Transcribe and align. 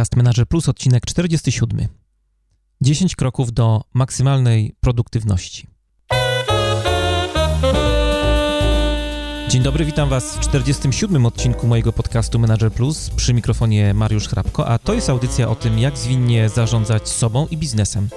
Podcast 0.00 0.16
Manager 0.16 0.46
Plus, 0.46 0.68
odcinek 0.68 1.06
47. 1.06 1.88
10 2.80 3.16
kroków 3.16 3.52
do 3.52 3.82
maksymalnej 3.94 4.74
produktywności. 4.80 5.66
Dzień 9.48 9.62
dobry, 9.62 9.84
witam 9.84 10.08
Was 10.08 10.36
w 10.36 10.40
47. 10.40 11.26
odcinku 11.26 11.66
mojego 11.66 11.92
podcastu 11.92 12.38
Manager 12.38 12.72
Plus 12.72 13.10
przy 13.10 13.34
mikrofonie 13.34 13.94
Mariusz 13.94 14.28
Hrabko, 14.28 14.68
a 14.68 14.78
to 14.78 14.94
jest 14.94 15.10
audycja 15.10 15.48
o 15.48 15.54
tym, 15.54 15.78
jak 15.78 15.98
zwinnie 15.98 16.48
zarządzać 16.48 17.08
sobą 17.08 17.46
i 17.50 17.56
biznesem. 17.56 18.08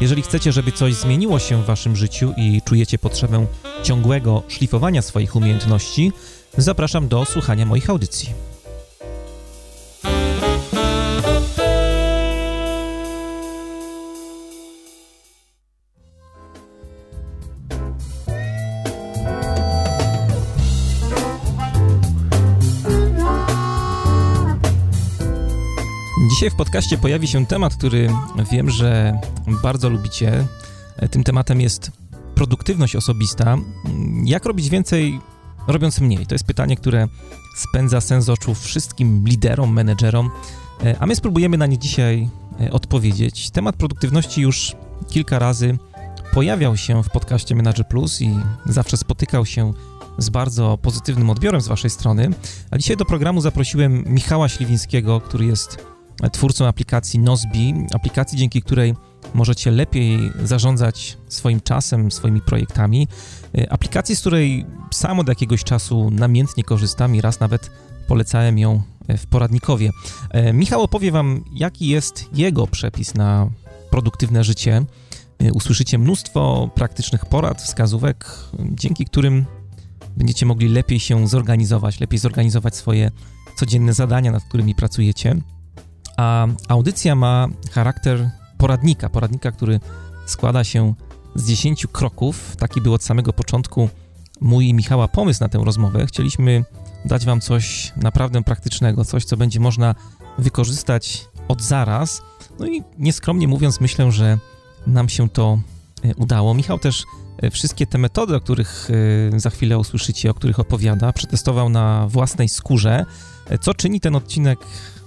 Jeżeli 0.00 0.22
chcecie, 0.22 0.52
żeby 0.52 0.72
coś 0.72 0.94
zmieniło 0.94 1.38
się 1.38 1.62
w 1.62 1.66
Waszym 1.66 1.96
życiu 1.96 2.32
i 2.36 2.62
czujecie 2.62 2.98
potrzebę 2.98 3.46
ciągłego 3.82 4.42
szlifowania 4.48 5.02
swoich 5.02 5.36
umiejętności, 5.36 6.12
zapraszam 6.56 7.08
do 7.08 7.24
słuchania 7.24 7.66
moich 7.66 7.90
audycji. 7.90 8.47
Dzisiaj 26.38 26.50
w 26.50 26.54
podcaście 26.54 26.98
pojawi 26.98 27.28
się 27.28 27.46
temat, 27.46 27.74
który 27.74 28.10
wiem, 28.50 28.70
że 28.70 29.18
bardzo 29.62 29.88
lubicie. 29.88 30.46
Tym 31.10 31.24
tematem 31.24 31.60
jest 31.60 31.90
produktywność 32.34 32.96
osobista. 32.96 33.56
Jak 34.24 34.44
robić 34.44 34.68
więcej, 34.68 35.20
robiąc 35.66 36.00
mniej? 36.00 36.26
To 36.26 36.34
jest 36.34 36.44
pytanie, 36.44 36.76
które 36.76 37.08
spędza 37.56 38.00
sens 38.00 38.28
oczu 38.28 38.54
wszystkim 38.54 39.24
liderom, 39.26 39.72
menedżerom, 39.72 40.30
a 40.98 41.06
my 41.06 41.16
spróbujemy 41.16 41.56
na 41.56 41.66
nie 41.66 41.78
dzisiaj 41.78 42.28
e, 42.60 42.70
odpowiedzieć. 42.72 43.50
Temat 43.50 43.76
produktywności 43.76 44.40
już 44.40 44.76
kilka 45.08 45.38
razy 45.38 45.78
pojawiał 46.32 46.76
się 46.76 47.02
w 47.02 47.10
podcaście 47.10 47.54
Manager 47.54 47.88
Plus 47.88 48.22
i 48.22 48.30
zawsze 48.66 48.96
spotykał 48.96 49.46
się 49.46 49.72
z 50.18 50.28
bardzo 50.28 50.78
pozytywnym 50.82 51.30
odbiorem 51.30 51.60
z 51.60 51.68
Waszej 51.68 51.90
strony. 51.90 52.30
A 52.70 52.78
dzisiaj 52.78 52.96
do 52.96 53.04
programu 53.04 53.40
zaprosiłem 53.40 54.04
Michała 54.06 54.48
Śliwińskiego, 54.48 55.20
który 55.20 55.44
jest 55.46 55.97
twórcą 56.32 56.66
aplikacji 56.66 57.18
Nozbi, 57.18 57.74
aplikacji 57.94 58.38
dzięki 58.38 58.62
której 58.62 58.94
możecie 59.34 59.70
lepiej 59.70 60.32
zarządzać 60.44 61.18
swoim 61.28 61.60
czasem, 61.60 62.10
swoimi 62.10 62.40
projektami. 62.40 63.08
E, 63.58 63.72
aplikacji, 63.72 64.16
z 64.16 64.20
której 64.20 64.66
sam 64.90 65.20
od 65.20 65.28
jakiegoś 65.28 65.64
czasu 65.64 66.10
namiętnie 66.10 66.64
korzystam 66.64 67.14
i 67.14 67.20
raz 67.20 67.40
nawet 67.40 67.70
polecałem 68.08 68.58
ją 68.58 68.82
e, 69.08 69.18
w 69.18 69.26
poradnikowie. 69.26 69.90
E, 70.30 70.52
Michał 70.52 70.82
opowie 70.82 71.12
Wam, 71.12 71.44
jaki 71.54 71.88
jest 71.88 72.24
jego 72.32 72.66
przepis 72.66 73.14
na 73.14 73.50
produktywne 73.90 74.44
życie. 74.44 74.84
Usłyszycie 75.52 75.98
mnóstwo 75.98 76.70
praktycznych 76.74 77.26
porad, 77.26 77.62
wskazówek, 77.62 78.34
dzięki 78.60 79.04
którym 79.04 79.44
będziecie 80.16 80.46
mogli 80.46 80.68
lepiej 80.68 81.00
się 81.00 81.28
zorganizować, 81.28 82.00
lepiej 82.00 82.18
zorganizować 82.18 82.76
swoje 82.76 83.10
codzienne 83.56 83.92
zadania, 83.92 84.32
nad 84.32 84.44
którymi 84.44 84.74
pracujecie 84.74 85.36
a 86.18 86.46
audycja 86.68 87.14
ma 87.14 87.48
charakter 87.72 88.30
poradnika, 88.58 89.08
poradnika, 89.08 89.52
który 89.52 89.80
składa 90.26 90.64
się 90.64 90.94
z 91.34 91.48
10 91.48 91.86
kroków. 91.92 92.56
Taki 92.56 92.80
był 92.80 92.94
od 92.94 93.02
samego 93.02 93.32
początku 93.32 93.88
mój 94.40 94.68
i 94.68 94.74
Michała 94.74 95.08
pomysł 95.08 95.40
na 95.40 95.48
tę 95.48 95.60
rozmowę. 95.64 96.06
Chcieliśmy 96.06 96.64
dać 97.04 97.26
Wam 97.26 97.40
coś 97.40 97.92
naprawdę 97.96 98.42
praktycznego, 98.42 99.04
coś, 99.04 99.24
co 99.24 99.36
będzie 99.36 99.60
można 99.60 99.94
wykorzystać 100.38 101.28
od 101.48 101.62
zaraz. 101.62 102.22
No 102.58 102.66
i 102.66 102.82
nieskromnie 102.98 103.48
mówiąc, 103.48 103.80
myślę, 103.80 104.12
że 104.12 104.38
nam 104.86 105.08
się 105.08 105.28
to 105.28 105.58
e, 106.04 106.14
udało. 106.14 106.54
Michał 106.54 106.78
też 106.78 107.04
e, 107.42 107.50
wszystkie 107.50 107.86
te 107.86 107.98
metody, 107.98 108.36
o 108.36 108.40
których 108.40 108.88
e, 109.34 109.40
za 109.40 109.50
chwilę 109.50 109.78
usłyszycie, 109.78 110.30
o 110.30 110.34
których 110.34 110.60
opowiada, 110.60 111.12
przetestował 111.12 111.68
na 111.68 112.06
własnej 112.08 112.48
skórze, 112.48 113.04
co 113.60 113.74
czyni 113.74 114.00
ten 114.00 114.16
odcinek 114.16 114.58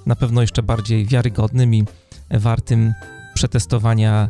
na 0.05 0.15
pewno 0.15 0.41
jeszcze 0.41 0.63
bardziej 0.63 1.05
wiarygodnym 1.05 1.75
i 1.75 1.85
wartym 2.29 2.93
przetestowania 3.33 4.29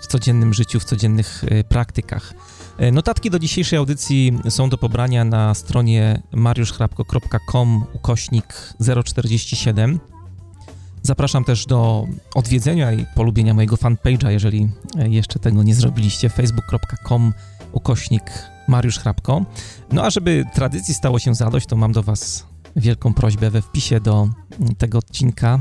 w 0.00 0.06
codziennym 0.06 0.54
życiu, 0.54 0.80
w 0.80 0.84
codziennych 0.84 1.44
e, 1.48 1.64
praktykach. 1.64 2.34
E, 2.78 2.92
notatki 2.92 3.30
do 3.30 3.38
dzisiejszej 3.38 3.78
audycji 3.78 4.38
są 4.48 4.68
do 4.68 4.78
pobrania 4.78 5.24
na 5.24 5.54
stronie 5.54 6.22
mariuszchrapko.com 6.32 7.84
ukośnik 7.92 8.74
047. 9.04 10.00
Zapraszam 11.02 11.44
też 11.44 11.66
do 11.66 12.06
odwiedzenia 12.34 12.92
i 12.92 13.06
polubienia 13.14 13.54
mojego 13.54 13.76
fanpage'a, 13.76 14.28
jeżeli 14.28 14.68
e, 14.98 15.08
jeszcze 15.08 15.38
tego 15.38 15.62
nie 15.62 15.74
zrobiliście, 15.74 16.28
facebook.com 16.28 17.32
ukośnik 17.72 18.22
Mariusz 18.68 18.98
Hrabko. 18.98 19.44
No 19.92 20.04
a 20.04 20.10
żeby 20.10 20.44
tradycji 20.54 20.94
stało 20.94 21.18
się 21.18 21.34
zadość, 21.34 21.66
to 21.66 21.76
mam 21.76 21.92
do 21.92 22.02
Was 22.02 22.46
wielką 22.78 23.14
prośbę 23.14 23.50
we 23.50 23.62
wpisie 23.62 24.00
do 24.00 24.28
tego 24.78 24.98
odcinka. 24.98 25.58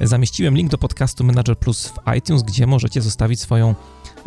Zamieściłem 0.00 0.56
link 0.56 0.70
do 0.70 0.78
podcastu 0.78 1.24
Manager 1.24 1.58
Plus 1.58 1.86
w 1.86 2.16
iTunes, 2.18 2.42
gdzie 2.42 2.66
możecie 2.66 3.02
zostawić 3.02 3.40
swoją 3.40 3.74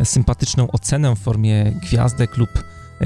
sympatyczną 0.03 0.71
ocenę 0.71 1.15
w 1.15 1.19
formie 1.19 1.79
gwiazdek 1.81 2.37
lub 2.37 2.49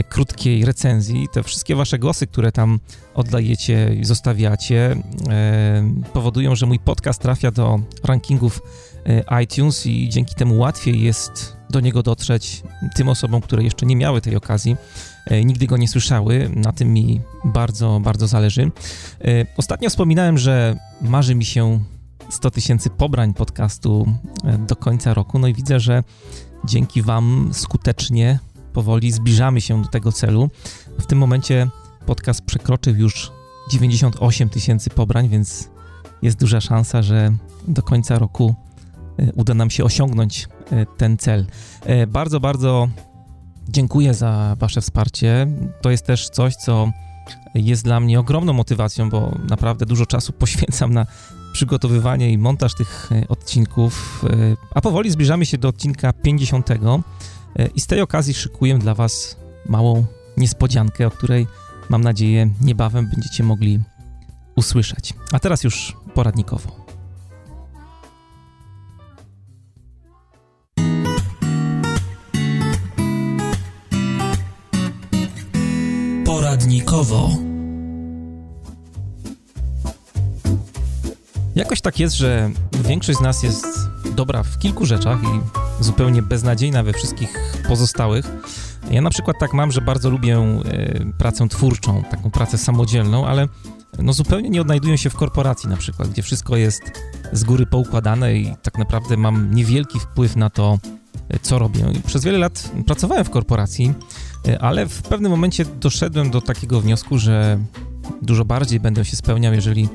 krótkiej 0.09 0.65
recenzji. 0.65 1.27
Te 1.33 1.43
wszystkie 1.43 1.75
wasze 1.75 1.99
głosy, 1.99 2.27
które 2.27 2.51
tam 2.51 2.79
oddajecie 3.13 3.95
i 3.99 4.05
zostawiacie, 4.05 4.95
e, 5.29 5.93
powodują, 6.13 6.55
że 6.55 6.65
mój 6.65 6.79
podcast 6.79 7.21
trafia 7.21 7.51
do 7.51 7.79
rankingów 8.03 8.61
e, 9.05 9.43
iTunes 9.43 9.85
i 9.85 10.09
dzięki 10.09 10.35
temu 10.35 10.57
łatwiej 10.59 11.01
jest 11.01 11.57
do 11.69 11.79
niego 11.79 12.03
dotrzeć 12.03 12.63
tym 12.95 13.09
osobom, 13.09 13.41
które 13.41 13.63
jeszcze 13.63 13.85
nie 13.85 13.95
miały 13.95 14.21
tej 14.21 14.35
okazji, 14.35 14.75
nigdy 15.45 15.67
go 15.67 15.77
nie 15.77 15.87
słyszały. 15.87 16.51
Na 16.55 16.71
tym 16.71 16.93
mi 16.93 17.21
bardzo, 17.45 17.99
bardzo 18.03 18.27
zależy. 18.27 18.71
E, 19.21 19.45
ostatnio 19.57 19.89
wspominałem, 19.89 20.37
że 20.37 20.75
marzy 21.01 21.35
mi 21.35 21.45
się 21.45 21.79
100 22.29 22.51
tysięcy 22.51 22.89
pobrań 22.89 23.33
podcastu 23.33 24.07
e, 24.43 24.57
do 24.57 24.75
końca 24.75 25.13
roku, 25.13 25.39
no 25.39 25.47
i 25.47 25.53
widzę, 25.53 25.79
że 25.79 26.03
dzięki 26.65 27.01
Wam 27.01 27.49
skutecznie, 27.53 28.39
powoli 28.73 29.11
zbliżamy 29.11 29.61
się 29.61 29.81
do 29.81 29.87
tego 29.87 30.11
celu. 30.11 30.49
W 30.99 31.05
tym 31.05 31.17
momencie 31.17 31.67
podcast 32.05 32.41
przekroczył 32.41 32.95
już 32.95 33.31
98 33.71 34.49
tysięcy 34.49 34.89
pobrań, 34.89 35.29
więc 35.29 35.69
jest 36.21 36.39
duża 36.39 36.61
szansa, 36.61 37.01
że 37.01 37.33
do 37.67 37.83
końca 37.83 38.19
roku 38.19 38.55
uda 39.35 39.53
nam 39.53 39.69
się 39.69 39.83
osiągnąć 39.83 40.47
E, 40.71 40.85
ten 40.97 41.17
cel. 41.17 41.45
E, 41.85 42.07
bardzo, 42.07 42.39
bardzo 42.39 42.87
dziękuję 43.69 44.13
za 44.13 44.55
Wasze 44.59 44.81
wsparcie. 44.81 45.47
To 45.81 45.91
jest 45.91 46.05
też 46.05 46.29
coś, 46.29 46.55
co 46.55 46.91
jest 47.55 47.83
dla 47.83 47.99
mnie 47.99 48.19
ogromną 48.19 48.53
motywacją, 48.53 49.09
bo 49.09 49.37
naprawdę 49.49 49.85
dużo 49.85 50.05
czasu 50.05 50.33
poświęcam 50.43 50.93
na 50.93 51.05
przygotowywanie 51.53 52.31
i 52.31 52.37
montaż 52.37 52.75
tych 52.75 53.09
e, 53.11 53.27
odcinków, 53.27 54.25
a 54.75 54.81
powoli 54.81 55.11
zbliżamy 55.11 55.45
się 55.45 55.57
do 55.57 55.67
odcinka 55.67 56.13
50 56.13 56.69
i 57.75 57.81
z 57.81 57.87
tej 57.87 58.01
okazji 58.01 58.33
szykuję 58.33 58.77
dla 58.77 58.95
Was 58.95 59.37
małą 59.65 60.05
niespodziankę, 60.37 61.07
o 61.07 61.11
której 61.11 61.47
mam 61.89 62.01
nadzieję 62.01 62.49
niebawem 62.61 63.07
będziecie 63.07 63.43
mogli 63.43 63.79
usłyszeć. 64.55 65.13
A 65.31 65.39
teraz 65.39 65.63
już 65.63 65.97
poradnikowo. 66.13 66.80
Poradnikowo. 76.31 77.29
Jakoś 81.55 81.81
tak 81.81 81.99
jest, 81.99 82.15
że 82.15 82.51
większość 82.83 83.19
z 83.19 83.21
nas 83.21 83.43
jest 83.43 83.65
dobra 84.15 84.43
w 84.43 84.59
kilku 84.59 84.85
rzeczach 84.85 85.19
i 85.23 85.41
zupełnie 85.83 86.21
beznadziejna 86.21 86.83
we 86.83 86.93
wszystkich 86.93 87.33
pozostałych. 87.67 88.25
Ja 88.91 89.01
na 89.01 89.09
przykład 89.09 89.39
tak 89.39 89.53
mam, 89.53 89.71
że 89.71 89.81
bardzo 89.81 90.09
lubię 90.09 90.37
e, 90.37 90.59
pracę 91.17 91.47
twórczą, 91.47 92.03
taką 92.03 92.31
pracę 92.31 92.57
samodzielną, 92.57 93.27
ale 93.27 93.47
no 93.99 94.13
zupełnie 94.13 94.49
nie 94.49 94.61
odnajduję 94.61 94.97
się 94.97 95.09
w 95.09 95.15
korporacji 95.15 95.69
na 95.69 95.77
przykład, 95.77 96.09
gdzie 96.09 96.21
wszystko 96.21 96.57
jest 96.57 96.81
z 97.31 97.43
góry 97.43 97.65
poukładane 97.65 98.35
i 98.35 98.55
tak 98.61 98.77
naprawdę 98.77 99.17
mam 99.17 99.55
niewielki 99.55 99.99
wpływ 99.99 100.35
na 100.35 100.49
to, 100.49 100.79
e, 101.29 101.39
co 101.39 101.59
robię. 101.59 101.85
Przez 102.05 102.23
wiele 102.23 102.37
lat 102.37 102.71
pracowałem 102.85 103.25
w 103.25 103.29
korporacji 103.29 103.93
ale 104.59 104.87
w 104.87 105.01
pewnym 105.01 105.31
momencie 105.31 105.65
doszedłem 105.65 106.31
do 106.31 106.41
takiego 106.41 106.81
wniosku, 106.81 107.17
że 107.17 107.59
dużo 108.21 108.45
bardziej 108.45 108.79
będę 108.79 109.05
się 109.05 109.15
spełniał, 109.15 109.53
jeżeli 109.53 109.89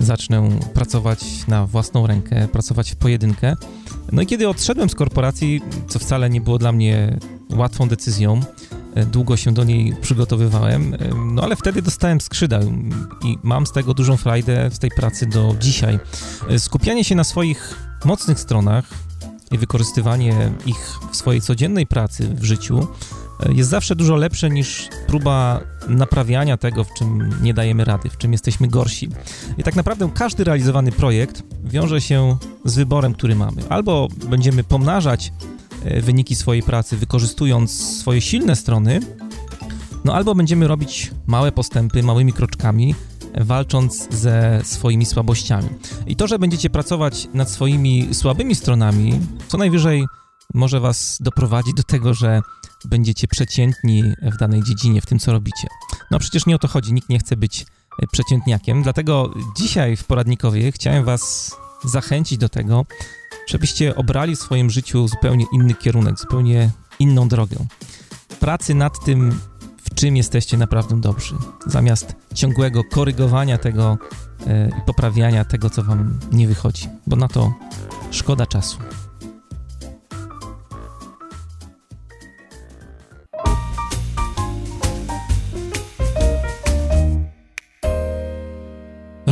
zacznę 0.00 0.48
pracować 0.74 1.46
na 1.48 1.66
własną 1.66 2.06
rękę, 2.06 2.48
pracować 2.48 2.92
w 2.92 2.96
pojedynkę. 2.96 3.56
No 4.12 4.22
i 4.22 4.26
kiedy 4.26 4.48
odszedłem 4.48 4.88
z 4.88 4.94
korporacji, 4.94 5.62
co 5.88 5.98
wcale 5.98 6.30
nie 6.30 6.40
było 6.40 6.58
dla 6.58 6.72
mnie 6.72 7.18
łatwą 7.50 7.88
decyzją, 7.88 8.40
długo 9.12 9.36
się 9.36 9.54
do 9.54 9.64
niej 9.64 9.96
przygotowywałem, 10.00 10.96
no 11.34 11.42
ale 11.42 11.56
wtedy 11.56 11.82
dostałem 11.82 12.20
skrzydeł 12.20 12.72
i 13.24 13.38
mam 13.42 13.66
z 13.66 13.72
tego 13.72 13.94
dużą 13.94 14.16
frajdę 14.16 14.70
z 14.70 14.78
tej 14.78 14.90
pracy 14.90 15.26
do 15.26 15.56
dzisiaj. 15.60 15.98
Skupianie 16.58 17.04
się 17.04 17.14
na 17.14 17.24
swoich 17.24 17.90
mocnych 18.04 18.40
stronach 18.40 18.84
i 19.50 19.58
wykorzystywanie 19.58 20.52
ich 20.66 20.98
w 21.12 21.16
swojej 21.16 21.40
codziennej 21.40 21.86
pracy, 21.86 22.34
w 22.34 22.44
życiu, 22.44 22.86
jest 23.48 23.70
zawsze 23.70 23.96
dużo 23.96 24.16
lepsze 24.16 24.50
niż 24.50 24.88
próba 25.06 25.60
naprawiania 25.88 26.56
tego, 26.56 26.84
w 26.84 26.94
czym 26.94 27.34
nie 27.42 27.54
dajemy 27.54 27.84
rady, 27.84 28.10
w 28.10 28.18
czym 28.18 28.32
jesteśmy 28.32 28.68
gorsi. 28.68 29.08
I 29.58 29.62
tak 29.62 29.76
naprawdę 29.76 30.10
każdy 30.14 30.44
realizowany 30.44 30.92
projekt 30.92 31.42
wiąże 31.64 32.00
się 32.00 32.36
z 32.64 32.74
wyborem, 32.74 33.14
który 33.14 33.34
mamy. 33.34 33.62
Albo 33.68 34.08
będziemy 34.28 34.64
pomnażać 34.64 35.32
e, 35.84 36.00
wyniki 36.00 36.34
swojej 36.34 36.62
pracy, 36.62 36.96
wykorzystując 36.96 37.98
swoje 38.00 38.20
silne 38.20 38.56
strony, 38.56 39.00
no 40.04 40.14
albo 40.14 40.34
będziemy 40.34 40.68
robić 40.68 41.10
małe 41.26 41.52
postępy, 41.52 42.02
małymi 42.02 42.32
kroczkami, 42.32 42.94
walcząc 43.40 44.08
ze 44.10 44.60
swoimi 44.64 45.06
słabościami. 45.06 45.68
I 46.06 46.16
to, 46.16 46.26
że 46.26 46.38
będziecie 46.38 46.70
pracować 46.70 47.28
nad 47.34 47.50
swoimi 47.50 48.08
słabymi 48.14 48.54
stronami, 48.54 49.20
co 49.48 49.58
najwyżej 49.58 50.04
może 50.54 50.80
was 50.80 51.18
doprowadzić 51.20 51.74
do 51.74 51.82
tego, 51.82 52.14
że 52.14 52.42
będziecie 52.84 53.28
przeciętni 53.28 54.02
w 54.22 54.36
danej 54.36 54.62
dziedzinie, 54.62 55.00
w 55.00 55.06
tym, 55.06 55.18
co 55.18 55.32
robicie. 55.32 55.68
No 56.10 56.18
przecież 56.18 56.46
nie 56.46 56.56
o 56.56 56.58
to 56.58 56.68
chodzi, 56.68 56.92
nikt 56.92 57.08
nie 57.08 57.18
chce 57.18 57.36
być 57.36 57.66
e, 58.02 58.06
przeciętniakiem, 58.12 58.82
dlatego 58.82 59.34
dzisiaj 59.56 59.96
w 59.96 60.04
poradnikowie 60.04 60.72
chciałem 60.72 61.04
was 61.04 61.56
zachęcić 61.84 62.38
do 62.38 62.48
tego, 62.48 62.86
żebyście 63.48 63.96
obrali 63.96 64.36
w 64.36 64.38
swoim 64.38 64.70
życiu 64.70 65.08
zupełnie 65.08 65.44
inny 65.52 65.74
kierunek, 65.74 66.18
zupełnie 66.18 66.70
inną 66.98 67.28
drogę. 67.28 67.56
Pracy 68.40 68.74
nad 68.74 69.04
tym, 69.04 69.40
w 69.82 69.94
czym 69.94 70.16
jesteście 70.16 70.56
naprawdę 70.56 71.00
dobrzy, 71.00 71.34
zamiast 71.66 72.16
ciągłego 72.34 72.84
korygowania 72.84 73.58
tego 73.58 73.98
e, 74.46 74.68
i 74.68 74.82
poprawiania 74.86 75.44
tego, 75.44 75.70
co 75.70 75.82
wam 75.82 76.18
nie 76.32 76.48
wychodzi, 76.48 76.88
bo 77.06 77.16
na 77.16 77.28
to 77.28 77.54
szkoda 78.10 78.46
czasu. 78.46 78.78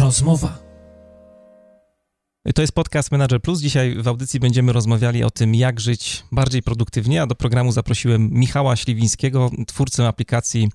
Rozmowa. 0.06 0.58
To 2.54 2.62
jest 2.62 2.72
podcast 2.72 3.12
Manager 3.12 3.42
Plus. 3.42 3.60
Dzisiaj 3.60 4.02
w 4.02 4.08
audycji 4.08 4.40
będziemy 4.40 4.72
rozmawiali 4.72 5.24
o 5.24 5.30
tym, 5.30 5.54
jak 5.54 5.80
żyć 5.80 6.24
bardziej 6.32 6.62
produktywnie, 6.62 7.22
a 7.22 7.26
do 7.26 7.34
programu 7.34 7.72
zaprosiłem 7.72 8.30
Michała 8.30 8.76
Śliwińskiego, 8.76 9.50
twórcę 9.66 10.08
aplikacji 10.08 10.68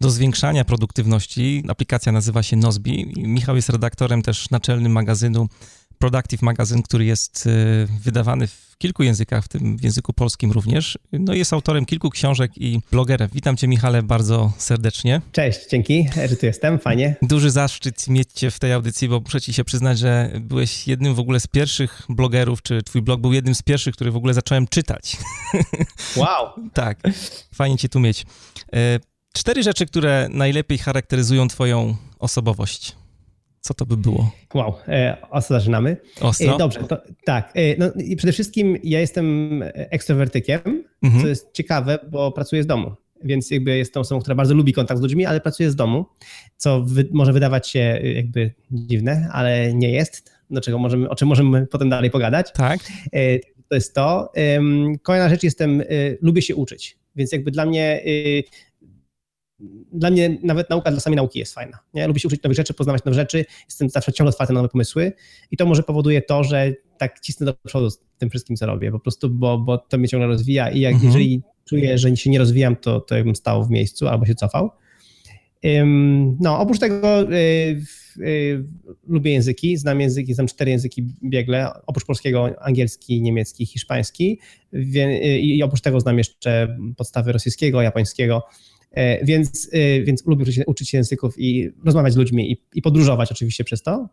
do 0.00 0.10
zwiększania 0.10 0.64
produktywności. 0.64 1.64
Aplikacja 1.68 2.12
nazywa 2.12 2.42
się 2.42 2.56
Nozbi. 2.56 3.12
Michał 3.16 3.56
jest 3.56 3.68
redaktorem 3.68 4.22
też 4.22 4.50
naczelnym 4.50 4.92
magazynu 4.92 5.48
Productive 5.98 6.42
Magazine, 6.42 6.82
który 6.82 7.04
jest 7.04 7.46
y, 7.46 7.86
wydawany 8.02 8.46
w 8.46 8.66
kilku 8.78 9.02
językach, 9.02 9.44
w 9.44 9.48
tym 9.48 9.76
w 9.76 9.82
języku 9.82 10.12
polskim 10.12 10.52
również. 10.52 10.98
No 11.12 11.34
jest 11.34 11.52
autorem 11.52 11.86
kilku 11.86 12.10
książek 12.10 12.52
i 12.56 12.80
blogerem. 12.90 13.28
Witam 13.32 13.56
cię 13.56 13.68
Michale 13.68 14.02
bardzo 14.02 14.52
serdecznie. 14.58 15.20
Cześć, 15.32 15.60
dzięki, 15.70 16.08
że 16.28 16.36
tu 16.36 16.46
jestem, 16.46 16.78
fajnie. 16.78 17.16
Duży 17.22 17.50
zaszczyt 17.50 18.08
mieć 18.08 18.32
cię 18.32 18.50
w 18.50 18.58
tej 18.58 18.72
audycji, 18.72 19.08
bo 19.08 19.20
muszę 19.20 19.40
ci 19.40 19.52
się 19.52 19.64
przyznać, 19.64 19.98
że 19.98 20.30
byłeś 20.40 20.88
jednym 20.88 21.14
w 21.14 21.18
ogóle 21.18 21.40
z 21.40 21.46
pierwszych 21.46 22.02
blogerów, 22.08 22.62
czy 22.62 22.82
twój 22.82 23.02
blog 23.02 23.20
był 23.20 23.32
jednym 23.32 23.54
z 23.54 23.62
pierwszych, 23.62 23.94
który 23.94 24.10
w 24.10 24.16
ogóle 24.16 24.34
zacząłem 24.34 24.68
czytać. 24.68 25.16
Wow. 26.16 26.70
tak, 26.72 26.98
fajnie 27.54 27.78
cię 27.78 27.88
tu 27.88 28.00
mieć. 28.00 28.26
E, 28.72 29.00
cztery 29.32 29.62
rzeczy, 29.62 29.86
które 29.86 30.28
najlepiej 30.30 30.78
charakteryzują 30.78 31.48
twoją 31.48 31.96
osobowość. 32.18 32.96
Co 33.66 33.74
to 33.74 33.86
by 33.86 33.96
było? 33.96 34.30
Wow, 34.54 34.74
e, 34.88 35.16
ostro 35.30 35.58
zaczynamy. 35.58 35.96
Ostro? 36.20 36.54
E, 36.54 36.58
dobrze, 36.58 36.80
to, 36.84 37.02
tak. 37.24 37.52
E, 37.54 37.76
no, 37.78 37.90
i 38.04 38.16
przede 38.16 38.32
wszystkim 38.32 38.78
ja 38.82 39.00
jestem 39.00 39.60
ekstrowertykiem, 39.74 40.84
mhm. 41.02 41.22
co 41.22 41.28
jest 41.28 41.52
ciekawe, 41.52 41.98
bo 42.10 42.32
pracuję 42.32 42.62
z 42.62 42.66
domu. 42.66 42.92
Więc 43.24 43.50
jakby 43.50 43.76
jestem 43.76 44.00
osobą, 44.00 44.20
która 44.20 44.34
bardzo 44.34 44.54
lubi 44.54 44.72
kontakt 44.72 45.00
z 45.00 45.02
ludźmi, 45.02 45.26
ale 45.26 45.40
pracuje 45.40 45.70
z 45.70 45.76
domu, 45.76 46.04
co 46.56 46.82
wy, 46.82 47.08
może 47.12 47.32
wydawać 47.32 47.68
się 47.68 47.78
jakby 48.14 48.52
dziwne, 48.70 49.28
ale 49.32 49.74
nie 49.74 49.90
jest. 49.90 50.32
Do 50.50 50.60
czego 50.60 50.78
możemy, 50.78 51.08
o 51.08 51.14
czym 51.14 51.28
możemy 51.28 51.66
potem 51.66 51.90
dalej 51.90 52.10
pogadać. 52.10 52.52
Tak. 52.52 52.80
E, 53.12 53.38
to 53.68 53.74
jest 53.74 53.94
to. 53.94 54.32
Kolejna 55.02 55.28
rzecz, 55.28 55.42
jestem, 55.42 55.80
e, 55.80 55.84
lubię 56.22 56.42
się 56.42 56.56
uczyć. 56.56 56.98
Więc 57.16 57.32
jakby 57.32 57.50
dla 57.50 57.66
mnie 57.66 58.02
dla 59.92 60.10
mnie 60.10 60.38
nawet 60.42 60.70
nauka 60.70 60.90
dla 60.90 61.00
samej 61.00 61.16
nauki 61.16 61.38
jest 61.38 61.54
fajna. 61.54 61.78
Nie? 61.94 62.06
Lubię 62.06 62.20
się 62.20 62.28
uczyć 62.28 62.42
nowych 62.42 62.56
rzeczy, 62.56 62.74
poznawać 62.74 63.04
nowe 63.04 63.14
rzeczy, 63.14 63.44
jestem 63.64 63.88
zawsze 63.88 64.12
ciągle 64.12 64.30
otwarty 64.30 64.52
na 64.52 64.60
nowe 64.60 64.68
pomysły 64.68 65.12
i 65.50 65.56
to 65.56 65.66
może 65.66 65.82
powoduje 65.82 66.22
to, 66.22 66.44
że 66.44 66.72
tak 66.98 67.20
cisnę 67.20 67.46
do 67.46 67.54
przodu 67.54 67.90
z 67.90 67.98
tym 68.18 68.30
wszystkim, 68.30 68.56
co 68.56 68.66
robię, 68.66 68.92
po 68.92 69.00
prostu, 69.00 69.30
bo, 69.30 69.58
bo 69.58 69.78
to 69.78 69.98
mnie 69.98 70.08
ciągle 70.08 70.26
rozwija 70.26 70.70
i 70.70 70.80
jak, 70.80 70.94
mhm. 70.94 71.12
jeżeli 71.12 71.42
czuję, 71.64 71.98
że 71.98 72.16
się 72.16 72.30
nie 72.30 72.38
rozwijam, 72.38 72.76
to, 72.76 73.00
to 73.00 73.16
jakbym 73.16 73.36
stał 73.36 73.64
w 73.64 73.70
miejscu 73.70 74.08
albo 74.08 74.26
się 74.26 74.34
cofał. 74.34 74.70
No, 76.40 76.58
oprócz 76.58 76.78
tego 76.78 77.32
y, 77.32 77.36
y, 78.18 78.64
lubię 79.06 79.32
języki, 79.32 79.76
znam 79.76 80.00
języki, 80.00 80.34
znam 80.34 80.46
cztery 80.46 80.70
języki 80.70 81.06
biegle, 81.24 81.70
oprócz 81.86 82.04
polskiego, 82.04 82.62
angielski, 82.62 83.22
niemiecki, 83.22 83.66
hiszpański 83.66 84.40
i 85.40 85.62
oprócz 85.62 85.80
tego 85.80 86.00
znam 86.00 86.18
jeszcze 86.18 86.76
podstawy 86.96 87.32
rosyjskiego, 87.32 87.82
japońskiego, 87.82 88.42
więc, 89.22 89.68
e, 89.72 90.02
więc 90.02 90.26
lubię 90.26 90.44
uczyć 90.66 90.90
się 90.90 90.98
języków 90.98 91.34
i 91.38 91.70
rozmawiać 91.84 92.12
z 92.12 92.16
ludźmi 92.16 92.52
i, 92.52 92.62
i 92.74 92.82
podróżować 92.82 93.32
oczywiście 93.32 93.64
przez 93.64 93.82
to. 93.82 94.08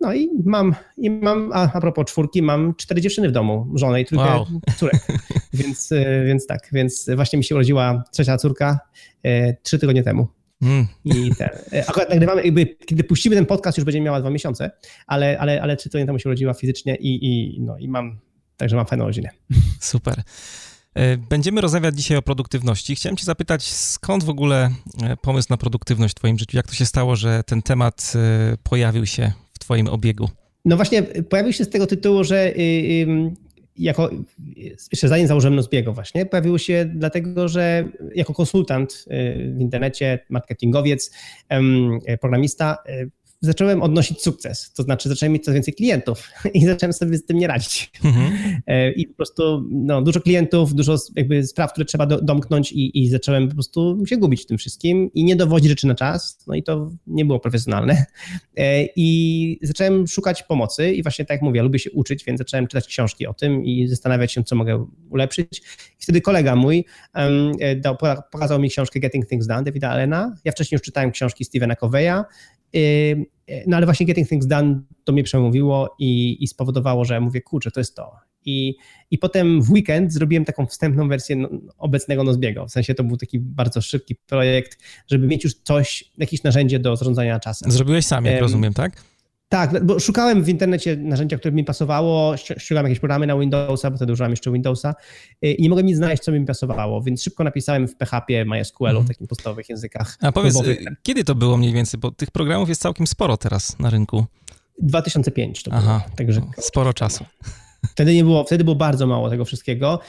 No 0.00 0.14
i 0.14 0.28
mam, 0.44 0.74
i 0.96 1.10
mam 1.10 1.50
a, 1.52 1.72
a 1.72 1.80
propos 1.80 2.06
czwórki, 2.06 2.42
mam 2.42 2.74
cztery 2.74 3.00
dziewczyny 3.00 3.28
w 3.28 3.32
domu, 3.32 3.66
żonę 3.74 4.00
i 4.00 4.04
trójkę 4.04 4.26
wow. 4.26 4.46
córek. 4.76 5.06
Więc, 5.52 5.92
e, 5.92 6.24
więc 6.24 6.46
tak, 6.46 6.68
więc 6.72 7.10
właśnie 7.16 7.36
mi 7.36 7.44
się 7.44 7.54
urodziła 7.54 8.04
trzecia 8.12 8.36
córka 8.36 8.78
trzy 9.62 9.78
tygodnie 9.78 10.02
temu. 10.02 10.28
Mm. 10.62 10.86
I 11.04 11.30
ten, 11.34 11.48
akurat 11.86 12.10
nagrywamy, 12.10 12.44
jakby, 12.44 12.66
kiedy 12.66 13.04
puścimy 13.04 13.36
ten 13.36 13.46
podcast, 13.46 13.78
już 13.78 13.84
będzie 13.84 14.00
miała 14.00 14.20
dwa 14.20 14.30
miesiące, 14.30 14.70
ale, 15.06 15.38
ale, 15.38 15.62
ale 15.62 15.76
trzy 15.76 15.88
tygodnie 15.90 16.06
temu 16.06 16.18
się 16.18 16.28
urodziła 16.28 16.54
fizycznie 16.54 16.96
i, 16.96 17.26
i, 17.26 17.60
no, 17.60 17.78
i 17.78 17.88
mam, 17.88 18.18
także 18.56 18.76
mam 18.76 18.86
fajną 18.86 19.06
rodzinę. 19.06 19.30
Super. 19.80 20.22
E, 20.98 21.16
będziemy 21.16 21.60
rozmawiać 21.60 21.96
dzisiaj 21.96 22.16
o 22.16 22.22
produktywności. 22.22 22.96
Chciałem 22.96 23.16
Cię 23.16 23.24
zapytać, 23.24 23.62
skąd 23.64 24.24
w 24.24 24.28
ogóle 24.28 24.70
e, 25.02 25.16
pomysł 25.16 25.46
na 25.50 25.56
produktywność 25.56 26.14
w 26.14 26.14
Twoim 26.14 26.38
życiu? 26.38 26.56
Jak 26.56 26.66
to 26.66 26.74
się 26.74 26.86
stało, 26.86 27.16
że 27.16 27.42
ten 27.46 27.62
temat 27.62 28.12
e, 28.16 28.56
pojawił 28.62 29.06
się 29.06 29.32
w 29.52 29.58
Twoim 29.58 29.86
obiegu? 29.88 30.28
No 30.64 30.76
właśnie, 30.76 31.02
pojawił 31.02 31.52
się 31.52 31.64
z 31.64 31.68
tego 31.68 31.86
tytułu, 31.86 32.24
że 32.24 32.52
jako, 33.76 34.10
jeszcze 34.92 35.08
zanim 35.08 35.26
założyłem 35.26 35.54
Nozbiego 35.56 35.92
właśnie, 35.92 36.26
pojawił 36.26 36.58
się 36.58 36.90
dlatego, 36.94 37.48
że 37.48 37.88
jako 38.14 38.34
konsultant 38.34 39.04
w 39.56 39.60
internecie, 39.60 40.18
marketingowiec, 40.28 41.10
programista, 42.20 42.78
zacząłem 43.40 43.82
odnosić 43.82 44.22
sukces, 44.22 44.72
to 44.72 44.82
znaczy 44.82 45.08
zacząłem 45.08 45.32
mieć 45.32 45.44
coraz 45.44 45.54
więcej 45.54 45.74
klientów 45.74 46.30
i 46.54 46.64
zacząłem 46.64 46.92
sobie 46.92 47.18
z 47.18 47.24
tym 47.24 47.38
nie 47.38 47.46
radzić. 47.46 47.90
Mhm. 48.04 48.32
E, 48.66 48.92
I 48.92 49.06
po 49.06 49.14
prostu 49.14 49.68
no, 49.70 50.02
dużo 50.02 50.20
klientów, 50.20 50.74
dużo 50.74 50.96
jakby 51.16 51.46
spraw, 51.46 51.72
które 51.72 51.84
trzeba 51.84 52.06
do, 52.06 52.20
domknąć 52.20 52.72
i, 52.72 53.02
i 53.02 53.08
zacząłem 53.08 53.48
po 53.48 53.54
prostu 53.54 54.02
się 54.06 54.16
gubić 54.16 54.42
w 54.42 54.46
tym 54.46 54.58
wszystkim 54.58 55.10
i 55.14 55.24
nie 55.24 55.36
dowodzić 55.36 55.68
rzeczy 55.68 55.86
na 55.86 55.94
czas, 55.94 56.38
no 56.46 56.54
i 56.54 56.62
to 56.62 56.90
nie 57.06 57.24
było 57.24 57.40
profesjonalne. 57.40 58.04
E, 58.56 58.84
I 58.96 59.58
zacząłem 59.62 60.06
szukać 60.06 60.42
pomocy 60.42 60.92
i 60.92 61.02
właśnie 61.02 61.24
tak 61.24 61.34
jak 61.34 61.42
mówię, 61.42 61.62
lubię 61.62 61.78
się 61.78 61.90
uczyć, 61.90 62.24
więc 62.24 62.38
zacząłem 62.38 62.66
czytać 62.66 62.86
książki 62.86 63.26
o 63.26 63.34
tym 63.34 63.64
i 63.64 63.88
zastanawiać 63.88 64.32
się, 64.32 64.44
co 64.44 64.56
mogę 64.56 64.86
ulepszyć. 65.10 65.62
I 66.00 66.02
wtedy 66.02 66.20
kolega 66.20 66.56
mój 66.56 66.84
um, 67.14 67.52
dał, 67.76 67.96
pokazał 68.32 68.60
mi 68.60 68.70
książkę 68.70 69.00
Getting 69.00 69.28
Things 69.28 69.46
Done 69.46 69.62
Davida 69.62 69.90
Allena. 69.90 70.36
Ja 70.44 70.52
wcześniej 70.52 70.76
już 70.76 70.82
czytałem 70.82 71.10
książki 71.10 71.44
Stevena 71.44 71.76
Coveya 71.76 72.24
no 73.66 73.76
ale 73.76 73.86
właśnie 73.86 74.06
Getting 74.06 74.28
Things 74.28 74.46
Done 74.46 74.80
to 75.04 75.12
mnie 75.12 75.22
przemówiło 75.22 75.96
i, 75.98 76.36
i 76.44 76.46
spowodowało, 76.46 77.04
że 77.04 77.20
mówię, 77.20 77.40
kurczę, 77.40 77.70
to 77.70 77.80
jest 77.80 77.94
to. 77.96 78.12
I, 78.44 78.76
I 79.10 79.18
potem 79.18 79.62
w 79.62 79.70
weekend 79.70 80.12
zrobiłem 80.12 80.44
taką 80.44 80.66
wstępną 80.66 81.08
wersję 81.08 81.36
no, 81.36 81.48
obecnego 81.78 82.24
Nozbiego. 82.24 82.66
W 82.66 82.70
sensie 82.70 82.94
to 82.94 83.04
był 83.04 83.16
taki 83.16 83.38
bardzo 83.38 83.80
szybki 83.80 84.14
projekt, 84.14 84.78
żeby 85.06 85.26
mieć 85.26 85.44
już 85.44 85.54
coś, 85.54 86.12
jakieś 86.18 86.42
narzędzie 86.42 86.78
do 86.78 86.96
zarządzania 86.96 87.40
czasem. 87.40 87.70
Zrobiłeś 87.70 88.06
sam, 88.06 88.24
jak 88.24 88.34
um, 88.34 88.42
rozumiem, 88.42 88.74
tak? 88.74 89.02
Tak, 89.48 89.84
bo 89.84 90.00
szukałem 90.00 90.44
w 90.44 90.48
internecie 90.48 90.96
narzędzia, 90.96 91.38
które 91.38 91.52
mi 91.52 91.64
pasowało, 91.64 92.36
ściągałem 92.36 92.86
jakieś 92.86 93.00
programy 93.00 93.26
na 93.26 93.38
Windowsa, 93.38 93.90
bo 93.90 93.96
wtedy 93.96 94.12
używałem 94.12 94.32
jeszcze 94.32 94.52
Windowsa 94.52 94.94
y, 95.44 95.52
i 95.52 95.62
nie 95.62 95.68
mogłem 95.68 95.86
nic 95.86 95.96
znaleźć, 95.96 96.22
co 96.22 96.32
mi 96.32 96.46
pasowało, 96.46 97.02
więc 97.02 97.22
szybko 97.22 97.44
napisałem 97.44 97.88
w 97.88 97.96
PHP, 97.96 98.44
MySQL, 98.44 98.86
mm. 98.86 99.04
w 99.04 99.08
takich 99.08 99.28
podstawowych 99.28 99.68
językach. 99.68 100.16
A 100.20 100.32
powiedz, 100.32 100.60
y, 100.60 100.84
kiedy 101.02 101.24
to 101.24 101.34
było 101.34 101.56
mniej 101.56 101.72
więcej, 101.72 102.00
bo 102.00 102.10
tych 102.10 102.30
programów 102.30 102.68
jest 102.68 102.82
całkiem 102.82 103.06
sporo 103.06 103.36
teraz 103.36 103.78
na 103.78 103.90
rynku. 103.90 104.26
2005 104.82 105.62
to 105.62 105.70
Aha, 105.74 106.02
było, 106.04 106.16
także... 106.16 106.40
sporo 106.58 106.94
czasu. 106.94 107.24
Wtedy 107.86 108.14
nie 108.14 108.24
było, 108.24 108.44
wtedy 108.44 108.64
było 108.64 108.76
bardzo 108.76 109.06
mało 109.06 109.30
tego 109.30 109.44
wszystkiego, 109.44 110.00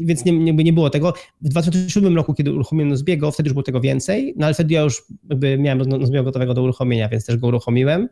więc 0.00 0.24
nie, 0.24 0.32
nie, 0.32 0.52
nie 0.52 0.72
było 0.72 0.90
tego. 0.90 1.12
W 1.42 1.48
2007 1.48 2.16
roku, 2.16 2.34
kiedy 2.34 2.52
uruchomiłem 2.52 2.88
Nozbiego, 2.88 3.32
wtedy 3.32 3.48
już 3.48 3.52
było 3.52 3.62
tego 3.62 3.80
więcej, 3.80 4.34
no 4.36 4.46
ale 4.46 4.54
wtedy 4.54 4.74
ja 4.74 4.80
już 4.80 5.02
jakby 5.30 5.58
miałem 5.58 5.78
Nozbiego 5.78 6.24
gotowego 6.24 6.54
do 6.54 6.62
uruchomienia, 6.62 7.08
więc 7.08 7.26
też 7.26 7.36
go 7.36 7.46
uruchomiłem. 7.46 8.08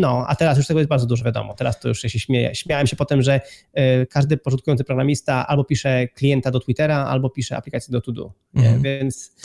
No, 0.00 0.24
a 0.28 0.36
teraz 0.36 0.58
już 0.58 0.66
tego 0.66 0.80
jest 0.80 0.88
bardzo 0.88 1.06
dużo, 1.06 1.24
wiadomo. 1.24 1.54
Teraz 1.54 1.80
to 1.80 1.88
już 1.88 2.00
się 2.00 2.18
śmieję. 2.18 2.54
Śmiałem 2.54 2.86
się 2.86 2.96
potem, 2.96 3.22
że 3.22 3.40
e, 3.72 4.06
każdy 4.06 4.36
początkujący 4.36 4.84
programista 4.84 5.46
albo 5.46 5.64
pisze 5.64 6.08
klienta 6.08 6.50
do 6.50 6.60
Twittera, 6.60 6.96
albo 6.96 7.30
pisze 7.30 7.56
aplikację 7.56 7.92
do 7.92 8.00
To-Do, 8.00 8.32
mhm. 8.54 8.82
więc, 8.82 9.36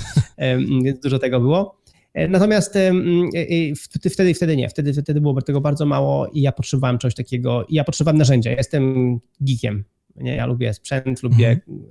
więc 0.83 0.99
dużo 0.99 1.19
tego 1.19 1.39
było. 1.39 1.84
E, 2.15 2.27
natomiast 2.27 2.77
wtedy, 4.09 4.33
wtedy 4.33 4.57
nie, 4.57 4.69
wtedy, 4.69 4.93
wtedy 4.93 5.21
było 5.21 5.41
tego 5.41 5.61
bardzo 5.61 5.85
mało 5.85 6.27
i 6.27 6.41
ja 6.41 6.51
potrzebowałem 6.51 6.97
czegoś 6.97 7.15
takiego, 7.15 7.65
i 7.65 7.75
ja 7.75 7.83
potrzebowałem 7.83 8.17
narzędzia. 8.17 8.51
Ja 8.51 8.57
jestem 8.57 9.17
geekiem, 9.41 9.83
nie? 10.15 10.35
Ja 10.35 10.45
lubię 10.45 10.73
sprzęt, 10.73 11.23
lubię 11.23 11.59
mm. 11.67 11.85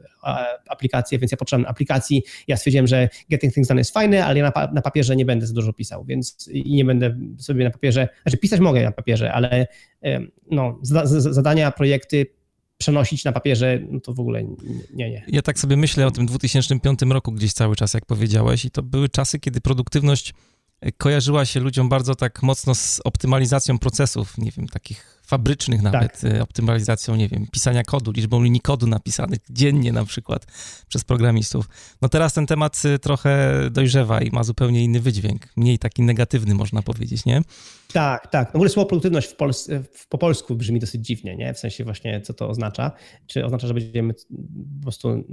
aplikacje, 0.69 1.19
więc 1.19 1.33
ja 1.33 1.39
potrzebowałem 1.39 1.71
aplikacji. 1.71 2.23
Ja 2.49 2.57
stwierdziłem, 2.57 2.87
że 2.87 3.09
Getting 3.31 3.55
Things 3.55 3.69
Done 3.69 3.81
jest 3.81 3.93
fajne, 3.93 4.25
ale 4.25 4.39
ja 4.39 4.53
na, 4.57 4.73
na, 4.73 4.83
papierze 4.83 5.17
nie 5.17 5.25
będę 5.25 5.47
za 5.47 5.55
dużo 5.55 5.73
pisał, 5.73 6.05
więc 6.05 6.49
i 6.49 6.73
nie 6.75 6.85
będę 6.85 7.17
sobie 7.39 7.65
na 7.65 7.71
papierze, 7.71 8.09
znaczy 8.23 8.39
pisać 8.39 8.61
mogę 8.61 8.83
na 8.83 8.93
papierze, 8.93 9.33
ale 9.33 9.67
no, 10.51 10.79
zadania, 11.19 11.71
projekty 11.71 12.27
przenosić 12.79 13.25
na 13.25 13.33
papierze, 13.33 13.81
no 13.91 14.01
to 14.01 14.15
w 14.15 14.21
ogóle 14.21 14.45
nie, 14.95 15.11
nie. 15.11 15.25
Ja 15.29 15.43
tak 15.43 15.59
sobie 15.59 15.77
myślę 15.77 16.07
o 16.07 16.11
tym 16.11 16.27
2005 16.27 17.03
roku 17.03 17.33
gdzieś 17.33 17.53
cały 17.53 17.77
czas, 17.77 17.95
jak 17.95 18.07
powiedziałeś, 18.07 18.65
i 18.65 18.71
to 18.71 18.83
były 18.83 19.09
czasy, 19.09 19.41
kiedy 19.41 19.61
produktywność 19.61 20.35
kojarzyła 20.99 21.45
się 21.45 21.61
ludziom 21.61 21.89
bardzo 21.89 22.15
tak 22.15 22.43
mocno 22.43 22.75
z 22.75 23.01
optymalizacją 23.05 23.79
procesów, 23.79 24.39
nie 24.39 24.51
wiem, 24.51 24.69
takich 24.69 25.14
fabrycznych 25.27 25.83
nawet, 25.83 26.21
tak. 26.21 26.43
optymalizacją, 26.43 27.17
nie 27.17 27.29
wiem, 27.29 27.47
pisania 27.53 27.83
kodu, 27.83 28.11
liczbą 28.11 28.43
linii 28.43 28.61
kodu 28.61 28.87
napisanych 28.87 29.39
dziennie 29.51 29.93
na 29.93 30.05
przykład 30.05 30.47
przez 30.89 31.05
programistów. 31.05 31.69
No 32.03 32.09
teraz 32.09 32.33
ten 32.33 32.47
temat 32.47 32.83
y, 32.85 32.99
trochę 32.99 33.61
dojrzewa 33.71 34.21
i 34.21 34.31
ma 34.31 34.45
zupełnie 34.45 34.85
inny 34.85 35.01
wydźwięk, 35.01 35.47
mniej 35.57 35.79
taki 35.79 36.03
negatywny 36.03 36.55
można 36.55 36.83
powiedzieć, 36.83 37.25
nie? 37.25 37.43
Tak, 37.93 38.27
tak. 38.31 38.49
No 38.49 38.53
w 38.53 38.57
ogóle 38.57 38.71
słowo 38.71 38.89
produktywność 38.89 39.29
w 39.29 39.37
Pols 39.37 39.69
po 40.09 40.19
polsku 40.19 40.57
brzmi 40.57 40.81
dosyć 40.81 41.07
dziwnie, 41.07 41.37
nie? 41.37 41.55
W 41.55 41.59
sensie 41.59 41.85
właśnie 41.85 42.21
co 42.21 42.35
to 42.35 42.49
oznacza. 42.49 42.93
Czy 43.27 43.45
oznacza, 43.45 43.67
że 43.67 43.75
będziemy 43.75 44.15
po 44.15 44.83
prostu 44.83 45.25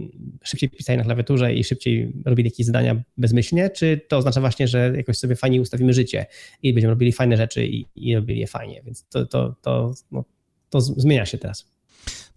szybciej 0.44 0.70
pisali 0.70 0.98
na 0.98 1.04
klawiaturze 1.04 1.54
i 1.54 1.64
szybciej 1.64 2.14
robili 2.26 2.50
jakieś 2.50 2.66
zadania 2.66 3.04
bezmyślnie, 3.18 3.70
czy 3.70 4.02
to 4.08 4.18
oznacza 4.18 4.42
właśnie, 4.42 4.68
że 4.68 4.94
jakoś 4.96 5.18
sobie 5.18 5.36
fajnie 5.36 5.62
ustawimy 5.62 5.94
życie 5.94 6.26
i 6.64 6.74
będziemy 6.74 6.94
robili 6.94 7.12
fajne 7.12 7.38
rzeczy 7.38 7.68
i, 7.68 7.86
i 7.96 8.16
robili 8.16 8.40
je 8.40 8.48
fajnie, 8.48 8.82
więc 8.86 9.08
to, 9.08 9.26
to, 9.26 9.56
to, 9.62 9.81
no, 10.12 10.24
to 10.70 10.82
zmienia 10.82 11.26
się 11.26 11.38
teraz. 11.38 11.66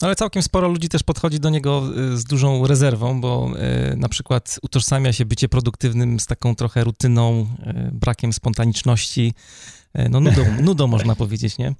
No 0.02 0.08
ale 0.08 0.16
całkiem 0.16 0.42
sporo 0.42 0.68
ludzi 0.68 0.88
też 0.88 1.02
podchodzi 1.02 1.40
do 1.40 1.50
niego 1.50 1.82
y, 2.12 2.18
z 2.18 2.24
dużą 2.24 2.66
rezerwą, 2.66 3.20
bo 3.20 3.50
y, 3.92 3.96
na 3.96 4.08
przykład 4.08 4.58
utożsamia 4.62 5.12
się 5.12 5.24
bycie 5.24 5.48
produktywnym 5.48 6.20
z 6.20 6.26
taką 6.26 6.54
trochę 6.54 6.84
rutyną, 6.84 7.40
y, 7.40 7.90
brakiem 7.92 8.32
spontaniczności, 8.32 9.34
no 10.10 10.20
nudą, 10.20 10.42
nudą 10.62 10.86
można 10.86 11.16
powiedzieć, 11.16 11.58
nie? 11.58 11.74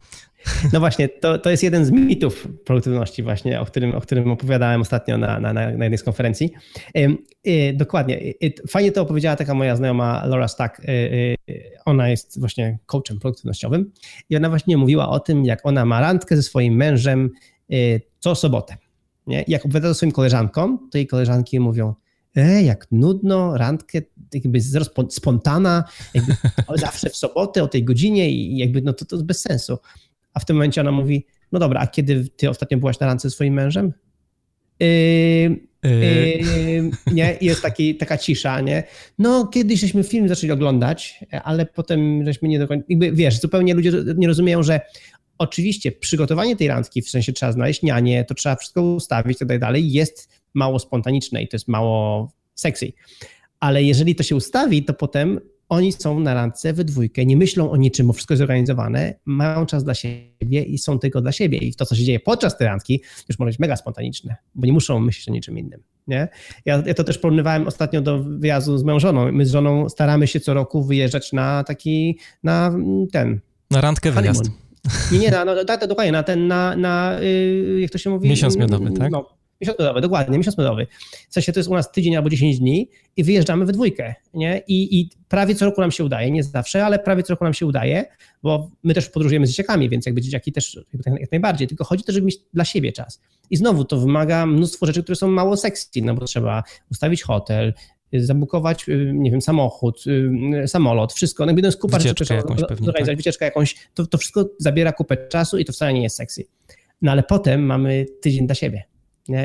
No 0.73 0.81
właśnie, 0.81 1.09
to, 1.09 1.39
to 1.39 1.51
jest 1.51 1.63
jeden 1.63 1.85
z 1.85 1.91
mitów 1.91 2.49
produktywności 2.65 3.23
właśnie, 3.23 3.61
o 3.61 3.65
którym, 3.65 3.95
o 3.95 4.01
którym 4.01 4.31
opowiadałem 4.31 4.81
ostatnio 4.81 5.19
na, 5.19 5.41
na, 5.41 5.53
na 5.53 5.71
jednej 5.71 5.99
z 5.99 6.03
konferencji. 6.03 6.53
dokładnie. 7.75 8.21
Fajnie 8.69 8.93
to 8.93 9.03
opowiedziała 9.03 9.37
taka 9.37 9.55
moja 9.55 9.77
znajoma 9.77 10.27
Laura 10.27 10.49
Stack. 10.49 10.81
ona 11.85 12.09
jest 12.09 12.41
właśnie 12.41 12.79
coachem 12.87 13.19
produktywnościowym 13.21 13.93
i 14.31 14.37
ona 14.37 14.49
właśnie 14.49 14.77
mówiła 14.77 15.09
o 15.09 15.21
tym, 15.21 15.45
jak 15.45 15.67
ona 15.67 15.85
ma 15.85 16.01
randkę 16.01 16.37
ze 16.37 16.43
swoim 16.43 16.75
mężem 16.75 17.31
co 18.19 18.35
sobotę. 18.35 18.77
Nie? 19.27 19.45
Jak 19.49 19.65
opowiada 19.65 19.89
to 19.89 19.95
swoim 19.95 20.13
koleżankom, 20.13 20.89
to 20.93 20.99
jej 20.99 21.07
koleżanki 21.07 21.61
mówią, 21.61 21.95
e, 22.37 22.63
jak 22.63 22.87
nudno, 22.91 23.57
randkę, 23.57 23.99
jakby 24.35 24.59
spontana, 25.11 25.85
jakby 26.15 26.35
zawsze 26.75 27.11
w 27.11 27.17
sobotę 27.17 27.63
o 27.63 27.69
tej 27.69 27.85
godzinie 27.85 28.31
i 28.31 28.57
jakby 28.57 28.83
no 28.83 28.93
to, 28.93 29.05
to 29.05 29.17
jest 29.17 29.27
bez 29.27 29.41
sensu. 29.41 29.79
A 30.35 30.41
w 30.41 30.45
tym 30.45 30.57
momencie 30.57 30.81
ona 30.81 30.93
mówi, 30.93 31.27
no 31.53 31.59
dobra, 31.59 31.81
a 31.81 31.87
kiedy 31.87 32.29
ty 32.37 32.51
ostatnio 32.51 32.79
byłaś 32.79 33.01
na 33.01 33.07
randce 33.07 33.29
ze 33.29 33.35
swoim 33.35 33.55
mężem? 33.55 33.93
Yy, 34.81 34.89
yy, 35.85 36.91
nie, 37.13 37.39
jest 37.41 37.63
taki, 37.63 37.95
taka 37.97 38.19
cisza, 38.19 38.61
nie? 38.61 38.85
No, 39.19 39.47
kiedyś 39.47 39.81
żeśmy 39.81 40.05
film 40.05 40.29
zaczęli 40.29 40.53
oglądać, 40.53 41.21
ale 41.45 41.67
potem 41.67 42.25
żeśmy 42.25 42.49
nie 42.49 42.59
do 42.59 42.69
końca, 42.69 42.87
jakby 42.89 43.13
wiesz, 43.13 43.41
zupełnie 43.41 43.75
ludzie 43.75 43.93
nie 44.17 44.29
rozumieją, 44.29 44.63
że 44.63 44.81
oczywiście 45.39 45.93
przygotowanie 45.93 46.57
tej 46.57 46.69
randki, 46.69 47.03
w 47.03 47.11
sensie 47.11 47.33
trzeba 47.33 47.53
znaleźć 47.53 47.83
nianie, 47.83 48.25
to 48.25 48.35
trzeba 48.35 48.57
wszystko 48.57 48.83
ustawić, 48.83 49.39
tak 49.39 49.59
dalej, 49.59 49.93
jest 49.93 50.29
mało 50.55 50.79
spontaniczne 50.79 51.43
i 51.43 51.49
to 51.49 51.55
jest 51.55 51.69
mało 51.69 52.33
sexy. 52.55 52.93
Ale 53.61 53.83
jeżeli 53.83 54.15
to 54.15 54.23
się 54.23 54.37
ustawi, 54.37 54.85
to 54.85 54.95
potem 54.95 55.41
oni 55.69 55.93
są 55.93 56.21
na 56.21 56.35
randce 56.35 56.73
we 56.73 56.85
dwójkę, 56.85 57.27
nie 57.27 57.37
myślą 57.37 57.71
o 57.71 57.77
niczym, 57.77 58.07
bo 58.07 58.13
wszystko 58.13 58.35
jest 58.35 58.39
zorganizowane, 58.39 59.15
mają 59.25 59.67
czas 59.67 59.85
dla 59.85 59.95
siebie 59.95 60.63
i 60.63 60.79
są 60.79 60.99
tylko 60.99 61.21
dla 61.21 61.33
siebie. 61.33 61.59
I 61.59 61.75
to, 61.75 61.87
co 61.87 61.95
się 61.95 62.05
dzieje 62.05 62.21
podczas 62.21 62.59
tej 62.59 62.67
randki, 62.67 63.03
już 63.29 63.39
może 63.39 63.51
być 63.51 63.59
mega 63.59 63.77
spontaniczne, 63.77 64.37
bo 64.55 64.67
nie 64.67 64.73
muszą 64.73 65.01
myśleć 65.01 65.29
o 65.29 65.33
niczym 65.33 65.59
innym. 65.59 65.83
Nie? 66.07 66.29
Ja, 66.65 66.83
ja 66.87 66.95
to 66.95 67.05
też 67.05 67.19
porównywałem 67.19 67.67
ostatnio 67.67 68.01
do 68.01 68.23
wyjazdu 68.23 68.79
z 68.79 68.83
moją 68.83 69.01
żoną. 69.01 69.33
My 69.33 69.47
z 69.47 69.51
żoną 69.51 69.89
staramy 69.89 70.27
się 70.27 70.41
co 70.41 70.55
roku 70.55 70.85
wyjeżdżać 70.85 71.33
na 71.33 71.65
taki, 71.65 72.19
na 72.43 72.75
ten... 73.13 73.41
Na 73.71 73.81
randkę 73.81 74.11
wyjazd. 74.11 74.51
Nie, 75.13 75.19
nie, 75.19 75.31
na, 75.31 75.45
no, 75.45 75.65
tak, 75.65 75.87
dokładnie, 75.87 76.13
na 76.13 76.23
ten, 76.23 76.47
na, 76.47 76.77
na, 76.77 77.21
y, 77.21 77.79
jak 77.81 77.91
to 77.91 77.99
się 77.99 78.11
mówi? 78.11 78.29
Miesiąc 78.29 78.57
miodowy, 78.57 78.93
tak? 78.93 79.13
No, 79.13 79.29
Miesiąc 79.61 79.79
miodowy, 79.79 80.01
dokładnie, 80.01 80.39
miesiąc 80.39 80.59
miodowy. 80.59 80.87
W 81.31 81.35
sensie 81.35 81.53
to 81.53 81.61
jest 81.61 81.71
u 81.71 81.75
nas 81.75 81.93
tydzień 81.93 82.17
albo 82.17 82.31
10 82.31 82.59
dni 82.59 82.89
i 83.17 83.25
wyjeżdżamy 83.25 83.67
we 83.67 83.73
dwójkę, 83.73 84.15
nie? 84.35 84.63
I, 84.69 85.01
I 85.01 85.11
prawie 85.29 85.55
co 85.55 85.65
roku 85.65 85.81
nam 85.81 85.91
się 85.91 86.05
udaje, 86.05 86.31
nie 86.31 86.43
zawsze, 86.43 86.85
ale 86.85 86.99
prawie 86.99 87.23
co 87.23 87.33
roku 87.33 87.45
nam 87.45 87.55
się 87.55 87.67
udaje, 87.67 88.05
bo 88.43 88.71
my 88.83 88.95
też 88.95 89.09
podróżujemy 89.09 89.47
z 89.47 89.51
dzieciakami, 89.51 89.89
więc 89.89 90.07
jakby 90.07 90.21
dzieciaki 90.21 90.53
też 90.53 90.81
jak 91.21 91.33
najbardziej, 91.33 91.69
tylko 91.69 91.85
chodzi 91.85 92.05
też, 92.05 92.15
żeby 92.15 92.27
mieć 92.27 92.37
dla 92.55 92.65
siebie 92.65 92.93
czas. 92.93 93.21
I 93.51 93.57
znowu 93.57 93.85
to 93.85 94.01
wymaga 94.01 94.47
mnóstwo 94.47 94.87
rzeczy, 94.87 95.03
które 95.03 95.17
są 95.17 95.29
mało 95.29 95.57
sexy, 95.57 96.03
no 96.03 96.15
bo 96.15 96.25
trzeba 96.25 96.63
ustawić 96.91 97.23
hotel, 97.23 97.73
zabukować, 98.13 98.89
y, 98.89 99.13
nie 99.15 99.31
wiem, 99.31 99.43
samochód, 99.43 100.05
y, 100.65 100.69
samolot, 100.69 101.13
wszystko, 101.13 101.45
no 101.47 101.51
jakby 101.51 101.63
to 101.63 101.69
jest 101.69 101.81
kupa 101.81 101.99
wycieczkę 101.99 102.25
rzeczy, 102.25 102.35
jakąś 102.35 102.61
pewnie, 102.69 102.93
tak? 102.93 103.17
wycieczkę 103.17 103.45
jakąś, 103.45 103.77
to, 103.95 104.07
to 104.07 104.19
wszystko 104.19 104.49
zabiera 104.59 104.93
kupę 104.93 105.29
czasu 105.29 105.59
i 105.59 105.65
to 105.65 105.73
wcale 105.73 105.93
nie 105.93 106.03
jest 106.03 106.17
sexy. 106.17 106.45
No 107.03 107.13
ale 107.13 107.23
potem 107.23 107.67
mamy 107.67 108.07
tydzień 108.21 108.47
dla 108.47 108.55
siebie? 108.55 108.94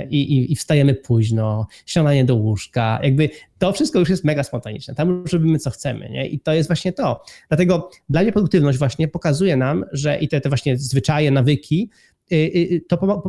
I, 0.10 0.18
i, 0.18 0.52
i 0.52 0.56
wstajemy 0.56 0.94
późno, 0.94 1.68
śniadanie 1.86 2.26
do 2.26 2.36
łóżka, 2.36 3.00
jakby 3.04 3.30
to 3.58 3.72
wszystko 3.74 4.00
już 4.00 4.10
jest 4.10 4.24
mega 4.24 4.44
spontaniczne, 4.44 4.96
tam 4.96 5.10
już 5.10 5.34
robimy 5.34 5.60
co 5.60 5.70
chcemy 5.70 6.10
nie? 6.10 6.28
i 6.28 6.40
to 6.40 6.54
jest 6.54 6.70
właśnie 6.70 6.94
to. 6.94 7.24
Dlatego 7.48 7.90
dla 8.10 8.22
mnie 8.22 8.32
produktywność 8.32 8.78
właśnie 8.78 9.08
pokazuje 9.08 9.58
nam, 9.58 9.86
że 9.92 10.18
i 10.18 10.28
te, 10.28 10.42
te 10.42 10.50
właśnie 10.50 10.78
zwyczaje, 10.78 11.32
nawyki, 11.32 11.90
y, 12.32 12.86
to 12.88 13.24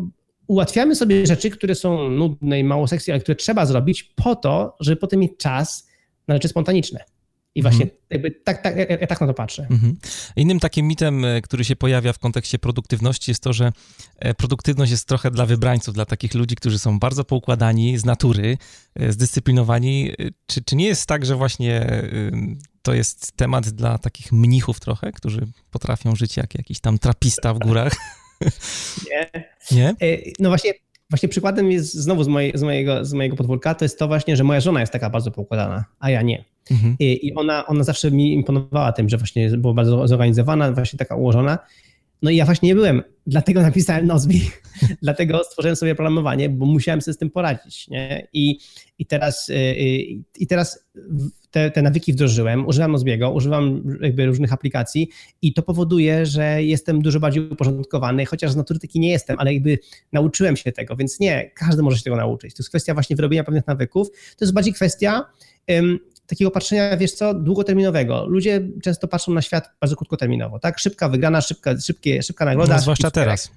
ułatwiamy 0.47 0.97
sobie 0.97 1.27
rzeczy, 1.27 1.51
które 1.51 1.75
są 1.75 2.11
nudne 2.11 2.61
i 2.61 2.65
mało 2.65 2.87
sexy, 2.87 3.13
ale 3.13 3.21
które 3.21 3.37
trzeba 3.37 3.67
zrobić 3.67 4.03
po 4.03 4.37
to, 4.37 4.77
żeby 4.81 4.97
potem 4.97 5.21
mieć 5.21 5.33
czas 5.39 5.89
na 6.29 6.35
rzeczy 6.35 6.49
spontaniczne. 6.49 7.05
I 7.55 7.63
właśnie 7.63 7.83
mhm. 7.83 8.01
jakby 8.11 8.31
tak, 8.31 8.63
tak, 8.63 8.77
ja, 8.77 8.85
ja, 8.85 9.07
tak 9.07 9.21
na 9.21 9.27
to 9.27 9.35
patrzę. 9.35 9.67
Mhm. 9.71 9.97
Innym 10.37 10.61
takim 10.61 10.87
mitem, 10.87 11.25
e, 11.25 11.41
który 11.41 11.65
się 11.65 11.77
pojawia 11.77 12.13
w 12.13 12.19
kontekście 12.19 12.59
produktywności 12.59 13.31
jest 13.31 13.43
to, 13.43 13.53
że 13.53 13.73
e, 14.19 14.35
produktywność 14.35 14.91
jest 14.91 15.09
trochę 15.09 15.31
dla 15.31 15.47
wybrańców, 15.47 15.95
dla 15.95 16.05
takich 16.05 16.35
ludzi, 16.35 16.57
którzy 16.57 16.79
są 16.79 16.99
bardzo 16.99 17.25
poukładani 17.25 17.99
z 17.99 18.05
natury, 18.05 18.59
e, 18.95 19.13
zdyscyplinowani. 19.13 20.13
Czy, 20.47 20.65
czy 20.65 20.77
nie 20.77 20.87
jest 20.87 21.07
tak, 21.07 21.27
że 21.27 21.37
właśnie 21.37 22.03
to 22.83 22.95
jest 22.95 23.33
temat 23.33 23.69
dla 23.69 23.99
takich 23.99 24.33
mnichów 24.33 24.81
trochę, 24.81 25.13
którzy 25.13 25.47
potrafią 25.71 26.17
żyć 26.17 26.37
jak 26.37 26.55
jakiś 26.55 26.81
tam 26.81 26.99
trapista 26.99 27.55
w 27.55 27.59
górach? 27.59 27.93
Nie. 29.11 29.31
Nie? 29.71 29.95
No 30.39 30.49
właśnie 30.49 30.73
Właśnie 31.11 31.29
przykładem 31.29 31.71
jest 31.71 31.95
znowu 31.95 32.25
z, 32.25 32.29
mojej, 32.29 32.53
z, 32.55 32.63
mojego, 32.63 33.05
z 33.05 33.13
mojego 33.13 33.37
podwórka, 33.37 33.75
to 33.75 33.85
jest 33.85 33.99
to 33.99 34.09
właśnie, 34.09 34.37
że 34.37 34.45
moja 34.45 34.61
żona 34.61 34.81
jest 34.81 34.93
taka 34.93 35.11
bardzo 35.11 35.31
poukładana, 35.31 35.85
a 35.99 36.11
ja 36.11 36.23
nie. 36.23 36.45
Mhm. 36.71 36.97
I, 36.99 37.27
I, 37.27 37.35
ona, 37.35 37.67
ona 37.67 37.85
zawsze 37.85 38.11
mi 38.11 38.33
imponowała 38.33 38.93
tym, 38.93 39.09
że 39.09 39.17
właśnie 39.17 39.51
była 39.51 39.75
bardzo 39.75 40.09
zorganizowana, 40.09 40.73
właśnie 40.73 40.99
taka 40.99 41.17
ułożona. 41.17 41.59
No 42.23 42.31
i 42.31 42.37
ja 42.37 42.45
właśnie 42.45 42.69
nie 42.69 42.75
byłem, 42.75 43.03
dlatego 43.27 43.63
napisałem 43.63 44.07
Nozbi, 44.07 44.51
dlatego 45.03 45.45
stworzyłem 45.45 45.77
sobie 45.77 45.95
programowanie, 45.95 46.49
bo 46.49 46.67
musiałem 46.67 47.01
sobie 47.01 47.15
z 47.15 47.19
tym 47.19 47.31
poradzić. 47.31 47.89
Nie? 47.89 48.29
I, 48.33 48.59
i 48.99 49.07
teraz, 49.07 49.49
i, 49.49 49.53
y, 49.53 49.57
y, 49.57 50.23
i 50.39 50.47
teraz 50.47 50.87
te, 51.51 51.71
te 51.71 51.83
nawyki 51.83 52.13
wdrożyłem, 52.13 52.67
używam 52.67 52.93
Nozbiego, 52.93 53.31
używam 53.31 53.83
jakby 54.01 54.27
różnych 54.27 54.53
aplikacji 54.53 55.09
i 55.43 55.53
to 55.55 55.63
powoduje, 55.63 56.27
że 56.27 56.63
jestem 56.63 57.03
dużo 57.03 57.21
bardziej 57.21 57.51
uporządkowany, 57.51 58.27
chociaż 58.27 58.53
z 58.53 58.57
natury 58.57 58.81
taki 58.81 59.01
nie 59.01 59.11
jestem, 59.11 59.37
ale 59.39 59.55
jakby 59.55 59.79
nauczyłem 60.13 60.57
się 60.57 60.73
tego, 60.73 60.97
więc 60.97 61.21
nie, 61.21 61.51
każdy 61.55 61.83
może 61.83 61.97
się 61.97 62.03
tego 62.03 62.17
nauczyć. 62.17 62.55
To 62.55 62.63
jest 62.63 62.69
kwestia 62.69 62.95
właśnie 62.95 63.17
wyrobienia 63.17 63.45
pewnych 63.45 63.67
nawyków, 63.67 64.11
to 64.11 64.45
jest 64.45 64.53
bardziej 64.53 64.75
kwestia 64.75 65.25
um, 65.69 65.99
takiego 66.27 66.51
patrzenia, 66.51 66.97
wiesz 66.97 67.13
co, 67.13 67.35
długoterminowego. 67.35 68.27
Ludzie 68.27 68.69
często 68.83 69.09
patrzą 69.09 69.33
na 69.33 69.43
świat 69.43 69.71
bardzo 69.81 69.97
krótkoterminowo, 69.97 70.59
tak? 70.59 70.79
Szybka 70.79 71.09
wygrana, 71.09 71.41
szybka, 71.41 71.81
szybkie, 71.81 72.23
szybka 72.23 72.45
nagroda. 72.45 72.75
No, 72.75 72.81
zwłaszcza 72.81 73.11
teraz. 73.11 73.51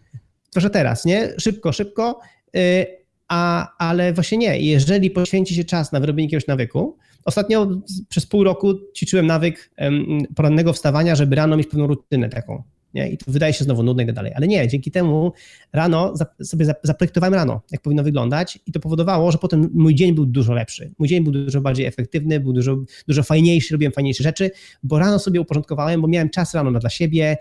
zwłaszcza 0.51 0.69
teraz, 0.69 1.05
nie? 1.05 1.33
Szybko, 1.37 1.71
szybko, 1.71 2.19
y, 2.55 2.85
a, 3.27 3.73
ale 3.77 4.13
właśnie 4.13 4.37
nie. 4.37 4.59
Jeżeli 4.59 5.11
poświęci 5.11 5.55
się 5.55 5.63
czas 5.63 5.91
na 5.91 5.99
wyrobienie 5.99 6.25
jakiegoś 6.25 6.47
nawyku, 6.47 6.97
ostatnio 7.25 7.67
przez 8.09 8.25
pół 8.25 8.43
roku 8.43 8.73
ćwiczyłem 8.95 9.27
nawyk 9.27 9.71
porannego 10.35 10.73
wstawania, 10.73 11.15
żeby 11.15 11.35
rano 11.35 11.57
mieć 11.57 11.67
pewną 11.67 11.87
rutynę 11.87 12.29
taką 12.29 12.63
nie? 12.93 13.09
I 13.09 13.17
to 13.17 13.31
wydaje 13.31 13.53
się 13.53 13.63
znowu 13.63 13.83
nudne 13.83 14.03
i 14.03 14.05
tak 14.05 14.15
dalej. 14.15 14.31
Ale 14.35 14.47
nie, 14.47 14.67
dzięki 14.67 14.91
temu 14.91 15.33
rano 15.73 16.13
sobie 16.43 16.65
zaprojektowałem 16.83 17.33
rano, 17.33 17.61
jak 17.71 17.81
powinno 17.81 18.03
wyglądać 18.03 18.59
i 18.67 18.71
to 18.71 18.79
powodowało, 18.79 19.31
że 19.31 19.37
potem 19.37 19.69
mój 19.73 19.95
dzień 19.95 20.13
był 20.13 20.25
dużo 20.25 20.53
lepszy. 20.53 20.91
Mój 20.99 21.07
dzień 21.07 21.23
był 21.23 21.33
dużo 21.33 21.61
bardziej 21.61 21.85
efektywny, 21.85 22.39
był 22.39 22.53
dużo, 22.53 22.77
dużo 23.07 23.23
fajniejszy, 23.23 23.73
robiłem 23.73 23.91
fajniejsze 23.91 24.23
rzeczy, 24.23 24.51
bo 24.83 24.99
rano 24.99 25.19
sobie 25.19 25.41
uporządkowałem, 25.41 26.01
bo 26.01 26.07
miałem 26.07 26.29
czas 26.29 26.53
rano 26.53 26.71
na 26.71 26.79
dla 26.79 26.89
siebie, 26.89 27.37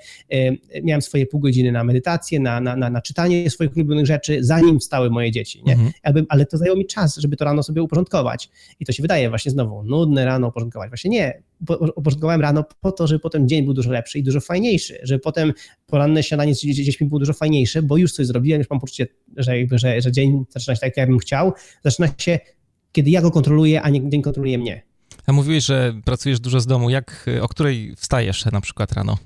miałem 0.83 1.03
swoje 1.03 1.27
pół 1.27 1.41
godziny 1.41 1.73
na 1.73 1.85
medytację, 1.85 2.41
na, 2.41 2.61
na, 2.61 2.77
na, 2.77 2.91
na 2.91 3.01
czytanie 3.01 3.51
swoich 3.51 3.77
ulubionych 3.77 4.07
rzeczy, 4.07 4.45
zanim 4.45 4.81
wstały 4.81 5.11
moje 5.11 5.31
dzieci, 5.31 5.63
nie? 5.67 5.73
Mhm. 5.73 6.27
ale 6.29 6.47
to 6.47 6.59
zajęło 6.59 6.79
mi 6.79 6.87
czas, 6.87 7.17
żeby 7.17 7.37
to 7.37 7.45
rano 7.45 7.63
sobie 7.63 7.83
uporządkować. 7.83 8.51
I 8.81 8.85
to 8.85 8.93
się 8.93 9.03
wydaje 9.03 9.29
właśnie 9.29 9.53
znowu 9.53 9.83
nudne 9.83 10.25
rano 10.25 10.49
uporządkować. 10.49 10.91
Właśnie 10.91 11.11
nie, 11.11 11.43
uporządkowałem 11.97 12.41
rano 12.41 12.65
po 12.81 12.93
to, 12.93 13.07
żeby 13.07 13.21
potem 13.21 13.49
dzień 13.49 13.65
był 13.65 13.75
dużo 13.75 13.91
lepszy 13.91 14.19
i 14.19 14.23
dużo 14.23 14.41
fajniejszy, 14.41 14.99
żeby 15.03 15.21
potem 15.21 15.53
poranne 15.87 16.23
śniadanie 16.23 16.55
z 16.55 16.59
dziećmi 16.59 17.07
było 17.07 17.19
dużo 17.19 17.33
fajniejsze, 17.33 17.83
bo 17.83 17.97
już 17.97 18.13
coś 18.13 18.27
zrobiłem, 18.27 18.61
już 18.61 18.71
mam 18.71 18.81
poczucie, 18.81 19.07
że, 19.37 19.59
jakby, 19.59 19.79
że, 19.79 20.01
że 20.01 20.13
dzień 20.13 20.45
zaczyna 20.51 20.75
się 20.75 20.81
tak, 20.81 20.97
jak 20.97 21.09
bym 21.09 21.19
chciał. 21.19 21.53
Zaczyna 21.85 22.09
się, 22.19 22.39
kiedy 22.93 23.11
ja 23.11 23.23
go 23.23 23.31
kontroluję, 23.31 23.83
a 23.83 23.89
nie 23.89 24.11
dzień 24.11 24.23
kontroluje 24.23 24.59
mnie. 24.59 24.83
A 25.27 25.33
mówiłeś, 25.33 25.65
że 25.65 25.95
pracujesz 26.05 26.41
dużo 26.41 26.61
z 26.61 26.67
domu. 26.67 26.91
Jak, 26.91 27.27
o 27.41 27.49
której 27.49 27.95
wstajesz 27.97 28.45
na 28.45 28.61
przykład 28.61 28.93
rano? 28.93 29.19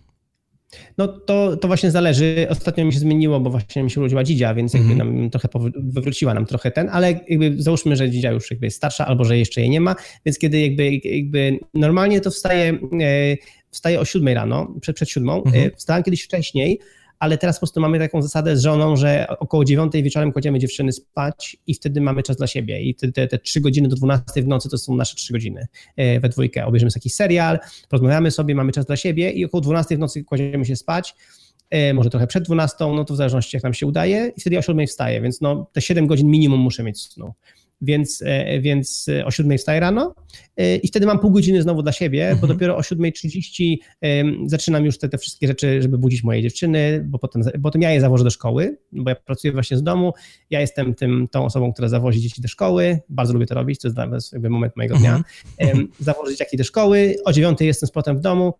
No 0.99 1.09
to, 1.09 1.57
to 1.57 1.69
właśnie 1.69 1.91
zależy. 1.91 2.47
Ostatnio 2.51 2.85
mi 2.85 2.93
się 2.93 2.99
zmieniło, 2.99 3.41
bo 3.41 3.51
właśnie 3.51 3.83
mi 3.83 3.91
się 3.91 4.01
urodziła 4.01 4.25
dzidzia, 4.25 4.55
więc 4.55 4.75
jakby 4.75 4.93
mm. 4.93 5.21
nam 5.21 5.31
trochę 5.31 5.49
wywróciła 5.77 6.35
nam 6.35 6.47
trochę 6.47 6.71
ten, 6.71 6.89
ale 6.89 7.21
jakby 7.29 7.63
załóżmy, 7.63 7.97
że 7.97 8.11
dzidzia 8.11 8.31
już 8.31 8.51
jakby 8.51 8.67
jest 8.67 8.77
starsza 8.77 9.07
albo 9.07 9.25
że 9.25 9.39
jeszcze 9.39 9.61
jej 9.61 9.71
nie 9.71 9.81
ma, 9.81 9.95
więc 10.25 10.39
kiedy 10.39 10.61
jakby, 10.61 10.91
jakby 11.05 11.59
normalnie 11.75 12.21
to 12.21 12.31
wstaje, 12.31 12.79
e, 13.01 13.37
wstaje 13.71 14.01
o 14.01 14.05
siódmej 14.05 14.35
rano, 14.35 14.75
przed, 14.81 14.97
przed 14.97 15.09
siódmą. 15.09 15.43
Mm. 15.45 15.71
Wstałem 15.77 16.03
kiedyś 16.03 16.23
wcześniej, 16.23 16.81
ale 17.19 17.39
teraz 17.39 17.57
po 17.57 17.61
prostu 17.61 17.81
mamy 17.81 17.99
taką 17.99 18.23
zasadę 18.23 18.57
z 18.57 18.63
żoną, 18.63 18.97
że 18.97 19.27
około 19.39 19.65
dziewiątej 19.65 20.03
wieczorem 20.03 20.33
kładziemy 20.33 20.59
dziewczyny 20.59 20.93
spać 20.93 21.57
i 21.67 21.75
wtedy 21.75 22.01
mamy 22.01 22.23
czas 22.23 22.37
dla 22.37 22.47
siebie. 22.47 22.83
I 22.83 22.95
te, 22.95 23.13
te, 23.13 23.29
te 23.29 23.39
3 23.39 23.61
godziny 23.61 23.89
do 23.89 23.97
12 23.97 24.43
w 24.43 24.49
nocy 24.49 24.69
to 24.69 24.79
są 24.79 24.97
nasze 24.97 25.17
trzy 25.17 25.33
godziny 25.33 25.67
e, 25.97 26.21
we 26.21 26.29
dwójkę. 26.29 26.67
Obejrzymy 26.67 26.91
jakiś 26.97 27.15
serial, 27.15 27.59
porozmawiamy 27.89 28.31
sobie, 28.31 28.55
mamy 28.55 28.73
czas 28.73 28.87
dla 28.87 28.97
siebie 28.97 29.31
i 29.31 29.45
około 29.45 29.61
12 29.61 29.97
w 29.97 29.99
nocy 29.99 30.25
kładziemy 30.25 30.65
się 30.65 30.77
spać 30.77 31.15
e, 31.71 31.95
może 31.95 32.11
trochę 32.11 32.27
przed 32.27 32.45
12, 32.45 32.77
no 32.81 33.05
to 33.05 33.15
w 33.15 33.17
zależności 33.17 33.57
jak 33.57 33.65
nam 33.65 33.75
się 33.75 33.87
udaje 33.87 34.33
i 34.37 34.41
wtedy 34.41 34.59
o 34.59 34.63
7 34.63 34.87
wstaję, 34.87 35.21
więc 35.21 35.41
no 35.41 35.71
te 35.73 35.81
7 35.81 36.07
godzin 36.07 36.31
minimum 36.31 36.61
muszę 36.61 36.83
mieć 36.83 37.03
snu 37.03 37.35
więc, 37.81 38.23
e, 38.25 38.61
więc 38.61 39.07
o 39.25 39.31
7 39.31 39.59
wstaję 39.59 39.81
rano 39.81 40.15
e, 40.57 40.77
i 40.77 40.89
wtedy 40.89 41.07
mam 41.07 41.19
pół 41.19 41.31
godziny 41.31 41.63
znowu 41.63 41.83
dla 41.83 41.93
siebie, 41.93 42.23
mhm. 42.23 42.41
bo 42.41 42.47
dopiero 42.47 42.77
o 42.77 42.81
7.30 42.81 43.77
zaczynam 44.47 44.85
już 44.85 44.99
te, 44.99 45.09
te 45.09 45.19
wszystkie 45.19 45.47
rzeczy, 45.47 45.83
żeby 45.83 45.99
budzić 45.99 46.25
moje 46.25 46.43
dziewczyny, 46.43 47.05
bo 47.09 47.19
potem, 47.19 47.43
potem 47.63 47.83
ja 47.83 47.91
je 47.91 48.01
zawożę 48.01 48.25
do 48.25 48.31
szkoły, 48.31 48.79
bo 48.93 49.11
ja 49.11 49.17
pracuję 49.17 49.53
właśnie 49.53 49.77
z 49.77 49.83
domu, 49.83 50.13
ja 50.51 50.61
jestem 50.61 50.95
tym, 50.95 51.29
tą 51.31 51.45
osobą, 51.45 51.73
która 51.73 51.89
zawozi 51.89 52.21
dzieci 52.21 52.43
do 52.43 52.49
szkoły, 52.49 52.99
bardzo 53.09 53.33
lubię 53.33 53.47
to 53.47 53.55
robić, 53.55 53.81
to 53.81 53.89
jest 53.89 54.33
jakby 54.33 54.51
moment 54.51 54.77
mojego 54.77 54.97
dnia, 54.97 55.23
mhm. 55.59 55.89
zawożę 56.01 56.37
dzieci 56.37 56.57
do 56.57 56.65
szkoły, 56.65 57.17
o 57.25 57.33
9 57.33 57.61
jestem 57.61 57.87
z 57.87 57.93
potem 57.93 58.19
w 58.19 58.21
domu, 58.21 58.55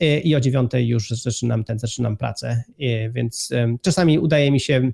e, 0.00 0.20
i 0.20 0.34
o 0.34 0.40
9 0.40 0.70
już 0.74 1.10
zaczynam, 1.10 1.64
ten, 1.64 1.78
zaczynam 1.78 2.16
pracę, 2.16 2.62
więc 3.12 3.50
czasami 3.82 4.18
udaje 4.18 4.50
mi 4.50 4.60
się 4.60 4.92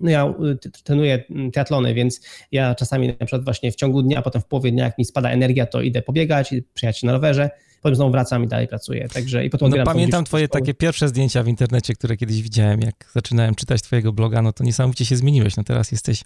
no 0.00 0.10
ja 0.10 0.34
y, 0.66 0.82
trenuję 0.84 1.24
mm, 1.30 1.50
triatlony, 1.50 1.94
więc 1.94 2.20
ja 2.52 2.74
czasami 2.74 3.08
na 3.08 3.14
przykład 3.14 3.44
właśnie 3.44 3.72
w 3.72 3.74
ciągu 3.74 4.02
dnia, 4.02 4.22
potem 4.22 4.42
w 4.42 4.46
połowie 4.46 4.72
dnia, 4.72 4.84
jak 4.84 4.98
mi 4.98 5.04
spada 5.04 5.30
energia, 5.30 5.66
to 5.66 5.80
idę 5.80 6.02
pobiegać, 6.02 6.54
przejechać 6.74 6.98
się 6.98 7.06
na 7.06 7.12
rowerze, 7.12 7.50
potem 7.82 7.96
znowu 7.96 8.10
wracam 8.10 8.44
i 8.44 8.46
dalej 8.46 8.68
pracuję. 8.68 9.08
Także 9.08 9.44
i 9.44 9.50
potem 9.50 9.70
no, 9.70 9.84
pamiętam 9.84 10.24
twoje 10.24 10.48
takie 10.48 10.74
pierwsze 10.74 11.08
zdjęcia 11.08 11.42
w 11.42 11.48
internecie, 11.48 11.94
które 11.94 12.16
kiedyś 12.16 12.42
widziałem, 12.42 12.80
jak 12.80 13.10
zaczynałem 13.14 13.54
czytać 13.54 13.82
twojego 13.82 14.12
bloga, 14.12 14.42
no 14.42 14.52
to 14.52 14.64
niesamowicie 14.64 15.04
się 15.04 15.16
zmieniłeś. 15.16 15.56
No 15.56 15.64
teraz 15.64 15.92
jesteś 15.92 16.22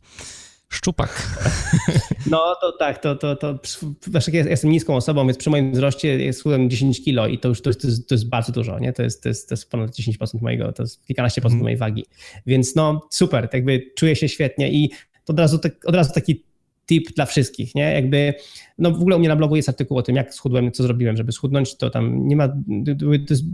Szczupak. 0.68 1.10
No 2.30 2.54
to 2.60 2.73
tak, 2.73 2.99
to, 2.99 3.16
to, 3.16 3.36
to, 3.36 3.54
to 3.54 4.30
ja 4.32 4.45
jestem 4.45 4.71
niską 4.71 4.97
osobą, 4.97 5.26
więc 5.26 5.38
przy 5.38 5.50
moim 5.50 5.73
wzroście 5.73 6.19
jest 6.19 6.38
schudłem 6.38 6.71
10 6.71 7.04
kilo 7.04 7.26
i 7.26 7.38
to 7.38 7.49
już 7.49 7.62
to 7.62 7.71
jest, 7.71 8.08
to 8.08 8.14
jest 8.14 8.28
bardzo 8.28 8.52
dużo, 8.52 8.78
nie? 8.78 8.93
To 8.93 9.02
jest, 9.02 9.23
to 9.23 9.28
jest, 9.28 9.49
to 9.49 9.52
jest 9.52 9.71
ponad 9.71 9.90
10% 9.90 10.43
mojego, 10.43 10.73
to 10.73 10.82
jest 10.82 11.06
kilkanaście 11.06 11.40
procent 11.40 11.56
mm. 11.56 11.62
mojej 11.62 11.76
wagi. 11.76 12.04
Więc 12.47 12.75
no 12.75 13.08
super, 13.10 13.43
tak 13.43 13.54
jakby 13.54 13.90
czuję 13.97 14.16
się 14.16 14.28
świetnie 14.28 14.73
i 14.73 14.90
to 15.25 15.32
od 15.32 15.38
razu, 15.38 15.58
tak, 15.58 15.88
od 15.88 15.95
razu 15.95 16.12
taki 16.14 16.45
tip 16.86 17.14
dla 17.14 17.26
wszystkich, 17.26 17.75
nie? 17.75 17.93
Jakby, 17.93 18.34
no 18.78 18.91
w 18.91 19.00
ogóle 19.00 19.17
u 19.17 19.19
mnie 19.19 19.28
na 19.28 19.36
blogu 19.36 19.56
jest 19.56 19.69
artykuł 19.69 19.99
o 19.99 20.02
tym, 20.02 20.17
jak 20.17 20.34
schudłem, 20.34 20.73
co 20.73 20.82
zrobiłem, 20.82 21.17
żeby 21.17 21.32
schudnąć, 21.32 21.76
to 21.76 21.91
tam 21.91 22.28
nie 22.28 22.36
ma, 22.36 22.49
to 22.49 22.54
jest 23.30 23.45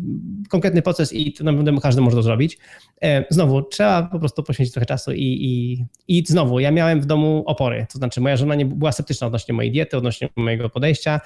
konkretny 0.49 0.83
proces 0.83 1.13
i 1.13 1.33
to 1.33 1.45
naprawdę 1.45 1.75
każdy 1.83 2.01
może 2.01 2.17
to 2.17 2.23
zrobić. 2.23 2.59
E, 3.03 3.25
znowu, 3.31 3.63
trzeba 3.63 4.03
po 4.03 4.19
prostu 4.19 4.43
poświęcić 4.43 4.73
trochę 4.73 4.87
czasu 4.87 5.13
i, 5.13 5.19
i, 5.19 5.85
i 6.09 6.27
znowu, 6.27 6.61
ja 6.61 6.71
miałem 6.71 7.01
w 7.01 7.07
domu 7.07 7.43
opory, 7.47 7.87
to 7.93 7.99
znaczy 7.99 8.21
moja 8.21 8.37
żona 8.37 8.55
nie 8.55 8.67
była 8.67 8.93
sceptyczna 8.93 9.27
odnośnie 9.27 9.55
mojej 9.55 9.73
diety, 9.73 9.97
odnośnie 9.97 10.29
mojego 10.37 10.69
podejścia, 10.71 11.21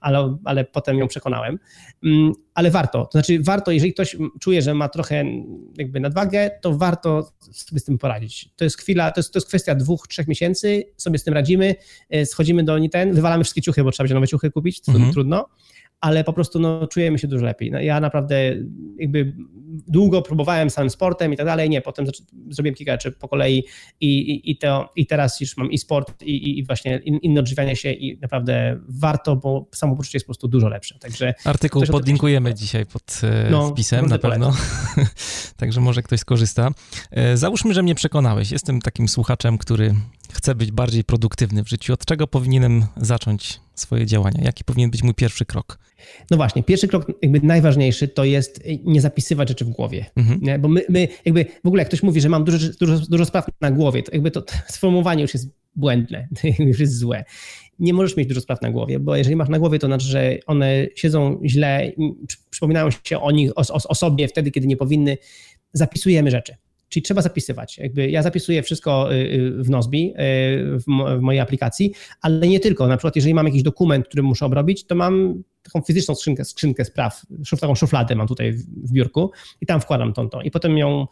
ale, 0.00 0.38
ale 0.44 0.64
potem 0.64 0.98
ją 0.98 1.08
przekonałem. 1.08 1.58
Mm, 2.04 2.32
ale 2.54 2.70
warto, 2.70 3.04
to 3.04 3.10
znaczy 3.12 3.38
warto, 3.40 3.70
jeżeli 3.70 3.92
ktoś 3.92 4.16
czuje, 4.40 4.62
że 4.62 4.74
ma 4.74 4.88
trochę 4.88 5.24
jakby 5.78 6.00
nadwagę, 6.00 6.50
to 6.62 6.78
warto 6.78 7.32
sobie 7.52 7.80
z 7.80 7.84
tym 7.84 7.98
poradzić. 7.98 8.50
To 8.56 8.64
jest 8.64 8.78
chwila, 8.78 9.10
to 9.10 9.20
jest, 9.20 9.32
to 9.32 9.36
jest 9.36 9.48
kwestia 9.48 9.74
dwóch, 9.74 10.08
trzech 10.08 10.28
miesięcy, 10.28 10.84
sobie 10.96 11.18
z 11.18 11.24
tym 11.24 11.34
radzimy, 11.34 11.74
e, 12.10 12.26
schodzimy 12.26 12.64
do 12.64 12.78
ten, 12.90 13.14
wywalamy 13.14 13.44
wszystkie 13.44 13.62
ciuchy, 13.62 13.84
bo 13.84 13.90
trzeba 13.90 14.04
będzie 14.04 14.14
nowe 14.14 14.28
ciuchy 14.28 14.50
kupić, 14.50 14.80
mhm. 14.88 15.12
trudno, 15.12 15.48
ale 16.02 16.24
po 16.24 16.32
prostu 16.32 16.58
no, 16.60 16.86
czujemy 16.86 17.18
się 17.18 17.28
dużo 17.28 17.44
lepiej. 17.44 17.70
No, 17.70 17.80
ja 17.80 18.00
naprawdę 18.00 18.56
jakby 18.98 19.32
długo 19.88 20.22
próbowałem 20.22 20.70
samym 20.70 20.90
sportem 20.90 21.32
i 21.32 21.36
tak 21.36 21.46
dalej, 21.46 21.70
nie, 21.70 21.80
potem 21.80 22.06
zrobiłem 22.50 22.74
kilka 22.74 22.92
rzeczy 22.92 23.12
po 23.12 23.28
kolei 23.28 23.64
i, 24.00 24.06
i, 24.06 24.50
i, 24.50 24.58
to, 24.58 24.92
i 24.96 25.06
teraz 25.06 25.40
już 25.40 25.56
mam 25.56 25.70
i 25.70 25.78
sport 25.78 26.22
i, 26.22 26.58
i 26.58 26.64
właśnie 26.64 26.96
inne 27.04 27.40
odżywianie 27.40 27.76
się 27.76 27.92
i 27.92 28.18
naprawdę 28.20 28.78
warto, 28.88 29.36
bo 29.36 29.68
samopoczucie 29.74 30.16
jest 30.16 30.26
po 30.26 30.30
prostu 30.30 30.48
dużo 30.48 30.68
lepsze. 30.68 30.98
Także 30.98 31.34
Artykuł 31.44 31.82
podlinkujemy 31.86 32.54
dzisiaj 32.54 32.86
pod 32.86 33.20
e, 33.22 33.50
no, 33.50 33.70
wpisem 33.70 34.06
na 34.06 34.18
pewno, 34.18 34.52
także 35.56 35.80
może 35.80 36.02
ktoś 36.02 36.20
skorzysta. 36.20 36.70
E, 37.10 37.36
załóżmy, 37.36 37.74
że 37.74 37.82
mnie 37.82 37.94
przekonałeś. 37.94 38.50
Jestem 38.50 38.80
takim 38.80 39.08
słuchaczem, 39.08 39.58
który 39.58 39.94
chce 40.32 40.54
być 40.54 40.72
bardziej 40.72 41.04
produktywny 41.04 41.64
w 41.64 41.68
życiu. 41.68 41.92
Od 41.92 42.04
czego 42.04 42.26
powinienem 42.26 42.86
zacząć 42.96 43.60
swoje 43.74 44.06
działania? 44.06 44.44
Jaki 44.44 44.64
powinien 44.64 44.90
być 44.90 45.02
mój 45.02 45.14
pierwszy 45.14 45.44
krok? 45.44 45.78
No 46.30 46.36
właśnie, 46.36 46.62
pierwszy 46.62 46.88
krok, 46.88 47.12
jakby 47.22 47.40
najważniejszy, 47.40 48.08
to 48.08 48.24
jest 48.24 48.64
nie 48.84 49.00
zapisywać 49.00 49.48
rzeczy 49.48 49.64
w 49.64 49.68
głowie. 49.68 50.06
Mhm. 50.16 50.60
Bo 50.60 50.68
my, 50.68 50.84
my, 50.88 51.08
jakby 51.24 51.44
w 51.64 51.66
ogóle 51.66 51.80
jak 51.80 51.88
ktoś 51.88 52.02
mówi, 52.02 52.20
że 52.20 52.28
mam 52.28 52.44
dużo, 52.44 52.58
dużo, 52.80 52.98
dużo 52.98 53.24
spraw 53.24 53.46
na 53.60 53.70
głowie, 53.70 54.02
to 54.02 54.12
jakby 54.12 54.30
to 54.30 54.44
sformułowanie 54.68 55.22
już 55.22 55.34
jest 55.34 55.48
błędne, 55.76 56.28
już 56.58 56.80
jest 56.80 56.98
złe. 56.98 57.24
Nie 57.78 57.94
możesz 57.94 58.16
mieć 58.16 58.28
dużo 58.28 58.40
spraw 58.40 58.62
na 58.62 58.70
głowie, 58.70 59.00
bo 59.00 59.16
jeżeli 59.16 59.36
masz 59.36 59.48
na 59.48 59.58
głowie, 59.58 59.78
to 59.78 59.86
znaczy, 59.86 60.06
że 60.06 60.38
one 60.46 60.86
siedzą 60.94 61.40
źle, 61.44 61.92
przypominają 62.50 62.88
się 63.04 63.20
o 63.20 63.30
nich, 63.30 63.50
o, 63.50 63.60
o, 63.60 63.78
o 63.88 63.94
sobie 63.94 64.28
wtedy, 64.28 64.50
kiedy 64.50 64.66
nie 64.66 64.76
powinny. 64.76 65.18
Zapisujemy 65.72 66.30
rzeczy. 66.30 66.56
Czyli 66.92 67.02
trzeba 67.02 67.22
zapisywać. 67.22 67.78
Jakby 67.78 68.10
ja 68.10 68.22
zapisuję 68.22 68.62
wszystko 68.62 69.14
y, 69.14 69.16
y, 69.16 69.62
w 69.62 69.70
Nozbi, 69.70 70.10
y, 70.10 70.14
w, 70.78 70.84
mojej 71.20 71.40
aplikacji, 71.40 71.92
ale 72.20 72.48
nie 72.48 72.60
tylko. 72.60 72.86
Na 72.86 72.96
przykład, 72.96 73.16
jeżeli 73.16 73.34
mam 73.34 73.46
jakiś 73.46 73.62
dokument, 73.62 74.06
który 74.06 74.22
muszę 74.22 74.46
obrobić, 74.46 74.86
to 74.86 74.94
mam 74.94 75.42
taką 75.62 75.80
fizyczną 75.80 76.14
skrzynkę, 76.14 76.44
skrzynkę 76.44 76.84
spraw, 76.84 77.22
taką 77.60 77.74
szufladę 77.74 78.16
mam 78.16 78.28
tutaj 78.28 78.52
w, 78.52 78.92
biurku 78.92 79.30
i 79.60 79.66
tam 79.66 79.80
wkładam 79.80 80.12
tą, 80.12 80.28
tą 80.28 80.40
i 80.40 80.50
potem 80.50 80.78
ją 80.78 81.06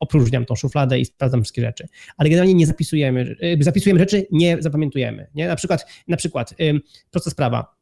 opróżniam, 0.00 0.44
tą 0.44 0.54
szufladę 0.54 1.00
i 1.00 1.04
sprawdzam 1.04 1.42
wszystkie 1.42 1.62
rzeczy. 1.62 1.88
Ale 2.16 2.28
generalnie 2.28 2.54
nie 2.54 2.66
zapisujemy, 2.66 3.36
zapisujemy 3.60 4.00
rzeczy, 4.00 4.26
nie 4.32 4.56
zapamiętujemy. 4.60 5.26
Nie? 5.34 5.48
Na 5.48 5.56
przykład, 5.56 5.86
na 6.08 6.16
przykład 6.16 6.54
prosta 7.10 7.30
sprawa. 7.30 7.76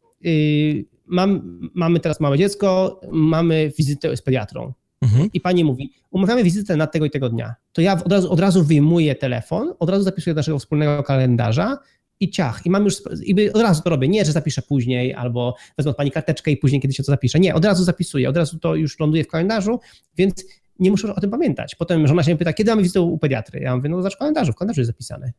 Mam, 1.07 1.61
mamy 1.75 2.01
teraz 2.01 2.21
małe 2.21 2.39
dziecko, 2.39 3.01
mamy 3.13 3.73
wizytę 3.79 4.17
z 4.17 4.23
pediatrą 4.23 4.73
Mhm. 5.03 5.29
I 5.33 5.41
pani 5.41 5.65
mówi, 5.65 5.93
umawiamy 6.11 6.45
wizytę 6.45 6.77
na 6.77 6.87
tego 6.87 7.07
i 7.07 7.11
tego 7.11 7.29
dnia. 7.29 7.55
To 7.73 7.81
ja 7.81 8.05
od 8.05 8.13
razu, 8.13 8.33
od 8.33 8.41
razu 8.41 8.65
wyjmuję 8.65 9.15
telefon, 9.15 9.75
od 9.79 9.91
razu 9.91 10.05
zapisuję 10.05 10.35
do 10.35 10.39
naszego 10.39 10.59
wspólnego 10.59 11.03
kalendarza 11.03 11.79
i 12.21 12.31
ciach. 12.31 12.67
I 12.67 12.71
mam 12.71 12.85
już, 12.85 13.03
i 13.25 13.51
od 13.51 13.63
razu 13.63 13.83
to 13.83 13.91
robię. 13.91 14.09
Nie, 14.09 14.25
że 14.25 14.33
zapiszę 14.33 14.63
później, 14.63 15.15
albo 15.15 15.57
wezmę 15.77 15.91
od 15.91 15.97
pani 15.97 16.11
karteczkę 16.11 16.51
i 16.51 16.57
później 16.57 16.81
kiedyś 16.81 16.97
się 16.97 17.03
to 17.03 17.13
zapiszę. 17.13 17.41
Nie, 17.41 17.55
od 17.55 17.65
razu 17.65 17.85
zapisuję, 17.85 18.29
od 18.29 18.37
razu 18.37 18.59
to 18.59 18.75
już 18.75 19.01
ląduje 19.01 19.25
w 19.25 19.29
kalendarzu, 19.29 19.81
więc 20.17 20.45
nie 20.79 20.91
muszę 20.91 21.15
o 21.15 21.21
tym 21.21 21.31
pamiętać. 21.31 21.75
Potem 21.75 22.07
żona 22.07 22.23
się 22.23 22.37
pyta, 22.37 22.53
kiedy 22.53 22.71
mamy 22.71 22.83
wizytę 22.83 23.01
u 23.01 23.19
pediatry? 23.19 23.61
Ja 23.61 23.77
mówię, 23.77 23.89
no 23.89 24.03
zacz 24.03 24.17
kalendarzu, 24.17 24.53
w 24.53 24.57
kalendarzu 24.57 24.81
jest 24.81 24.91
zapisane. 24.91 25.33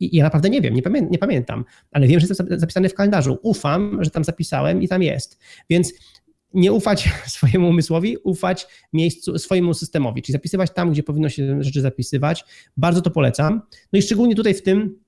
I 0.00 0.16
ja 0.16 0.24
naprawdę 0.24 0.50
nie 0.50 0.60
wiem, 0.60 0.74
nie, 0.74 0.82
pamię 0.82 1.02
nie 1.02 1.18
pamiętam, 1.18 1.64
ale 1.92 2.06
wiem, 2.06 2.20
że 2.20 2.26
jest 2.26 2.42
zapisane 2.60 2.88
w 2.88 2.94
kalendarzu. 2.94 3.38
Ufam, 3.42 4.04
że 4.04 4.10
tam 4.10 4.24
zapisałem 4.24 4.82
i 4.82 4.88
tam 4.88 5.02
jest. 5.02 5.38
Więc 5.70 5.92
nie 6.54 6.72
ufać 6.72 7.08
swojemu 7.36 7.68
umysłowi, 7.68 8.16
ufać 8.24 8.66
miejscu, 8.92 9.38
swojemu 9.38 9.74
systemowi, 9.74 10.22
czyli 10.22 10.32
zapisywać 10.32 10.70
tam, 10.74 10.92
gdzie 10.92 11.02
powinno 11.02 11.28
się 11.28 11.62
rzeczy 11.62 11.80
zapisywać. 11.80 12.44
Bardzo 12.76 13.02
to 13.02 13.10
polecam. 13.10 13.62
No 13.92 13.98
i 13.98 14.02
szczególnie 14.02 14.34
tutaj 14.34 14.54
w 14.54 14.62
tym, 14.62 14.98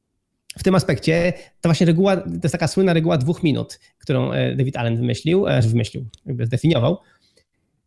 w 0.59 0.63
tym 0.63 0.75
aspekcie 0.75 1.33
ta 1.61 1.69
właśnie 1.69 1.87
reguła, 1.87 2.17
to 2.17 2.41
jest 2.43 2.53
taka 2.53 2.69
słynna 2.69 2.93
reguła 2.93 3.19
dwóch 3.19 3.43
minut, 3.43 3.81
którą 3.99 4.33
e, 4.33 4.57
David 4.57 4.77
Allen 4.77 4.97
wymyślił, 4.97 5.47
e, 5.47 5.63
wymyślił, 5.63 6.07
jakby 6.27 6.47
zdefiniował, 6.47 6.99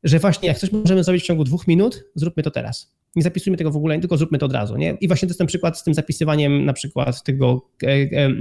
że 0.04 0.20
właśnie 0.20 0.48
jak 0.48 0.58
coś 0.58 0.72
możemy 0.72 1.04
zrobić 1.04 1.24
w 1.24 1.26
ciągu 1.26 1.44
dwóch 1.44 1.68
minut, 1.68 2.04
zróbmy 2.16 2.44
to 2.44 2.52
teraz. 2.52 2.94
Nie 3.16 3.24
zapisujmy 3.24 3.58
tego 3.58 3.72
w 3.72 3.76
ogóle, 3.76 4.00
tylko 4.00 4.18
zróbmy 4.18 4.38
to 4.38 4.46
od 4.46 4.54
razu. 4.54 4.78
Nie? 4.78 4.98
I 5.02 5.08
właśnie 5.08 5.28
to 5.28 5.30
jest 5.30 5.38
ten 5.38 5.48
przykład 5.48 5.80
z 5.80 5.84
tym 5.84 5.94
zapisywaniem 5.94 6.66
na 6.66 6.74
przykład 6.74 7.24
tego 7.24 7.70
e, 7.84 7.88
e, 7.88 8.26
e, 8.26 8.32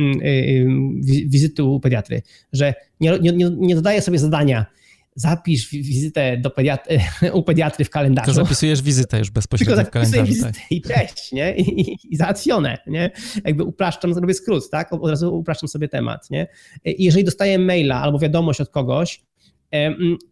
wizyty 1.26 1.64
u 1.64 1.80
pediatry, 1.80 2.22
że 2.52 2.74
nie, 3.00 3.18
nie, 3.18 3.50
nie 3.50 3.74
dodaję 3.74 4.00
sobie 4.00 4.18
zadania, 4.18 4.66
zapisz 5.14 5.70
wizytę 5.70 6.36
do 6.36 6.50
pediatry, 6.50 7.00
u 7.32 7.42
pediatry 7.42 7.84
w 7.84 7.90
kalendarzu. 7.90 8.26
To 8.26 8.34
zapisujesz 8.34 8.82
wizytę 8.82 9.18
już 9.18 9.30
bezpośrednio 9.30 9.76
Tylko 9.76 9.90
w 9.90 9.92
kalendarzu. 9.92 10.26
Wizytę 10.26 10.52
tak. 10.52 10.72
I 10.72 10.82
cześć, 10.82 11.32
nie? 11.32 11.56
I, 11.56 11.80
i, 11.80 11.98
I, 12.10 12.16
załatwione, 12.16 12.78
nie? 12.86 13.10
Jakby 13.44 13.64
upraszczam, 13.64 14.14
zrobię 14.14 14.34
skrót, 14.34 14.70
tak? 14.70 14.92
Od 14.92 15.10
razu 15.10 15.38
upraszczam 15.38 15.68
sobie 15.68 15.88
temat, 15.88 16.30
nie? 16.30 16.46
I 16.84 17.04
jeżeli 17.04 17.24
dostaję 17.24 17.58
maila 17.58 18.02
albo 18.02 18.18
wiadomość 18.18 18.60
od 18.60 18.68
kogoś, 18.68 19.22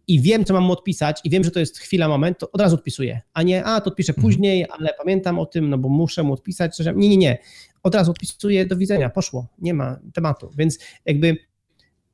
i 0.07 0.21
wiem, 0.21 0.45
co 0.45 0.53
mam 0.53 0.63
mu 0.63 0.73
odpisać, 0.73 1.21
i 1.23 1.29
wiem, 1.29 1.43
że 1.43 1.51
to 1.51 1.59
jest 1.59 1.79
chwila, 1.79 2.07
moment, 2.07 2.37
to 2.39 2.51
od 2.51 2.61
razu 2.61 2.75
odpisuję. 2.75 3.21
A 3.33 3.43
nie, 3.43 3.63
a 3.63 3.81
to 3.81 3.89
odpiszę 3.89 4.11
mhm. 4.11 4.27
później, 4.27 4.65
ale 4.69 4.89
pamiętam 4.97 5.39
o 5.39 5.45
tym, 5.45 5.69
no 5.69 5.77
bo 5.77 5.89
muszę 5.89 6.23
mu 6.23 6.33
odpisać. 6.33 6.75
Coś. 6.75 6.85
Nie, 6.95 7.09
nie, 7.09 7.17
nie. 7.17 7.37
Od 7.83 7.95
razu 7.95 8.11
odpisuję, 8.11 8.65
do 8.65 8.75
widzenia, 8.75 9.09
poszło, 9.09 9.47
nie 9.59 9.73
ma 9.73 9.99
tematu. 10.13 10.49
Więc 10.57 10.79
jakby 11.05 11.37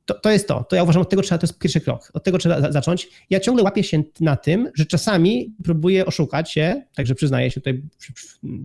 to, 0.08 0.14
to 0.14 0.30
jest 0.30 0.48
to. 0.48 0.64
To 0.64 0.76
ja 0.76 0.82
uważam, 0.82 1.02
od 1.02 1.10
tego 1.10 1.22
trzeba, 1.22 1.38
to 1.38 1.46
jest 1.46 1.58
pierwszy 1.58 1.80
krok. 1.80 2.10
Od 2.14 2.24
tego 2.24 2.38
trzeba 2.38 2.72
zacząć. 2.72 3.08
Ja 3.30 3.40
ciągle 3.40 3.64
łapię 3.64 3.84
się 3.84 4.02
na 4.20 4.36
tym, 4.36 4.70
że 4.74 4.86
czasami 4.86 5.54
próbuję 5.64 6.06
oszukać 6.06 6.52
się, 6.52 6.82
także 6.94 7.14
przyznaję 7.14 7.50
się 7.50 7.60
tutaj 7.60 7.82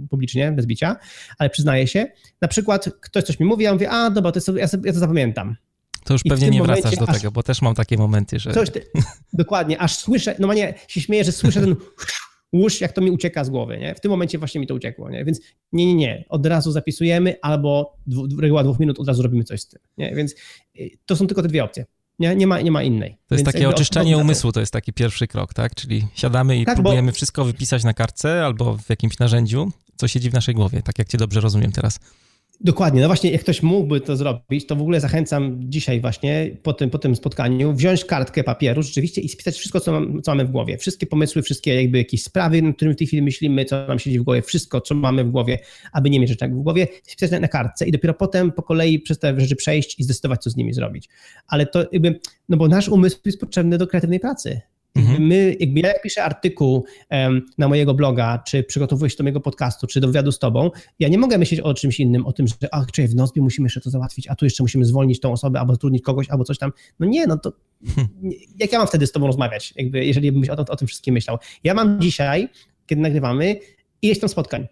publicznie, 0.09 0.51
bez 0.51 0.65
bicia, 0.65 0.95
ale 1.37 1.49
przyznaję 1.49 1.87
się. 1.87 2.07
Na 2.41 2.47
przykład 2.47 2.89
ktoś 3.01 3.23
coś 3.23 3.39
mi 3.39 3.45
mówi, 3.45 3.63
ja 3.63 3.73
mówię, 3.73 3.89
a 3.89 4.09
dobra, 4.09 4.31
to 4.31 4.37
jest, 4.37 4.51
ja, 4.55 4.67
sobie, 4.67 4.87
ja 4.87 4.93
to 4.93 4.99
zapamiętam. 4.99 5.55
To 6.03 6.13
już 6.13 6.21
I 6.25 6.29
pewnie 6.29 6.49
nie 6.49 6.63
wracasz 6.63 6.95
do 6.95 7.07
tego, 7.07 7.31
bo 7.31 7.43
też 7.43 7.61
mam 7.61 7.75
takie 7.75 7.97
momenty, 7.97 8.39
że... 8.39 8.53
Coś, 8.53 8.69
dokładnie, 9.33 9.79
aż 9.79 9.95
słyszę, 9.95 10.35
no 10.39 10.53
nie, 10.53 10.73
się 10.87 11.01
śmieję, 11.01 11.23
że 11.23 11.31
słyszę 11.31 11.61
ten 11.61 11.75
łóż, 12.53 12.81
jak 12.81 12.91
to 12.91 13.01
mi 13.01 13.11
ucieka 13.11 13.43
z 13.43 13.49
głowy, 13.49 13.77
nie? 13.77 13.95
W 13.95 13.99
tym 13.99 14.11
momencie 14.11 14.37
właśnie 14.37 14.61
mi 14.61 14.67
to 14.67 14.75
uciekło, 14.75 15.09
nie? 15.09 15.25
Więc 15.25 15.39
nie, 15.71 15.85
nie, 15.85 15.95
nie, 15.95 16.25
od 16.29 16.45
razu 16.45 16.71
zapisujemy 16.71 17.35
albo 17.41 17.97
dwu, 18.07 18.27
reguła 18.39 18.63
dwóch 18.63 18.79
minut, 18.79 18.99
od 18.99 19.07
razu 19.07 19.23
robimy 19.23 19.43
coś 19.43 19.61
z 19.61 19.67
tym, 19.67 19.81
nie? 19.97 20.15
Więc 20.15 20.35
y, 20.79 20.89
to 21.05 21.15
są 21.15 21.27
tylko 21.27 21.41
te 21.41 21.47
dwie 21.47 21.63
opcje. 21.63 21.85
Nie, 22.19 22.35
nie, 22.35 22.47
ma, 22.47 22.61
nie 22.61 22.71
ma 22.71 22.83
innej. 22.83 23.09
To 23.27 23.35
jest 23.35 23.45
Więc 23.45 23.55
takie 23.55 23.69
oczyszczenie 23.69 24.17
umysłu, 24.17 24.51
to 24.51 24.59
jest 24.59 24.73
taki 24.73 24.93
pierwszy 24.93 25.27
krok, 25.27 25.53
tak? 25.53 25.75
Czyli 25.75 26.07
siadamy 26.15 26.57
i 26.57 26.65
tak, 26.65 26.75
próbujemy 26.75 27.11
bo... 27.11 27.15
wszystko 27.15 27.45
wypisać 27.45 27.83
na 27.83 27.93
kartce 27.93 28.45
albo 28.45 28.77
w 28.77 28.89
jakimś 28.89 29.19
narzędziu, 29.19 29.71
co 29.95 30.07
siedzi 30.07 30.29
w 30.29 30.33
naszej 30.33 30.55
głowie, 30.55 30.81
tak 30.81 30.99
jak 30.99 31.07
cię 31.07 31.17
dobrze 31.17 31.41
rozumiem 31.41 31.71
teraz. 31.71 31.99
Dokładnie, 32.63 33.01
no 33.01 33.07
właśnie, 33.07 33.31
jak 33.31 33.41
ktoś 33.41 33.63
mógłby 33.63 34.01
to 34.01 34.15
zrobić, 34.15 34.67
to 34.67 34.75
w 34.75 34.81
ogóle 34.81 34.99
zachęcam 34.99 35.59
dzisiaj 35.59 36.01
właśnie 36.01 36.57
po 36.63 36.73
tym, 36.73 36.89
po 36.89 36.97
tym 36.97 37.15
spotkaniu 37.15 37.73
wziąć 37.73 38.05
kartkę 38.05 38.43
papieru 38.43 38.81
rzeczywiście 38.81 39.21
i 39.21 39.29
spisać 39.29 39.55
wszystko, 39.55 39.79
co, 39.79 39.91
mam, 39.91 40.21
co 40.21 40.31
mamy 40.31 40.45
w 40.45 40.51
głowie. 40.51 40.77
Wszystkie 40.77 41.05
pomysły, 41.05 41.41
wszystkie 41.41 41.81
jakby 41.81 41.97
jakieś 41.97 42.23
sprawy, 42.23 42.61
nad 42.61 42.75
którymi 42.75 42.95
w 42.95 42.97
tej 42.97 43.07
chwili 43.07 43.21
myślimy, 43.21 43.65
co 43.65 43.87
nam 43.87 43.99
siedzi 43.99 44.19
w 44.19 44.23
głowie, 44.23 44.41
wszystko, 44.41 44.81
co 44.81 44.95
mamy 44.95 45.23
w 45.23 45.31
głowie, 45.31 45.59
aby 45.93 46.09
nie 46.09 46.19
mieć 46.19 46.29
rzeczy 46.29 46.47
w 46.47 46.51
głowie, 46.51 46.87
spisać 47.03 47.31
na, 47.31 47.39
na 47.39 47.47
kartce 47.47 47.85
i 47.85 47.91
dopiero 47.91 48.13
potem 48.13 48.51
po 48.51 48.63
kolei 48.63 48.99
przez 48.99 49.19
te 49.19 49.39
rzeczy 49.39 49.55
przejść 49.55 49.99
i 49.99 50.03
zdecydować, 50.03 50.43
co 50.43 50.49
z 50.49 50.55
nimi 50.55 50.73
zrobić. 50.73 51.09
Ale 51.47 51.65
to 51.65 51.85
jakby, 51.91 52.19
no 52.49 52.57
bo 52.57 52.67
nasz 52.67 52.89
umysł 52.89 53.19
jest 53.25 53.39
potrzebny 53.39 53.77
do 53.77 53.87
kreatywnej 53.87 54.19
pracy. 54.19 54.61
Mhm. 54.95 55.27
My, 55.27 55.55
jakby 55.59 55.79
ja 55.79 55.93
piszę 56.03 56.23
artykuł 56.23 56.85
um, 57.11 57.41
na 57.57 57.67
mojego 57.67 57.93
bloga, 57.93 58.43
czy 58.47 58.63
przygotowuję 58.63 59.09
się 59.09 59.17
do 59.17 59.23
mojego 59.23 59.39
podcastu, 59.39 59.87
czy 59.87 59.99
do 59.99 60.07
wywiadu 60.07 60.31
z 60.31 60.39
tobą, 60.39 60.71
ja 60.99 61.07
nie 61.07 61.17
mogę 61.17 61.37
myśleć 61.37 61.59
o 61.59 61.73
czymś 61.73 61.99
innym, 61.99 62.25
o 62.25 62.33
tym, 62.33 62.47
że 62.47 62.55
ach, 62.71 62.91
czy 62.91 63.07
w 63.07 63.15
Nozbie 63.15 63.41
musimy 63.41 63.65
jeszcze 63.65 63.81
to 63.81 63.89
załatwić, 63.89 64.27
a 64.27 64.35
tu 64.35 64.45
jeszcze 64.45 64.63
musimy 64.63 64.85
zwolnić 64.85 65.19
tą 65.19 65.31
osobę, 65.31 65.59
albo 65.59 65.73
zatrudnić 65.73 66.03
kogoś, 66.03 66.29
albo 66.29 66.43
coś 66.43 66.57
tam. 66.57 66.71
No 66.99 67.07
nie, 67.07 67.27
no 67.27 67.37
to 67.37 67.53
hmm. 67.95 68.07
jak 68.59 68.71
ja 68.71 68.77
mam 68.77 68.87
wtedy 68.87 69.07
z 69.07 69.11
tobą 69.11 69.27
rozmawiać, 69.27 69.73
jakby, 69.75 70.05
jeżeli 70.05 70.31
bym 70.31 70.43
o, 70.51 70.71
o 70.71 70.75
tym 70.75 70.87
wszystkim 70.87 71.13
myślał. 71.13 71.37
Ja 71.63 71.73
mam 71.73 72.01
dzisiaj, 72.01 72.49
kiedy 72.85 73.01
nagrywamy, 73.01 73.59
ileś 74.01 74.19
tam 74.19 74.29
spotkań 74.29 74.67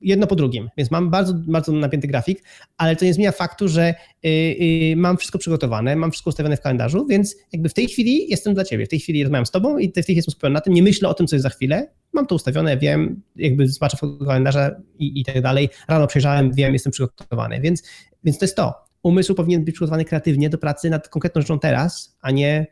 jedno 0.00 0.26
po 0.26 0.36
drugim, 0.36 0.68
więc 0.76 0.90
mam 0.90 1.10
bardzo, 1.10 1.34
bardzo 1.34 1.72
napięty 1.72 2.08
grafik, 2.08 2.42
ale 2.76 2.96
to 2.96 3.04
nie 3.04 3.14
zmienia 3.14 3.32
faktu, 3.32 3.68
że 3.68 3.94
y, 4.26 4.94
mam 4.96 5.16
wszystko 5.16 5.38
przygotowane, 5.38 5.96
mam 5.96 6.10
wszystko 6.10 6.28
ustawione 6.30 6.56
w 6.56 6.60
kalendarzu, 6.60 7.06
więc 7.06 7.36
jakby 7.52 7.68
w 7.68 7.74
tej 7.74 7.88
chwili 7.88 8.28
jestem 8.28 8.54
dla 8.54 8.64
ciebie, 8.64 8.86
w 8.86 8.88
tej 8.88 9.00
chwili 9.00 9.22
rozmawiam 9.22 9.46
z 9.46 9.50
tobą 9.50 9.78
i 9.78 9.88
w 9.88 9.92
tej 9.92 10.02
chwili 10.02 10.16
jestem 10.16 10.32
skupiony 10.32 10.54
na 10.54 10.60
tym, 10.60 10.74
nie 10.74 10.82
myślę 10.82 11.08
o 11.08 11.14
tym, 11.14 11.26
co 11.26 11.36
jest 11.36 11.42
za 11.42 11.50
chwilę, 11.50 11.90
mam 12.12 12.26
to 12.26 12.34
ustawione, 12.34 12.76
wiem, 12.76 13.22
jakby 13.36 13.68
zobaczę 13.68 13.96
kalendarza 14.26 14.70
i, 14.98 15.20
i 15.20 15.24
tak 15.24 15.42
dalej, 15.42 15.68
rano 15.88 16.06
przejrzałem, 16.06 16.52
wiem, 16.52 16.72
jestem 16.72 16.92
przygotowany, 16.92 17.60
więc, 17.60 17.82
więc 18.24 18.38
to 18.38 18.44
jest 18.44 18.56
to. 18.56 18.74
Umysł 19.02 19.34
powinien 19.34 19.64
być 19.64 19.74
przygotowany 19.74 20.04
kreatywnie 20.04 20.50
do 20.50 20.58
pracy 20.58 20.90
nad 20.90 21.08
konkretną 21.08 21.42
rzeczą 21.42 21.58
teraz, 21.58 22.16
a 22.20 22.30
nie 22.30 22.66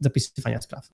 zapisywania 0.00 0.60
spraw. 0.60 0.90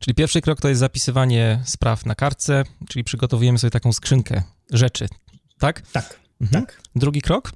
Czyli 0.00 0.14
pierwszy 0.14 0.40
krok 0.40 0.60
to 0.60 0.68
jest 0.68 0.80
zapisywanie 0.80 1.62
spraw 1.64 2.06
na 2.06 2.14
kartce, 2.14 2.64
czyli 2.88 3.04
przygotowujemy 3.04 3.58
sobie 3.58 3.70
taką 3.70 3.92
skrzynkę 3.92 4.42
rzeczy, 4.72 5.08
tak? 5.58 5.80
Tak. 5.80 6.20
Mhm. 6.40 6.64
tak. 6.64 6.80
Drugi 6.96 7.22
krok? 7.22 7.52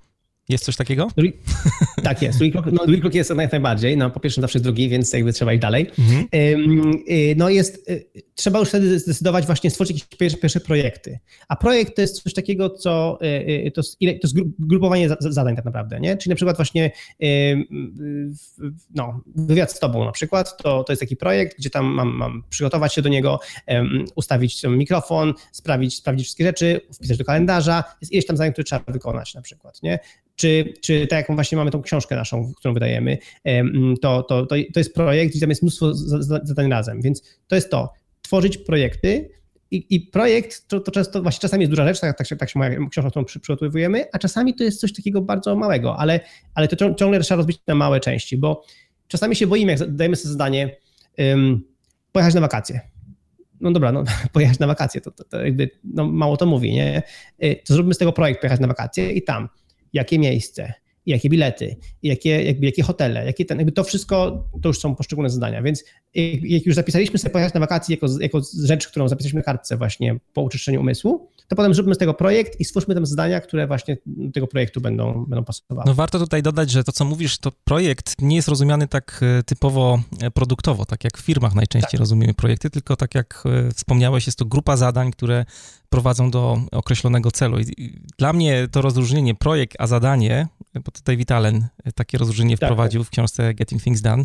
Jest 0.50 0.64
coś 0.64 0.76
takiego? 0.76 1.08
Tak 2.02 2.22
jest. 2.22 2.38
Drugi 2.38 2.52
krok, 2.52 2.66
no, 2.72 2.86
drugi 2.86 3.00
krok 3.00 3.14
jest 3.14 3.30
jak 3.36 3.52
najbardziej. 3.52 3.96
No, 3.96 4.10
po 4.10 4.20
pierwsze 4.20 4.40
zawsze 4.40 4.58
jest 4.58 4.64
drugi, 4.64 4.88
więc 4.88 5.12
jakby 5.12 5.32
trzeba 5.32 5.52
iść 5.52 5.62
dalej. 5.62 5.90
Mhm. 5.98 6.26
Y, 7.10 7.34
no 7.36 7.48
jest, 7.48 7.90
y, 7.90 8.04
trzeba 8.34 8.58
już 8.58 8.68
wtedy 8.68 8.98
zdecydować 8.98 9.46
właśnie 9.46 9.70
stworzyć 9.70 9.96
jakieś 9.96 10.18
pierwsze, 10.18 10.38
pierwsze 10.38 10.60
projekty. 10.60 11.18
A 11.48 11.56
projekt 11.56 11.96
to 11.96 12.02
jest 12.02 12.22
coś 12.22 12.34
takiego, 12.34 12.70
co 12.70 13.18
y, 13.22 13.70
to 13.70 13.80
jest, 13.80 13.98
to 13.98 14.06
jest 14.06 14.34
grupowanie 14.58 15.08
zadań 15.20 15.56
tak 15.56 15.64
naprawdę, 15.64 16.00
nie? 16.00 16.16
Czyli 16.16 16.30
na 16.30 16.36
przykład 16.36 16.56
właśnie 16.56 16.90
no, 18.94 19.20
wywiad 19.36 19.72
z 19.72 19.78
tobą 19.78 20.04
na 20.04 20.12
przykład, 20.12 20.56
to, 20.62 20.84
to 20.84 20.92
jest 20.92 21.00
taki 21.00 21.16
projekt, 21.16 21.58
gdzie 21.58 21.70
tam 21.70 21.86
mam, 21.86 22.08
mam 22.08 22.42
przygotować 22.50 22.94
się 22.94 23.02
do 23.02 23.08
niego, 23.08 23.40
ustawić 24.14 24.62
mikrofon, 24.62 25.34
sprawić, 25.52 25.96
sprawdzić 25.96 26.26
wszystkie 26.26 26.44
rzeczy, 26.44 26.80
wpisać 26.94 27.18
do 27.18 27.24
kalendarza, 27.24 27.84
jest 28.00 28.12
ileś 28.12 28.26
tam 28.26 28.36
zadań, 28.36 28.52
które 28.52 28.64
trzeba 28.64 28.92
wykonać 28.92 29.34
na 29.34 29.42
przykład, 29.42 29.82
nie? 29.82 29.98
Czy, 30.40 30.74
czy 30.82 31.06
tak 31.06 31.28
jak 31.28 31.36
właśnie 31.36 31.58
mamy 31.58 31.70
tą 31.70 31.82
książkę 31.82 32.16
naszą, 32.16 32.52
którą 32.56 32.74
wydajemy, 32.74 33.18
to, 34.02 34.22
to, 34.22 34.46
to, 34.46 34.56
to 34.74 34.80
jest 34.80 34.94
projekt, 34.94 35.30
gdzie 35.30 35.40
tam 35.40 35.50
jest 35.50 35.62
mnóstwo 35.62 35.94
zadań 36.42 36.70
razem, 36.70 37.02
więc 37.02 37.38
to 37.48 37.54
jest 37.54 37.70
to, 37.70 37.92
tworzyć 38.22 38.58
projekty, 38.58 39.30
i, 39.70 39.86
I, 39.90 40.00
projekt 40.00 40.68
to, 40.68 40.80
to, 40.80 40.90
często, 40.90 41.22
właśnie 41.22 41.40
czasami 41.40 41.60
jest 41.60 41.72
duża 41.72 41.86
rzecz, 41.86 42.00
tak, 42.00 42.18
tak, 42.18 42.26
się, 42.26 42.36
tak 42.36 42.50
się 42.50 42.58
moja 42.58 42.70
książka, 42.90 43.10
którą 43.10 43.24
przygotowujemy, 43.24 44.04
a 44.12 44.18
czasami 44.18 44.54
to 44.54 44.64
jest 44.64 44.80
coś 44.80 44.92
takiego 44.92 45.20
bardzo 45.22 45.56
małego, 45.56 45.96
ale, 45.96 46.20
ale 46.54 46.68
to 46.68 46.94
ciągle 46.94 47.20
trzeba 47.20 47.36
rozbić 47.36 47.58
na 47.66 47.74
małe 47.74 48.00
części, 48.00 48.36
bo 48.36 48.64
czasami 49.08 49.36
się 49.36 49.46
boimy, 49.46 49.72
jak 49.72 49.94
dajemy 49.94 50.16
sobie 50.16 50.32
zadanie 50.32 50.76
um, 51.18 51.62
pojechać 52.12 52.34
na 52.34 52.40
wakacje. 52.40 52.80
No 53.60 53.72
dobra, 53.72 53.92
no 53.92 54.04
pojechać 54.32 54.58
na 54.58 54.66
wakacje, 54.66 55.00
to, 55.00 55.10
to, 55.10 55.24
to 55.24 55.44
jakby 55.44 55.70
no, 55.84 56.06
mało 56.06 56.36
to 56.36 56.46
mówi, 56.46 56.72
nie? 56.72 57.02
Y, 57.44 57.62
to 57.66 57.74
zróbmy 57.74 57.94
z 57.94 57.98
tego 57.98 58.12
projekt, 58.12 58.40
pojechać 58.40 58.60
na 58.60 58.68
wakacje 58.68 59.12
i 59.12 59.22
tam 59.22 59.48
jakie 59.92 60.18
miejsce, 60.18 60.74
jakie 61.06 61.28
bilety, 61.28 61.76
jakie, 62.02 62.44
jakby, 62.44 62.66
jakie 62.66 62.82
hotele, 62.82 63.26
jakie 63.26 63.44
ten, 63.44 63.58
jakby 63.58 63.72
to 63.72 63.84
wszystko 63.84 64.44
to 64.62 64.68
już 64.68 64.78
są 64.78 64.96
poszczególne 64.96 65.30
zadania. 65.30 65.62
Więc 65.62 65.84
jak 66.42 66.66
już 66.66 66.74
zapisaliśmy 66.74 67.18
sobie 67.18 67.32
pojechać 67.32 67.54
na 67.54 67.60
wakacje 67.60 67.94
jako, 67.94 68.06
jako 68.20 68.40
rzecz, 68.64 68.88
którą 68.88 69.08
zapisaliśmy 69.08 69.42
kartce 69.42 69.76
właśnie 69.76 70.16
po 70.32 70.42
uczyszczeniu 70.42 70.80
umysłu, 70.80 71.28
to 71.50 71.56
potem 71.56 71.74
zróbmy 71.74 71.94
z 71.94 71.98
tego 71.98 72.14
projekt 72.14 72.60
i 72.60 72.64
stwórzmy 72.64 72.94
tam 72.94 73.06
zadania, 73.06 73.40
które 73.40 73.66
właśnie 73.66 73.96
do 74.06 74.32
tego 74.32 74.46
projektu 74.46 74.80
będą, 74.80 75.24
będą 75.24 75.44
pasowały. 75.44 75.82
No 75.86 75.94
warto 75.94 76.18
tutaj 76.18 76.42
dodać, 76.42 76.70
że 76.70 76.84
to, 76.84 76.92
co 76.92 77.04
mówisz, 77.04 77.38
to 77.38 77.52
projekt 77.64 78.14
nie 78.22 78.36
jest 78.36 78.48
rozumiany 78.48 78.88
tak 78.88 79.20
e, 79.22 79.42
typowo 79.42 80.00
e, 80.22 80.30
produktowo, 80.30 80.86
tak 80.86 81.04
jak 81.04 81.18
w 81.18 81.20
firmach 81.20 81.54
najczęściej 81.54 81.90
tak. 81.90 82.00
rozumiemy 82.00 82.34
projekty, 82.34 82.70
tylko 82.70 82.96
tak 82.96 83.14
jak 83.14 83.42
e, 83.46 83.72
wspomniałeś, 83.72 84.26
jest 84.26 84.38
to 84.38 84.44
grupa 84.44 84.76
zadań, 84.76 85.10
które 85.10 85.44
prowadzą 85.88 86.30
do 86.30 86.60
określonego 86.72 87.30
celu. 87.30 87.58
I 87.60 88.00
dla 88.18 88.32
mnie 88.32 88.68
to 88.72 88.82
rozróżnienie 88.82 89.34
projekt 89.34 89.76
a 89.78 89.86
zadanie, 89.86 90.48
bo 90.74 90.90
tutaj 90.92 91.16
Vitalen 91.16 91.68
takie 91.94 92.18
rozróżnienie 92.18 92.58
tak, 92.58 92.68
wprowadził 92.68 93.00
tak. 93.00 93.08
w 93.08 93.10
książce 93.10 93.54
Getting 93.54 93.82
Things 93.82 94.00
Done, 94.00 94.24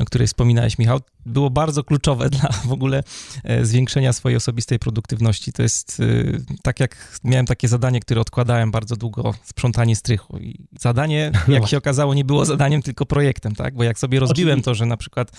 o 0.00 0.04
której 0.04 0.26
wspominałeś, 0.26 0.78
Michał, 0.78 1.00
było 1.26 1.50
bardzo 1.50 1.84
kluczowe 1.84 2.30
dla 2.40 2.48
w 2.64 2.72
ogóle 2.72 3.02
e, 3.44 3.64
zwiększenia 3.64 4.12
swojej 4.12 4.36
osobistej 4.36 4.78
produktywności. 4.78 5.52
To 5.52 5.62
jest 5.62 6.00
e, 6.00 6.04
tak 6.62 6.80
jak 6.80 7.20
miałem 7.24 7.46
takie 7.46 7.68
zadanie, 7.68 8.00
które 8.00 8.20
odkładałem 8.20 8.70
bardzo 8.70 8.96
długo, 8.96 9.34
sprzątanie 9.44 9.96
strychu. 9.96 10.38
I 10.38 10.66
zadanie, 10.80 11.32
no 11.48 11.54
jak 11.54 11.68
się 11.68 11.78
okazało, 11.78 12.14
nie 12.14 12.24
było 12.24 12.44
zadaniem, 12.44 12.82
tylko 12.82 13.06
projektem, 13.06 13.54
tak? 13.54 13.74
Bo 13.74 13.82
jak 13.82 13.98
sobie 13.98 14.20
rozbiłem 14.20 14.62
to, 14.62 14.74
że 14.74 14.86
na 14.86 14.96
przykład 14.96 15.30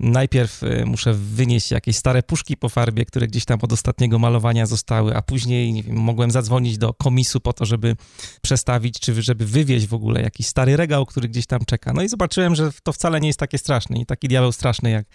najpierw 0.00 0.62
e, 0.62 0.84
muszę 0.84 1.14
wynieść 1.14 1.70
jakieś 1.70 1.96
stare 1.96 2.22
puszki 2.22 2.56
po 2.56 2.68
farbie, 2.68 3.04
które 3.04 3.26
gdzieś 3.26 3.44
tam 3.44 3.58
od 3.62 3.72
ostatniego 3.72 4.18
malowania 4.18 4.66
zostały, 4.66 5.16
a 5.16 5.22
później, 5.22 5.72
nie 5.72 5.82
wiem, 5.82 5.96
mogłem 5.96 6.30
zadzwonić 6.30 6.78
do 6.78 6.94
komisu 6.94 7.40
po 7.40 7.52
to, 7.52 7.64
żeby 7.64 7.96
przestawić, 8.42 9.00
czy 9.00 9.22
żeby 9.22 9.46
wywieźć 9.46 9.86
w 9.86 9.94
ogóle 9.94 10.22
jakiś 10.22 10.46
stary 10.46 10.76
regał, 10.76 11.06
który 11.06 11.28
gdzieś 11.28 11.46
tam 11.46 11.60
czeka. 11.66 11.92
No 11.92 12.02
i 12.02 12.08
zobaczyłem, 12.08 12.54
że 12.54 12.72
to 12.82 12.92
wcale 12.92 13.20
nie 13.20 13.26
jest 13.26 13.38
takie 13.38 13.58
straszne, 13.58 13.98
taki 14.06 14.28
diabeł 14.28 14.52
straszny, 14.52 14.90
jak, 14.90 15.06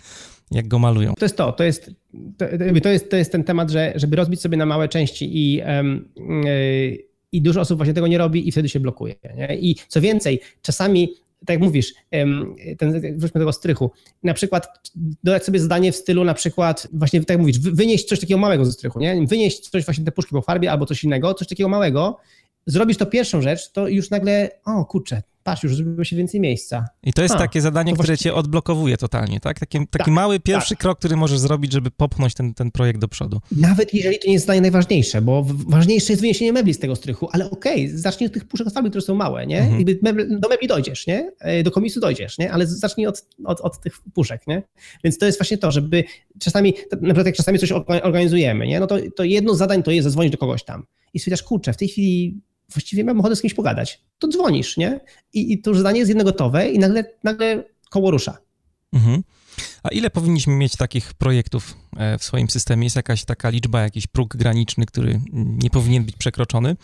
jak 0.52 0.68
go 0.68 0.80
malują. 0.80 1.14
To 1.14 1.26
jest 1.26 1.38
to, 1.38 1.52
to 1.52 1.64
jest, 1.64 1.92
to, 2.38 2.46
to, 2.84 2.90
jest, 2.90 3.10
to 3.10 3.18
jest 3.18 3.32
ten 3.32 3.44
temat, 3.44 3.70
że 3.70 3.94
żeby 3.96 4.16
rozbić 4.16 4.42
sobie 4.42 4.58
na 4.58 4.66
małe 4.66 4.88
części 4.88 5.38
i, 5.38 5.54
yy, 5.54 6.98
i 7.32 7.42
dużo 7.42 7.62
osób 7.62 7.78
właśnie 7.78 7.94
tego 7.94 8.08
nie 8.08 8.18
robi 8.18 8.48
i 8.48 8.52
wtedy 8.52 8.70
się 8.70 8.80
blokuje. 8.80 9.16
Nie? 9.36 9.58
I 9.58 9.76
co 9.88 10.02
więcej, 10.02 10.42
czasami 10.62 11.10
tak 11.40 11.50
jak 11.50 11.62
mówisz, 11.62 11.94
ten, 12.78 13.02
wróćmy 13.18 13.40
do 13.40 13.40
tego 13.40 13.54
strychu, 13.54 13.92
na 14.24 14.34
przykład 14.34 14.68
dodać 15.24 15.46
sobie 15.46 15.60
zadanie 15.60 15.92
w 15.92 15.96
stylu 15.96 16.24
na 16.24 16.34
przykład, 16.34 16.88
właśnie 16.94 17.20
tak 17.20 17.30
jak 17.30 17.40
mówisz, 17.40 17.60
wynieść 17.60 18.06
coś 18.06 18.20
takiego 18.20 18.40
małego 18.40 18.66
ze 18.66 18.72
strychu, 18.72 19.00
nie? 19.00 19.26
Wynieść 19.28 19.70
coś 19.70 19.86
właśnie 19.86 20.06
te 20.06 20.12
puszki 20.12 20.32
po 20.32 20.42
farbie 20.42 20.72
albo 20.72 20.86
coś 20.86 21.04
innego, 21.04 21.34
coś 21.34 21.48
takiego 21.48 21.70
małego, 21.70 22.18
zrobisz 22.70 22.98
to 22.98 23.06
pierwszą 23.06 23.42
rzecz, 23.42 23.72
to 23.72 23.88
już 23.88 24.10
nagle, 24.10 24.50
o 24.66 24.86
kurczę, 24.86 25.22
patrz, 25.44 25.64
już 25.64 25.76
zrobiło 25.76 26.04
się 26.04 26.16
więcej 26.16 26.40
miejsca. 26.40 26.86
I 27.04 27.14
to 27.14 27.22
jest 27.22 27.36
A, 27.36 27.38
takie 27.38 27.62
zadanie, 27.62 27.94
które 27.94 28.18
cię 28.18 28.34
odblokowuje 28.34 28.98
totalnie, 28.98 29.40
tak? 29.40 29.60
Taki, 29.60 29.78
taki 29.78 29.90
tak, 29.98 30.08
mały, 30.08 30.40
pierwszy 30.40 30.70
tak. 30.70 30.80
krok, 30.80 31.00
który 31.00 31.16
możesz 31.16 31.40
zrobić, 31.40 31.74
żeby 31.74 31.92
popchnąć 31.92 32.34
ten, 32.34 32.54
ten 32.54 32.72
projekt 32.72 33.00
do 33.00 33.08
przodu. 33.08 33.40
Nawet 33.52 33.94
jeżeli 33.94 34.20
to 34.20 34.28
nie 34.28 34.34
jest 34.34 34.46
zadanie 34.46 34.62
najważniejsze, 34.62 35.22
bo 35.22 35.46
ważniejsze 35.68 36.14
jest 36.14 36.22
wyniesienie 36.22 36.54
mebli 36.54 36.74
z 36.74 36.80
tego 36.80 36.96
strychu, 36.96 37.30
ale 37.32 37.52
okej, 37.52 37.86
okay, 37.86 37.98
zacznij 37.98 38.28
od 38.28 38.34
tych 38.34 38.46
puszek 38.46 38.74
farby, 38.74 38.90
które 38.90 39.02
są 39.02 39.16
małe, 39.16 39.48
nie? 39.48 39.62
Mhm. 39.62 39.86
do 40.40 40.50
mebli 40.50 40.68
dojdziesz, 40.68 41.08
nie? 41.08 41.32
E, 41.40 41.64
do 41.64 41.72
komisu 41.72 42.00
dojdziesz, 42.00 42.38
nie? 42.38 42.52
Ale 42.52 42.68
zacznij 42.68 43.08
od, 43.08 43.26
od, 43.46 43.62
od 43.62 43.82
tych 43.82 43.94
puszek, 44.14 44.48
nie? 44.48 44.64
Więc 45.04 45.18
to 45.18 45.26
jest 45.26 45.40
właśnie 45.40 45.58
to, 45.58 45.72
żeby 45.72 46.04
czasami, 46.40 46.74
na 46.92 46.98
przykład 46.98 47.26
jak 47.26 47.36
czasami 47.36 47.60
coś 47.60 47.72
organizujemy, 48.04 48.68
nie? 48.68 48.80
No 48.80 48.88
to, 48.88 48.98
to 49.16 49.24
jedno 49.24 49.56
z 49.56 49.58
zadań 49.58 49.84
to 49.84 49.92
jest 49.92 50.04
zadzwonić 50.04 50.32
do 50.32 50.38
kogoś 50.38 50.64
tam. 50.64 50.86
I 51.14 51.20
stwierdzasz, 51.20 51.44
kurczę, 51.44 51.74
w 51.74 51.78
tej 51.78 51.88
chwili 51.88 52.42
właściwie 52.74 53.04
mam 53.04 53.20
ochotę 53.20 53.36
z 53.36 53.42
kimś 53.42 53.54
pogadać. 53.54 54.02
To 54.20 54.28
dzwonisz, 54.28 54.78
nie? 54.78 55.00
I, 55.34 55.54
i 55.54 55.62
to 55.62 55.70
już 55.70 55.80
zdanie 55.80 56.00
jest 56.00 56.10
jedno 56.10 56.24
gotowe 56.24 56.70
i 56.70 56.80
nagle, 56.80 57.06
nagle 57.24 57.64
koło 57.90 58.12
rusza. 58.12 58.38
Mhm. 58.94 59.24
A 59.84 59.90
ile 59.90 60.10
powinniśmy 60.10 60.56
mieć 60.56 60.76
takich 60.76 61.14
projektów 61.14 61.78
e, 61.98 62.18
w 62.18 62.24
swoim 62.24 62.50
systemie? 62.50 62.84
Jest 62.84 62.96
jakaś 62.96 63.26
taka 63.26 63.50
liczba, 63.50 63.82
jakiś 63.82 64.08
próg 64.08 64.38
graniczny, 64.38 64.86
który 64.86 65.22
nie 65.34 65.70
powinien 65.70 66.04
być 66.04 66.16
przekroczony? 66.16 66.76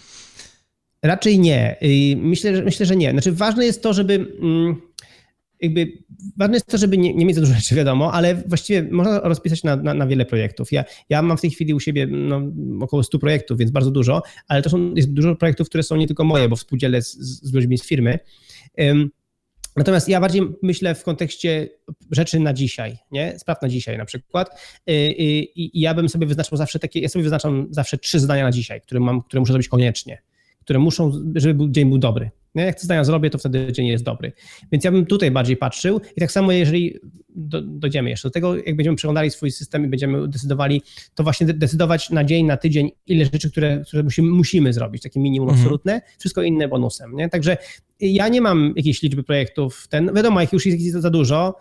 Raczej 1.04 1.39
nie. 1.39 1.78
Myślę, 2.17 2.56
że, 2.56 2.63
myślę, 2.63 2.86
że 2.86 2.95
nie. 2.95 3.12
Znaczy 3.12 3.32
ważne 3.32 3.65
jest 3.65 3.84
to, 3.84 3.93
żeby 3.93 4.13
mm, 4.41 4.82
jakby 5.65 5.91
ważne 6.38 6.56
jest 6.56 6.65
to, 6.65 6.78
żeby 6.78 6.97
nie, 6.97 7.13
nie 7.13 7.25
mieć 7.25 7.36
za 7.36 7.41
dużo 7.41 7.54
rzeczy, 7.54 7.75
wiadomo, 7.75 8.13
ale 8.13 8.36
właściwie 8.36 8.84
można 8.91 9.19
rozpisać 9.19 9.63
na, 9.63 9.75
na, 9.75 9.93
na, 9.93 10.08
wiele 10.08 10.25
projektów. 10.25 10.71
Ja, 10.71 10.84
ja 11.10 11.21
mam 11.21 11.38
w 11.38 11.41
tej 11.41 11.51
chwili 11.51 11.73
u 11.73 11.80
siebie 11.80 12.08
no, 12.08 12.41
około 12.82 13.04
100 13.04 13.19
projektów, 13.19 13.58
więc 13.58 13.71
bardzo 13.71 13.91
dużo, 13.91 14.21
ale 14.47 14.62
to 14.62 14.69
są, 14.69 14.93
jest 14.93 15.13
dużo 15.13 15.36
projektów, 15.36 15.69
które 15.69 15.84
są 15.84 15.95
nie 15.95 16.08
tylko 16.08 16.23
moje, 16.23 16.49
bo 16.49 16.56
współdzielę 16.56 17.01
z, 17.01 17.17
z 17.17 17.54
ludźmi 17.54 17.78
z 17.78 17.88
firmy. 17.88 18.19
Um, 18.78 19.10
Natomiast 19.75 20.10
ja 20.10 20.21
bardziej 20.21 20.41
myślę 20.62 20.95
w 20.95 21.04
kontekście 21.04 21.69
rzeczy 22.12 22.39
na 22.39 22.54
dzisiaj, 22.54 22.97
nie? 23.12 23.39
Spraw 23.39 23.62
na 23.62 23.69
dzisiaj 23.69 23.97
na 23.97 24.06
przykład. 24.06 24.62
I, 24.88 24.91
y, 24.91 24.95
y, 24.95 25.23
i, 25.56 25.82
ja 25.82 25.93
bym 25.93 26.10
sobie 26.10 26.28
wyznaczał 26.28 26.58
zawsze 26.58 26.80
takie, 26.80 26.99
ja 26.99 27.10
sobie 27.10 27.23
wyznaczam 27.23 27.67
zawsze 27.69 27.97
trzy 27.97 28.19
zdania 28.19 28.43
na 28.43 28.51
dzisiaj, 28.51 28.82
które 28.82 28.99
mam, 28.99 29.21
które 29.21 29.39
muszę 29.39 29.54
zrobić 29.54 29.67
koniecznie, 29.67 30.21
które 30.60 30.80
muszą, 30.80 31.12
żeby 31.36 31.71
dzień 31.71 31.89
był 31.89 31.97
dobry. 31.97 32.32
Jak 32.55 32.75
te 32.75 32.81
zdania 32.83 33.03
zrobię, 33.03 33.29
to 33.29 33.37
wtedy 33.37 33.71
dzień 33.71 33.87
jest 33.87 34.03
dobry. 34.03 34.31
Więc 34.71 34.83
ja 34.83 34.91
bym 34.91 35.05
tutaj 35.05 35.31
bardziej 35.31 35.57
patrzył 35.57 36.01
i 36.17 36.19
tak 36.19 36.31
samo 36.31 36.51
jeżeli 36.51 36.99
do, 37.35 37.61
dojdziemy 37.61 38.09
jeszcze 38.09 38.27
do 38.27 38.31
tego, 38.31 38.55
jak 38.55 38.75
będziemy 38.75 38.97
przeglądali 38.97 39.31
swój 39.31 39.51
system 39.51 39.85
i 39.85 39.87
będziemy 39.87 40.27
decydowali, 40.27 40.81
to 41.15 41.23
właśnie 41.23 41.47
decydować 41.47 42.09
na 42.09 42.23
dzień, 42.23 42.45
na 42.45 42.57
tydzień, 42.57 42.91
ile 43.07 43.25
rzeczy, 43.25 43.51
które, 43.51 43.83
które 43.87 44.03
musimy, 44.03 44.29
musimy 44.29 44.73
zrobić, 44.73 45.03
takie 45.03 45.19
minimum 45.19 45.49
mhm. 45.49 45.61
absolutne, 45.61 46.01
wszystko 46.19 46.41
inne 46.41 46.67
bonusem. 46.67 47.15
Nie? 47.15 47.29
Także 47.29 47.57
ja 47.99 48.27
nie 48.27 48.41
mam 48.41 48.73
jakiejś 48.75 49.01
liczby 49.01 49.23
projektów, 49.23 49.87
ten, 49.89 50.13
wiadomo, 50.13 50.41
jak 50.41 50.53
już 50.53 50.65
jest 50.65 50.91
za 50.91 51.09
dużo, 51.09 51.55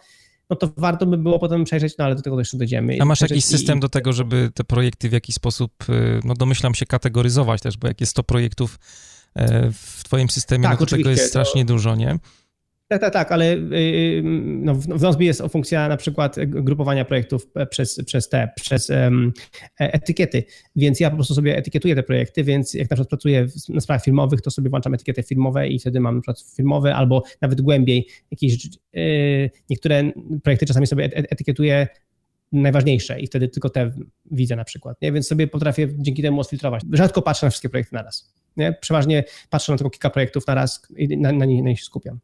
no 0.51 0.57
to 0.57 0.73
warto 0.77 1.07
by 1.07 1.19
było 1.19 1.39
potem 1.39 1.65
przejrzeć, 1.65 1.95
no 1.99 2.05
ale 2.05 2.15
do 2.15 2.23
tego 2.23 2.39
jeszcze 2.39 2.59
dojdziemy. 2.59 2.97
A 3.01 3.05
masz 3.05 3.21
jakiś 3.21 3.45
system 3.45 3.79
i... 3.79 3.81
do 3.81 3.89
tego, 3.89 4.13
żeby 4.13 4.51
te 4.55 4.65
projekty 4.65 5.09
w 5.09 5.13
jakiś 5.13 5.35
sposób, 5.35 5.73
y, 5.89 6.21
no 6.25 6.35
domyślam 6.35 6.75
się, 6.75 6.87
kategoryzować 6.87 7.61
też, 7.61 7.77
bo 7.77 7.89
jak 7.89 8.01
jest 8.01 8.11
100 8.11 8.23
projektów 8.23 8.79
w 9.73 10.05
twoim 10.05 10.31
systemie, 10.31 10.65
tak, 10.65 10.81
no 10.81 10.87
to 10.87 10.97
tego 10.97 11.11
jest 11.11 11.27
strasznie 11.29 11.65
to... 11.65 11.73
dużo, 11.73 11.97
nie? 11.97 12.19
Tak, 12.89 13.01
tak, 13.01 13.13
tak, 13.13 13.33
ale 13.33 13.55
y, 13.55 13.75
y, 13.75 14.23
no, 14.25 14.75
w 14.75 15.03
Nozbi 15.03 15.27
jest 15.27 15.43
funkcja 15.51 15.89
na 15.89 15.97
przykład 15.97 16.37
grupowania 16.47 17.05
projektów 17.05 17.47
przez, 17.71 18.05
przez 18.07 18.29
te, 18.29 18.49
przez 18.57 18.91
um, 18.91 19.33
etykiety, 19.79 20.45
więc 20.77 21.01
ja 21.01 21.11
po 21.11 21.17
prostu 21.17 21.35
sobie 21.35 21.57
etykietuję 21.57 21.95
te 21.95 22.03
projekty, 22.03 22.45
więc 22.45 22.75
jak 22.75 22.91
na 22.91 22.97
przykład 22.97 23.09
pracuję 23.09 23.47
na 23.69 23.81
sprawach 23.81 24.05
filmowych, 24.05 24.41
to 24.41 24.51
sobie 24.51 24.71
włączam 24.71 24.95
etykiety 24.95 25.23
filmowe 25.23 25.69
i 25.69 25.79
wtedy 25.79 26.01
mam 26.01 26.15
na 26.15 26.21
przykład 26.21 26.41
filmowe 26.57 26.95
albo 26.95 27.23
nawet 27.41 27.61
głębiej 27.61 28.09
jakieś, 28.31 28.67
yy, 28.93 29.51
niektóre 29.71 30.13
projekty 30.43 30.67
czasami 30.67 30.87
sobie 30.87 31.05
etykietuję 31.05 31.89
najważniejsze 32.53 33.21
i 33.21 33.27
wtedy 33.27 33.49
tylko 33.49 33.71
te 33.71 33.91
widzę 34.31 34.57
na 34.57 34.65
przykład, 34.65 35.03
nie? 35.03 35.13
więc 35.13 35.27
sobie 35.27 35.47
potrafię 35.47 35.89
dzięki 35.99 36.23
temu 36.23 36.41
osfiltrować. 36.41 36.83
Rzadko 36.93 37.23
patrzę 37.23 37.47
na 37.47 37.51
wszystkie 37.51 37.69
projekty 37.69 37.95
naraz. 37.95 38.35
Nie? 38.57 38.73
Przeważnie 38.73 39.25
patrzę 39.51 39.73
na 39.73 39.79
tylko 39.79 39.91
kilka 39.91 40.11
projektów 40.11 40.47
na 40.47 40.55
raz 40.55 40.87
i 40.97 41.19
na, 41.19 41.33
na, 41.33 41.45
nie, 41.45 41.63
na 41.63 41.69
nie 41.69 41.77
się 41.77 41.85
skupiam. 41.85 42.21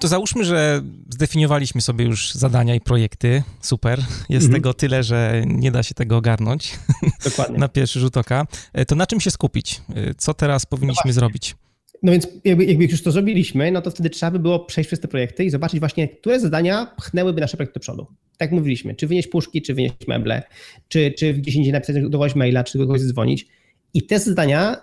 To 0.00 0.08
załóżmy, 0.08 0.44
że 0.44 0.82
zdefiniowaliśmy 1.08 1.80
sobie 1.80 2.04
już 2.04 2.34
zadania 2.34 2.74
i 2.74 2.80
projekty. 2.80 3.42
Super. 3.60 3.98
Jest 4.28 4.44
mhm. 4.46 4.52
tego 4.52 4.74
tyle, 4.74 5.02
że 5.02 5.42
nie 5.46 5.70
da 5.70 5.82
się 5.82 5.94
tego 5.94 6.16
ogarnąć. 6.16 6.78
Dokładnie. 7.24 7.58
na 7.64 7.68
pierwszy 7.68 8.00
rzut 8.00 8.16
oka. 8.16 8.46
E, 8.72 8.84
to 8.84 8.94
na 8.94 9.06
czym 9.06 9.20
się 9.20 9.30
skupić? 9.30 9.82
E, 9.94 10.14
co 10.14 10.34
teraz 10.34 10.66
powinniśmy 10.66 11.08
no 11.08 11.12
zrobić? 11.12 11.56
No 12.04 12.12
więc 12.12 12.28
jakby, 12.44 12.64
jakby 12.64 12.84
już 12.84 13.02
to 13.02 13.12
zrobiliśmy, 13.12 13.70
no 13.70 13.82
to 13.82 13.90
wtedy 13.90 14.10
trzeba 14.10 14.30
by 14.30 14.38
było 14.38 14.60
przejść 14.60 14.88
przez 14.88 15.00
te 15.00 15.08
projekty 15.08 15.44
i 15.44 15.50
zobaczyć 15.50 15.80
właśnie, 15.80 16.08
które 16.08 16.40
zadania 16.40 16.94
pchnęłyby 16.96 17.40
nasze 17.40 17.56
projekty 17.56 17.74
do 17.74 17.80
przodu. 17.80 18.06
Tak 18.36 18.52
mówiliśmy, 18.52 18.94
czy 18.94 19.06
wynieść 19.06 19.28
puszki, 19.28 19.62
czy 19.62 19.74
wynieść 19.74 19.94
meble, 20.08 20.42
czy, 20.88 21.12
czy 21.18 21.34
gdzieś 21.34 21.54
indziej 21.54 21.72
napisać 21.72 21.96
kogoś 22.12 22.34
maila, 22.34 22.64
czy 22.64 22.78
do 22.78 22.86
kogoś 22.86 23.00
zadzwonić. 23.00 23.46
I 23.94 24.02
te 24.02 24.18
zadania 24.18 24.82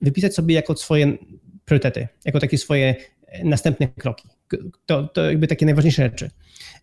wypisać 0.00 0.34
sobie 0.34 0.54
jako 0.54 0.76
swoje 0.76 1.18
priorytety, 1.64 2.08
jako 2.24 2.40
takie 2.40 2.58
swoje 2.58 2.94
następne 3.44 3.88
kroki. 3.88 4.28
To, 4.86 5.08
to 5.08 5.24
jakby 5.24 5.46
takie 5.46 5.66
najważniejsze 5.66 6.02
rzeczy. 6.02 6.30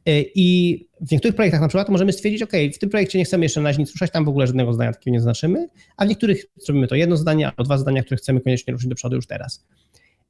E, 0.05 0.21
I 0.35 0.77
w 1.01 1.11
niektórych 1.11 1.35
projektach 1.35 1.61
na 1.61 1.67
przykład 1.67 1.89
możemy 1.89 2.13
stwierdzić, 2.13 2.41
OK, 2.41 2.51
w 2.75 2.79
tym 2.79 2.89
projekcie 2.89 3.19
nie 3.19 3.25
chcemy 3.25 3.45
jeszcze 3.45 3.61
na 3.61 3.71
nic 3.71 3.91
ruszać, 3.91 4.11
tam 4.11 4.25
w 4.25 4.29
ogóle 4.29 4.47
żadnego 4.47 4.73
zdania 4.73 4.93
takiego 4.93 5.13
nie 5.13 5.19
zaznaczymy, 5.19 5.67
a 5.97 6.05
w 6.05 6.07
niektórych 6.07 6.45
zrobimy 6.55 6.87
to 6.87 6.95
jedno 6.95 7.17
zdanie 7.17 7.47
albo 7.47 7.63
dwa 7.63 7.77
zdania, 7.77 8.03
które 8.03 8.17
chcemy 8.17 8.41
koniecznie 8.41 8.73
ruszyć 8.73 8.89
do 8.89 8.95
przodu 8.95 9.15
już 9.15 9.27
teraz. 9.27 9.65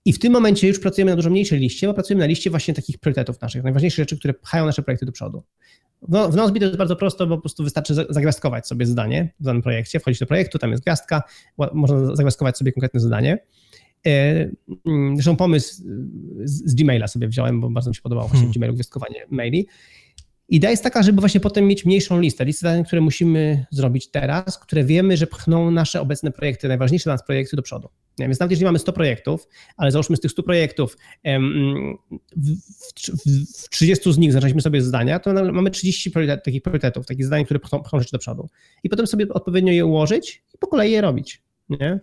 I 0.06 0.14
w 0.14 0.20
tym 0.20 0.34
momencie 0.34 0.68
już 0.68 0.80
pracujemy 0.80 1.12
na 1.12 1.16
dużo 1.16 1.30
mniejszej 1.30 1.60
liście, 1.60 1.88
bo 1.88 1.94
pracujemy 1.94 2.20
na 2.20 2.28
liście 2.28 2.50
właśnie 2.50 2.74
takich 2.74 2.98
priorytetów 2.98 3.42
naszych, 3.42 3.64
najważniejszych 3.64 4.04
rzeczy, 4.04 4.18
które 4.18 4.34
pchają 4.34 4.66
nasze 4.66 4.82
projekty 4.82 5.06
do 5.06 5.12
przodu. 5.12 5.44
W 6.02 6.36
Nozbi 6.36 6.60
to 6.60 6.66
jest 6.66 6.78
bardzo 6.78 6.96
prosto, 6.96 7.28
bo 7.28 7.36
po 7.36 7.42
prostu 7.42 7.64
wystarczy 7.64 7.94
zagwiazdkować 7.94 8.68
sobie 8.68 8.86
zadanie 8.86 9.34
w 9.40 9.44
danym 9.44 9.62
projekcie, 9.62 10.00
wchodzić 10.00 10.20
do 10.20 10.26
projektu, 10.26 10.60
tam 10.60 10.72
jest 10.72 10.84
gwiazdka, 10.84 11.24
można 11.74 12.16
zagwiazdkować 12.16 12.58
sobie 12.58 12.72
konkretne 12.72 13.00
zadanie. 13.00 13.38
E, 14.08 14.50
mm, 14.86 15.16
zresztą 15.16 15.36
pomysł 15.36 15.84
z, 16.44 16.76
Gmaila 16.76 17.08
sobie 17.08 17.28
wziąłem, 17.28 17.62
bo 17.62 17.70
bardzo 17.70 17.90
mi 17.90 17.96
się 17.96 18.02
podobało 18.02 18.28
właśnie 18.28 18.40
hmm. 18.40 18.54
w 18.54 18.58
Gmailu 18.58 18.74
gwiazdkowanie 18.74 19.26
maili. 19.30 19.68
Idea 20.50 20.72
jest 20.72 20.84
taka, 20.84 21.04
żeby 21.04 21.20
właśnie 21.20 21.40
potem 21.40 21.68
mieć 21.68 21.86
mniejszą 21.86 22.20
listę, 22.20 22.46
listę 22.46 22.68
zadań, 22.68 22.86
które 22.86 23.02
musimy 23.02 23.66
zrobić 23.72 24.12
teraz, 24.12 24.58
które 24.58 24.84
wiemy, 24.84 25.18
że 25.18 25.28
pchną 25.28 25.72
nasze 25.72 26.02
obecne 26.02 26.32
projekty, 26.32 26.68
najważniejsze 26.68 27.04
dla 27.04 27.14
nas 27.14 27.26
projekty 27.26 27.56
do 27.56 27.62
przodu. 27.62 27.90
Więc 28.20 28.40
nawet 28.40 28.52
jeżeli 28.52 28.66
mamy 28.66 28.80
100 28.80 28.94
projektów, 28.94 29.48
ale 29.78 29.92
załóżmy 29.92 30.18
z 30.18 30.20
tych 30.20 30.32
100 30.32 30.44
projektów 30.44 30.98
w, 32.38 32.56
w, 32.96 33.66
w 33.66 33.70
30 33.70 34.14
z 34.14 34.18
nich 34.18 34.34
zaczęliśmy 34.34 34.62
sobie 34.62 34.82
zdania, 34.82 35.20
to 35.20 35.34
mamy 35.34 35.72
30 35.72 36.12
priorytet, 36.12 36.44
takich 36.44 36.62
priorytetów, 36.62 37.06
takich 37.06 37.26
zadań, 37.26 37.46
które 37.46 37.60
pchną, 37.60 37.84
pchną 37.84 38.00
rzeczy 38.00 38.12
do 38.12 38.20
przodu. 38.20 38.50
I 38.84 38.90
potem 38.90 39.08
sobie 39.08 39.30
odpowiednio 39.30 39.74
je 39.74 39.86
ułożyć 39.86 40.44
i 40.56 40.58
po 40.58 40.68
kolei 40.68 40.92
je 40.92 41.02
robić. 41.02 41.44
Nie? 41.70 42.00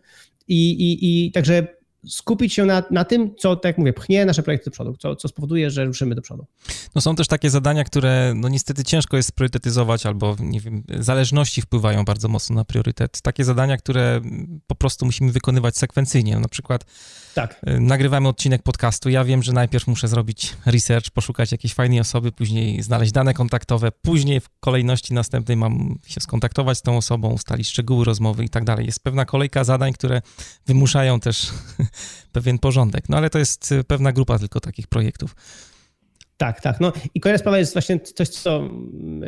I, 0.49 0.71
i, 0.71 1.27
I 1.27 1.33
także 1.33 1.76
skupić 2.09 2.53
się 2.53 2.65
na, 2.65 2.83
na 2.91 3.05
tym, 3.05 3.37
co, 3.37 3.57
tak 3.57 3.65
jak 3.65 3.79
mówię, 3.79 3.93
pchnie 3.93 4.27
nasze 4.27 4.43
projekty 4.43 4.65
do 4.65 4.71
przodu, 4.71 4.97
co, 4.99 5.17
co 5.17 5.29
spowoduje, 5.29 5.71
że 5.71 5.85
ruszymy 5.85 6.15
do 6.15 6.23
przodu. 6.23 6.47
No 6.95 7.01
są 7.01 7.17
też 7.17 7.27
takie 7.27 7.51
zadania, 7.51 7.85
które 7.85 8.33
no 8.37 8.49
niestety 8.49 8.85
ciężko 8.85 9.17
jest 9.17 9.33
priorytetyzować, 9.33 10.07
albo 10.07 10.37
nie 10.41 10.61
wiem, 10.61 10.83
zależności 10.99 11.63
wpływają 11.63 12.05
bardzo 12.05 12.29
mocno 12.29 12.57
na 12.57 12.65
priorytet. 12.65 13.21
Takie 13.23 13.45
zadania, 13.45 13.77
które 13.77 14.21
po 14.67 14.75
prostu 14.75 15.07
musimy 15.07 15.33
wykonywać 15.33 15.77
sekwencyjnie. 15.77 16.39
Na 16.39 16.49
przykład 16.49 16.85
tak. 17.37 17.61
Y, 17.69 17.81
nagrywamy 17.81 18.29
odcinek 18.29 18.63
podcastu. 18.63 19.09
Ja 19.09 19.25
wiem, 19.25 19.43
że 19.43 19.53
najpierw 19.53 19.87
muszę 19.87 20.09
zrobić 20.09 20.57
research, 20.67 21.11
poszukać 21.11 21.53
jakiejś 21.53 21.75
fajnej 21.75 22.01
osoby, 22.01 22.33
później 22.33 22.83
znaleźć 22.83 23.13
dane 23.13 23.35
kontaktowe, 23.35 23.93
później 24.03 24.41
w 24.41 24.49
kolejności 24.61 25.15
następnej 25.15 25.57
mam 25.57 25.99
się 26.07 26.21
skontaktować 26.21 26.79
z 26.79 26.83
tą 26.83 26.97
osobą, 26.97 27.33
ustalić 27.33 27.69
szczegóły 27.69 28.05
rozmowy 28.05 28.45
i 28.45 28.49
tak 28.49 28.65
dalej. 28.65 28.87
Jest 28.87 29.01
pewna 29.01 29.25
kolejka 29.25 29.65
zadań, 29.65 29.93
które 29.93 30.23
wymuszają 30.67 31.21
też 31.21 31.53
pewien 32.33 32.59
porządek. 32.59 33.09
No 33.09 33.17
ale 33.17 33.31
to 33.31 33.39
jest 33.39 33.73
y, 33.73 33.85
pewna 33.85 34.13
grupa 34.13 34.39
tylko 34.39 34.61
takich 34.61 34.87
projektów. 34.87 35.35
Tak, 36.37 36.61
tak. 36.61 36.81
No 36.81 36.93
i 37.15 37.21
kolejna 37.21 37.39
sprawa 37.39 37.59
jest 37.59 37.73
właśnie 37.73 38.01
coś, 38.01 38.29
co 38.29 38.71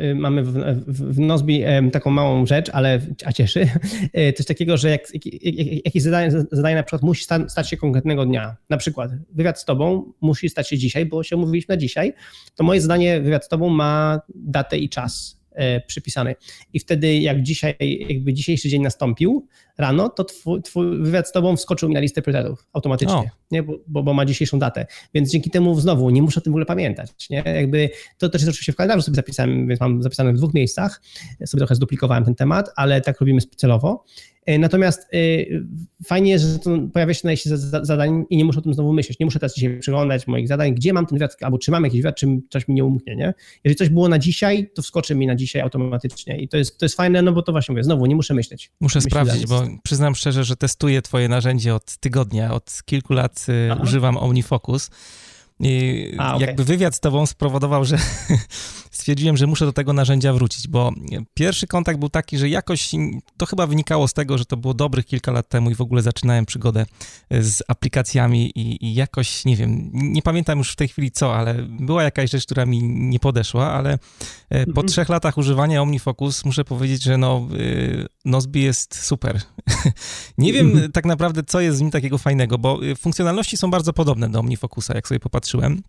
y, 0.01 0.15
mamy 0.15 0.43
w, 0.43 0.53
w, 0.87 1.15
w 1.15 1.19
Nozbi, 1.19 1.63
taką 1.91 2.11
małą 2.11 2.45
rzecz, 2.45 2.69
ale 2.73 3.01
a 3.25 3.31
cieszy. 3.31 3.69
Y, 4.17 4.33
coś 4.33 4.45
takiego, 4.45 4.77
że 4.77 4.89
jak, 4.89 5.01
jak, 5.13 5.85
jakieś 5.85 6.03
zadanie, 6.03 6.31
zadanie 6.51 6.75
na 6.75 6.83
przykład 6.83 7.01
musi 7.01 7.23
stać 7.47 7.69
się 7.69 7.77
konkretnego 7.77 8.25
dnia. 8.25 8.55
Na 8.69 8.77
przykład 8.77 9.11
wywiad 9.31 9.59
z 9.59 9.65
tobą 9.65 10.13
musi 10.21 10.49
stać 10.49 10.69
się 10.69 10.77
dzisiaj, 10.77 11.05
bo 11.05 11.23
się 11.23 11.35
umówiliśmy 11.35 11.75
na 11.75 11.77
dzisiaj. 11.77 12.13
To 12.55 12.63
moje 12.63 12.81
zadanie, 12.81 13.21
wywiad 13.21 13.45
z 13.45 13.47
tobą 13.47 13.69
ma 13.69 14.21
datę 14.35 14.77
i 14.77 14.89
czas 14.89 15.39
przypisany. 15.87 16.35
I 16.73 16.79
wtedy, 16.79 17.17
jak 17.17 17.43
dzisiaj, 17.43 17.75
jakby 18.09 18.33
dzisiejszy 18.33 18.69
dzień 18.69 18.81
nastąpił 18.81 19.47
rano, 19.79 20.09
to 20.09 20.23
twój, 20.23 20.61
twój 20.61 20.97
wywiad 21.03 21.27
z 21.27 21.31
tobą 21.31 21.57
wskoczył 21.57 21.89
mi 21.89 21.95
na 21.95 22.01
listę 22.01 22.21
priorytetów 22.21 22.67
automatycznie, 22.73 23.31
nie? 23.51 23.63
Bo, 23.63 23.73
bo, 23.87 24.03
bo, 24.03 24.13
ma 24.13 24.25
dzisiejszą 24.25 24.59
datę. 24.59 24.85
Więc 25.13 25.31
dzięki 25.31 25.49
temu 25.49 25.79
znowu 25.79 26.09
nie 26.09 26.21
muszę 26.21 26.39
o 26.39 26.43
tym 26.43 26.53
w 26.53 26.55
ogóle 26.55 26.65
pamiętać. 26.65 27.29
Nie? 27.29 27.43
Jakby 27.45 27.89
to 28.17 28.29
też 28.29 28.41
jest 28.41 28.49
oczywiście 28.49 28.73
w 28.73 28.75
kalendarzu 28.75 29.01
sobie 29.01 29.15
zapisałem, 29.15 29.67
więc 29.67 29.79
mam 29.79 30.03
zapisane 30.03 30.33
w 30.33 30.37
dwóch 30.37 30.53
miejscach. 30.53 31.01
Sobie 31.45 31.59
trochę 31.59 31.75
zduplikowałem 31.75 32.25
ten 32.25 32.35
temat, 32.35 32.69
ale 32.75 33.01
tak 33.01 33.19
robimy 33.19 33.41
celowo. 33.41 34.05
E, 34.49 34.59
natomiast 34.59 35.07
y, 35.13 35.65
fajnie, 36.05 36.39
że 36.39 36.59
to 36.59 36.77
pojawia 36.93 37.13
się 37.13 37.21
na 37.23 37.31
liście 37.31 37.57
zadań 37.81 38.25
i 38.29 38.37
nie 38.37 38.45
muszę 38.45 38.59
o 38.59 38.61
tym 38.61 38.73
znowu 38.73 38.93
myśleć. 38.93 39.19
Nie 39.19 39.25
muszę 39.25 39.39
teraz 39.39 39.55
dzisiaj 39.55 39.79
przeglądać 39.79 40.27
moich 40.27 40.47
zadań, 40.47 40.75
gdzie 40.75 40.93
mam 40.93 41.05
ten 41.05 41.17
wywiad, 41.17 41.35
albo 41.41 41.57
czy 41.57 41.71
mam 41.71 41.83
jakiś 41.83 42.01
wywiad, 42.01 42.15
czy 42.15 42.27
coś 42.49 42.67
mi 42.67 42.75
nie 42.75 42.85
umknie. 42.85 43.15
Nie? 43.15 43.33
Jeżeli 43.63 43.75
coś 43.75 43.89
było 43.89 44.09
na 44.09 44.19
dzisiaj, 44.19 44.69
to 44.73 44.81
wskoczy 44.81 45.15
mi 45.15 45.27
na 45.27 45.35
dzisiaj 45.35 45.61
automatycznie. 45.61 46.37
I 46.37 46.47
to 46.47 46.57
jest, 46.57 46.77
to 46.77 46.85
jest 46.85 46.95
fajne, 46.95 47.21
no 47.21 47.31
bo 47.31 47.41
to 47.41 47.51
właśnie 47.51 47.73
mówię, 47.73 47.83
znowu 47.83 48.05
nie 48.05 48.15
muszę 48.15 48.33
myśleć. 48.33 48.71
Muszę 48.81 49.01
sprawdzić, 49.01 49.47
bo 49.47 49.63
przyznam 49.83 50.15
szczerze, 50.15 50.43
że 50.43 50.55
testuję 50.55 51.01
twoje 51.01 51.29
narzędzie 51.29 51.75
od 51.75 51.97
tygodnia, 51.97 52.53
od 52.53 52.81
kilku 52.85 53.13
lat 53.13 53.45
y, 53.49 53.69
Aha. 53.71 53.81
używam 53.83 54.17
OmniFocus. 54.17 54.89
I 55.59 56.05
A, 56.17 56.35
okay. 56.35 56.47
jakby 56.47 56.63
wywiad 56.63 56.95
z 56.95 56.99
tobą 56.99 57.25
spowodował, 57.25 57.85
że 57.85 57.97
stwierdziłem, 58.91 59.37
że 59.37 59.47
muszę 59.47 59.65
do 59.65 59.73
tego 59.73 59.93
narzędzia 59.93 60.33
wrócić, 60.33 60.67
bo 60.67 60.91
pierwszy 61.33 61.67
kontakt 61.67 61.99
był 61.99 62.09
taki, 62.09 62.37
że 62.37 62.49
jakoś 62.49 62.91
to 63.37 63.45
chyba 63.45 63.67
wynikało 63.67 64.07
z 64.07 64.13
tego, 64.13 64.37
że 64.37 64.45
to 64.45 64.57
było 64.57 64.73
dobrych 64.73 65.05
kilka 65.05 65.31
lat 65.31 65.49
temu 65.49 65.71
i 65.71 65.75
w 65.75 65.81
ogóle 65.81 66.01
zaczynałem 66.01 66.45
przygodę 66.45 66.85
e, 67.29 67.43
z 67.43 67.63
aplikacjami 67.67 68.51
i, 68.55 68.85
i 68.85 68.93
jakoś, 68.93 69.45
nie 69.45 69.55
wiem, 69.55 69.89
nie 69.93 70.21
pamiętam 70.21 70.57
już 70.57 70.71
w 70.71 70.75
tej 70.75 70.87
chwili 70.87 71.11
co, 71.11 71.35
ale 71.35 71.55
była 71.63 72.03
jakaś 72.03 72.31
rzecz, 72.31 72.45
która 72.45 72.65
mi 72.65 72.83
nie 72.83 73.19
podeszła, 73.19 73.71
ale 73.71 73.93
e, 74.49 74.65
po 74.65 74.69
mhm. 74.69 74.87
trzech 74.87 75.09
latach 75.09 75.37
używania 75.37 75.81
OmniFocus 75.81 76.45
muszę 76.45 76.63
powiedzieć, 76.63 77.03
że 77.03 77.17
no, 77.17 77.47
e, 77.53 78.05
Nozbi 78.25 78.63
jest 78.63 79.05
super. 79.05 79.41
nie 80.37 80.53
wiem 80.53 80.67
mhm. 80.71 80.91
tak 80.91 81.05
naprawdę, 81.05 81.43
co 81.43 81.61
jest 81.61 81.77
z 81.77 81.81
nim 81.81 81.91
takiego 81.91 82.17
fajnego, 82.17 82.57
bo 82.57 82.79
funkcjonalności 82.97 83.57
są 83.57 83.71
bardzo 83.71 83.93
podobne 83.93 84.29
do 84.29 84.39
OmniFocusa, 84.39 84.95
jak 84.95 85.07
sobie 85.07 85.19
popatrzyłem. 85.51 85.81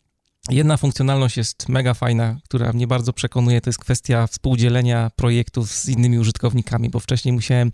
Jedna 0.51 0.77
funkcjonalność 0.77 1.37
jest 1.37 1.68
mega 1.68 1.94
fajna, 1.94 2.37
która 2.44 2.73
mnie 2.73 2.87
bardzo 2.87 3.12
przekonuje, 3.12 3.61
to 3.61 3.70
jest 3.70 3.79
kwestia 3.79 4.27
współdzielenia 4.27 5.11
projektów 5.16 5.70
z 5.70 5.88
innymi 5.88 6.18
użytkownikami, 6.18 6.90
bo 6.90 7.01
wcześniej 7.01 7.33
musiałem 7.33 7.73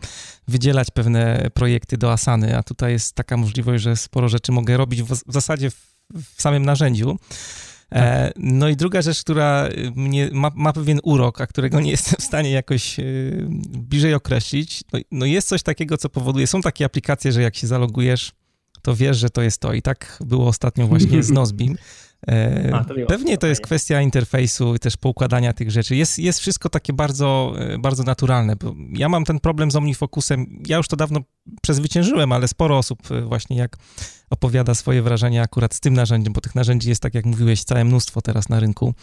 wydzielać 0.48 0.90
pewne 0.90 1.50
projekty 1.54 1.98
do 1.98 2.12
Asany, 2.12 2.58
a 2.58 2.62
tutaj 2.62 2.92
jest 2.92 3.14
taka 3.14 3.36
możliwość, 3.36 3.84
że 3.84 3.96
sporo 3.96 4.28
rzeczy 4.28 4.52
mogę 4.52 4.76
robić 4.76 5.02
w, 5.02 5.06
w 5.06 5.32
zasadzie 5.32 5.70
w, 5.70 5.96
w, 6.14 6.42
samym 6.42 6.64
narzędziu. 6.64 7.18
E, 7.90 8.26
tak. 8.26 8.34
no 8.36 8.68
i 8.68 8.76
druga 8.76 9.02
rzecz, 9.02 9.20
która 9.20 9.68
mnie 9.94 10.30
ma, 10.32 10.50
ma, 10.54 10.72
pewien 10.72 11.00
urok, 11.02 11.40
a 11.40 11.46
którego 11.46 11.80
nie 11.80 11.90
jestem 11.96 12.14
w 12.20 12.24
stanie 12.24 12.50
jakoś 12.50 12.98
y, 12.98 13.46
bliżej 13.78 14.14
określić, 14.14 14.84
no, 14.92 14.98
no 15.10 15.26
jest 15.26 15.48
coś 15.48 15.62
takiego, 15.62 15.98
co 15.98 16.08
powoduje, 16.08 16.46
są 16.46 16.60
takie 16.60 16.84
aplikacje, 16.84 17.32
że 17.32 17.42
jak 17.42 17.56
się 17.56 17.66
zalogujesz, 17.66 18.32
to 18.86 18.96
wiesz, 18.96 19.16
że 19.16 19.30
to 19.30 19.42
jest 19.42 19.60
to. 19.60 19.72
I 19.72 19.82
tak 19.82 20.18
było 20.26 20.48
ostatnio 20.48 20.86
właśnie 20.86 21.22
z 21.22 21.30
Nozbim. 21.40 21.76
E, 22.28 22.70
A, 22.74 22.84
to 22.84 22.94
Pewnie 23.08 23.38
to 23.38 23.46
jest 23.46 23.60
kwestia 23.60 24.00
interfejsu 24.00 24.74
i 24.74 24.78
też 24.78 24.96
poukładania 24.96 25.52
tych 25.52 25.70
rzeczy. 25.70 25.96
Jest, 25.96 26.18
jest 26.18 26.40
wszystko 26.40 26.68
takie 26.68 26.92
bardzo, 26.92 27.54
e, 27.58 27.78
bardzo 27.78 28.02
naturalne. 28.02 28.54
ja 28.92 29.08
mam 29.08 29.24
ten 29.24 29.40
problem 29.40 29.70
z 29.70 29.76
OmniFocusem. 29.76 30.62
Ja 30.66 30.76
już 30.76 30.88
to 30.88 30.96
dawno 30.96 31.20
przezwyciężyłem, 31.62 32.32
ale 32.32 32.48
sporo 32.48 32.78
osób 32.78 33.10
e, 33.10 33.20
właśnie 33.20 33.56
jak 33.56 33.76
opowiada 34.30 34.74
swoje 34.74 35.02
wrażenia 35.02 35.42
akurat 35.42 35.74
z 35.74 35.80
tym 35.80 35.94
narzędziem, 35.94 36.32
bo 36.32 36.40
tych 36.40 36.54
narzędzi 36.54 36.88
jest, 36.88 37.02
tak 37.02 37.14
jak 37.14 37.24
mówiłeś, 37.24 37.64
całe 37.64 37.84
mnóstwo 37.84 38.22
teraz 38.22 38.48
na 38.48 38.60
rynku, 38.60 38.94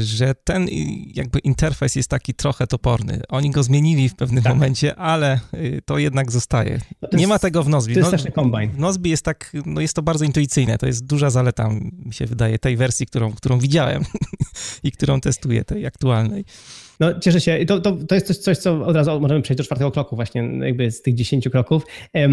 że 0.00 0.34
ten 0.34 0.68
jakby 1.14 1.38
interfejs 1.38 1.96
jest 1.96 2.08
taki 2.08 2.34
trochę 2.34 2.66
toporny. 2.66 3.20
Oni 3.28 3.50
go 3.50 3.62
zmienili 3.62 4.08
w 4.08 4.14
pewnym 4.14 4.44
tak. 4.44 4.52
momencie, 4.52 4.96
ale 4.96 5.40
to 5.84 5.98
jednak 5.98 6.32
zostaje. 6.32 6.80
To 7.00 7.08
Nie 7.12 7.18
jest, 7.18 7.28
ma 7.28 7.38
tego 7.38 7.62
w 7.62 7.68
Nozbi. 7.68 7.94
To 7.94 8.00
jest 8.00 8.12
no, 8.12 8.18
też 8.18 8.32
kombine. 8.34 8.72
W 8.72 8.78
Nozbi 8.78 9.10
jest 9.10 9.24
tak, 9.24 9.52
no 9.66 9.80
jest 9.80 9.94
to 9.94 10.02
bardzo 10.02 10.24
intuicyjne, 10.24 10.78
to 10.78 10.86
jest 10.86 11.06
duża 11.06 11.30
zaleta 11.30 11.68
mi 11.68 12.14
się 12.14 12.26
wydaje, 12.26 12.58
tej 12.58 12.76
wersji, 12.76 13.06
którą, 13.06 13.32
którą 13.32 13.58
widziałem 13.58 14.04
i 14.82 14.92
którą 14.92 15.20
testuję, 15.20 15.64
tej 15.64 15.86
aktualnej. 15.86 16.44
No, 17.00 17.18
cieszę 17.20 17.40
się. 17.40 17.66
To, 17.66 17.80
to, 17.80 17.92
to 17.92 18.14
jest 18.14 18.26
coś, 18.26 18.36
coś, 18.36 18.58
co 18.58 18.86
od 18.86 18.96
razu 18.96 19.20
możemy 19.20 19.42
przejść 19.42 19.58
do 19.58 19.64
czwartego 19.64 19.90
kroku, 19.90 20.16
właśnie 20.16 20.50
jakby 20.60 20.90
z 20.90 21.02
tych 21.02 21.14
dziesięciu 21.14 21.50
kroków. 21.50 21.82
E, 22.14 22.28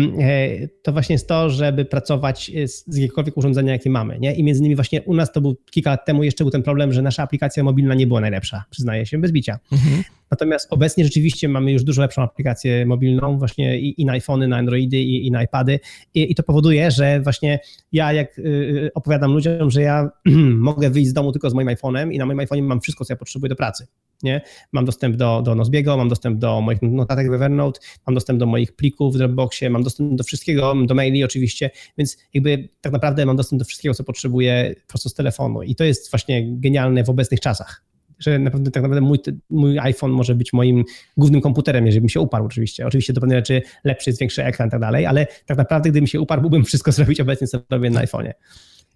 to 0.67 0.91
właśnie 0.91 1.13
jest 1.13 1.27
to, 1.27 1.49
żeby 1.49 1.85
pracować 1.85 2.51
z, 2.65 2.83
z 2.87 2.97
jakiegokolwiek 2.97 3.37
urządzenia, 3.37 3.73
jakie 3.73 3.89
mamy. 3.89 4.19
Nie? 4.19 4.35
I 4.35 4.43
między 4.43 4.59
innymi 4.59 4.75
właśnie 4.75 5.01
u 5.01 5.13
nas 5.13 5.31
to 5.31 5.41
był 5.41 5.55
kilka 5.71 5.89
lat 5.89 6.05
temu 6.05 6.23
jeszcze 6.23 6.43
był 6.43 6.51
ten 6.51 6.63
problem, 6.63 6.93
że 6.93 7.01
nasza 7.01 7.23
aplikacja 7.23 7.63
mobilna 7.63 7.95
nie 7.95 8.07
była 8.07 8.21
najlepsza, 8.21 8.63
przyznaję 8.69 9.05
się, 9.05 9.17
bez 9.17 9.31
bicia. 9.31 9.59
Mhm. 9.71 10.03
Natomiast 10.31 10.67
obecnie 10.73 11.03
rzeczywiście 11.03 11.49
mamy 11.49 11.71
już 11.71 11.83
dużo 11.83 12.01
lepszą 12.01 12.21
aplikację 12.21 12.85
mobilną, 12.85 13.37
właśnie 13.37 13.79
i, 13.79 14.01
i 14.01 14.05
na 14.05 14.13
iPhony, 14.13 14.47
na 14.47 14.57
Androidy, 14.57 14.97
i, 14.97 15.27
i 15.27 15.31
na 15.31 15.43
iPady. 15.43 15.79
I, 16.13 16.31
I, 16.31 16.35
to 16.35 16.43
powoduje, 16.43 16.91
że 16.91 17.21
właśnie 17.21 17.59
ja, 17.91 18.13
jak 18.13 18.39
y, 18.39 18.41
y, 18.41 18.91
opowiadam 18.93 19.33
ludziom, 19.33 19.71
że 19.71 19.81
ja 19.81 20.09
mogę 20.69 20.89
wyjść 20.89 21.09
z 21.09 21.13
domu 21.13 21.31
tylko 21.31 21.49
z 21.49 21.53
moim 21.53 21.67
iPhone'em 21.67 22.13
i 22.13 22.17
na 22.17 22.25
moim 22.25 22.39
iPhone'ie 22.39 22.63
mam 22.63 22.81
wszystko, 22.81 23.05
co 23.05 23.13
ja 23.13 23.17
potrzebuję 23.17 23.49
do 23.49 23.55
pracy. 23.55 23.87
Nie? 24.23 24.41
Mam 24.71 24.85
dostęp 24.85 25.15
do, 25.15 25.41
do 25.41 25.55
Nozbiego, 25.55 25.97
mam 25.97 26.09
dostęp 26.09 26.39
do 26.39 26.61
moich 26.61 26.81
notatek 26.81 27.29
w 27.29 27.33
Evernote, 27.33 27.79
mam 28.07 28.13
dostęp 28.13 28.39
do 28.39 28.45
moich 28.45 28.75
plików 28.75 29.13
w 29.13 29.17
Dropboxie, 29.17 29.69
mam 29.69 29.83
dostęp 29.83 30.15
do 30.15 30.23
wszystkiego, 30.23 30.73
do 30.85 30.95
maili 30.95 31.23
oczywiście, 31.23 31.71
więc 31.97 32.17
jakby 32.33 32.69
tak 32.81 32.93
naprawdę 32.93 33.25
mam 33.25 33.35
dostęp 33.35 33.59
do 33.59 33.65
wszystkiego, 33.65 33.95
co 33.95 34.03
potrzebuję 34.03 34.75
prosto 34.87 35.09
z 35.09 35.13
telefonu 35.13 35.63
i 35.63 35.75
to 35.75 35.83
jest 35.83 36.11
właśnie 36.11 36.59
genialne 36.59 37.03
w 37.03 37.09
obecnych 37.09 37.39
czasach 37.39 37.94
że 38.19 38.39
naprawdę, 38.39 38.71
tak 38.71 38.83
naprawdę 38.83 39.01
mój, 39.01 39.19
mój 39.49 39.79
iPhone 39.79 40.11
może 40.11 40.35
być 40.35 40.53
moim 40.53 40.83
głównym 41.17 41.41
komputerem, 41.41 41.85
jeżeli 41.85 42.01
bym 42.01 42.09
się 42.09 42.19
uparł 42.19 42.45
oczywiście. 42.45 42.87
Oczywiście 42.87 43.13
do 43.13 43.21
pewnej 43.21 43.37
rzeczy 43.37 43.61
lepszy 43.83 44.09
jest 44.09 44.19
większy 44.19 44.43
ekran 44.43 44.67
i 44.67 44.71
tak 44.71 44.79
dalej, 44.79 45.05
ale 45.05 45.27
tak 45.45 45.57
naprawdę 45.57 45.89
gdybym 45.89 46.07
się 46.07 46.21
uparł, 46.21 46.41
mógłbym 46.41 46.65
wszystko 46.65 46.91
zrobić 46.97 47.19
obecnie, 47.19 47.47
co 47.47 47.59
robię 47.69 47.89
na 47.89 48.05
iPhone'ie. 48.05 48.33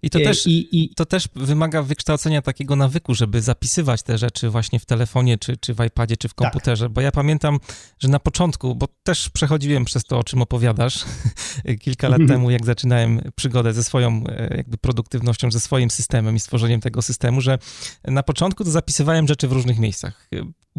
I 0.02 0.10
to, 0.10 0.18
też, 0.18 0.46
i, 0.46 0.82
i, 0.82 0.94
to 0.94 1.06
też 1.06 1.28
wymaga 1.34 1.82
wykształcenia 1.82 2.42
takiego 2.42 2.76
nawyku, 2.76 3.14
żeby 3.14 3.42
zapisywać 3.42 4.02
te 4.02 4.18
rzeczy 4.18 4.50
właśnie 4.50 4.78
w 4.78 4.86
telefonie, 4.86 5.38
czy, 5.38 5.56
czy 5.56 5.74
w 5.74 5.84
iPadzie, 5.84 6.16
czy 6.16 6.28
w 6.28 6.34
tak. 6.34 6.36
komputerze. 6.36 6.84
Tak. 6.84 6.92
Bo 6.92 7.00
ja 7.00 7.12
pamiętam, 7.12 7.58
że 7.98 8.08
na 8.08 8.18
początku, 8.18 8.74
bo 8.74 8.88
też 9.02 9.30
przechodziłem 9.30 9.84
przez 9.84 10.04
to, 10.04 10.18
o 10.18 10.24
czym 10.24 10.42
opowiadasz 10.42 11.04
kilka 11.84 12.08
lat 12.08 12.20
mhm. 12.20 12.38
temu, 12.38 12.50
jak 12.50 12.66
zaczynałem 12.66 13.20
przygodę 13.34 13.72
ze 13.72 13.84
swoją 13.84 14.24
e, 14.28 14.56
jakby 14.56 14.78
produktywnością, 14.78 15.50
ze 15.50 15.60
swoim 15.60 15.90
systemem 15.90 16.36
i 16.36 16.40
stworzeniem 16.40 16.80
tego 16.80 17.02
systemu, 17.02 17.40
że 17.40 17.58
na 18.04 18.22
początku 18.22 18.64
to 18.64 18.70
zapisywałem 18.70 19.28
rzeczy 19.28 19.48
w 19.48 19.52
różnych 19.52 19.78
miejscach 19.78 20.28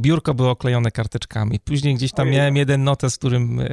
biurko 0.02 0.34
było 0.34 0.50
oklejone 0.50 0.92
karteczkami. 0.92 1.60
Później 1.60 1.96
gdzieś 1.96 2.12
tam 2.12 2.30
miałem 2.30 2.56
jeden 2.56 2.84
notes, 2.84 3.16
w 3.16 3.18
którym 3.18 3.60
e, 3.60 3.68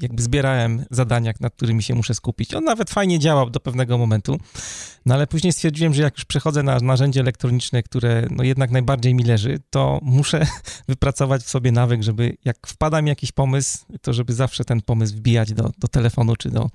jakby 0.00 0.22
zbierałem 0.22 0.84
zadania, 0.90 1.32
nad 1.40 1.54
którymi 1.54 1.82
się 1.82 1.94
muszę 1.94 2.14
skupić. 2.14 2.54
On 2.54 2.64
nawet 2.64 2.90
fajnie 2.90 3.18
działał 3.18 3.50
do 3.50 3.60
pewnego 3.60 3.98
momentu, 3.98 4.38
no 5.06 5.14
ale 5.14 5.26
później 5.26 5.52
stwierdziłem, 5.52 5.94
że 5.94 6.02
jak 6.02 6.14
już 6.14 6.24
przechodzę 6.24 6.62
na 6.62 6.78
narzędzie 6.78 7.20
elektroniczne, 7.20 7.82
które 7.82 8.26
no 8.30 8.44
jednak 8.44 8.70
najbardziej 8.70 9.14
mi 9.14 9.24
leży, 9.24 9.58
to 9.70 9.98
muszę 10.02 10.46
wypracować 10.88 11.42
w 11.42 11.48
sobie 11.48 11.72
nawyk, 11.72 12.02
żeby 12.02 12.36
jak 12.44 12.66
wpada 12.66 13.02
mi 13.02 13.08
jakiś 13.08 13.32
pomysł, 13.32 13.78
to 14.02 14.12
żeby 14.12 14.32
zawsze 14.32 14.64
ten 14.64 14.82
pomysł 14.82 15.14
wbijać 15.14 15.52
do, 15.52 15.70
do 15.78 15.88
telefonu 15.88 16.36
czy 16.36 16.50
do 16.50 16.70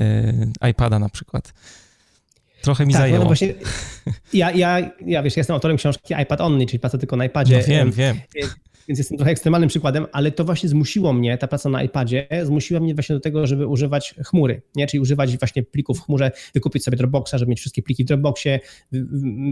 y, 0.00 0.52
iPada 0.70 0.98
na 0.98 1.08
przykład. 1.08 1.52
Trochę 2.66 2.86
mi 2.86 2.92
tak, 2.92 3.00
no 3.00 3.02
zajęło. 3.02 3.18
No 3.20 3.26
właśnie, 3.26 3.54
ja, 4.32 4.50
ja, 4.50 4.90
ja, 5.06 5.22
wiesz, 5.22 5.36
jestem 5.36 5.54
autorem 5.54 5.76
książki 5.76 6.14
iPad 6.22 6.40
Only, 6.40 6.66
czyli 6.66 6.78
praca 6.78 6.98
tylko 6.98 7.16
na 7.16 7.24
iPadzie. 7.24 7.58
No 7.58 7.64
wiem, 7.66 7.92
wiem. 7.92 8.16
Więc 8.88 8.98
jestem 8.98 9.18
trochę 9.18 9.30
ekstremalnym 9.30 9.68
przykładem, 9.68 10.06
ale 10.12 10.30
to 10.30 10.44
właśnie 10.44 10.68
zmusiło 10.68 11.12
mnie, 11.12 11.38
ta 11.38 11.48
praca 11.48 11.68
na 11.68 11.82
iPadzie, 11.82 12.28
zmusiła 12.44 12.80
mnie 12.80 12.94
właśnie 12.94 13.14
do 13.14 13.20
tego, 13.20 13.46
żeby 13.46 13.66
używać 13.66 14.14
chmury, 14.24 14.62
nie? 14.74 14.86
czyli 14.86 15.00
używać 15.00 15.38
właśnie 15.38 15.62
plików 15.62 15.98
w 15.98 16.04
chmurze, 16.04 16.30
wykupić 16.54 16.84
sobie 16.84 16.96
Dropboxa, 16.96 17.38
żeby 17.38 17.50
mieć 17.50 17.60
wszystkie 17.60 17.82
pliki 17.82 18.04
w 18.04 18.06
Dropboxie, 18.06 18.60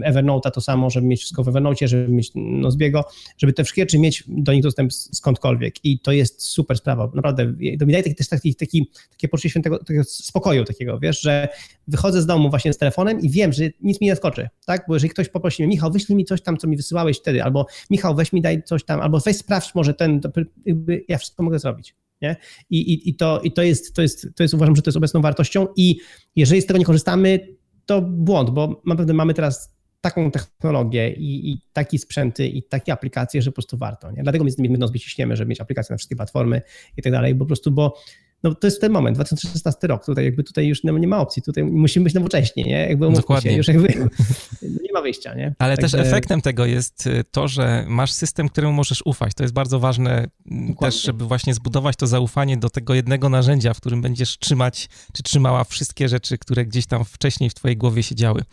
Evernote'a 0.05 0.51
to 0.51 0.61
samo, 0.61 0.89
żeby 0.89 1.07
mieć 1.07 1.19
wszystko 1.19 1.43
w 1.43 1.47
Evernote, 1.47 1.87
żeby 1.87 2.07
mieć 2.07 2.31
Nozbiego, 2.35 3.03
żeby 3.37 3.53
te 3.53 3.63
wszystkie 3.63 3.81
rzeczy 3.81 3.99
mieć 3.99 4.23
do 4.27 4.53
nich 4.53 4.63
dostęp 4.63 4.93
skądkolwiek. 4.93 5.85
I 5.85 5.99
to 5.99 6.11
jest 6.11 6.41
super 6.41 6.77
sprawa, 6.77 7.11
naprawdę, 7.13 7.53
to 7.79 7.85
mi 7.85 7.93
daje 7.93 8.15
też 8.15 8.29
taki, 8.29 8.55
taki, 8.55 8.91
takie 9.11 9.27
poczucie 9.27 9.49
świętego 9.49 9.79
takiego 9.79 10.03
spokoju 10.03 10.63
takiego, 10.63 10.99
wiesz, 10.99 11.21
że 11.21 11.47
wychodzę 11.87 12.21
z 12.21 12.25
domu 12.25 12.49
właśnie 12.49 12.73
z 12.73 12.77
telefonem 12.77 13.19
i 13.19 13.29
wiem, 13.29 13.53
że 13.53 13.63
nic 13.81 14.01
mi 14.01 14.07
nie 14.07 14.15
skoczy, 14.15 14.49
tak, 14.65 14.85
bo 14.87 14.93
jeżeli 14.93 15.09
ktoś 15.09 15.29
poprosi 15.29 15.63
mnie, 15.63 15.75
Michał, 15.75 15.91
wyślij 15.91 16.15
mi 16.15 16.25
coś 16.25 16.41
tam, 16.41 16.57
co 16.57 16.67
mi 16.67 16.77
wysyłałeś 16.77 17.17
wtedy, 17.17 17.43
albo 17.43 17.65
Michał, 17.89 18.15
weź 18.15 18.33
mi 18.33 18.41
daj 18.41 18.63
coś 18.63 18.83
tam, 18.83 19.01
albo 19.01 19.19
weź 19.25 19.37
sprawdź 19.37 19.75
może 19.75 19.93
ten, 19.93 20.21
ja 21.07 21.17
wszystko 21.17 21.43
mogę 21.43 21.59
zrobić. 21.59 21.95
Nie? 22.21 22.35
I, 22.69 22.93
i, 22.93 23.09
i, 23.09 23.15
to, 23.15 23.41
i 23.41 23.51
to, 23.51 23.61
jest, 23.61 23.95
to, 23.95 24.01
jest, 24.01 24.27
to 24.35 24.43
jest, 24.43 24.53
uważam, 24.53 24.75
że 24.75 24.81
to 24.81 24.89
jest 24.89 24.97
obecną 24.97 25.21
wartością 25.21 25.67
i 25.75 25.97
jeżeli 26.35 26.61
z 26.61 26.65
tego 26.65 26.79
nie 26.79 26.85
korzystamy, 26.85 27.39
to 27.85 28.01
błąd, 28.01 28.49
bo 28.49 28.81
naprawdę 28.85 29.13
mamy 29.13 29.33
teraz 29.33 29.75
taką 30.01 30.31
technologię 30.31 31.13
i, 31.13 31.51
i 31.51 31.61
takie 31.73 31.99
sprzęty 31.99 32.47
i 32.47 32.63
takie 32.63 32.93
aplikacje, 32.93 33.41
że 33.41 33.51
po 33.51 33.55
prostu 33.55 33.77
warto. 33.77 34.11
Nie? 34.11 34.23
Dlatego 34.23 34.43
my 34.43 34.51
z 34.51 34.57
nimi 34.57 34.77
ciśniemy, 34.99 35.35
żeby 35.35 35.49
mieć 35.49 35.61
aplikacje 35.61 35.93
na 35.93 35.97
wszystkie 35.97 36.15
platformy 36.15 36.61
i 36.97 37.01
tak 37.01 37.13
dalej, 37.13 37.35
po 37.35 37.45
prostu, 37.45 37.71
bo 37.71 37.97
no 38.43 38.55
to 38.55 38.67
jest 38.67 38.81
ten 38.81 38.91
moment, 38.91 39.17
2016 39.17 39.87
rok, 39.87 40.05
tutaj 40.05 40.25
jakby 40.25 40.43
tutaj 40.43 40.67
już 40.67 40.83
nie 40.83 41.07
ma 41.07 41.19
opcji, 41.19 41.41
tutaj 41.41 41.63
musimy 41.63 42.03
być 42.03 42.13
nowocześnie, 42.13 42.63
nie? 42.63 42.89
Jakby 42.89 43.11
Dokładnie. 43.11 43.51
Się, 43.51 43.57
już 43.57 43.67
jakby 43.67 43.87
ma 44.95 45.01
wyjścia, 45.01 45.33
nie? 45.33 45.55
Ale 45.59 45.77
też 45.77 45.93
efektem 45.93 46.41
tego 46.41 46.65
jest 46.65 47.07
y, 47.07 47.23
to, 47.31 47.47
że 47.47 47.85
masz 47.87 48.11
system, 48.11 48.49
któremu 48.49 48.73
możesz 48.73 49.01
ufać. 49.05 49.33
To 49.33 49.43
jest 49.43 49.53
bardzo 49.53 49.79
ważne 49.79 50.27
Dokładnie. 50.45 50.75
też, 50.75 51.03
żeby 51.03 51.25
właśnie 51.25 51.53
zbudować 51.53 51.95
to 51.95 52.07
zaufanie 52.07 52.57
do 52.57 52.69
tego 52.69 52.93
jednego 52.93 53.29
narzędzia, 53.29 53.73
w 53.73 53.77
którym 53.77 54.01
będziesz 54.01 54.39
trzymać, 54.39 54.89
czy 55.13 55.23
trzymała 55.23 55.63
wszystkie 55.63 56.09
rzeczy, 56.09 56.37
które 56.37 56.65
gdzieś 56.65 56.85
tam 56.85 57.05
wcześniej 57.05 57.49
w 57.49 57.53
twojej 57.53 57.77
głowie 57.77 58.03
siedziały. 58.03 58.43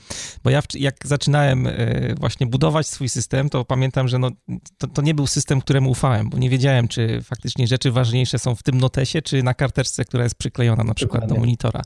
Bo 0.44 0.50
ja 0.50 0.62
jak 0.74 0.96
zaczynałem 1.04 1.66
y, 1.66 2.14
właśnie 2.20 2.46
budować 2.46 2.86
swój 2.86 3.08
system, 3.08 3.50
to 3.50 3.64
pamiętam, 3.64 4.08
że 4.08 4.18
no, 4.18 4.30
to, 4.78 4.86
to 4.86 5.02
nie 5.02 5.14
był 5.14 5.26
system, 5.26 5.60
któremu 5.60 5.90
ufałem, 5.90 6.30
bo 6.30 6.38
nie 6.38 6.50
wiedziałem, 6.50 6.88
czy 6.88 7.22
faktycznie 7.22 7.66
rzeczy 7.66 7.90
ważniejsze 7.90 8.38
są 8.38 8.54
w 8.54 8.62
tym 8.62 8.78
notesie, 8.78 9.22
czy 9.22 9.42
na 9.42 9.54
karteczce, 9.54 10.04
która 10.04 10.24
jest 10.24 10.34
przyklejona 10.34 10.84
na 10.84 10.94
przykład 10.94 11.20
Dokładnie. 11.20 11.34
do 11.34 11.40
monitora. 11.40 11.82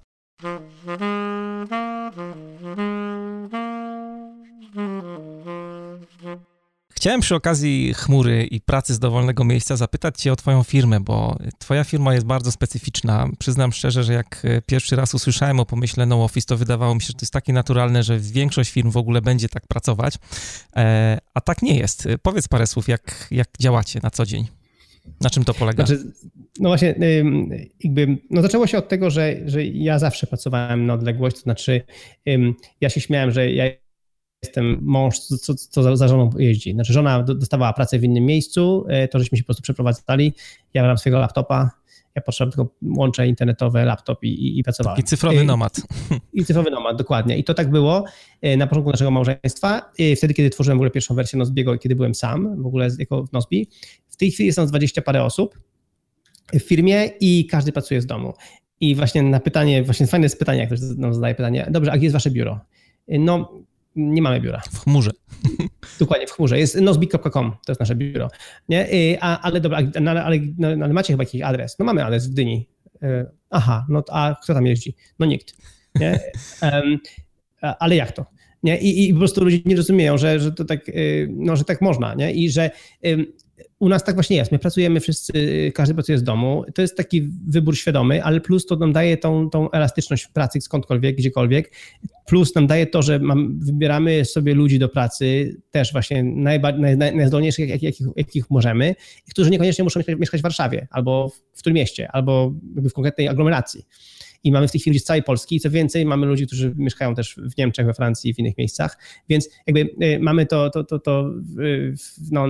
Chciałem 6.96 7.20
przy 7.20 7.34
okazji 7.34 7.94
chmury 7.94 8.44
i 8.44 8.60
pracy 8.60 8.94
z 8.94 8.98
dowolnego 8.98 9.44
miejsca 9.44 9.76
zapytać 9.76 10.20
Cię 10.20 10.32
o 10.32 10.36
Twoją 10.36 10.62
firmę, 10.62 11.00
bo 11.00 11.38
Twoja 11.58 11.84
firma 11.84 12.14
jest 12.14 12.26
bardzo 12.26 12.52
specyficzna. 12.52 13.28
Przyznam 13.38 13.72
szczerze, 13.72 14.04
że 14.04 14.12
jak 14.12 14.42
pierwszy 14.66 14.96
raz 14.96 15.14
usłyszałem 15.14 15.60
o 15.60 15.66
pomyśle 15.66 16.06
No 16.06 16.24
Office, 16.24 16.46
to 16.46 16.56
wydawało 16.56 16.94
mi 16.94 17.00
się, 17.00 17.06
że 17.06 17.12
to 17.12 17.22
jest 17.22 17.32
takie 17.32 17.52
naturalne, 17.52 18.02
że 18.02 18.18
większość 18.18 18.70
firm 18.70 18.90
w 18.90 18.96
ogóle 18.96 19.22
będzie 19.22 19.48
tak 19.48 19.66
pracować, 19.66 20.14
e, 20.76 21.18
a 21.34 21.40
tak 21.40 21.62
nie 21.62 21.78
jest. 21.78 22.08
Powiedz 22.22 22.48
parę 22.48 22.66
słów, 22.66 22.88
jak, 22.88 23.28
jak 23.30 23.48
działacie 23.60 24.00
na 24.02 24.10
co 24.10 24.26
dzień. 24.26 24.46
Na 25.20 25.30
czym 25.30 25.44
to 25.44 25.54
polega? 25.54 25.86
Znaczy, 25.86 26.12
no 26.60 26.68
właśnie, 26.68 26.94
jakby, 27.84 28.18
no 28.30 28.42
zaczęło 28.42 28.66
się 28.66 28.78
od 28.78 28.88
tego, 28.88 29.10
że, 29.10 29.36
że 29.46 29.64
ja 29.64 29.98
zawsze 29.98 30.26
pracowałem 30.26 30.86
na 30.86 30.94
odległość, 30.94 31.36
to 31.36 31.42
znaczy 31.42 31.82
ja 32.80 32.88
się 32.88 33.00
śmiałem, 33.00 33.30
że 33.30 33.52
ja 33.52 33.64
jestem 34.42 34.78
mąż, 34.82 35.18
co, 35.18 35.54
co 35.54 35.96
za 35.96 36.08
żoną 36.08 36.30
jeździ. 36.38 36.72
Znaczy 36.72 36.92
żona 36.92 37.22
dostawała 37.22 37.72
pracę 37.72 37.98
w 37.98 38.04
innym 38.04 38.24
miejscu, 38.24 38.84
e, 38.88 39.08
to 39.08 39.18
żeśmy 39.18 39.38
się 39.38 39.44
po 39.44 39.46
prostu 39.46 39.62
przeprowadzali, 39.62 40.34
ja 40.74 40.82
mam 40.82 40.98
swojego 40.98 41.18
laptopa, 41.18 41.70
ja 42.14 42.22
potrzebowałem 42.22 42.52
tylko 42.52 42.98
łącze 43.00 43.28
internetowe, 43.28 43.84
laptop 43.84 44.24
i, 44.24 44.28
i, 44.28 44.58
i 44.58 44.62
pracowałem. 44.62 45.00
I 45.00 45.02
cyfrowy 45.02 45.44
nomad. 45.44 45.80
I, 46.32 46.40
I 46.40 46.44
cyfrowy 46.44 46.70
nomad, 46.70 46.96
dokładnie. 46.96 47.38
I 47.38 47.44
to 47.44 47.54
tak 47.54 47.70
było 47.70 48.04
e, 48.42 48.56
na 48.56 48.66
początku 48.66 48.90
naszego 48.90 49.10
małżeństwa, 49.10 49.92
e, 49.98 50.16
wtedy, 50.16 50.34
kiedy 50.34 50.50
tworzyłem 50.50 50.78
w 50.78 50.80
ogóle 50.80 50.90
pierwszą 50.90 51.14
wersję 51.14 51.38
Nozbiego, 51.38 51.78
kiedy 51.78 51.96
byłem 51.96 52.14
sam, 52.14 52.62
w 52.62 52.66
ogóle 52.66 52.88
jako 52.98 53.26
w 53.26 53.32
Nozbi. 53.32 53.68
W 54.08 54.16
tej 54.16 54.30
chwili 54.30 54.46
jest 54.46 54.58
nas 54.58 54.70
20 54.70 55.02
parę 55.02 55.24
osób 55.24 55.58
w 56.52 56.60
firmie 56.60 57.10
i 57.20 57.46
każdy 57.46 57.72
pracuje 57.72 58.00
z 58.00 58.06
domu. 58.06 58.34
I 58.80 58.94
właśnie 58.94 59.22
na 59.22 59.40
pytanie, 59.40 59.82
właśnie 59.82 60.06
fajne 60.06 60.24
jest 60.24 60.38
pytanie, 60.38 60.60
jak 60.60 60.68
ktoś 60.68 60.80
nam 60.96 61.14
zadaje 61.14 61.34
pytanie, 61.34 61.66
dobrze, 61.70 61.92
a 61.92 61.96
gdzie 61.96 62.04
jest 62.04 62.14
wasze 62.14 62.30
biuro? 62.30 62.60
No, 63.08 63.52
nie 63.96 64.22
mamy 64.22 64.40
biura. 64.40 64.60
W 64.72 64.84
chmurze. 64.84 65.10
Dokładnie, 66.00 66.26
w 66.26 66.30
chmurze. 66.30 66.58
Jest 66.58 66.80
nozbik.com, 66.80 67.52
to 67.66 67.72
jest 67.72 67.80
nasze 67.80 67.94
biuro. 67.94 68.28
Nie? 68.68 68.88
A, 69.20 69.40
ale 69.40 69.60
dobra, 69.60 69.78
no, 70.00 70.10
ale, 70.10 70.24
ale, 70.24 70.38
no, 70.58 70.68
ale, 70.68 70.92
macie 70.92 71.12
chyba 71.12 71.22
jakiś 71.22 71.42
adres. 71.42 71.78
No 71.78 71.84
mamy 71.84 72.04
adres 72.04 72.26
w 72.26 72.34
Dyni. 72.34 72.68
Y, 73.02 73.26
aha, 73.50 73.86
no 73.88 74.02
a 74.10 74.36
kto 74.42 74.54
tam 74.54 74.66
jeździ? 74.66 74.94
No 75.18 75.26
nikt. 75.26 75.54
Nie? 76.00 76.20
Um, 76.62 76.98
ale 77.78 77.96
jak 77.96 78.12
to? 78.12 78.26
Nie? 78.62 78.78
I, 78.78 79.08
I 79.08 79.12
po 79.12 79.18
prostu 79.18 79.44
ludzie 79.44 79.58
nie 79.64 79.76
rozumieją, 79.76 80.18
że, 80.18 80.40
że 80.40 80.52
to 80.52 80.64
tak, 80.64 80.88
y, 80.88 81.28
no, 81.30 81.56
że 81.56 81.64
tak 81.64 81.80
można, 81.80 82.14
nie? 82.14 82.32
I 82.32 82.50
że 82.50 82.70
u 83.78 83.88
nas 83.88 84.04
tak 84.04 84.14
właśnie 84.14 84.36
jest. 84.36 84.52
My 84.52 84.58
pracujemy 84.58 85.00
wszyscy, 85.00 85.32
każdy 85.74 85.94
pracuje 85.94 86.18
z 86.18 86.22
domu. 86.22 86.64
To 86.74 86.82
jest 86.82 86.96
taki 86.96 87.28
wybór 87.48 87.76
świadomy, 87.76 88.24
ale 88.24 88.40
plus 88.40 88.66
to 88.66 88.76
nam 88.76 88.92
daje 88.92 89.16
tą, 89.16 89.50
tą 89.50 89.70
elastyczność 89.70 90.24
w 90.24 90.32
pracy 90.32 90.60
skądkolwiek, 90.60 91.16
gdziekolwiek. 91.16 91.72
Plus 92.26 92.54
nam 92.54 92.66
daje 92.66 92.86
to, 92.86 93.02
że 93.02 93.18
mam, 93.18 93.58
wybieramy 93.58 94.24
sobie 94.24 94.54
ludzi 94.54 94.78
do 94.78 94.88
pracy, 94.88 95.56
też 95.70 95.92
właśnie 95.92 96.22
najba, 96.22 96.72
naj, 96.72 96.96
najzdolniejszych, 96.96 97.68
jak, 97.68 97.82
jakich, 97.82 98.06
jakich 98.16 98.50
możemy, 98.50 98.94
którzy 99.30 99.50
niekoniecznie 99.50 99.84
muszą 99.84 100.00
mieszkać 100.18 100.40
w 100.40 100.42
Warszawie, 100.42 100.86
albo 100.90 101.28
w, 101.28 101.62
w 101.62 101.72
mieście, 101.72 102.08
albo 102.12 102.52
w 102.76 102.92
konkretnej 102.92 103.28
aglomeracji 103.28 103.86
i 104.46 104.52
mamy 104.52 104.68
w 104.68 104.72
tej 104.72 104.80
chwili 104.80 104.94
ludzi 104.94 105.00
z 105.00 105.04
całej 105.04 105.22
Polski 105.22 105.60
co 105.60 105.70
więcej, 105.70 106.06
mamy 106.06 106.26
ludzi, 106.26 106.46
którzy 106.46 106.74
mieszkają 106.76 107.14
też 107.14 107.36
w 107.36 107.56
Niemczech, 107.58 107.86
we 107.86 107.94
Francji 107.94 108.30
i 108.30 108.34
w 108.34 108.38
innych 108.38 108.58
miejscach, 108.58 108.98
więc 109.28 109.48
jakby 109.66 109.80
y, 110.06 110.18
mamy 110.20 110.46
to, 110.46 110.70
to, 110.70 110.84
to, 110.84 110.98
to 110.98 111.30
no, 112.30 112.46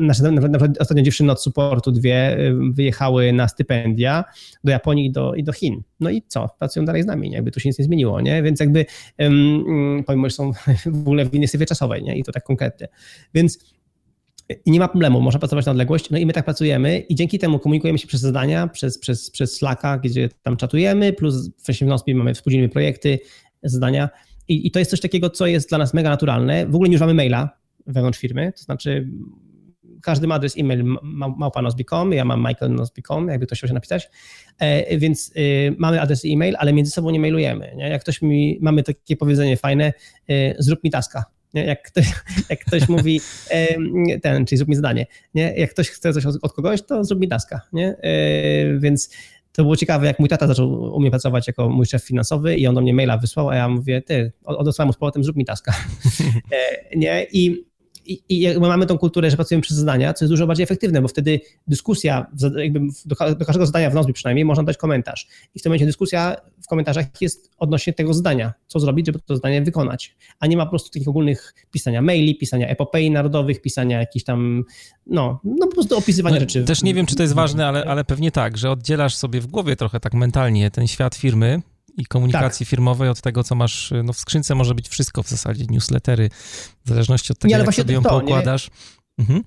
nasze 0.00 0.22
na, 0.30 0.48
na, 0.48 0.58
ostatnio 0.78 1.02
dziewczyny 1.02 1.32
od 1.32 1.42
supportu 1.42 1.92
dwie 1.92 2.38
y, 2.38 2.54
wyjechały 2.72 3.32
na 3.32 3.48
stypendia 3.48 4.24
do 4.64 4.72
Japonii 4.72 5.06
i 5.06 5.12
do, 5.12 5.34
i 5.34 5.44
do 5.44 5.52
Chin. 5.52 5.82
No 6.00 6.10
i 6.10 6.22
co? 6.28 6.48
Pracują 6.58 6.86
dalej 6.86 7.02
z 7.02 7.06
nami, 7.06 7.30
nie? 7.30 7.36
jakby 7.36 7.50
tu 7.50 7.60
się 7.60 7.68
nic 7.68 7.78
nie 7.78 7.84
zmieniło, 7.84 8.20
nie? 8.20 8.42
Więc 8.42 8.60
jakby 8.60 8.86
um, 9.18 10.04
pomimo, 10.06 10.28
że 10.28 10.34
są 10.34 10.52
w 10.86 11.00
ogóle 11.00 11.24
w 11.24 11.34
innej 11.34 11.48
strefie 11.48 11.66
czasowej, 11.66 12.02
nie? 12.02 12.18
I 12.18 12.24
to 12.24 12.32
tak 12.32 12.44
konkretnie. 12.44 12.88
Więc 13.34 13.58
i 14.66 14.70
nie 14.70 14.78
ma 14.78 14.88
problemu, 14.88 15.20
można 15.20 15.40
pracować 15.40 15.66
na 15.66 15.72
odległość, 15.72 16.10
no 16.10 16.18
i 16.18 16.26
my 16.26 16.32
tak 16.32 16.44
pracujemy 16.44 16.98
i 16.98 17.14
dzięki 17.14 17.38
temu 17.38 17.58
komunikujemy 17.58 17.98
się 17.98 18.06
przez 18.06 18.20
zadania, 18.20 18.68
przez, 18.68 18.98
przez, 18.98 19.30
przez 19.30 19.56
Slacka, 19.56 19.98
gdzie 19.98 20.28
tam 20.42 20.56
czatujemy, 20.56 21.12
plus 21.12 21.50
w 21.50 21.80
Nozbi 21.80 22.14
mamy 22.14 22.34
współdzielimy 22.34 22.68
projekty, 22.68 23.18
zadania 23.62 24.08
I, 24.48 24.66
i 24.66 24.70
to 24.70 24.78
jest 24.78 24.90
coś 24.90 25.00
takiego, 25.00 25.30
co 25.30 25.46
jest 25.46 25.68
dla 25.68 25.78
nas 25.78 25.94
mega 25.94 26.10
naturalne. 26.10 26.66
W 26.66 26.74
ogóle 26.74 26.90
nie 26.90 26.94
używamy 26.94 27.14
maila 27.14 27.50
wewnątrz 27.86 28.18
firmy, 28.18 28.52
to 28.56 28.62
znaczy 28.62 29.08
każdy 30.02 30.26
ma 30.26 30.34
adres 30.34 30.58
e-mail 30.58 30.84
małpanosbi.com, 31.36 32.12
ja 32.12 32.24
mam 32.24 32.40
michaelnosbi.com, 32.40 33.28
jakby 33.28 33.46
ktoś 33.46 33.58
chciał 33.58 33.68
się 33.68 33.74
napisać, 33.74 34.10
e, 34.58 34.98
więc 34.98 35.32
y, 35.36 35.74
mamy 35.78 36.00
adres 36.00 36.22
e-mail, 36.24 36.56
ale 36.58 36.72
między 36.72 36.90
sobą 36.90 37.10
nie 37.10 37.20
mailujemy. 37.20 37.72
Nie? 37.76 37.88
Jak 37.88 38.02
ktoś 38.02 38.22
mi, 38.22 38.58
mamy 38.60 38.82
takie 38.82 39.16
powiedzenie 39.16 39.56
fajne, 39.56 39.92
y, 40.30 40.54
zrób 40.58 40.84
mi 40.84 40.90
taska, 40.90 41.24
nie? 41.54 41.64
Jak, 41.64 41.82
ktoś, 41.82 42.06
jak 42.50 42.64
ktoś 42.64 42.88
mówi, 42.88 43.20
ten, 44.22 44.46
czyli 44.46 44.56
zrób 44.56 44.68
mi 44.68 44.76
zadanie, 44.76 45.06
nie? 45.34 45.54
jak 45.56 45.70
ktoś 45.70 45.90
chce 45.90 46.12
coś 46.12 46.26
od, 46.26 46.52
kogoś, 46.52 46.82
to 46.82 47.04
zrób 47.04 47.20
mi 47.20 47.28
taska. 47.28 47.60
Nie? 47.72 47.96
E, 48.02 48.78
więc 48.78 49.10
to 49.52 49.62
było 49.62 49.76
ciekawe, 49.76 50.06
jak 50.06 50.18
mój 50.18 50.28
tata 50.28 50.46
zaczął 50.46 50.94
u 50.94 51.00
mnie 51.00 51.10
pracować 51.10 51.46
jako 51.46 51.68
mój 51.68 51.86
szef 51.86 52.04
finansowy 52.04 52.56
i 52.56 52.66
on 52.66 52.74
do 52.74 52.80
mnie 52.80 52.94
maila 52.94 53.18
wysłał, 53.18 53.48
a 53.48 53.56
ja 53.56 53.68
mówię, 53.68 54.02
ty, 54.02 54.32
odesłałem 54.44 54.86
mu 54.86 54.92
z 54.92 54.96
powrotem, 54.96 55.24
zrób 55.24 55.36
mi 55.36 55.44
taska. 55.44 55.72
E, 56.52 56.96
nie? 56.96 57.26
I 57.32 57.64
i, 58.06 58.22
i 58.28 58.58
mamy 58.60 58.86
tą 58.86 58.98
kulturę, 58.98 59.30
że 59.30 59.36
pracujemy 59.36 59.62
przez 59.62 59.76
zadania, 59.76 60.14
co 60.14 60.24
jest 60.24 60.32
dużo 60.32 60.46
bardziej 60.46 60.64
efektywne, 60.64 61.02
bo 61.02 61.08
wtedy 61.08 61.40
dyskusja, 61.66 62.26
jakby 62.56 62.80
do, 63.04 63.16
każdego 63.16 63.66
zadania 63.66 63.90
w 63.90 63.94
Nozbi 63.94 64.12
przynajmniej 64.12 64.44
można 64.44 64.64
dać 64.64 64.76
komentarz. 64.76 65.28
I 65.54 65.58
w 65.58 65.62
tym 65.62 65.70
momencie 65.70 65.86
dyskusja 65.86 66.36
w 66.62 66.66
komentarzach 66.66 67.06
jest 67.20 67.50
odnośnie 67.58 67.92
tego 67.92 68.14
zadania, 68.14 68.52
co 68.66 68.80
zrobić, 68.80 69.06
żeby 69.06 69.18
to 69.26 69.36
zadanie 69.36 69.62
wykonać. 69.62 70.16
A 70.40 70.46
nie 70.46 70.56
ma 70.56 70.64
po 70.64 70.70
prostu 70.70 70.90
takich 70.90 71.08
ogólnych 71.08 71.54
pisania 71.70 72.02
maili, 72.02 72.38
pisania 72.38 72.68
epopei 72.68 73.10
narodowych, 73.10 73.62
pisania 73.62 74.00
jakichś 74.00 74.24
tam, 74.24 74.64
no, 75.06 75.40
no 75.44 75.66
po 75.66 75.74
prostu 75.74 75.98
opisywania 75.98 76.34
no, 76.34 76.40
rzeczy. 76.40 76.64
Też 76.64 76.82
nie 76.82 76.94
wiem, 76.94 77.06
czy 77.06 77.16
to 77.16 77.22
jest 77.22 77.34
ważne, 77.34 77.66
ale, 77.66 77.84
ale 77.84 78.04
pewnie 78.04 78.30
tak, 78.30 78.58
że 78.58 78.70
oddzielasz 78.70 79.16
sobie 79.16 79.40
w 79.40 79.46
głowie 79.46 79.76
trochę 79.76 80.00
tak 80.00 80.14
mentalnie 80.14 80.70
ten 80.70 80.86
świat 80.86 81.14
firmy, 81.14 81.62
i 81.96 82.06
komunikacji 82.06 82.66
tak. 82.66 82.70
firmowej 82.70 83.08
od 83.08 83.20
tego, 83.20 83.44
co 83.44 83.54
masz, 83.54 83.92
no 84.04 84.12
w 84.12 84.18
skrzynce 84.18 84.54
może 84.54 84.74
być 84.74 84.88
wszystko 84.88 85.22
w 85.22 85.28
zasadzie, 85.28 85.64
newslettery, 85.70 86.28
w 86.84 86.88
zależności 86.88 87.32
od 87.32 87.38
tego, 87.38 87.54
nie, 87.54 87.64
jak 87.64 87.74
sobie 87.74 87.94
ją 87.94 88.02
to, 88.02 88.08
poukładasz. 88.08 88.70
Mhm. 89.18 89.42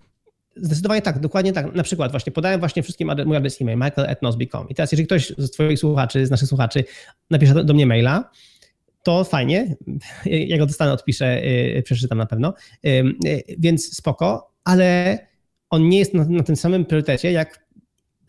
Zdecydowanie 0.56 1.02
tak, 1.02 1.20
dokładnie 1.20 1.54
tak. 1.54 1.76
Na 1.76 1.84
przykład 1.84 2.12
właśnie 2.12 2.32
podałem 2.32 2.60
właśnie 2.60 2.84
wszystkim 2.84 3.10
adres, 3.10 3.28
mój 3.28 3.38
adres 3.38 3.62
e-mail, 3.62 3.78
michael.nosby.com 3.78 4.70
i 4.70 4.76
teraz 4.76 4.92
jeżeli 4.92 5.06
ktoś 5.06 5.34
z 5.38 5.52
twoich 5.52 5.80
słuchaczy, 5.80 6.26
z 6.26 6.32
naszych 6.32 6.50
słuchaczy 6.50 6.84
napisze 7.30 7.64
do, 7.64 7.74
mnie 7.74 7.86
maila, 7.86 8.30
to 9.04 9.24
fajnie, 9.24 9.76
ja 10.26 10.58
go 10.58 10.66
dostanę, 10.66 10.92
odpiszę, 10.92 11.42
yy, 11.46 11.84
przeczytam 11.84 12.18
na 12.18 12.26
pewno, 12.26 12.54
yy, 12.84 13.16
więc 13.58 13.98
spoko, 13.98 14.52
ale 14.64 15.20
on 15.70 15.90
nie 15.90 16.00
jest 16.00 16.14
na, 16.14 16.26
na 16.26 16.44
tym 16.44 16.56
samym 16.56 16.86
priorytecie, 16.86 17.32
jak 17.32 17.64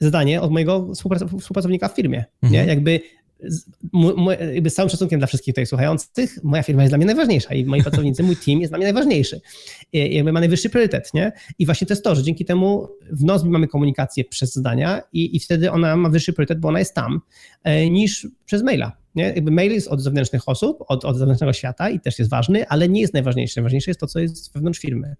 zadanie 0.00 0.40
od 0.40 0.50
mojego 0.50 0.92
współpracownika 1.40 1.88
w 1.88 1.94
firmie. 1.94 2.24
Mhm. 2.42 2.52
Nie? 2.52 2.72
Jakby 2.72 3.00
jakby 4.54 4.70
z 4.70 4.74
całym 4.74 4.90
szacunkiem 4.90 5.20
dla 5.20 5.26
wszystkich 5.26 5.54
tutaj 5.54 5.66
słuchających, 5.66 6.38
moja 6.42 6.62
firma 6.62 6.82
jest 6.82 6.90
dla 6.90 6.98
mnie 6.98 7.06
najważniejsza 7.06 7.54
i 7.54 7.64
moi 7.64 7.82
pracownicy, 7.82 8.22
mój 8.22 8.36
team 8.36 8.60
jest 8.60 8.70
dla 8.70 8.78
mnie 8.78 8.86
najważniejszy. 8.86 9.40
I 9.92 10.14
jakby 10.14 10.32
ma 10.32 10.40
najwyższy 10.40 10.70
priorytet, 10.70 11.14
nie? 11.14 11.32
I 11.58 11.66
właśnie 11.66 11.86
to 11.86 11.92
jest 11.92 12.04
to, 12.04 12.14
że 12.14 12.22
dzięki 12.22 12.44
temu 12.44 12.88
w 13.12 13.24
Nozbi 13.24 13.50
mamy 13.50 13.68
komunikację 13.68 14.24
przez 14.24 14.54
zdania 14.54 15.02
i, 15.12 15.36
i 15.36 15.40
wtedy 15.40 15.70
ona 15.70 15.96
ma 15.96 16.08
wyższy 16.08 16.32
priorytet, 16.32 16.60
bo 16.60 16.68
ona 16.68 16.78
jest 16.78 16.94
tam, 16.94 17.20
e, 17.64 17.90
niż 17.90 18.28
przez 18.44 18.62
maila. 18.62 19.04
Nie? 19.14 19.24
Jakby 19.24 19.50
mail 19.50 19.72
jest 19.72 19.88
od 19.88 20.00
zewnętrznych 20.00 20.48
osób, 20.48 20.84
od, 20.88 21.04
od 21.04 21.16
zewnętrznego 21.16 21.52
świata 21.52 21.90
i 21.90 22.00
też 22.00 22.18
jest 22.18 22.30
ważny, 22.30 22.68
ale 22.68 22.88
nie 22.88 23.00
jest 23.00 23.14
najważniejszy. 23.14 23.56
Najważniejsze 23.56 23.90
jest 23.90 24.00
to, 24.00 24.06
co 24.06 24.20
jest 24.20 24.52
wewnątrz 24.54 24.80
firmy. 24.80 25.16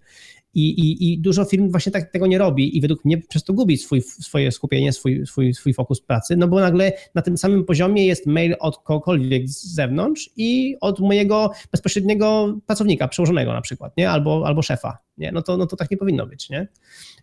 I, 0.54 0.68
i, 0.68 1.12
i 1.12 1.18
dużo 1.18 1.44
firm 1.44 1.70
właśnie 1.70 1.92
tak, 1.92 2.12
tego 2.12 2.26
nie 2.26 2.38
robi 2.38 2.76
i 2.76 2.80
według 2.80 3.04
mnie 3.04 3.18
przez 3.18 3.44
to 3.44 3.52
gubi 3.52 3.76
swój, 3.76 4.02
swoje 4.02 4.52
skupienie, 4.52 4.92
swój, 4.92 5.26
swój, 5.26 5.54
swój 5.54 5.74
fokus 5.74 6.00
pracy, 6.00 6.36
no 6.36 6.48
bo 6.48 6.60
nagle 6.60 6.92
na 7.14 7.22
tym 7.22 7.38
samym 7.38 7.64
poziomie 7.64 8.06
jest 8.06 8.26
mail 8.26 8.54
od 8.60 8.78
kogokolwiek 8.78 9.48
z 9.48 9.74
zewnątrz 9.74 10.30
i 10.36 10.76
od 10.80 11.00
mojego 11.00 11.50
bezpośredniego 11.72 12.58
pracownika, 12.66 13.08
przełożonego 13.08 13.52
na 13.52 13.60
przykład, 13.60 13.96
nie? 13.96 14.10
Albo, 14.10 14.46
albo 14.46 14.62
szefa. 14.62 14.98
Nie? 15.18 15.32
No, 15.32 15.42
to, 15.42 15.56
no 15.56 15.66
to 15.66 15.76
tak 15.76 15.90
nie 15.90 15.96
powinno 15.96 16.26
być. 16.26 16.50
Nie? 16.50 16.68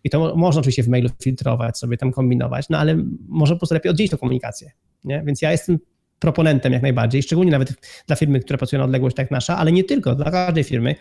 I 0.04 0.10
to 0.10 0.36
można 0.36 0.60
oczywiście 0.60 0.82
w 0.82 0.88
mailu 0.88 1.08
filtrować, 1.22 1.78
sobie 1.78 1.96
tam 1.96 2.12
kombinować, 2.12 2.68
no 2.68 2.78
ale 2.78 2.96
może 3.28 3.54
po 3.54 3.58
prostu 3.58 3.74
lepiej 3.74 3.90
oddzielić 3.90 4.10
tę 4.10 4.18
komunikację. 4.18 4.70
Nie? 5.04 5.22
Więc 5.26 5.42
ja 5.42 5.52
jestem 5.52 5.78
proponentem 6.18 6.72
jak 6.72 6.82
najbardziej, 6.82 7.22
szczególnie 7.22 7.52
nawet 7.52 7.72
dla 8.06 8.16
firmy, 8.16 8.40
które 8.40 8.58
pracują 8.58 8.78
na 8.78 8.84
odległość 8.84 9.16
tak 9.16 9.30
nasza, 9.30 9.56
ale 9.56 9.72
nie 9.72 9.84
tylko, 9.84 10.14
dla 10.14 10.30
każdej 10.30 10.64
firmy, 10.64 10.94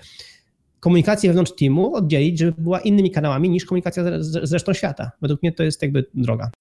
komunikację 0.82 1.30
wewnątrz 1.30 1.52
teamu 1.60 1.96
oddzielić, 1.96 2.40
żeby 2.40 2.62
była 2.62 2.80
innymi 2.80 3.12
kanałami 3.12 3.50
niż 3.50 3.66
komunikacja 3.66 4.04
z, 4.20 4.54
resztą 4.54 4.74
świata. 4.74 5.12
Według 5.22 5.42
mnie 5.44 5.52
to 5.52 5.64
jest 5.64 5.82
jakby 5.82 6.06
droga. 6.14 6.52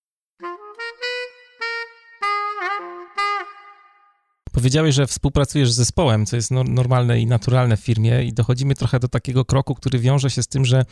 Powiedziałeś, 4.52 4.94
że 4.94 5.06
współpracujesz 5.06 5.72
z 5.72 5.76
zespołem, 5.76 6.26
co 6.26 6.36
jest 6.36 6.50
normalne 6.50 7.20
i 7.20 7.26
naturalne 7.26 7.76
w 7.76 7.80
firmie, 7.80 8.24
i 8.24 8.32
dochodzimy 8.32 8.74
trochę 8.74 9.00
do 9.00 9.08
takiego 9.08 9.44
kroku, 9.44 9.74
który 9.74 9.98
wiąże 9.98 10.30
się 10.30 10.42
z 10.42 10.48
tym, 10.48 10.64
że 10.64 10.84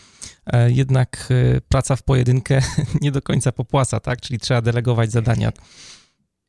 e, 0.46 0.70
jednak 0.70 1.28
e, 1.30 1.60
praca 1.60 1.96
w 1.96 2.02
pojedynkę 2.02 2.60
nie 3.02 3.12
do 3.12 3.22
końca 3.22 3.52
popłaca, 3.52 4.00
tak? 4.00 4.20
Czyli 4.20 4.40
trzeba 4.40 4.62
delegować 4.62 5.12
zadania. 5.12 5.52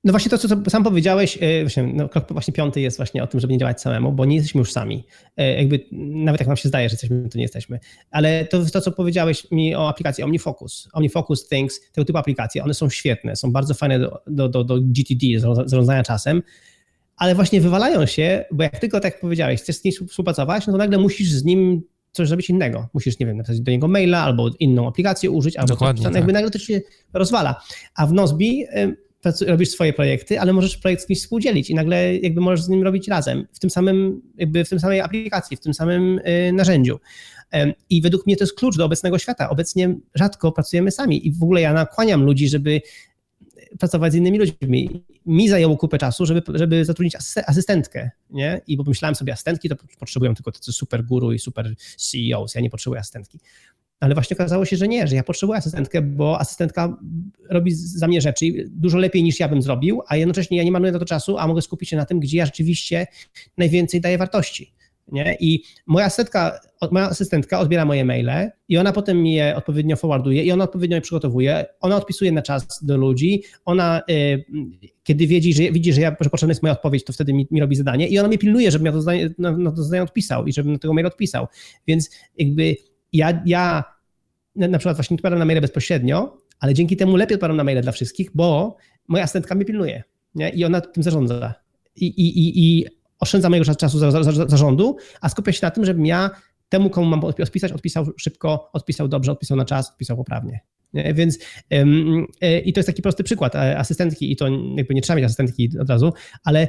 No 0.03 0.13
właśnie 0.13 0.29
to, 0.29 0.37
co 0.37 0.47
sam 0.69 0.83
powiedziałeś, 0.83 1.37
e, 1.41 1.61
właśnie, 1.61 1.83
no, 1.83 2.09
krok 2.09 2.33
właśnie 2.33 2.53
piąty 2.53 2.81
jest 2.81 2.97
właśnie 2.97 3.23
o 3.23 3.27
tym, 3.27 3.39
żeby 3.39 3.53
nie 3.53 3.59
działać 3.59 3.81
samemu, 3.81 4.11
bo 4.11 4.25
nie 4.25 4.35
jesteśmy 4.35 4.59
już 4.59 4.71
sami. 4.71 5.03
E, 5.37 5.55
jakby 5.55 5.85
nawet 5.91 6.41
jak 6.41 6.47
nam 6.47 6.57
się 6.57 6.69
zdaje, 6.69 6.89
że 6.89 6.93
jesteśmy, 6.93 7.29
to 7.29 7.37
nie 7.37 7.43
jesteśmy. 7.43 7.79
Ale 8.11 8.45
to, 8.45 8.65
to 8.65 8.81
co 8.81 8.91
powiedziałeś 8.91 9.51
mi 9.51 9.75
o 9.75 9.89
aplikacji 9.89 10.23
OmniFocus, 10.23 10.89
OmniFocus 10.93 11.47
Things, 11.47 11.91
tego 11.91 12.05
typu 12.05 12.17
aplikacje, 12.17 12.63
one 12.63 12.73
są 12.73 12.89
świetne, 12.89 13.35
są 13.35 13.51
bardzo 13.51 13.73
fajne 13.73 13.99
do, 13.99 14.21
do, 14.27 14.49
do, 14.49 14.63
do 14.63 14.77
GTD, 14.81 15.25
zarządzania 15.39 16.03
czasem, 16.03 16.41
ale 17.17 17.35
właśnie 17.35 17.61
wywalają 17.61 18.05
się, 18.05 18.45
bo 18.51 18.63
jak 18.63 18.79
tylko 18.79 18.99
tak 18.99 19.13
jak 19.13 19.21
powiedziałeś, 19.21 19.61
chcesz 19.61 19.75
z 19.75 19.83
nim 19.83 19.93
współpracować, 20.07 20.67
no 20.67 20.73
to 20.73 20.77
nagle 20.77 20.97
musisz 20.97 21.29
z 21.29 21.43
nim 21.43 21.81
coś 22.11 22.27
zrobić 22.27 22.49
innego. 22.49 22.87
Musisz, 22.93 23.19
nie 23.19 23.25
wiem, 23.25 23.37
napisać 23.37 23.61
do 23.61 23.71
niego 23.71 23.87
maila 23.87 24.23
albo 24.23 24.49
inną 24.59 24.87
aplikację 24.87 25.31
użyć, 25.31 25.57
albo 25.57 25.67
Dokładnie, 25.67 26.03
coś, 26.03 26.11
tak. 26.11 26.15
jakby 26.15 26.33
nagle 26.33 26.51
to 26.51 26.59
się 26.59 26.81
rozwala. 27.13 27.61
A 27.95 28.07
w 28.07 28.13
Nozbi 28.13 28.65
robisz 29.47 29.69
swoje 29.69 29.93
projekty, 29.93 30.39
ale 30.39 30.53
możesz 30.53 30.77
projekt 30.77 31.03
z 31.03 31.05
kimś 31.05 31.19
współdzielić 31.19 31.69
i 31.69 31.75
nagle 31.75 32.15
jakby 32.15 32.41
możesz 32.41 32.61
z 32.61 32.69
nim 32.69 32.83
robić 32.83 33.07
razem, 33.07 33.47
w 33.53 33.59
tym 33.59 33.69
samym, 33.69 34.21
jakby 34.37 34.65
w 34.65 34.69
tym 34.69 34.79
samej 34.79 35.01
aplikacji, 35.01 35.57
w 35.57 35.59
tym 35.59 35.73
samym 35.73 36.19
y, 36.19 36.51
narzędziu. 36.53 36.99
I 37.89 38.01
według 38.01 38.25
mnie 38.25 38.37
to 38.37 38.43
jest 38.43 38.55
klucz 38.55 38.77
do 38.77 38.85
obecnego 38.85 39.19
świata. 39.19 39.49
Obecnie 39.49 39.95
rzadko 40.15 40.51
pracujemy 40.51 40.91
sami 40.91 41.27
i 41.27 41.31
w 41.31 41.43
ogóle 41.43 41.61
ja 41.61 41.73
nakłaniam 41.73 42.23
ludzi, 42.23 42.49
żeby 42.49 42.81
pracować 43.79 44.11
z 44.11 44.15
innymi 44.15 44.39
ludźmi. 44.39 45.03
Mi 45.25 45.49
zajęło 45.49 45.77
kupę 45.77 45.97
czasu, 45.97 46.25
żeby, 46.25 46.41
żeby 46.53 46.85
zatrudnić 46.85 47.15
asystentkę, 47.47 48.09
nie? 48.29 48.61
I 48.67 48.77
bo 48.77 48.83
pomyślałem 48.83 49.15
sobie, 49.15 49.33
asystentki 49.33 49.69
to 49.69 49.75
potrzebują 49.99 50.35
tylko 50.35 50.51
tacy 50.51 50.73
super 50.73 51.05
guru 51.05 51.31
i 51.31 51.39
super 51.39 51.75
CEOs, 51.97 52.55
ja 52.55 52.61
nie 52.61 52.69
potrzebuję 52.69 52.99
asystentki. 52.99 53.39
Ale 53.99 54.13
właśnie 54.13 54.37
okazało 54.37 54.65
się, 54.65 54.77
że 54.77 54.87
nie, 54.87 55.07
że 55.07 55.15
ja 55.15 55.23
potrzebuję 55.23 55.57
asystentkę, 55.57 56.01
bo 56.01 56.39
asystentka 56.39 56.97
robi 57.49 57.71
za 57.75 58.07
mnie 58.07 58.21
rzeczy 58.21 58.45
dużo 58.67 58.97
lepiej 58.97 59.23
niż 59.23 59.39
ja 59.39 59.47
bym 59.47 59.61
zrobił, 59.61 60.01
a 60.07 60.15
jednocześnie 60.15 60.57
ja 60.57 60.63
nie 60.63 60.71
mam 60.71 60.83
na 60.83 60.99
to 60.99 61.05
czasu, 61.05 61.37
a 61.37 61.47
mogę 61.47 61.61
skupić 61.61 61.89
się 61.89 61.97
na 61.97 62.05
tym, 62.05 62.19
gdzie 62.19 62.37
ja 62.37 62.45
rzeczywiście 62.45 63.07
najwięcej 63.57 64.01
daję 64.01 64.17
wartości. 64.17 64.73
Nie? 65.11 65.37
I 65.39 65.63
moja 65.87 66.05
asystentka, 66.05 66.59
moja 66.91 67.05
asystentka 67.05 67.59
odbiera 67.59 67.85
moje 67.85 68.05
maile 68.05 68.51
i 68.69 68.77
ona 68.77 68.91
potem 68.91 69.25
je 69.25 69.55
odpowiednio 69.55 69.95
forwarduje 69.95 70.43
i 70.43 70.51
ona 70.51 70.63
odpowiednio 70.63 70.95
je 70.95 71.01
przygotowuje. 71.01 71.65
Ona 71.79 71.95
odpisuje 71.95 72.31
na 72.31 72.41
czas 72.41 72.83
do 72.83 72.97
ludzi. 72.97 73.43
Ona, 73.65 74.01
y, 74.09 74.45
kiedy 75.03 75.27
widzi, 75.27 75.53
że, 75.53 75.71
widzi, 75.71 75.93
że, 75.93 76.01
ja, 76.01 76.15
że 76.19 76.29
potrzebna 76.29 76.51
jest 76.51 76.63
moja 76.63 76.73
odpowiedź, 76.73 77.03
to 77.03 77.13
wtedy 77.13 77.33
mi, 77.33 77.47
mi 77.51 77.59
robi 77.59 77.75
zadanie 77.75 78.07
i 78.07 78.19
ona 78.19 78.27
mnie 78.27 78.37
pilnuje, 78.37 78.71
żebym 78.71 78.85
ja 78.85 78.91
to 78.91 79.01
zadanie, 79.01 79.29
na, 79.37 79.51
na 79.51 79.71
to 79.71 79.83
zadanie 79.83 80.03
odpisał 80.03 80.45
i 80.45 80.53
żebym 80.53 80.73
na 80.73 80.79
tego 80.79 80.93
maila 80.93 81.07
odpisał. 81.07 81.47
Więc 81.87 82.09
jakby 82.37 82.75
ja, 83.13 83.43
ja 83.45 83.83
na 84.55 84.77
przykład 84.77 84.97
właśnie 84.97 85.15
odpowiadam 85.15 85.39
na 85.39 85.45
maile 85.45 85.61
bezpośrednio, 85.61 86.41
ale 86.59 86.73
dzięki 86.73 86.97
temu 86.97 87.15
lepiej 87.15 87.35
odpowiadam 87.35 87.57
na 87.57 87.63
maile 87.63 87.81
dla 87.81 87.91
wszystkich, 87.91 88.29
bo 88.33 88.77
moja 89.07 89.23
asystentka 89.23 89.55
mnie 89.55 89.65
pilnuje 89.65 90.03
nie? 90.35 90.49
i 90.49 90.65
ona 90.65 90.81
tym 90.81 91.03
zarządza. 91.03 91.53
I, 91.95 92.05
i, 92.05 92.39
i, 92.39 92.79
i 92.79 92.85
oszczędza 93.19 93.49
mojego 93.49 93.75
czasu 93.75 93.99
za, 93.99 94.11
za, 94.11 94.23
za, 94.23 94.47
zarządu, 94.47 94.97
a 95.21 95.29
skupia 95.29 95.51
się 95.51 95.59
na 95.61 95.71
tym, 95.71 95.85
żebym 95.85 96.05
ja 96.05 96.29
temu, 96.69 96.89
komu 96.89 97.07
mam 97.07 97.23
odpisać, 97.23 97.71
odpisał 97.71 98.05
szybko, 98.17 98.69
odpisał 98.73 99.07
dobrze, 99.07 99.31
odpisał 99.31 99.57
na 99.57 99.65
czas, 99.65 99.89
odpisał 99.89 100.17
poprawnie. 100.17 100.59
Nie? 100.93 101.13
Więc 101.13 101.39
ym, 101.73 102.25
yy, 102.41 102.59
i 102.59 102.73
to 102.73 102.79
jest 102.79 102.87
taki 102.87 103.01
prosty 103.01 103.23
przykład 103.23 103.55
e, 103.55 103.77
asystentki 103.77 104.31
i 104.31 104.35
to 104.35 104.47
jakby 104.75 104.93
nie 104.93 105.01
trzeba 105.01 105.17
mieć 105.17 105.25
asystentki 105.25 105.69
od 105.79 105.89
razu, 105.89 106.13
ale 106.43 106.67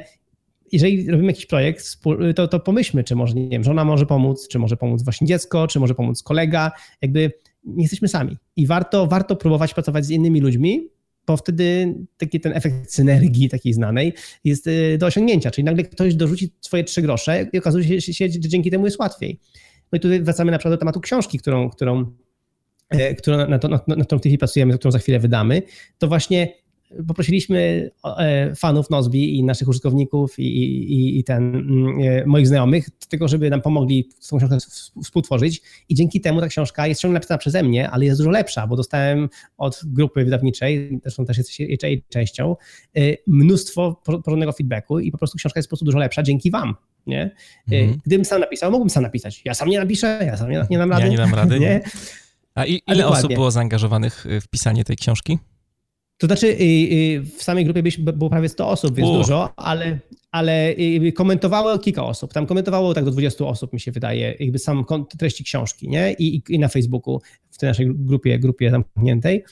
jeżeli 0.71 1.11
robimy 1.11 1.31
jakiś 1.31 1.45
projekt, 1.45 1.97
to, 2.35 2.47
to 2.47 2.59
pomyślmy, 2.59 3.03
czy 3.03 3.15
może, 3.15 3.35
nie 3.35 3.49
wiem, 3.49 3.63
żona 3.63 3.85
może 3.85 4.05
pomóc, 4.05 4.47
czy 4.47 4.59
może 4.59 4.77
pomóc 4.77 5.03
właśnie 5.03 5.27
dziecko, 5.27 5.67
czy 5.67 5.79
może 5.79 5.95
pomóc 5.95 6.23
kolega, 6.23 6.71
jakby 7.01 7.31
nie 7.63 7.83
jesteśmy 7.83 8.07
sami. 8.07 8.37
I 8.55 8.67
warto, 8.67 9.07
warto 9.07 9.35
próbować 9.35 9.73
pracować 9.73 10.05
z 10.05 10.09
innymi 10.09 10.41
ludźmi, 10.41 10.89
bo 11.27 11.37
wtedy 11.37 11.95
taki 12.17 12.39
ten 12.39 12.53
efekt 12.53 12.93
synergii 12.93 13.49
takiej 13.49 13.73
znanej 13.73 14.13
jest 14.43 14.67
y, 14.67 14.97
do 14.97 15.05
osiągnięcia, 15.05 15.51
czyli 15.51 15.65
nagle 15.65 15.83
ktoś 15.83 16.15
dorzuci 16.15 16.53
swoje 16.61 16.83
trzy 16.83 17.01
grosze 17.01 17.47
i 17.53 17.57
okazuje 17.57 18.01
się, 18.01 18.29
że 18.29 18.39
dzięki 18.39 18.71
temu 18.71 18.85
jest 18.85 18.99
łatwiej. 18.99 19.39
No 19.91 19.97
i 19.97 19.99
tutaj 19.99 20.21
wracamy 20.21 20.51
na 20.51 20.57
przykład 20.57 20.73
do 20.73 20.77
tematu 20.77 20.99
książki, 20.99 21.39
którą, 21.39 21.69
którą, 21.69 22.05
e, 22.89 23.15
którą 23.15 23.47
na, 23.47 23.59
to, 23.59 23.67
na, 23.67 23.79
na 23.87 24.05
którą 24.05 24.19
w 24.19 24.21
tej 24.21 24.29
chwili 24.29 24.37
pracujemy, 24.37 24.77
którą 24.77 24.91
za 24.91 24.99
chwilę 24.99 25.19
wydamy, 25.19 25.61
to 25.97 26.07
właśnie 26.07 26.53
poprosiliśmy 27.07 27.91
e, 28.17 28.55
fanów 28.55 28.89
Nozbi 28.89 29.37
i 29.37 29.43
naszych 29.43 29.67
użytkowników 29.67 30.39
i, 30.39 30.43
i, 30.43 31.19
i 31.19 31.23
ten, 31.23 31.55
mm, 31.55 31.99
e, 31.99 32.25
moich 32.25 32.47
znajomych 32.47 32.89
do 32.89 33.07
tego, 33.09 33.27
żeby 33.27 33.49
nam 33.49 33.61
pomogli 33.61 34.09
tą 34.29 34.37
książkę 34.37 34.57
współtworzyć 35.03 35.61
i 35.89 35.95
dzięki 35.95 36.21
temu 36.21 36.41
ta 36.41 36.47
książka 36.47 36.87
jest 36.87 37.01
ciągle 37.01 37.13
napisana 37.13 37.37
przeze 37.37 37.63
mnie, 37.63 37.89
ale 37.89 38.05
jest 38.05 38.19
dużo 38.19 38.29
lepsza, 38.29 38.67
bo 38.67 38.75
dostałem 38.75 39.29
od 39.57 39.81
grupy 39.85 40.23
wydawniczej, 40.23 40.99
zresztą 41.01 41.25
też 41.25 41.37
jesteście 41.37 41.65
jej 41.65 42.03
częścią, 42.09 42.55
e, 42.95 43.01
mnóstwo 43.27 44.01
porządnego 44.25 44.51
feedbacku 44.51 44.99
i 44.99 45.11
po 45.11 45.17
prostu 45.17 45.37
książka 45.37 45.59
jest 45.59 45.67
po 45.67 45.69
prostu 45.69 45.85
dużo 45.85 45.97
lepsza 45.97 46.23
dzięki 46.23 46.51
wam. 46.51 46.75
Nie? 47.07 47.35
Mhm. 47.71 47.99
Gdybym 48.05 48.25
sam 48.25 48.41
napisał, 48.41 48.71
mógłbym 48.71 48.89
sam 48.89 49.03
napisać. 49.03 49.41
Ja 49.45 49.53
sam 49.53 49.69
nie 49.69 49.79
napiszę, 49.79 50.19
ja 50.25 50.37
sam 50.37 50.51
nie, 50.51 50.65
nie 50.69 50.77
dam 50.77 50.91
rady. 50.91 51.03
Ja 51.03 51.09
nie 51.09 51.17
dam 51.17 51.33
rady. 51.33 51.59
nie? 51.59 51.81
A 52.55 52.65
ile 52.65 53.07
osób 53.07 53.33
było 53.33 53.51
zaangażowanych 53.51 54.25
w 54.41 54.47
pisanie 54.47 54.83
tej 54.83 54.97
książki? 54.97 55.37
To 56.21 56.27
znaczy, 56.27 56.47
y, 56.47 56.63
y, 56.63 57.23
w 57.37 57.43
samej 57.43 57.65
grupie 57.65 57.83
było 58.13 58.29
prawie 58.29 58.49
100 58.49 58.67
osób, 58.67 58.95
więc 58.95 59.09
dużo, 59.09 59.53
ale, 59.55 59.99
ale 60.31 60.69
y, 60.69 61.11
komentowało 61.15 61.79
kilka 61.79 62.03
osób. 62.03 62.33
Tam 62.33 62.45
komentowało 62.45 62.93
tak 62.93 63.05
do 63.05 63.11
20 63.11 63.45
osób, 63.45 63.73
mi 63.73 63.79
się 63.79 63.91
wydaje, 63.91 64.35
jakby 64.39 64.59
sam 64.59 64.85
treści 65.17 65.43
książki, 65.43 65.89
nie? 65.89 66.15
I, 66.19 66.43
i 66.49 66.59
na 66.59 66.67
Facebooku, 66.67 67.21
w 67.51 67.57
tej 67.57 67.69
naszej 67.69 67.87
grupie, 67.95 68.39
grupie 68.39 68.71
zamkniętej. 68.71 69.43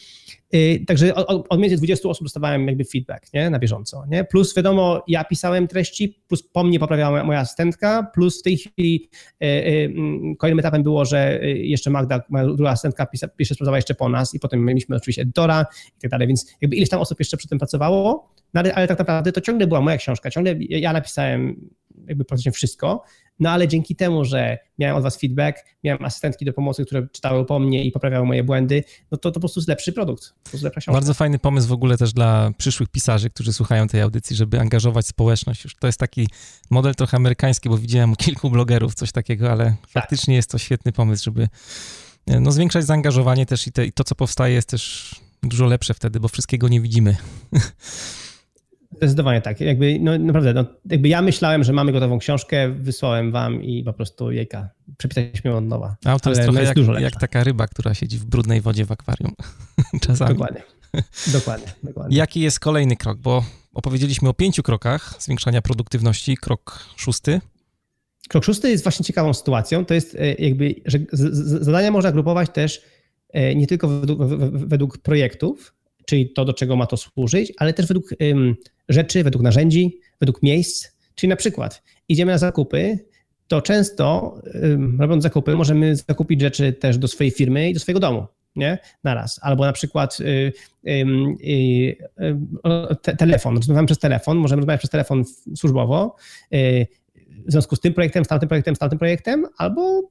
Y, 0.55 0.83
także 0.87 1.15
od, 1.15 1.59
między 1.59 1.77
20 1.77 2.09
osób 2.09 2.25
dostawałem 2.25 2.67
jakby 2.67 2.85
feedback 2.85 3.33
nie? 3.33 3.49
na 3.49 3.59
bieżąco. 3.59 4.03
Nie? 4.09 4.23
Plus 4.23 4.55
wiadomo, 4.55 5.03
ja 5.07 5.23
pisałem 5.23 5.67
treści, 5.67 6.21
plus 6.27 6.43
po 6.43 6.63
mnie 6.63 6.79
poprawiała 6.79 7.23
moja 7.23 7.39
asystentka, 7.39 8.11
plus 8.13 8.39
w 8.39 8.43
tej 8.43 8.57
chwili 8.57 9.09
y, 9.43 9.45
y, 9.45 9.93
mm, 9.95 10.35
kolejnym 10.35 10.59
etapem 10.59 10.83
było, 10.83 11.05
że 11.05 11.39
jeszcze 11.43 11.89
Magda, 11.89 12.21
moja 12.29 12.45
druga 12.45 12.69
asystentka 12.69 13.05
pisa, 13.05 13.27
jeszcze 13.39 13.55
sprawdzała 13.55 13.77
jeszcze 13.77 13.95
po 13.95 14.09
nas 14.09 14.33
i 14.33 14.39
potem 14.39 14.65
mieliśmy 14.65 14.95
oczywiście 14.95 15.21
editora 15.21 15.65
i 15.97 16.01
tak 16.01 16.11
dalej, 16.11 16.27
więc 16.27 16.55
jakby 16.61 16.75
ileś 16.75 16.89
tam 16.89 16.99
osób 16.99 17.19
jeszcze 17.19 17.37
przy 17.37 17.47
tym 17.47 17.59
pracowało, 17.59 18.33
no 18.53 18.61
ale, 18.61 18.75
ale 18.75 18.87
tak 18.87 18.99
naprawdę 18.99 19.31
to 19.31 19.41
ciągle 19.41 19.67
była 19.67 19.81
moja 19.81 19.97
książka, 19.97 20.31
ciągle 20.31 20.55
ja 20.59 20.93
napisałem 20.93 21.69
jakby 22.07 22.25
praktycznie 22.25 22.51
wszystko, 22.51 23.03
no 23.39 23.49
ale 23.49 23.67
dzięki 23.67 23.95
temu, 23.95 24.25
że 24.25 24.57
miałem 24.79 24.97
od 24.97 25.03
was 25.03 25.17
feedback, 25.17 25.57
miałem 25.83 26.05
asystentki 26.05 26.45
do 26.45 26.53
pomocy, 26.53 26.85
które 26.85 27.07
czytały 27.11 27.45
po 27.45 27.59
mnie 27.59 27.83
i 27.83 27.91
poprawiały 27.91 28.25
moje 28.25 28.43
błędy, 28.43 28.83
no 29.11 29.17
to 29.17 29.31
to 29.31 29.33
po 29.33 29.39
prostu 29.39 29.59
jest 29.59 29.67
lepszy 29.67 29.93
produkt. 29.93 30.33
Bardzo 30.87 31.13
fajny 31.13 31.39
pomysł 31.39 31.67
w 31.67 31.71
ogóle 31.71 31.97
też 31.97 32.13
dla 32.13 32.51
przyszłych 32.57 32.89
pisarzy, 32.89 33.29
którzy 33.29 33.53
słuchają 33.53 33.87
tej 33.87 34.01
audycji, 34.01 34.35
żeby 34.35 34.59
angażować 34.59 35.07
społeczność. 35.07 35.63
Już 35.63 35.75
to 35.75 35.87
jest 35.87 35.99
taki 35.99 36.27
model 36.69 36.95
trochę 36.95 37.17
amerykański, 37.17 37.69
bo 37.69 37.77
widziałem 37.77 38.15
kilku 38.15 38.49
blogerów 38.49 38.95
coś 38.95 39.11
takiego, 39.11 39.51
ale 39.51 39.65
tak. 39.65 39.89
faktycznie 39.89 40.35
jest 40.35 40.51
to 40.51 40.57
świetny 40.57 40.91
pomysł, 40.91 41.23
żeby 41.23 41.47
no, 42.27 42.51
zwiększać 42.51 42.85
zaangażowanie 42.85 43.45
też 43.45 43.67
i, 43.67 43.71
te, 43.71 43.85
i 43.85 43.91
to, 43.91 44.03
co 44.03 44.15
powstaje, 44.15 44.55
jest 44.55 44.69
też 44.69 45.15
dużo 45.43 45.65
lepsze 45.65 45.93
wtedy, 45.93 46.19
bo 46.19 46.27
wszystkiego 46.27 46.67
nie 46.67 46.81
widzimy. 46.81 47.17
Zdecydowanie 49.01 49.41
tak. 49.41 49.61
Jakby, 49.61 49.97
no 49.99 50.17
naprawdę, 50.17 50.53
no, 50.53 50.65
jakby 50.89 51.07
ja 51.07 51.21
myślałem, 51.21 51.63
że 51.63 51.73
mamy 51.73 51.91
gotową 51.91 52.19
książkę, 52.19 52.69
wysłałem 52.69 53.31
wam 53.31 53.63
i 53.63 53.83
po 53.83 53.93
prostu 53.93 54.31
jejka, 54.31 54.69
przepisaliśmy 54.97 55.51
ją 55.51 55.57
od 55.57 55.65
nowa. 55.65 55.95
A 56.05 56.19
to 56.19 56.29
jest 56.29 56.41
trochę 56.41 56.61
jest 56.61 56.77
jak, 56.77 57.01
jak, 57.01 57.15
taka 57.15 57.43
ryba, 57.43 57.67
która 57.67 57.93
siedzi 57.93 58.17
w 58.17 58.25
brudnej 58.25 58.61
wodzie 58.61 58.85
w 58.85 58.91
akwarium. 58.91 59.33
Czasami. 60.07 60.31
Dokładnie. 60.31 60.63
Dokładnie, 61.33 61.67
dokładnie. 61.83 62.17
Jaki 62.17 62.41
jest 62.41 62.59
kolejny 62.59 62.95
krok? 62.95 63.17
Bo 63.17 63.43
opowiedzieliśmy 63.73 64.29
o 64.29 64.33
pięciu 64.33 64.63
krokach 64.63 65.15
zwiększania 65.19 65.61
produktywności. 65.61 66.37
Krok 66.37 66.79
szósty. 66.95 67.41
Krok 68.29 68.43
szósty 68.43 68.69
jest 68.69 68.83
właśnie 68.83 69.05
ciekawą 69.05 69.33
sytuacją. 69.33 69.85
To 69.85 69.93
jest 69.93 70.15
e, 70.15 70.33
jakby, 70.33 70.75
że 70.85 70.99
zadania 71.61 71.91
można 71.91 72.11
grupować 72.11 72.49
też 72.49 72.81
e, 73.29 73.55
nie 73.55 73.67
tylko 73.67 73.87
według, 73.87 74.19
według 74.51 74.97
projektów, 74.97 75.73
czyli 76.05 76.33
to, 76.33 76.45
do 76.45 76.53
czego 76.53 76.75
ma 76.75 76.85
to 76.85 76.97
służyć, 76.97 77.53
ale 77.57 77.73
też 77.73 77.87
według 77.87 78.09
rzeczy, 78.89 79.23
według 79.23 79.43
narzędzi, 79.43 79.99
według 80.19 80.43
miejsc. 80.43 80.87
Czyli 81.15 81.29
na 81.29 81.35
przykład 81.35 81.83
idziemy 82.07 82.31
na 82.31 82.37
zakupy, 82.37 82.99
to 83.47 83.61
często 83.61 84.35
robiąc 84.99 85.23
zakupy 85.23 85.55
możemy 85.55 85.95
zakupić 85.95 86.41
rzeczy 86.41 86.73
też 86.73 86.97
do 86.97 87.07
swojej 87.07 87.31
firmy 87.31 87.69
i 87.69 87.73
do 87.73 87.79
swojego 87.79 87.99
domu 87.99 88.27
nie? 88.55 88.77
Naraz. 89.03 89.39
Albo 89.41 89.65
na 89.65 89.73
przykład 89.73 90.17
y, 90.19 90.23
y, 90.87 91.05
y, 91.43 92.95
te, 93.01 93.15
telefon. 93.15 93.55
Rozmawiamy 93.55 93.85
przez 93.85 93.99
telefon, 93.99 94.37
możemy 94.37 94.59
rozmawiać 94.59 94.79
przez 94.79 94.91
telefon 94.91 95.23
służbowo. 95.55 96.15
Y, 96.53 96.87
w 97.47 97.51
związku 97.51 97.75
z 97.75 97.79
tym 97.79 97.93
projektem, 97.93 98.25
z 98.25 98.27
tamtym 98.27 98.49
projektem, 98.49 98.75
z 98.75 98.79
tamtym 98.79 98.99
projektem, 98.99 99.45
albo 99.57 100.01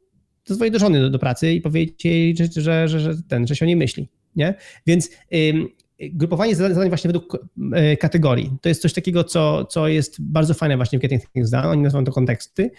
zadzwonić 0.45 0.73
do 0.73 0.79
żony 0.79 1.01
do, 1.01 1.11
do, 1.11 1.19
pracy 1.19 1.53
i 1.53 1.61
powiedzieć 1.61 2.05
jej, 2.05 2.37
że, 2.37 2.45
że, 2.63 2.89
że, 2.89 3.01
że, 3.01 3.23
ten, 3.29 3.47
że 3.47 3.57
się 3.57 3.65
o 3.65 3.67
niej 3.67 3.77
myśli. 3.77 4.09
Nie? 4.37 4.55
Więc 4.87 5.11
grupowanie 6.01 6.57
zadań 6.57 6.89
właśnie 6.89 7.09
według 7.09 7.35
y, 7.35 7.97
kategorii. 7.97 8.53
To 8.61 8.69
jest 8.69 8.83
coś 8.83 8.93
takiego, 8.93 9.25
co, 9.25 9.65
co 9.65 9.89
jest 9.89 10.23
bardzo 10.23 10.55
fajne 10.55 10.77
właśnie 10.77 10.99
w 10.99 11.03
Getting 11.03 11.23
Things 11.33 11.51
Done. 11.51 11.69
Oni 11.69 11.83
nazywają 11.83 12.05
to 12.05 12.13
konteksty. 12.13 12.71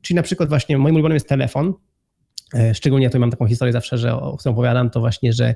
Czyli 0.00 0.16
na 0.16 0.22
przykład 0.22 0.48
właśnie 0.48 0.78
moim 0.78 0.94
ulubionym 0.94 1.16
jest 1.16 1.28
telefon, 1.28 1.74
E, 2.54 2.74
szczególnie 2.74 3.10
to 3.10 3.18
mam 3.18 3.30
taką 3.30 3.46
historię 3.46 3.72
zawsze, 3.72 3.98
że 3.98 4.14
o 4.14 4.36
którą 4.36 4.52
opowiadam, 4.52 4.90
to 4.90 5.00
właśnie, 5.00 5.32
że 5.32 5.54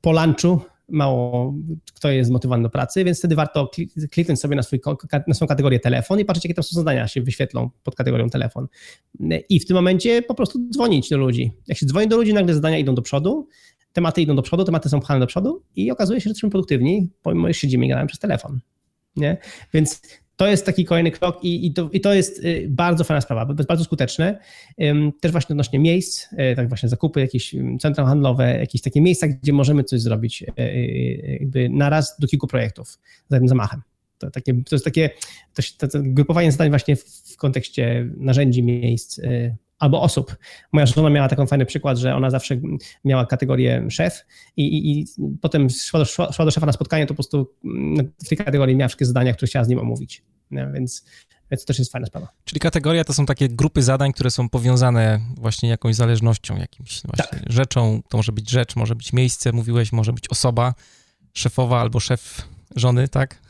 po 0.00 0.12
lunchu 0.12 0.60
mało 0.88 1.54
kto 1.94 2.10
jest 2.10 2.28
zmotywowany 2.28 2.62
do 2.62 2.70
pracy, 2.70 3.04
więc 3.04 3.18
wtedy 3.18 3.34
warto 3.34 3.70
kliknąć 4.10 4.40
sobie 4.40 4.56
na, 4.56 4.62
swój, 4.62 4.80
na 5.26 5.34
swoją 5.34 5.48
kategorię 5.48 5.80
telefon 5.80 6.20
i 6.20 6.24
patrzeć, 6.24 6.44
jakie 6.44 6.54
tam 6.54 6.64
są 6.64 6.74
zadania 6.74 7.08
się 7.08 7.22
wyświetlą 7.22 7.70
pod 7.82 7.94
kategorią 7.94 8.28
telefon. 8.28 8.66
I 9.48 9.60
w 9.60 9.66
tym 9.66 9.74
momencie 9.74 10.22
po 10.22 10.34
prostu 10.34 10.58
dzwonić 10.70 11.08
do 11.08 11.16
ludzi. 11.16 11.52
Jak 11.66 11.78
się 11.78 11.86
dzwoni 11.86 12.08
do 12.08 12.16
ludzi, 12.16 12.34
nagle 12.34 12.54
zadania 12.54 12.78
idą 12.78 12.94
do 12.94 13.02
przodu, 13.02 13.48
tematy 13.96 14.22
idą 14.22 14.36
do 14.36 14.42
przodu, 14.42 14.64
tematy 14.64 14.88
są 14.88 15.00
pchane 15.00 15.20
do 15.20 15.26
przodu 15.26 15.62
i 15.76 15.90
okazuje 15.90 16.20
się, 16.20 16.24
że 16.24 16.30
jesteśmy 16.30 16.50
produktywni, 16.50 17.10
pomimo, 17.22 17.48
że 17.48 17.54
siedzimy 17.54 17.86
i 17.86 17.88
gadamy 17.88 18.06
przez 18.06 18.18
telefon. 18.18 18.60
Nie? 19.16 19.36
Więc 19.74 20.02
to 20.36 20.46
jest 20.46 20.66
taki 20.66 20.84
kolejny 20.84 21.10
krok 21.10 21.44
i, 21.44 21.66
i, 21.66 21.72
to, 21.72 21.90
i 21.92 22.00
to 22.00 22.14
jest 22.14 22.44
y, 22.44 22.66
bardzo 22.70 23.04
fajna 23.04 23.20
sprawa, 23.20 23.54
bardzo 23.68 23.84
skuteczne. 23.84 24.38
Też 25.20 25.32
właśnie 25.32 25.52
odnośnie 25.52 25.78
miejsc, 25.78 26.32
y, 26.32 26.56
tak 26.56 26.68
właśnie 26.68 26.88
zakupy, 26.88 27.20
jakieś 27.20 27.54
centra 27.80 28.06
handlowe, 28.06 28.58
jakieś 28.58 28.82
takie 28.82 29.00
miejsca, 29.00 29.28
gdzie 29.28 29.52
możemy 29.52 29.84
coś 29.84 30.00
zrobić 30.00 30.42
y, 30.42 31.38
jakby 31.40 31.68
naraz 31.68 32.18
do 32.18 32.26
kilku 32.26 32.46
projektów 32.46 32.98
za 33.28 33.36
jednym 33.36 33.48
zamachem. 33.48 33.82
To, 34.18 34.30
takie, 34.30 34.54
to 34.54 34.74
jest 34.74 34.84
takie 34.84 35.10
to, 35.78 35.88
to, 35.88 35.98
grupowanie 36.02 36.52
zadań 36.52 36.68
właśnie 36.68 36.96
w 36.96 37.36
kontekście 37.36 38.10
narzędzi, 38.16 38.62
miejsc, 38.62 39.20
albo 39.78 40.02
osób. 40.02 40.36
Moja 40.72 40.86
żona 40.86 41.10
miała 41.10 41.28
taki 41.28 41.46
fajny 41.46 41.66
przykład, 41.66 41.98
że 41.98 42.14
ona 42.14 42.30
zawsze 42.30 42.56
miała 43.04 43.26
kategorię 43.26 43.90
szef 43.90 44.26
i, 44.56 44.62
i, 44.62 45.00
i 45.00 45.06
potem 45.40 45.70
szła 45.70 46.00
do, 46.00 46.06
szła, 46.06 46.32
szła 46.32 46.44
do, 46.44 46.50
szefa 46.50 46.66
na 46.66 46.72
spotkanie, 46.72 47.06
to 47.06 47.08
po 47.08 47.14
prostu 47.14 47.54
mm, 47.64 48.12
w 48.24 48.28
tej 48.28 48.38
kategorii 48.38 48.76
miała 48.76 48.88
wszystkie 48.88 49.06
zadania, 49.06 49.32
które 49.32 49.48
chciała 49.48 49.64
z 49.64 49.68
nim 49.68 49.78
omówić. 49.78 50.22
No, 50.50 50.72
więc, 50.72 51.04
więc 51.50 51.62
to 51.62 51.66
też 51.66 51.78
jest 51.78 51.92
fajna 51.92 52.06
sprawa. 52.06 52.28
Czyli 52.44 52.60
kategoria 52.60 53.04
to 53.04 53.12
są 53.12 53.26
takie 53.26 53.48
grupy 53.48 53.82
zadań, 53.82 54.12
które 54.12 54.30
są 54.30 54.48
powiązane 54.48 55.20
właśnie 55.36 55.68
jakąś 55.68 55.94
zależnością, 55.94 56.56
jakimś 56.56 57.02
tak. 57.16 57.40
rzeczą. 57.46 58.02
To 58.08 58.16
może 58.16 58.32
być 58.32 58.50
rzecz, 58.50 58.76
może 58.76 58.94
być 58.94 59.12
miejsce, 59.12 59.52
mówiłeś, 59.52 59.92
może 59.92 60.12
być 60.12 60.28
osoba 60.28 60.74
szefowa 61.32 61.80
albo 61.80 62.00
szef 62.00 62.48
żony, 62.76 63.08
tak? 63.08 63.42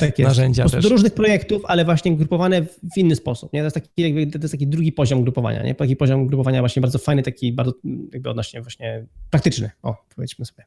Tak 0.00 0.18
jest. 0.18 0.28
Narzędzia 0.28 0.68
też. 0.68 0.82
Do 0.82 0.88
różnych 0.88 1.14
projektów, 1.14 1.62
ale 1.64 1.84
właśnie 1.84 2.16
grupowane 2.16 2.62
w 2.62 2.96
inny 2.96 3.16
sposób. 3.16 3.52
Nie? 3.52 3.60
To, 3.60 3.64
jest 3.64 3.74
taki, 3.74 4.30
to 4.30 4.38
jest 4.38 4.52
taki 4.52 4.66
drugi 4.66 4.92
poziom 4.92 5.22
grupowania. 5.22 5.62
Nie? 5.62 5.74
Taki 5.74 5.96
poziom 5.96 6.26
grupowania 6.26 6.60
właśnie 6.60 6.82
bardzo 6.82 6.98
fajny, 6.98 7.22
taki 7.22 7.52
bardzo 7.52 7.72
jakby 8.12 8.30
odnośnie 8.30 8.62
właśnie 8.62 9.06
praktyczny. 9.30 9.70
O, 9.82 9.96
powiedzmy 10.16 10.44
sobie. 10.44 10.64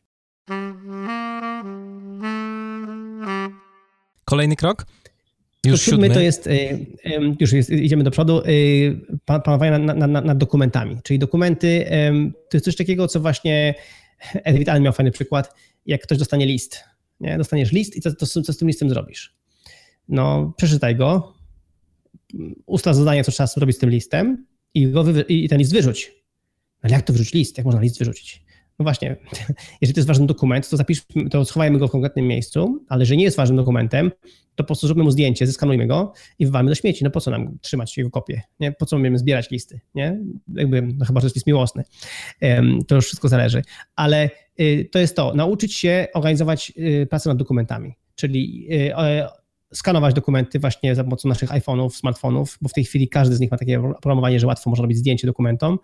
Kolejny 4.25 4.55
krok? 4.55 4.85
Już 5.65 5.81
siódmy, 5.81 6.07
siódmy 6.07 6.15
to 6.15 6.19
jest, 6.19 6.47
y, 6.47 6.87
już 7.39 7.53
jest, 7.53 7.69
idziemy 7.69 8.03
do 8.03 8.11
przodu, 8.11 8.41
y, 8.45 9.01
panowanie 9.25 9.79
nad, 9.79 9.97
nad, 9.97 10.25
nad 10.25 10.37
dokumentami. 10.37 10.97
Czyli 11.03 11.19
dokumenty 11.19 11.85
to 12.49 12.57
jest 12.57 12.65
coś 12.65 12.75
takiego, 12.75 13.07
co 13.07 13.19
właśnie 13.19 13.75
Edwin 14.33 14.69
Allen 14.69 14.83
miał 14.83 14.93
fajny 14.93 15.11
przykład, 15.11 15.55
jak 15.85 16.01
ktoś 16.01 16.17
dostanie 16.17 16.45
list 16.45 16.83
nie? 17.19 17.37
Dostaniesz 17.37 17.71
list 17.71 17.95
i 17.95 18.01
co, 18.01 18.15
to, 18.15 18.25
co 18.27 18.53
z 18.53 18.57
tym 18.57 18.67
listem 18.67 18.89
zrobisz? 18.89 19.35
No, 20.09 20.53
przeczytaj 20.57 20.95
go, 20.95 21.33
ustal 22.65 22.93
zadanie, 22.93 23.23
co 23.23 23.31
trzeba 23.31 23.47
zrobić 23.47 23.75
z 23.75 23.79
tym 23.79 23.89
listem 23.89 24.45
i, 24.73 24.87
go 24.87 25.05
i 25.27 25.49
ten 25.49 25.59
list 25.59 25.73
wyrzuć. 25.73 26.11
Ale 26.81 26.93
jak 26.93 27.05
to 27.05 27.13
wyrzucić 27.13 27.33
list? 27.33 27.57
Jak 27.57 27.65
można 27.65 27.81
list 27.81 27.99
wyrzucić? 27.99 28.44
No 28.79 28.83
właśnie, 28.83 29.15
jeżeli 29.81 29.93
to 29.93 29.99
jest 29.99 30.07
ważny 30.07 30.27
dokument, 30.27 30.69
to 30.69 30.77
zapiszmy, 30.77 31.29
to 31.29 31.45
schowajmy 31.45 31.79
go 31.79 31.87
w 31.87 31.91
konkretnym 31.91 32.27
miejscu, 32.27 32.85
ale 32.89 33.01
jeżeli 33.01 33.17
nie 33.17 33.23
jest 33.23 33.37
ważnym 33.37 33.57
dokumentem, 33.57 34.11
to 34.55 34.63
po 34.63 34.67
prostu 34.67 34.87
zróbmy 34.87 35.03
mu 35.03 35.11
zdjęcie, 35.11 35.47
zeskanujmy 35.47 35.87
go 35.87 36.13
i 36.39 36.45
wywalmy 36.45 36.69
do 36.69 36.75
śmieci. 36.75 37.03
No 37.03 37.09
po 37.09 37.21
co 37.21 37.31
nam 37.31 37.57
trzymać 37.61 37.97
jego 37.97 38.09
kopię? 38.09 38.41
Nie? 38.59 38.71
Po 38.71 38.85
co 38.85 38.97
mamy 38.97 39.17
zbierać 39.17 39.51
listy? 39.51 39.79
Nie? 39.95 40.19
Jakby, 40.55 40.81
no 40.81 41.05
chyba, 41.05 41.21
że 41.21 41.25
jest 41.25 41.35
list 41.35 41.47
miłosny. 41.47 41.83
To 42.87 42.95
już 42.95 43.05
wszystko 43.05 43.27
zależy. 43.27 43.61
Ale 43.95 44.29
y, 44.59 44.89
to 44.91 44.99
jest 44.99 45.15
to, 45.15 45.33
nauczyć 45.33 45.73
się 45.73 46.07
organizować 46.13 46.73
y, 46.77 47.07
pracę 47.09 47.29
nad 47.29 47.37
dokumentami, 47.37 47.95
czyli 48.15 48.67
y, 48.71 48.95
skanować 49.75 50.15
dokumenty 50.15 50.59
właśnie 50.59 50.95
za 50.95 51.03
pomocą 51.03 51.29
naszych 51.29 51.49
iPhone'ów, 51.49 51.89
smartfonów, 51.89 52.57
bo 52.61 52.69
w 52.69 52.73
tej 52.73 52.83
chwili 52.83 53.09
każdy 53.09 53.35
z 53.35 53.39
nich 53.39 53.51
ma 53.51 53.57
takie 53.57 53.79
oprogramowanie, 53.79 54.39
że 54.39 54.47
łatwo 54.47 54.69
można 54.69 54.81
robić 54.81 54.97
zdjęcie 54.97 55.27
dokumentom. 55.27 55.79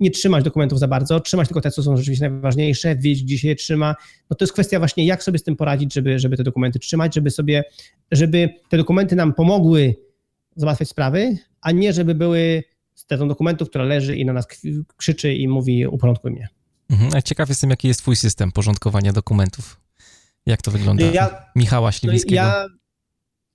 Nie 0.00 0.10
trzymać 0.10 0.44
dokumentów 0.44 0.78
za 0.78 0.88
bardzo, 0.88 1.20
trzymać 1.20 1.48
tylko 1.48 1.60
te, 1.60 1.70
co 1.70 1.82
są 1.82 1.96
rzeczywiście 1.96 2.30
najważniejsze, 2.30 2.96
wiedzieć, 2.96 3.24
gdzie 3.24 3.38
się 3.38 3.48
je 3.48 3.54
trzyma. 3.54 3.94
No 4.30 4.36
to 4.36 4.44
jest 4.44 4.52
kwestia 4.52 4.78
właśnie, 4.78 5.06
jak 5.06 5.22
sobie 5.22 5.38
z 5.38 5.42
tym 5.42 5.56
poradzić, 5.56 5.94
żeby, 5.94 6.18
żeby 6.18 6.36
te 6.36 6.42
dokumenty 6.42 6.78
trzymać, 6.78 7.14
żeby 7.14 7.30
sobie, 7.30 7.64
żeby 8.12 8.48
te 8.68 8.76
dokumenty 8.76 9.16
nam 9.16 9.34
pomogły 9.34 9.96
załatwiać 10.56 10.88
sprawy, 10.88 11.38
a 11.60 11.72
nie 11.72 11.92
żeby 11.92 12.14
były 12.14 12.62
tą 13.08 13.28
dokumentów, 13.28 13.68
która 13.68 13.84
leży 13.84 14.16
i 14.16 14.24
na 14.24 14.32
nas 14.32 14.46
krzyczy 14.96 15.34
i 15.34 15.48
mówi 15.48 15.86
uporządkuj 15.86 16.30
mnie. 16.30 16.48
Mhm. 16.90 17.22
ciekaw 17.22 17.48
jestem, 17.48 17.70
jaki 17.70 17.88
jest 17.88 18.00
twój 18.00 18.16
system 18.16 18.52
porządkowania 18.52 19.12
dokumentów. 19.12 19.80
Jak 20.46 20.62
to 20.62 20.70
wygląda? 20.70 21.04
Ja, 21.04 21.46
Michała 21.56 21.92
Śliwińskiego. 21.92 22.42
No 22.42 22.48
ja, 22.48 22.66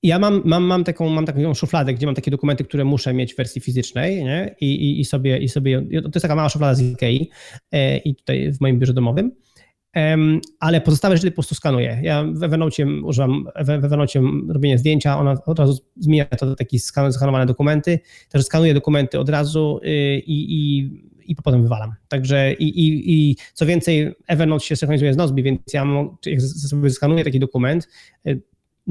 ja 0.04 0.20
mam, 0.20 0.42
mam, 0.46 0.64
mam, 0.64 0.84
taką, 0.84 1.10
mam 1.10 1.26
taką 1.26 1.54
szufladę, 1.54 1.94
gdzie 1.94 2.06
mam 2.06 2.16
takie 2.16 2.32
dokumenty, 2.32 2.64
które 2.64 2.86
muszę 2.86 3.14
mieć 3.14 3.34
w 3.34 3.38
wersji 3.38 3.62
fizycznej 3.62 4.24
nie? 4.24 4.56
I, 4.62 4.66
i, 4.66 5.00
i, 5.00 5.06
sobie, 5.06 5.38
i 5.38 5.50
sobie, 5.50 5.82
to 5.82 6.12
jest 6.16 6.22
taka 6.22 6.36
mała 6.36 6.50
szuflada 6.50 6.76
z 6.76 6.82
Ikei 6.82 7.30
e, 7.72 7.98
i 7.98 8.16
tutaj 8.16 8.52
w 8.52 8.62
moim 8.62 8.80
biurze 8.80 8.94
domowym, 8.94 9.32
ale 10.60 10.82
pozostałe 10.82 11.18
rzeczy 11.18 11.32
po 11.32 11.36
prostu 11.36 11.56
skanuję. 11.56 12.00
Ja 12.04 12.24
w 12.34 12.44
Evernote 12.44 12.86
używam, 13.04 13.46
w 13.66 13.70
Evernote 13.70 14.22
robienie 14.50 14.78
zdjęcia, 14.78 15.20
ona 15.20 15.38
od 15.46 15.60
razu 15.60 15.80
zmienia 15.98 16.26
to 16.26 16.46
do 16.46 16.56
takie 16.56 16.80
skanowane 16.80 17.46
dokumenty, 17.46 18.00
także 18.30 18.46
skanuję 18.46 18.74
dokumenty 18.74 19.20
od 19.20 19.30
razu 19.30 19.80
y, 19.84 19.90
i, 20.20 20.56
i, 20.56 20.90
i 21.26 21.36
potem 21.36 21.62
wywalam. 21.64 21.94
Także 22.08 22.54
i, 22.54 22.64
i, 22.64 23.14
i 23.14 23.36
co 23.54 23.66
więcej, 23.66 24.14
Evernote 24.28 24.66
się 24.66 24.76
synchronizuje 24.76 25.14
z 25.14 25.18
Nozbi, 25.18 25.44
więc 25.44 25.60
ja 25.74 25.86
jak 26.26 26.42
sobie 26.42 26.90
skanuję 26.90 27.24
taki 27.24 27.40
dokument, 27.40 27.88
y, 28.28 28.42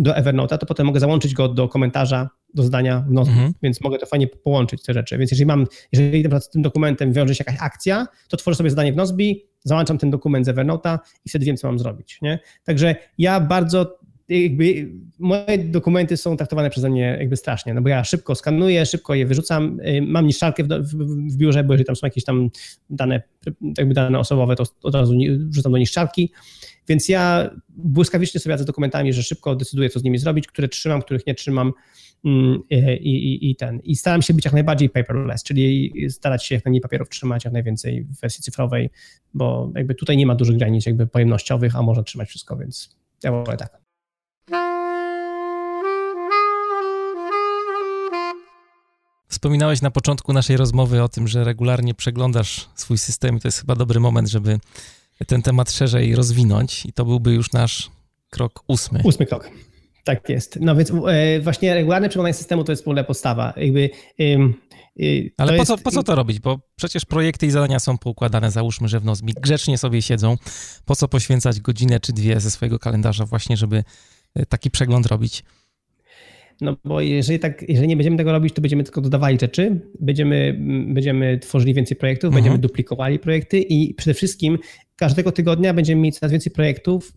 do 0.00 0.12
Evernote'a, 0.12 0.58
to 0.58 0.66
potem 0.66 0.86
mogę 0.86 1.00
załączyć 1.00 1.34
go 1.34 1.48
do 1.48 1.68
komentarza, 1.68 2.30
do 2.54 2.62
zdania 2.62 3.04
w 3.08 3.12
Nozbi, 3.12 3.34
mhm. 3.34 3.54
więc 3.62 3.80
mogę 3.80 3.98
to 3.98 4.06
fajnie 4.06 4.26
połączyć 4.26 4.82
te 4.82 4.94
rzeczy. 4.94 5.18
Więc 5.18 5.30
jeżeli 5.30 5.46
mam, 5.46 5.66
jeżeli 5.92 6.24
z 6.40 6.50
tym 6.50 6.62
dokumentem 6.62 7.12
wiąże 7.12 7.34
się 7.34 7.44
jakaś 7.46 7.62
akcja, 7.62 8.06
to 8.28 8.36
tworzę 8.36 8.54
sobie 8.54 8.70
zadanie 8.70 8.92
w 8.92 8.96
Nozbi, 8.96 9.44
załączam 9.64 9.98
ten 9.98 10.10
dokument 10.10 10.46
z 10.46 10.48
Evernote'a 10.48 10.98
i 11.24 11.28
wtedy 11.28 11.44
wiem, 11.44 11.56
co 11.56 11.68
mam 11.68 11.78
zrobić. 11.78 12.18
Nie? 12.22 12.38
Także 12.64 12.94
ja 13.18 13.40
bardzo 13.40 13.98
jakby 14.30 14.92
moje 15.18 15.58
dokumenty 15.58 16.16
są 16.16 16.36
traktowane 16.36 16.70
przeze 16.70 16.90
mnie 16.90 17.16
jakby 17.20 17.36
strasznie, 17.36 17.74
no 17.74 17.82
bo 17.82 17.88
ja 17.88 18.04
szybko 18.04 18.34
skanuję, 18.34 18.86
szybko 18.86 19.14
je 19.14 19.26
wyrzucam, 19.26 19.80
y, 19.80 20.02
mam 20.02 20.26
niszczarkę 20.26 20.64
w, 20.64 20.68
w, 20.68 20.94
w 21.32 21.36
biurze, 21.36 21.64
bo 21.64 21.72
jeżeli 21.72 21.86
tam 21.86 21.96
są 21.96 22.06
jakieś 22.06 22.24
tam 22.24 22.50
dane, 22.90 23.22
jakby 23.78 23.94
dane 23.94 24.18
osobowe, 24.18 24.56
to 24.56 24.64
od 24.82 24.94
razu 24.94 25.14
wrzucam 25.48 25.72
do 25.72 25.78
niszczarki, 25.78 26.32
więc 26.88 27.08
ja 27.08 27.50
błyskawicznie 27.68 28.40
sobie 28.40 28.50
radzę 28.50 28.62
z 28.62 28.66
dokumentami, 28.66 29.12
że 29.12 29.22
szybko 29.22 29.56
decyduję, 29.56 29.90
co 29.90 30.00
z 30.00 30.04
nimi 30.04 30.18
zrobić, 30.18 30.46
które 30.46 30.68
trzymam, 30.68 31.02
których 31.02 31.26
nie 31.26 31.34
trzymam 31.34 31.72
mm, 32.24 32.62
i, 32.70 32.76
i, 33.10 33.50
i 33.50 33.56
ten. 33.56 33.80
I 33.80 33.96
staram 33.96 34.22
się 34.22 34.34
być 34.34 34.44
jak 34.44 34.54
najbardziej 34.54 34.90
paperless, 34.90 35.42
czyli 35.42 35.94
starać 36.10 36.46
się 36.46 36.54
jak 36.54 36.64
najmniej 36.64 36.80
papierów 36.80 37.08
trzymać, 37.08 37.44
jak 37.44 37.54
najwięcej 37.54 38.04
w 38.04 38.20
wersji 38.20 38.42
cyfrowej, 38.42 38.90
bo 39.34 39.72
jakby 39.76 39.94
tutaj 39.94 40.16
nie 40.16 40.26
ma 40.26 40.34
dużych 40.34 40.56
granic 40.56 40.86
jakby 40.86 41.06
pojemnościowych, 41.06 41.76
a 41.76 41.82
można 41.82 42.02
trzymać 42.02 42.28
wszystko, 42.28 42.56
więc 42.56 42.96
ja 43.22 43.32
wolę 43.32 43.56
tak. 43.56 43.89
Wspominałeś 49.40 49.82
na 49.82 49.90
początku 49.90 50.32
naszej 50.32 50.56
rozmowy 50.56 51.02
o 51.02 51.08
tym, 51.08 51.28
że 51.28 51.44
regularnie 51.44 51.94
przeglądasz 51.94 52.68
swój 52.74 52.98
system 52.98 53.36
i 53.36 53.40
to 53.40 53.48
jest 53.48 53.60
chyba 53.60 53.74
dobry 53.74 54.00
moment, 54.00 54.28
żeby 54.28 54.58
ten 55.26 55.42
temat 55.42 55.72
szerzej 55.72 56.14
rozwinąć 56.14 56.86
i 56.86 56.92
to 56.92 57.04
byłby 57.04 57.32
już 57.32 57.52
nasz 57.52 57.90
krok 58.30 58.64
ósmy. 58.68 59.00
Ósmy 59.04 59.26
krok. 59.26 59.50
Tak 60.04 60.28
jest. 60.28 60.58
No 60.60 60.76
więc 60.76 60.92
e, 61.08 61.40
właśnie 61.40 61.74
regularne 61.74 62.08
przeglądanie 62.08 62.34
systemu 62.34 62.64
to 62.64 62.72
jest 62.72 62.84
w 62.84 62.88
ogóle 62.88 63.04
podstawa. 63.04 63.52
Jakby, 63.56 63.90
y, 64.20 65.30
Ale 65.36 65.48
po, 65.48 65.54
jest... 65.54 65.66
co, 65.66 65.78
po 65.78 65.90
co 65.90 66.02
to 66.02 66.14
robić? 66.14 66.40
Bo 66.40 66.60
przecież 66.76 67.04
projekty 67.04 67.46
i 67.46 67.50
zadania 67.50 67.78
są 67.78 67.98
poukładane, 67.98 68.50
załóżmy, 68.50 68.88
że 68.88 69.00
w 69.00 69.04
Nozbi 69.04 69.34
grzecznie 69.40 69.78
sobie 69.78 70.02
siedzą. 70.02 70.36
Po 70.84 70.96
co 70.96 71.08
poświęcać 71.08 71.60
godzinę 71.60 72.00
czy 72.00 72.12
dwie 72.12 72.40
ze 72.40 72.50
swojego 72.50 72.78
kalendarza 72.78 73.26
właśnie, 73.26 73.56
żeby 73.56 73.84
e, 74.34 74.46
taki 74.46 74.70
przegląd 74.70 75.06
robić? 75.06 75.44
No 76.60 76.76
bo 76.84 77.00
jeżeli, 77.00 77.38
tak, 77.38 77.68
jeżeli 77.68 77.88
nie 77.88 77.96
będziemy 77.96 78.16
tego 78.16 78.32
robić, 78.32 78.54
to 78.54 78.60
będziemy 78.60 78.84
tylko 78.84 79.00
dodawali 79.00 79.38
rzeczy, 79.40 79.80
będziemy, 80.00 80.58
będziemy 80.88 81.38
tworzyli 81.38 81.74
więcej 81.74 81.96
projektów, 81.96 82.28
mhm. 82.28 82.42
będziemy 82.42 82.58
duplikowali 82.58 83.18
projekty 83.18 83.60
i 83.60 83.94
przede 83.94 84.14
wszystkim 84.14 84.58
każdego 84.96 85.32
tygodnia 85.32 85.74
będziemy 85.74 86.02
mieć 86.02 86.18
coraz 86.18 86.32
więcej 86.32 86.52
projektów 86.52 87.12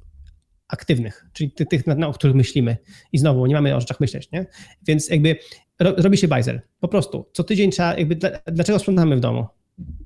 aktywnych, 0.67 1.25
czyli 1.33 1.51
tych, 1.51 1.67
tych 1.67 1.83
o 2.07 2.13
których 2.13 2.35
myślimy. 2.35 2.77
I 3.11 3.17
znowu, 3.17 3.45
nie 3.45 3.55
mamy 3.55 3.75
o 3.75 3.79
rzeczach 3.79 3.99
myśleć, 3.99 4.31
nie? 4.31 4.45
Więc 4.87 5.09
jakby 5.09 5.35
ro, 5.79 5.93
robi 5.97 6.17
się 6.17 6.27
bajzel. 6.27 6.61
Po 6.79 6.87
prostu. 6.87 7.29
Co 7.33 7.43
tydzień 7.43 7.71
trzeba, 7.71 7.97
jakby, 7.97 8.17
dlaczego 8.51 8.79
sprzątamy 8.79 9.15
w 9.15 9.19
domu? 9.19 9.45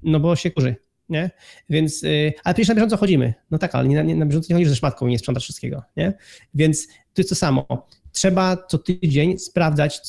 No 0.04 0.20
bo 0.20 0.36
się 0.36 0.52
kurzy, 0.52 0.76
nie? 1.10 1.30
Więc, 1.70 2.02
yy, 2.02 2.34
ale 2.44 2.54
przecież 2.54 2.70
na 2.70 2.76
bieżąco 2.76 2.98
chodzimy. 2.98 3.34
No 3.52 3.58
tak, 3.58 3.76
ale 3.76 3.88
nie, 3.88 4.04
nie, 4.04 4.16
na 4.16 4.26
bieżąco 4.26 4.48
nie 4.50 4.56
chodzisz 4.56 4.70
ze 4.70 4.76
szmatką 4.76 5.08
i 5.08 5.12
nie 5.12 5.20
sprzątasz 5.20 5.44
wszystkiego, 5.44 5.84
nie? 5.98 6.14
Więc 6.54 6.88
to 6.88 7.22
jest 7.22 7.30
to 7.30 7.36
samo 7.36 7.88
trzeba 8.18 8.58
co 8.68 8.78
tydzień 8.78 9.38
sprawdzać 9.38 10.00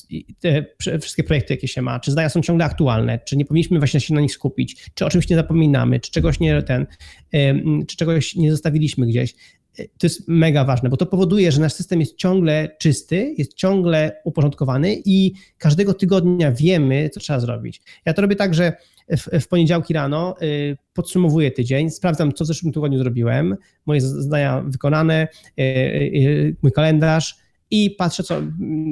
te 0.41 0.65
wszystkie 1.01 1.25
projekty, 1.25 1.55
jakie 1.55 1.69
się 1.69 1.83
ma, 1.83 2.01
czy 2.01 2.11
zdania 2.11 2.29
są 2.29 2.43
ciągle 2.43 2.65
aktualne, 2.65 3.19
czy 3.19 3.37
nie 3.37 3.45
powinniśmy 3.45 3.79
właśnie 3.79 4.01
się 4.01 4.15
na 4.15 4.21
nich 4.21 4.33
skupić, 4.33 4.91
czy 4.95 5.07
o 5.07 5.11
czymś 5.11 5.29
nie 5.29 5.37
zapominamy, 5.37 6.01
czy 6.01 6.11
czegoś 6.11 6.41
nie 6.41 6.63
ten, 6.63 6.87
czy 7.89 7.97
czegoś 7.97 8.37
nie 8.37 8.51
zostawiliśmy 8.51 9.07
gdzieś. 9.07 9.35
To 9.77 10.07
jest 10.07 10.29
mega 10.29 10.65
ważne, 10.65 10.89
bo 10.89 10.97
to 10.97 11.07
powoduje, 11.07 11.53
że 11.53 11.61
nasz 11.61 11.73
system 11.73 12.01
jest 12.01 12.17
ciągle 12.17 12.77
czysty, 12.79 13.35
jest 13.39 13.55
ciągle 13.55 14.21
uporządkowany 14.25 14.97
i 15.05 15.33
każdego 15.59 15.95
tygodnia 15.95 16.53
wiemy, 16.53 17.11
co 17.11 17.21
trzeba 17.21 17.41
zrobić. 17.41 17.83
Ja 18.05 18.15
to 18.15 18.23
robię 18.23 18.37
tak, 18.37 18.55
że 18.55 18.73
w, 19.41 19.49
poniedziałki 19.49 19.95
rano 19.95 20.35
y, 20.43 20.77
podsumowuję 20.93 21.51
tydzień, 21.51 21.91
sprawdzam, 21.91 22.33
co 22.33 22.45
w 22.45 22.47
zeszłym 22.47 22.73
tygodniu 22.73 22.99
zrobiłem, 22.99 23.57
moje 23.87 24.01
zdania 24.01 24.63
wykonane, 24.67 25.29
y, 25.59 25.63
y, 25.63 26.57
mój 26.63 26.73
kalendarz, 26.73 27.48
i 27.71 27.91
patrzę 27.91 28.23
co, 28.23 28.43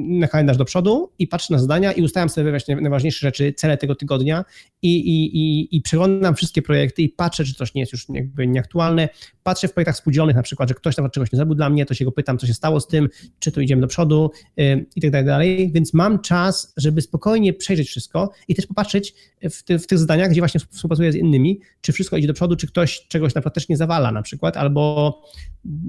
na 0.07 0.27
kalendarz 0.27 0.57
do 0.57 0.65
przodu 0.65 1.11
i 1.19 1.27
patrzę 1.27 1.53
na 1.53 1.59
zadania 1.59 1.91
i 1.91 2.01
ustawiam 2.01 2.29
sobie 2.29 2.49
właśnie 2.49 2.75
najważniejsze 2.75 3.19
rzeczy, 3.19 3.53
cele 3.53 3.77
tego 3.77 3.95
tygodnia 3.95 4.45
i, 4.81 4.97
i, 4.97 5.37
i, 5.37 5.75
i 5.77 5.81
przeglądam 5.81 6.35
wszystkie 6.35 6.61
projekty 6.61 7.01
i 7.01 7.09
patrzę, 7.09 7.45
czy 7.45 7.53
coś 7.53 7.73
nie 7.73 7.81
jest 7.81 7.93
już 7.93 8.05
jakby 8.09 8.47
nieaktualne. 8.47 9.09
Patrzę 9.47 9.67
w 9.67 9.73
projektach 9.73 9.97
spółdzielonych 9.97 10.35
na 10.35 10.43
przykład, 10.43 10.69
że 10.69 10.75
ktoś 10.75 10.97
na 10.97 11.09
czegoś 11.09 11.31
nie 11.31 11.35
zrobił 11.37 11.55
dla 11.55 11.69
mnie, 11.69 11.85
to 11.85 11.93
się 11.93 12.05
go 12.05 12.11
pytam, 12.11 12.37
co 12.37 12.47
się 12.47 12.53
stało 12.53 12.79
z 12.79 12.87
tym, 12.87 13.09
czy 13.39 13.51
tu 13.51 13.61
idziemy 13.61 13.81
do 13.81 13.87
przodu 13.87 14.31
yy, 14.57 14.85
i 14.95 15.11
tak 15.11 15.25
dalej, 15.25 15.71
więc 15.73 15.93
mam 15.93 16.19
czas, 16.21 16.73
żeby 16.77 17.01
spokojnie 17.01 17.53
przejrzeć 17.53 17.87
wszystko 17.87 18.31
i 18.47 18.55
też 18.55 18.65
popatrzeć 18.65 19.13
w, 19.51 19.63
ty, 19.63 19.79
w 19.79 19.87
tych 19.87 19.99
zadaniach, 19.99 20.29
gdzie 20.29 20.41
właśnie 20.41 20.59
współpracuję 20.59 21.11
z 21.11 21.15
innymi, 21.15 21.59
czy 21.81 21.93
wszystko 21.93 22.17
idzie 22.17 22.27
do 22.27 22.33
przodu, 22.33 22.55
czy 22.55 22.67
ktoś 22.67 23.07
czegoś 23.07 23.35
naprawdę 23.35 23.53
też 23.53 23.69
nie 23.69 23.77
zawala 23.77 24.11
na 24.11 24.21
przykład, 24.21 24.57
albo 24.57 25.13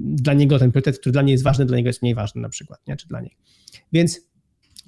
dla 0.05 0.33
niego 0.33 0.59
ten 0.59 0.71
priorytet, 0.71 0.99
który 0.99 1.13
dla 1.13 1.23
mnie 1.23 1.31
jest 1.31 1.43
ważny, 1.43 1.65
dla 1.65 1.77
niego 1.77 1.89
jest 1.89 2.01
mniej 2.01 2.15
ważny 2.15 2.41
na 2.41 2.49
przykład, 2.49 2.79
nie? 2.87 2.97
czy 2.97 3.07
dla 3.07 3.21
niej. 3.21 3.35
Więc 3.93 4.21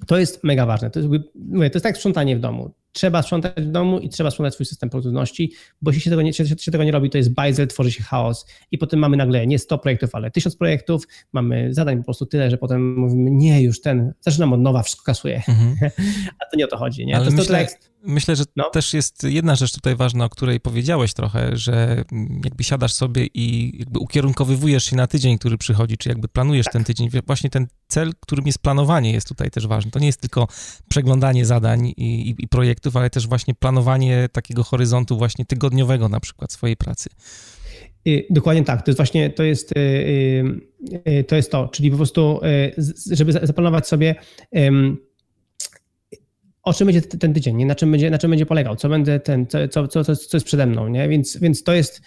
to 0.06 0.18
jest 0.18 0.44
mega 0.44 0.66
ważne. 0.66 0.90
To 0.90 1.00
jest, 1.00 1.10
mówię, 1.34 1.70
to 1.70 1.76
jest 1.76 1.84
tak 1.84 1.96
sprzątanie 1.96 2.36
w 2.36 2.40
domu 2.40 2.74
trzeba 2.92 3.22
sprzątać 3.22 3.52
w 3.56 3.70
domu 3.70 3.98
i 3.98 4.08
trzeba 4.08 4.30
sprzątać 4.30 4.54
swój 4.54 4.66
system 4.66 4.90
produktywności, 4.90 5.52
bo 5.82 5.90
jeśli 5.90 6.02
się 6.02 6.10
tego 6.10 6.22
nie, 6.22 6.32
się, 6.32 6.46
się 6.46 6.70
tego 6.70 6.84
nie 6.84 6.92
robi, 6.92 7.10
to 7.10 7.18
jest 7.18 7.34
bajzel, 7.34 7.66
tworzy 7.66 7.92
się 7.92 8.02
chaos 8.02 8.46
i 8.70 8.78
potem 8.78 9.00
mamy 9.00 9.16
nagle 9.16 9.46
nie 9.46 9.58
100 9.58 9.78
projektów, 9.78 10.14
ale 10.14 10.30
1000 10.30 10.56
projektów, 10.56 11.08
mamy 11.32 11.74
zadań 11.74 11.98
po 11.98 12.04
prostu 12.04 12.26
tyle, 12.26 12.50
że 12.50 12.58
potem 12.58 12.96
mówimy, 12.96 13.30
nie, 13.30 13.62
już 13.62 13.80
ten, 13.80 14.12
zaczynam 14.20 14.52
od 14.52 14.60
nowa, 14.60 14.82
wszystko 14.82 15.04
kasuję. 15.04 15.42
Mhm. 15.48 15.76
A 16.40 16.50
to 16.50 16.56
nie 16.56 16.64
o 16.64 16.68
to 16.68 16.76
chodzi, 16.76 17.06
nie? 17.06 17.16
Ale 17.16 17.24
to, 17.24 17.30
myślę, 17.30 17.66
to 17.66 17.91
myślę, 18.02 18.36
że 18.36 18.44
no. 18.56 18.70
też 18.70 18.94
jest 18.94 19.24
jedna 19.24 19.56
rzecz 19.56 19.72
tutaj 19.72 19.96
ważna, 19.96 20.24
o 20.24 20.28
której 20.28 20.60
powiedziałeś 20.60 21.14
trochę, 21.14 21.56
że 21.56 22.04
jakby 22.44 22.64
siadasz 22.64 22.92
sobie 22.92 23.26
i 23.34 23.78
jakby 23.78 23.98
ukierunkowywujesz 23.98 24.84
się 24.84 24.96
na 24.96 25.06
tydzień, 25.06 25.38
który 25.38 25.58
przychodzi, 25.58 25.96
czy 25.96 26.08
jakby 26.08 26.28
planujesz 26.28 26.64
tak. 26.64 26.72
ten 26.72 26.84
tydzień. 26.84 27.10
Właśnie 27.26 27.50
ten 27.50 27.66
cel, 27.88 28.12
którym 28.20 28.46
jest 28.46 28.58
planowanie 28.58 29.12
jest 29.12 29.28
tutaj 29.28 29.50
też 29.50 29.66
ważny. 29.66 29.90
To 29.90 29.98
nie 29.98 30.06
jest 30.06 30.20
tylko 30.20 30.48
przeglądanie 30.88 31.46
zadań 31.46 31.86
i, 31.86 32.28
i, 32.30 32.34
i 32.38 32.48
projektów, 32.48 32.96
ale 32.96 33.10
też 33.10 33.26
właśnie 33.26 33.54
planowanie 33.54 34.28
takiego 34.32 34.64
horyzontu 34.64 35.18
właśnie 35.18 35.44
tygodniowego 35.44 36.08
na 36.08 36.20
przykład 36.20 36.52
swojej 36.52 36.76
pracy. 36.76 37.10
Dokładnie 38.30 38.64
tak. 38.64 38.82
To 38.82 38.90
jest 38.90 38.98
właśnie 38.98 39.30
to 39.30 39.42
jest, 39.42 39.72
y, 39.72 39.80
y, 39.80 41.10
y, 41.10 41.24
to 41.24 41.36
jest 41.36 41.50
to, 41.50 41.68
czyli 41.68 41.90
po 41.90 41.96
prostu, 41.96 42.40
żeby 43.10 43.32
zaplanować 43.32 43.88
sobie 43.88 44.14
o 46.62 46.72
czym 46.72 46.86
będzie 46.86 47.02
ten 47.02 47.34
tydzień, 47.34 47.56
nie? 47.56 47.66
Na, 47.66 47.74
czym 47.74 47.90
będzie, 47.90 48.10
na 48.10 48.18
czym 48.18 48.30
będzie 48.30 48.46
polegał, 48.46 48.76
co 48.76 48.88
będzie 48.88 49.20
ten, 49.20 49.46
co, 49.46 49.68
co, 49.68 50.04
co, 50.04 50.16
co 50.16 50.36
jest 50.36 50.46
przede 50.46 50.66
mną, 50.66 50.88
nie? 50.88 51.08
Więc, 51.08 51.36
więc 51.36 51.62
to, 51.62 51.72
jest, 51.72 52.02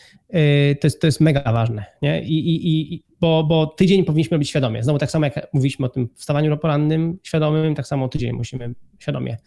to, 0.81 0.87
jest, 0.87 1.01
to 1.01 1.07
jest 1.07 1.21
mega 1.21 1.53
ważne, 1.53 1.85
nie? 2.01 2.23
I, 2.23 2.49
i, 2.49 2.93
i, 2.93 3.03
bo, 3.21 3.43
bo 3.43 3.67
tydzień 3.67 4.05
powinniśmy 4.05 4.35
robić 4.35 4.49
świadomie. 4.49 4.83
Znowu 4.83 4.99
tak 4.99 5.11
samo 5.11 5.25
jak 5.25 5.47
mówiliśmy 5.53 5.85
o 5.85 5.89
tym 5.89 6.09
wstawaniu 6.15 6.57
porannym 6.57 7.17
świadomym, 7.23 7.75
tak 7.75 7.87
samo 7.87 8.07
tydzień 8.07 8.31
musimy 8.31 8.73
świadomie 8.99 9.37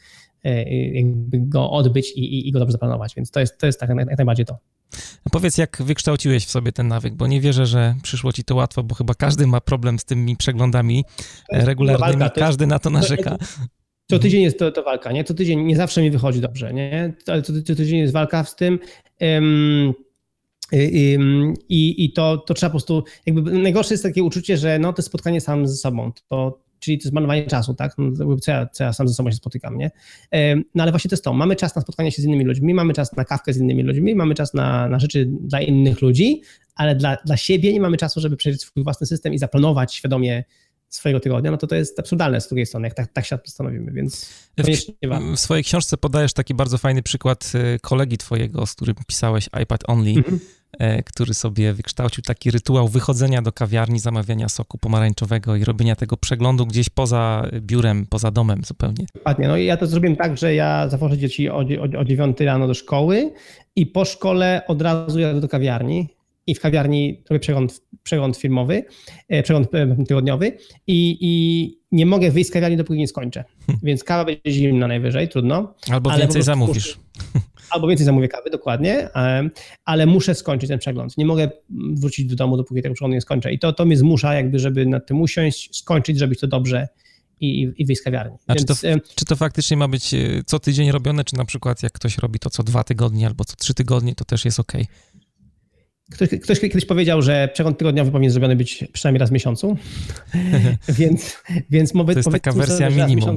jakby 0.93 1.39
go 1.41 1.71
odbyć 1.71 2.13
i, 2.17 2.21
i, 2.21 2.49
i 2.49 2.53
go 2.53 2.59
dobrze 2.59 2.73
zaplanować, 2.73 3.15
więc 3.15 3.31
to 3.31 3.41
jest, 3.41 3.59
to 3.59 3.67
jest 3.67 3.81
tak 3.81 3.89
jak 3.89 4.19
najbardziej 4.19 4.47
to. 4.47 4.59
A 5.25 5.31
powiedz, 5.31 5.59
jak 5.59 5.83
wykształciłeś 5.83 6.47
w 6.47 6.51
sobie 6.51 6.73
ten 6.73 6.89
nawyk, 6.89 7.15
bo 7.15 7.27
nie 7.27 7.41
wierzę, 7.41 7.67
że 7.67 7.95
przyszło 8.03 8.33
ci 8.33 8.45
to 8.45 8.55
łatwo, 8.55 8.83
bo 8.83 8.95
chyba 8.95 9.15
każdy 9.15 9.47
ma 9.47 9.61
problem 9.61 9.99
z 9.99 10.05
tymi 10.05 10.37
przeglądami 10.37 11.05
regularnymi, 11.53 12.31
każdy 12.35 12.67
na 12.67 12.79
to 12.79 12.91
narzeka. 12.91 13.37
Co 14.11 14.19
tydzień 14.19 14.43
jest 14.43 14.59
to, 14.59 14.73
to 14.73 14.83
walka, 14.83 15.13
nie? 15.13 15.25
Co 15.25 15.35
tydzień 15.35 15.65
nie 15.65 15.77
zawsze 15.77 16.03
mi 16.03 16.11
wychodzi 16.11 16.41
dobrze, 16.41 16.75
nie? 16.75 17.13
Ale 17.27 17.43
co, 17.43 17.53
co 17.67 17.75
tydzień 17.75 17.99
jest 17.99 18.13
walka 18.13 18.45
z 18.45 18.57
tym. 18.57 18.79
Um, 19.21 19.95
i, 21.69 22.05
i 22.05 22.13
to, 22.13 22.39
to 22.39 22.55
trzeba 22.55 22.71
po 22.71 22.73
prostu, 22.73 23.05
jakby 23.27 23.53
najgorsze 23.53 23.95
jest 23.95 24.05
takie 24.05 24.23
uczucie, 24.23 24.57
że 24.57 24.79
no 24.79 24.93
to 24.93 25.03
spotkanie 25.03 25.41
sam 25.41 25.67
ze 25.67 25.77
sobą, 25.77 26.13
to, 26.29 26.61
czyli 26.79 26.99
to 26.99 27.03
jest 27.03 27.15
marnowanie 27.15 27.47
czasu, 27.47 27.75
tak? 27.75 27.95
No, 27.99 28.37
co, 28.37 28.51
ja, 28.51 28.67
co 28.67 28.85
ja 28.85 28.93
sam 28.93 29.09
ze 29.09 29.15
sobą 29.15 29.31
się 29.31 29.37
spotykam, 29.37 29.79
nie? 29.79 29.91
No 30.75 30.83
ale 30.83 30.93
właśnie 30.93 31.09
to 31.09 31.15
jest 31.15 31.25
to. 31.25 31.35
Mamy 31.35 31.57
czas 31.57 31.77
na 31.77 31.83
spotkanie 31.83 32.13
się 32.13 32.23
z 32.23 32.25
innymi 32.25 32.45
ludźmi, 32.45 32.75
mamy 32.75 32.95
czas 32.95 33.17
na 33.17 33.25
kawkę 33.25 33.53
z 33.53 33.57
innymi 33.57 33.83
ludźmi, 33.83 34.15
mamy 34.15 34.35
czas 34.35 34.55
na, 34.55 34.89
na 34.89 34.99
rzeczy 34.99 35.29
dla 35.41 35.61
innych 35.61 36.03
ludzi, 36.03 36.43
ale 36.75 36.97
dla, 36.97 37.17
dla 37.25 37.37
siebie 37.37 37.73
nie 37.73 37.81
mamy 37.81 37.97
czasu, 37.97 38.21
żeby 38.21 38.37
przejrzeć 38.37 38.63
swój 38.63 38.85
własny 38.85 39.07
system 39.07 39.35
i 39.35 39.39
zaplanować 39.39 39.95
świadomie 39.95 40.45
swojego 40.89 41.21
tygodnia, 41.21 41.51
no 41.51 41.57
to 41.57 41.67
to 41.67 41.75
jest 41.75 41.99
absurdalne 41.99 42.41
z 42.41 42.49
drugiej 42.49 42.67
strony, 42.67 42.87
jak 42.87 42.95
tak, 42.95 43.13
tak 43.13 43.27
się 43.27 43.39
postanowimy, 43.39 43.93
więc 43.93 44.31
w, 44.59 45.37
w 45.37 45.41
swojej 45.41 45.65
książce 45.65 45.97
podajesz 45.97 46.33
taki 46.33 46.55
bardzo 46.55 46.79
fajny 46.79 47.03
przykład 47.03 47.53
y, 47.55 47.79
kolegi 47.81 48.19
twojego, 48.19 48.67
z 48.67 48.75
którym 48.75 48.95
pisałeś 49.07 49.49
iPad 49.63 49.81
Only, 49.87 50.11
mhm. 50.11 50.41
E, 50.79 51.03
który 51.03 51.35
sobie 51.35 51.73
wykształcił 51.73 52.23
taki 52.23 52.51
rytuał 52.51 52.89
wychodzenia 52.89 53.43
do 53.43 53.53
kawiarni, 53.53 53.99
zamawiania 53.99 54.49
soku 54.49 54.79
pomarańczowego 54.79 55.57
i 55.57 55.65
robienia 55.65 55.97
tego 55.97 56.17
przeglądu 56.17 56.67
gdzieś 56.67 56.89
poza 56.89 57.49
biurem, 57.61 58.07
poza 58.07 58.31
domem 58.31 58.65
zupełnie. 58.65 59.07
Dokładnie. 59.15 59.49
No 59.49 59.57
i 59.57 59.65
ja 59.65 59.77
to 59.77 59.87
zrobiłem 59.87 60.17
tak, 60.17 60.39
że 60.39 60.55
ja 60.55 60.89
zawożę 60.89 61.19
dzieci 61.19 61.51
o, 61.51 61.57
o, 61.57 62.01
o 62.01 62.05
9 62.05 62.41
rano 62.41 62.67
do 62.67 62.75
szkoły 62.75 63.33
i 63.77 63.87
po 63.87 64.05
szkole 64.05 64.63
od 64.67 64.83
razu 64.83 65.19
jadę 65.19 65.41
do 65.41 65.49
kawiarni 65.49 66.09
i 66.49 66.55
w 66.55 66.61
kawiarni 66.61 67.23
robię 67.31 67.41
przegląd, 67.41 67.83
przegląd 68.03 68.37
firmowy, 68.37 68.85
e, 69.29 69.43
przegląd 69.43 69.75
e, 69.75 69.97
tygodniowy 70.09 70.57
i, 70.87 71.19
i 71.21 71.79
nie 71.93 72.07
mogę 72.07 72.31
wyjść 72.31 72.51
z 72.51 72.53
kawiarni, 72.53 72.77
dopóki 72.77 72.99
nie 72.99 73.09
skończę. 73.09 73.45
Hmm. 73.67 73.81
Więc 73.83 74.05
kawa 74.05 74.25
będzie 74.25 74.53
zimna 74.53 74.89
najwyżej, 74.89 75.29
trudno. 75.29 75.75
Albo 75.91 76.17
więcej 76.17 76.43
zamówisz. 76.43 76.99
albo 77.71 77.89
więcej 77.89 78.07
zamówię 78.07 78.29
kawy, 78.29 78.51
dokładnie, 78.51 79.09
ale 79.85 80.07
muszę 80.07 80.35
skończyć 80.35 80.69
ten 80.69 80.79
przegląd. 80.79 81.19
Nie 81.19 81.27
mogę 81.27 81.51
wrócić 81.71 82.27
do 82.27 82.37
domu, 82.37 82.57
dopóki 82.57 82.83
tego 82.83 82.95
przeglądu 82.95 83.15
nie 83.15 83.21
skończę. 83.21 83.53
I 83.53 83.59
to, 83.59 83.73
to 83.73 83.85
mnie 83.85 83.97
zmusza, 83.97 84.35
jakby, 84.35 84.59
żeby 84.59 84.87
nad 84.87 85.07
tym 85.07 85.21
usiąść, 85.21 85.77
skończyć, 85.77 86.19
zrobić 86.19 86.41
to 86.41 86.47
dobrze 86.47 86.89
i, 87.41 87.73
i 87.77 87.87
wyjść 87.87 88.01
z 88.01 88.05
kawiarni. 88.05 88.37
A 88.47 88.55
Więc, 88.55 88.81
czy, 88.81 88.95
to, 89.01 89.01
czy 89.15 89.25
to 89.25 89.37
faktycznie 89.37 89.77
ma 89.77 89.89
być 89.89 90.15
e, 90.15 90.19
co 90.47 90.59
tydzień 90.59 90.91
robione, 90.91 91.25
czy 91.25 91.37
na 91.37 91.45
przykład 91.45 91.83
jak 91.83 91.93
ktoś 91.93 92.19
robi 92.19 92.39
to 92.39 92.51
co 92.51 92.63
dwa 92.63 92.85
tygodnie 92.85 93.27
albo 93.27 93.45
co 93.45 93.57
trzy 93.57 93.75
tygodnie, 93.75 94.15
to 94.15 94.25
też 94.25 94.45
jest 94.45 94.61
ok? 94.61 94.73
Ktoś, 96.13 96.29
ktoś, 96.29 96.61
kiedyś 96.61 96.85
powiedział, 96.85 97.23
że 97.23 97.49
przegląd 97.53 97.79
tygodniowy 97.79 98.11
powinien 98.11 98.31
zrobiony 98.31 98.57
być 98.57 98.85
przynajmniej 98.93 99.19
raz 99.19 99.31
w 99.31 99.33
miesiącu, 99.33 99.77
więc, 100.89 101.37
więc 101.71 101.93
to 101.93 102.13
jest 102.13 102.31
taka 102.31 102.53
wersja 102.53 102.91
minimum. 102.91 103.37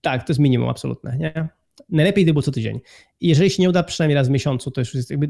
Tak, 0.00 0.26
to 0.26 0.32
jest 0.32 0.40
minimum 0.40 0.68
absolutne. 0.68 1.16
Nie? 1.18 1.48
Najlepiej 1.88 2.24
gdyby 2.24 2.34
było 2.34 2.42
co 2.42 2.50
tydzień. 2.50 2.80
I 3.20 3.28
jeżeli 3.28 3.50
się 3.50 3.62
nie 3.62 3.68
uda 3.68 3.82
przynajmniej 3.82 4.14
raz 4.14 4.28
w 4.28 4.30
miesiącu, 4.30 4.70
to 4.70 4.80
już 4.80 4.94
jest 4.94 5.10
jakby... 5.10 5.28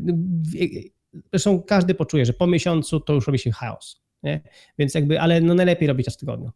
Zresztą 1.32 1.62
każdy 1.62 1.94
poczuje, 1.94 2.26
że 2.26 2.32
po 2.32 2.46
miesiącu 2.46 3.00
to 3.00 3.12
już 3.12 3.26
robi 3.26 3.38
się 3.38 3.50
chaos. 3.50 4.02
Nie? 4.22 4.40
Więc 4.78 4.94
jakby, 4.94 5.20
ale 5.20 5.40
no 5.40 5.54
najlepiej 5.54 5.88
robić 5.88 6.06
raz 6.06 6.14
w 6.14 6.18
tygodniu. 6.18 6.50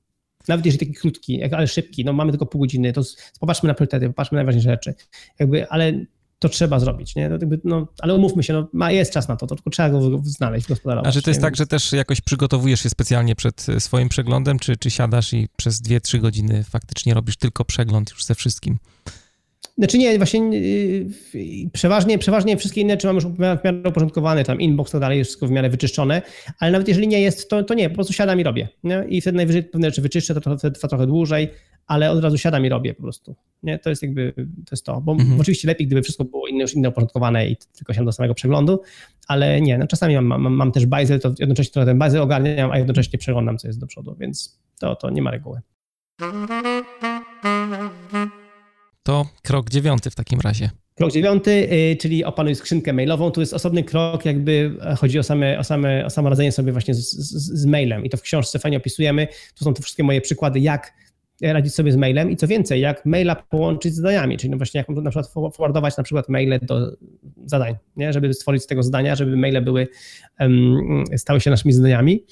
Nawet 0.49 0.67
jeżeli 0.67 0.87
taki 0.87 1.01
krótki, 1.01 1.43
ale 1.43 1.69
szybki, 1.69 2.05
no 2.05 2.13
mamy 2.13 2.33
tylko 2.33 2.47
pół 2.47 2.61
godziny, 2.61 2.93
to 2.93 3.03
popatrzmy 3.41 3.67
na 3.67 3.75
priorytety, 3.75 4.07
popatrzmy 4.07 4.37
na 4.37 4.39
najważniejsze 4.39 4.71
rzeczy. 4.71 4.95
Jakby, 5.39 5.69
ale 5.69 5.93
to 6.39 6.49
trzeba 6.49 6.81
zrobić, 6.81 7.17
nie? 7.17 7.29
No, 7.29 7.35
jakby, 7.35 7.61
no, 7.65 7.87
ale 8.01 8.15
umówmy 8.15 8.43
się, 8.43 8.53
no, 8.53 8.69
ma, 8.73 8.91
jest 8.91 9.13
czas 9.13 9.29
na 9.29 9.37
to, 9.37 9.47
to 9.47 9.55
tylko 9.55 9.71
trzeba 9.71 9.91
go 9.91 10.21
znaleźć, 10.25 10.69
gospodarować. 10.69 11.09
A 11.09 11.13
czy 11.13 11.23
to 11.23 11.31
jest 11.31 11.41
nie? 11.41 11.43
tak, 11.43 11.57
że 11.57 11.67
też 11.67 11.93
jakoś 11.93 12.21
przygotowujesz 12.21 12.81
się 12.81 12.91
specjalnie 12.91 13.37
przed 13.37 13.69
e, 13.69 13.81
swoim 13.81 14.09
przeglądem, 14.09 14.59
czy, 14.59 14.77
czy 14.77 14.91
siadasz 14.91 15.33
i 15.33 15.49
przez 15.57 15.83
2-3 15.83 16.21
godziny 16.21 16.65
faktycznie 16.65 17.15
robisz 17.15 17.37
tylko 17.37 17.65
przegląd 17.65 18.11
już 18.11 18.25
ze 18.25 18.35
wszystkim? 18.35 18.79
Znaczy 19.79 19.99
nie, 19.99 20.19
właśnie 20.19 20.41
yy, 20.41 21.71
przeważnie, 21.73 22.19
przeważnie 22.19 22.57
wszystkie 22.57 22.81
inne 22.81 22.93
rzeczy 22.93 23.07
mam 23.07 23.17
już 23.17 23.27
w 23.27 23.39
miarę 23.39 23.59
uporządkowane, 23.89 24.45
tam 24.45 24.61
inbox 24.61 24.93
tak 24.93 25.01
dalej, 25.01 25.25
wszystko 25.25 25.47
w 25.47 25.51
miarę 25.51 25.71
wyczyszczone, 25.71 26.23
ale 26.59 26.73
nawet 26.73 26.89
jeżeli 26.89 27.09
nie 27.09 27.21
jest, 27.21 27.51
to, 27.51 27.63
to 27.63 27.75
nie, 27.75 27.89
po 27.89 27.95
prostu 27.95 28.13
siadam 28.13 28.41
i 28.41 28.43
robię. 28.43 28.69
Nie? 28.85 29.05
I 29.09 29.21
wtedy 29.21 29.37
najwyżej 29.37 29.63
pewne 29.63 29.89
rzeczy 29.89 30.03
wyczyszczę, 30.03 30.41
to 30.41 30.57
trwa 30.71 30.89
trochę 30.89 31.07
dłużej, 31.07 31.49
ale 31.87 32.11
od 32.11 32.25
razu 32.25 32.39
siadam 32.39 32.67
i 32.67 32.69
robię 32.69 32.95
po 32.95 33.03
prostu. 33.03 33.35
Nie? 33.63 33.79
To 33.79 33.91
jest 33.91 34.03
jakby, 34.03 34.33
to 34.37 34.71
jest 34.73 34.85
to, 34.85 35.01
bo 35.01 35.13
mhm. 35.13 35.41
oczywiście 35.41 35.69
lepiej, 35.69 35.87
gdyby 35.87 36.03
wszystko 36.03 36.25
było 36.25 36.49
inne, 36.49 36.63
już 36.63 36.75
inne 36.75 36.89
uporządkowane 36.89 37.49
i 37.49 37.57
tylko 37.77 37.93
siadam 37.93 38.07
do 38.07 38.13
samego 38.13 38.35
przeglądu, 38.35 38.81
ale 39.29 39.61
nie, 39.61 39.79
no 39.79 39.87
czasami 39.87 40.15
mam, 40.15 40.43
mam, 40.43 40.53
mam 40.53 40.73
też 40.73 40.87
bajzel, 40.87 41.21
to 41.21 41.35
jednocześnie 41.39 41.73
trochę 41.73 41.87
ten 41.87 41.99
bajzel 41.99 42.23
ogarniam, 42.23 42.71
a 42.71 42.79
jednocześnie 42.79 43.19
przeglądam, 43.19 43.59
co 43.59 43.67
jest 43.67 43.81
do 43.81 43.87
przodu, 43.87 44.17
więc 44.21 44.59
to, 44.79 44.97
to 44.97 45.11
nie 45.11 45.23
ma 45.23 45.31
reguły. 45.31 45.61
To 49.07 49.27
krok 49.43 49.71
dziewiąty 49.71 50.11
w 50.11 50.15
takim 50.15 50.41
razie. 50.41 50.71
Krok 50.95 51.13
dziewiąty, 51.13 51.51
y, 51.73 51.97
czyli 51.97 52.25
opanuj 52.25 52.55
skrzynkę 52.55 52.93
mailową. 52.93 53.31
Tu 53.31 53.41
jest 53.41 53.55
osobny 53.55 53.85
krok, 53.85 54.25
jakby 54.25 54.77
chodzi 54.99 55.19
o, 55.19 55.23
same, 55.23 55.59
o, 55.59 55.65
same, 55.65 56.07
o 56.07 56.11
samo 56.11 56.29
radzenie 56.29 56.53
sobie 56.53 56.73
właśnie 56.73 56.95
z, 56.95 57.11
z, 57.11 57.61
z, 57.61 57.67
mailem. 57.67 58.05
I 58.05 58.11
to 58.11 58.17
w 58.17 58.23
książce 58.23 58.59
fajnie 58.59 58.79
opisujemy. 58.79 59.29
Tu 59.59 59.65
są 59.65 59.75
te 59.75 59.83
wszystkie 59.83 60.03
moje 60.03 60.21
przykłady, 60.21 60.61
jak 60.61 60.93
radzić 61.43 61.75
sobie 61.75 61.93
z 61.93 61.97
mailem 61.97 62.31
i 62.31 62.37
co 62.37 62.47
więcej, 62.47 62.81
jak 62.81 63.07
maila 63.07 63.37
połączyć 63.37 63.95
z 63.95 63.97
zadaniami, 63.97 64.37
czyli 64.37 64.51
no 64.51 64.57
właśnie 64.57 64.79
jak 64.79 64.89
na 64.89 65.11
przykład 65.11 65.33
forwardować 65.55 65.97
na 65.97 66.05
przykład 66.05 66.29
maile 66.29 66.59
do 66.63 66.97
zadań, 67.45 67.75
nie? 67.97 68.13
żeby 68.13 68.35
stworzyć 68.35 68.63
z 68.63 68.67
tego 68.67 68.83
zadania, 68.83 69.15
żeby 69.15 69.37
maile 69.37 69.63
były, 69.63 69.89
stały 71.17 71.41
się 71.41 71.51
naszymi 71.51 71.73
zadaniami 71.73 72.25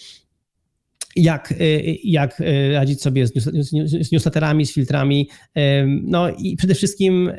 jak, 1.16 1.52
y, 1.52 1.98
jak 2.04 2.40
y, 2.40 2.72
radzić 2.72 3.02
sobie 3.02 3.26
z, 3.26 3.34
news, 3.34 3.74
z 3.90 4.12
newsletterami, 4.12 4.66
z 4.66 4.74
filtrami. 4.74 5.28
No 6.02 6.30
i 6.38 6.56
przede 6.56 6.74
wszystkim 6.74 7.32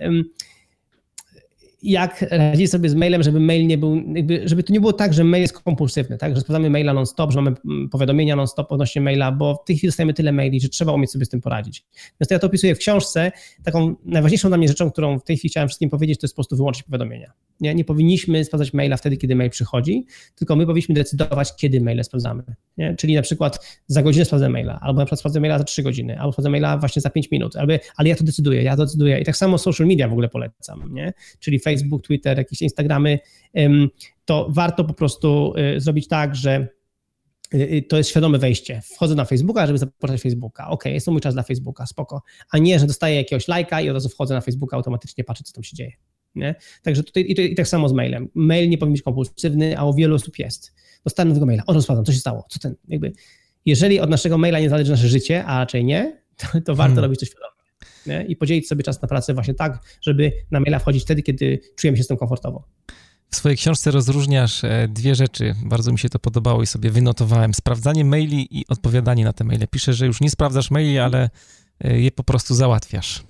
jak 1.85 2.25
radzić 2.31 2.71
sobie 2.71 2.89
z 2.89 2.95
mailem, 2.95 3.23
żeby 3.23 3.39
mail 3.39 3.67
nie 3.67 3.77
był, 3.77 4.03
żeby 4.45 4.63
to 4.63 4.73
nie 4.73 4.79
było 4.79 4.93
tak, 4.93 5.13
że 5.13 5.23
mail 5.23 5.41
jest 5.41 5.53
kompulsywny, 5.53 6.17
tak, 6.17 6.35
że 6.35 6.41
sprawdzamy 6.41 6.69
maila 6.69 6.93
non-stop, 6.93 7.31
że 7.31 7.41
mamy 7.41 7.55
mm, 7.65 7.89
powiadomienia 7.89 8.35
non-stop 8.35 8.71
odnośnie 8.71 9.01
maila, 9.01 9.31
bo 9.31 9.55
w 9.55 9.67
tej 9.67 9.77
chwili 9.77 9.87
dostajemy 9.87 10.13
tyle 10.13 10.31
maili, 10.31 10.61
że 10.61 10.69
trzeba 10.69 10.93
umieć 10.93 11.11
sobie 11.11 11.25
z 11.25 11.29
tym 11.29 11.41
poradzić. 11.41 11.85
Więc 12.21 12.31
ja 12.31 12.39
to 12.39 12.47
opisuję 12.47 12.75
w 12.75 12.77
książce. 12.77 13.31
Taką 13.63 13.95
najważniejszą 14.05 14.47
dla 14.47 14.57
mnie 14.57 14.67
rzeczą, 14.67 14.91
którą 14.91 15.19
w 15.19 15.23
tej 15.23 15.37
chwili 15.37 15.49
chciałem 15.49 15.69
wszystkim 15.69 15.89
powiedzieć, 15.89 16.19
to 16.19 16.25
jest 16.25 16.33
po 16.33 16.37
prostu 16.37 16.55
wyłączyć 16.55 16.83
powiadomienia. 16.83 17.31
Nie, 17.59 17.75
nie 17.75 17.85
powinniśmy 17.85 18.45
sprawdzać 18.45 18.73
maila 18.73 18.97
wtedy, 18.97 19.17
kiedy 19.17 19.35
mail 19.35 19.49
przychodzi, 19.49 20.05
tylko 20.35 20.55
my 20.55 20.65
powinniśmy 20.65 20.95
decydować, 20.95 21.55
kiedy 21.55 21.81
maile 21.81 22.03
sprawdzamy. 22.03 22.43
Nie? 22.77 22.95
Czyli 22.95 23.15
na 23.15 23.21
przykład 23.21 23.81
za 23.87 24.03
godzinę 24.03 24.25
sprawdzę 24.25 24.49
maila, 24.49 24.79
albo 24.81 24.99
na 24.99 25.05
przykład 25.05 25.19
sprawdzę 25.19 25.39
maila 25.39 25.57
za 25.57 25.63
3 25.63 25.83
godziny, 25.83 26.19
albo 26.19 26.31
sprawdzę 26.31 26.49
maila 26.49 26.77
właśnie 26.77 27.01
za 27.01 27.09
5 27.09 27.31
minut, 27.31 27.55
albo, 27.55 27.73
ale 27.95 28.09
ja 28.09 28.15
to 28.15 28.23
decyduję, 28.23 28.63
ja 28.63 28.75
to 28.75 28.85
decyduję. 28.85 29.19
I 29.19 29.25
tak 29.25 29.37
samo 29.37 29.57
social 29.57 29.87
media 29.87 30.07
w 30.07 30.11
ogóle 30.11 30.29
polecam, 30.29 30.93
nie? 30.93 31.13
czyli 31.39 31.59
Facebook, 31.59 31.74
Twitter, 32.03 32.37
jakieś 32.37 32.61
Instagramy, 32.61 33.19
to 34.25 34.47
warto 34.49 34.83
po 34.83 34.93
prostu 34.93 35.53
y, 35.75 35.81
zrobić 35.81 36.07
tak, 36.07 36.35
że 36.35 36.67
y, 37.53 37.57
y, 37.57 37.81
to 37.81 37.97
jest 37.97 38.09
świadome 38.09 38.37
wejście. 38.37 38.81
Wchodzę 38.95 39.15
na 39.15 39.25
Facebooka, 39.25 39.67
żeby 39.67 39.79
zapocząć 39.79 40.21
Facebooka. 40.21 40.69
Ok, 40.69 40.85
jest 40.85 41.05
to 41.05 41.11
mój 41.11 41.21
czas 41.21 41.33
dla 41.33 41.43
Facebooka, 41.43 41.85
spoko. 41.85 42.21
A 42.51 42.57
nie, 42.57 42.79
że 42.79 42.87
dostaję 42.87 43.15
jakiegoś 43.15 43.47
lajka 43.47 43.81
i 43.81 43.89
od 43.89 43.93
razu 43.93 44.09
wchodzę 44.09 44.33
na 44.33 44.41
Facebooka, 44.41 44.77
automatycznie 44.77 45.23
patrzę, 45.23 45.43
co 45.43 45.53
tam 45.53 45.63
się 45.63 45.75
dzieje. 45.75 45.91
Nie? 46.35 46.55
Także 46.83 47.03
tutaj 47.03 47.23
i, 47.23 47.51
i 47.51 47.55
tak 47.55 47.67
samo 47.67 47.89
z 47.89 47.93
mailem. 47.93 48.29
Mail 48.35 48.69
nie 48.69 48.77
powinien 48.77 48.93
być 48.93 49.01
kompulsywny, 49.01 49.77
a 49.77 49.85
u 49.85 49.93
wielu 49.93 50.15
osób 50.15 50.39
jest. 50.39 50.73
Dostałem 51.03 51.27
nowego 51.29 51.45
maila, 51.45 51.63
o, 51.67 51.73
rozpadam, 51.73 52.05
co 52.05 52.11
się 52.11 52.19
stało, 52.19 52.45
co 52.49 52.59
ten, 52.59 52.75
jakby, 52.87 53.13
jeżeli 53.65 53.99
od 53.99 54.09
naszego 54.09 54.37
maila 54.37 54.59
nie 54.59 54.69
zależy 54.69 54.91
nasze 54.91 55.07
życie, 55.07 55.45
a 55.45 55.59
raczej 55.59 55.85
nie, 55.85 56.21
to, 56.37 56.47
to 56.47 56.75
warto 56.75 56.95
hmm. 56.95 57.03
robić 57.03 57.19
to 57.19 57.25
świadomie. 57.25 57.54
Nie? 58.05 58.25
I 58.27 58.35
podzielić 58.35 58.67
sobie 58.67 58.83
czas 58.83 59.01
na 59.01 59.07
pracę 59.07 59.33
właśnie 59.33 59.53
tak, 59.53 59.79
żeby 60.01 60.31
na 60.51 60.59
maila 60.59 60.79
wchodzić 60.79 61.03
wtedy, 61.03 61.21
kiedy 61.21 61.59
czujemy 61.75 61.97
się 61.97 62.03
z 62.03 62.07
tym 62.07 62.17
komfortowo. 62.17 62.63
W 63.31 63.35
swojej 63.35 63.57
książce 63.57 63.91
rozróżniasz 63.91 64.63
e, 64.63 64.87
dwie 64.87 65.15
rzeczy. 65.15 65.55
Bardzo 65.65 65.91
mi 65.91 65.99
się 65.99 66.09
to 66.09 66.19
podobało 66.19 66.63
i 66.63 66.67
sobie 66.67 66.89
wynotowałem. 66.89 67.53
Sprawdzanie 67.53 68.05
maili 68.05 68.59
i 68.59 68.65
odpowiadanie 68.67 69.23
na 69.23 69.33
te 69.33 69.43
maile. 69.43 69.67
Piszesz, 69.71 69.97
że 69.97 70.05
już 70.05 70.21
nie 70.21 70.29
sprawdzasz 70.29 70.71
maili, 70.71 70.99
ale 70.99 71.29
e, 71.83 71.99
je 71.99 72.11
po 72.11 72.23
prostu 72.23 72.55
załatwiasz. 72.55 73.23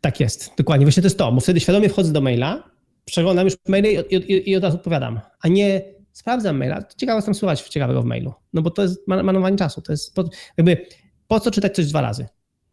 Tak 0.00 0.20
jest, 0.20 0.50
dokładnie. 0.56 0.86
Właśnie 0.86 1.02
to 1.02 1.06
jest 1.06 1.18
to, 1.18 1.32
bo 1.32 1.40
wtedy 1.40 1.60
świadomie 1.60 1.88
wchodzę 1.88 2.12
do 2.12 2.20
maila, 2.20 2.70
przeglądam 3.04 3.44
już 3.44 3.54
maile 3.68 3.86
i, 3.86 4.14
i, 4.14 4.50
i 4.50 4.56
od 4.56 4.62
razu 4.62 4.76
odpowiadam, 4.76 5.20
a 5.40 5.48
nie 5.48 5.82
sprawdzam 6.12 6.58
maila. 6.58 6.82
Ciekawe 6.96 7.22
tam 7.22 7.34
słuchać 7.34 7.60
ciekawego 7.60 8.02
w 8.02 8.04
mailu, 8.04 8.32
no 8.52 8.62
bo 8.62 8.70
to 8.70 8.82
jest 8.82 9.08
manowanie 9.08 9.56
czasu. 9.56 9.82
To 9.82 9.92
jest 9.92 10.14
po, 10.14 10.24
jakby 10.56 10.86
po 11.28 11.40
co 11.40 11.50
czytać 11.50 11.76
coś 11.76 11.86
dwa 11.86 12.00
razy? 12.00 12.26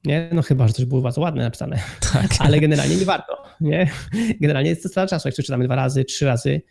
Nie? 0.07 0.29
No 0.33 0.41
chyba, 0.41 0.67
że 0.67 0.73
coś 0.73 0.85
było 0.85 1.01
bardzo 1.01 1.21
ładne 1.21 1.43
napisane, 1.43 1.79
tak. 2.13 2.27
ale 2.39 2.59
generalnie 2.59 2.95
nie 2.95 3.05
warto. 3.05 3.43
Nie? 3.61 3.89
Generalnie 4.41 4.69
jest 4.69 4.83
to 4.83 4.89
strata 4.89 5.09
czasu, 5.09 5.27
jak 5.27 5.35
czytamy 5.35 5.65
dwa 5.65 5.75
razy, 5.75 6.05
trzy 6.05 6.25
razy. 6.25 6.61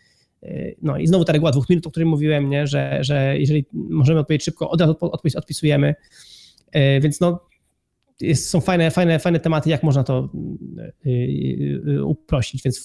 Y, 0.42 0.76
no 0.82 0.98
i 0.98 1.06
znowu 1.06 1.24
ta 1.24 1.32
reguła 1.32 1.50
dwóch 1.50 1.68
minut, 1.68 1.86
o 1.86 1.90
której 1.90 2.08
mówiłem, 2.08 2.50
nie? 2.50 2.66
Że, 2.66 2.98
że 3.00 3.38
jeżeli 3.38 3.66
możemy 3.72 4.20
odpowiedzieć 4.20 4.44
szybko, 4.44 4.70
od 4.70 4.80
razu 4.80 4.96
odpisujemy. 5.36 5.94
Y, 6.76 7.00
więc 7.00 7.20
no, 7.20 7.40
jest, 8.20 8.50
są 8.50 8.60
fajne, 8.60 8.90
fajne, 8.90 9.18
fajne 9.18 9.40
tematy, 9.40 9.70
jak 9.70 9.82
można 9.82 10.04
to 10.04 10.28
y, 11.06 12.04
uprościć, 12.04 12.62
więc 12.62 12.78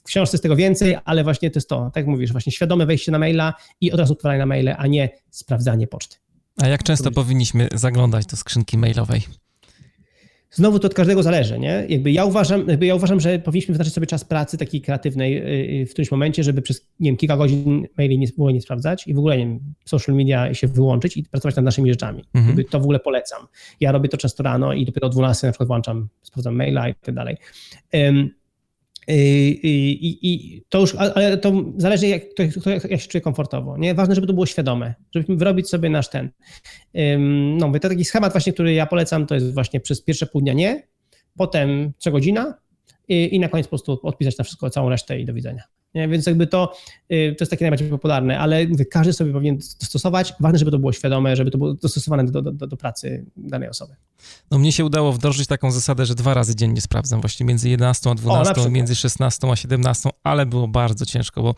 w 0.00 0.02
książce 0.02 0.34
jest 0.34 0.42
tego 0.42 0.56
więcej, 0.56 0.96
ale 1.04 1.24
właśnie 1.24 1.50
to 1.50 1.58
jest 1.58 1.68
to, 1.68 1.84
tak 1.84 1.96
jak 1.96 2.06
mówisz, 2.06 2.32
właśnie 2.32 2.52
świadome 2.52 2.86
wejście 2.86 3.12
na 3.12 3.18
maila 3.18 3.54
i 3.80 3.92
od 3.92 4.00
razu 4.00 4.12
odpowiadanie 4.12 4.38
na 4.38 4.46
maile, 4.46 4.74
a 4.78 4.86
nie 4.86 5.08
sprawdzanie 5.30 5.86
poczty. 5.86 6.16
A 6.62 6.68
jak 6.68 6.82
często 6.82 7.10
powinniśmy 7.10 7.68
zaglądać 7.74 8.26
do 8.26 8.36
skrzynki 8.36 8.78
mailowej? 8.78 9.22
Znowu 10.50 10.78
to 10.78 10.86
od 10.86 10.94
każdego 10.94 11.22
zależy, 11.22 11.58
nie? 11.58 11.86
Jakby 11.88 12.12
ja 12.12 12.24
uważam, 12.24 12.68
jakby 12.68 12.86
ja 12.86 12.94
uważam, 12.94 13.20
że 13.20 13.38
powinniśmy 13.38 13.72
wyznaczyć 13.72 13.94
sobie 13.94 14.06
czas 14.06 14.24
pracy 14.24 14.58
takiej 14.58 14.80
kreatywnej 14.80 15.38
y, 15.38 15.82
y, 15.82 15.86
w 15.86 15.90
którymś 15.90 16.10
momencie, 16.10 16.44
żeby 16.44 16.62
przez 16.62 16.88
nie 17.00 17.10
wiem, 17.10 17.16
kilka 17.16 17.36
godzin 17.36 17.86
maili 17.98 18.18
nie, 18.18 18.26
w 18.26 18.32
ogóle 18.32 18.52
nie 18.52 18.60
sprawdzać 18.60 19.06
i 19.06 19.14
w 19.14 19.18
ogóle 19.18 19.38
nie 19.38 19.46
wiem, 19.46 19.60
social 19.84 20.16
media 20.16 20.54
się 20.54 20.68
wyłączyć 20.68 21.16
i 21.16 21.22
pracować 21.22 21.56
nad 21.56 21.64
naszymi 21.64 21.90
rzeczami. 21.90 22.24
Mhm. 22.34 22.64
to 22.70 22.80
w 22.80 22.82
ogóle 22.82 23.00
polecam. 23.00 23.46
Ja 23.80 23.92
robię 23.92 24.08
to 24.08 24.16
często 24.16 24.42
rano 24.42 24.72
i 24.72 24.84
dopiero 24.84 25.06
o 25.06 25.10
12 25.10 25.46
na 25.46 25.52
przykład 25.52 25.66
włączam, 25.66 26.08
sprawdzam 26.22 26.56
maila 26.56 26.88
i 26.88 26.94
tak 26.94 27.14
dalej. 27.14 27.36
I, 29.12 30.18
i, 30.22 30.62
to 30.68 30.80
już, 30.80 30.94
ale 30.94 31.38
to 31.38 31.64
zależy, 31.76 32.06
jak, 32.06 32.22
kto, 32.28 32.42
jak 32.70 33.00
się 33.00 33.08
czuje 33.08 33.20
komfortowo. 33.20 33.78
Nie? 33.78 33.94
Ważne, 33.94 34.14
żeby 34.14 34.26
to 34.26 34.32
było 34.32 34.46
świadome, 34.46 34.94
żeby 35.14 35.36
wyrobić 35.36 35.68
sobie 35.68 35.90
nasz 35.90 36.08
ten. 36.10 36.30
No, 37.58 37.68
mówię, 37.68 37.80
to 37.80 37.88
taki 37.88 38.04
schemat 38.04 38.32
właśnie, 38.32 38.52
który 38.52 38.72
ja 38.72 38.86
polecam, 38.86 39.26
to 39.26 39.34
jest 39.34 39.54
właśnie 39.54 39.80
przez 39.80 40.02
pierwsze 40.02 40.26
pół 40.26 40.40
dnia 40.40 40.52
nie, 40.52 40.82
potem 41.36 41.92
co 41.98 42.10
godzina 42.10 42.54
i, 43.08 43.34
i 43.34 43.40
na 43.40 43.48
koniec 43.48 43.66
po 43.66 43.70
prostu 43.70 44.00
odpisać 44.02 44.38
na 44.38 44.44
wszystko, 44.44 44.70
całą 44.70 44.88
resztę 44.88 45.20
i 45.20 45.24
do 45.24 45.34
widzenia. 45.34 45.62
Nie? 45.94 46.08
Więc 46.08 46.26
jakby 46.26 46.46
to, 46.46 46.72
y, 47.12 47.34
to 47.38 47.44
jest 47.44 47.50
takie 47.50 47.64
najbardziej 47.64 47.90
popularne, 47.90 48.38
ale 48.38 48.68
mówię, 48.68 48.84
każdy 48.84 49.12
sobie 49.12 49.32
powinien 49.32 49.58
dostosować. 49.80 50.34
Ważne, 50.40 50.58
żeby 50.58 50.70
to 50.70 50.78
było 50.78 50.92
świadome, 50.92 51.36
żeby 51.36 51.50
to 51.50 51.58
było 51.58 51.74
dostosowane 51.74 52.24
do, 52.24 52.42
do, 52.42 52.66
do, 52.66 52.76
pracy 52.76 53.24
danej 53.36 53.68
osoby. 53.68 53.94
No 54.50 54.58
mnie 54.58 54.72
się 54.72 54.84
udało 54.84 55.12
wdrożyć 55.12 55.46
taką 55.46 55.72
zasadę, 55.72 56.06
że 56.06 56.14
dwa 56.14 56.34
razy 56.34 56.56
dziennie 56.56 56.80
sprawdzam, 56.80 57.20
właśnie 57.20 57.46
między 57.46 57.68
11 57.68 58.10
a 58.10 58.14
12, 58.14 58.60
o, 58.60 58.70
między 58.70 58.94
16 58.94 59.50
a 59.50 59.56
17, 59.56 60.10
ale 60.24 60.46
było 60.46 60.68
bardzo 60.68 61.06
ciężko, 61.06 61.42
bo 61.42 61.54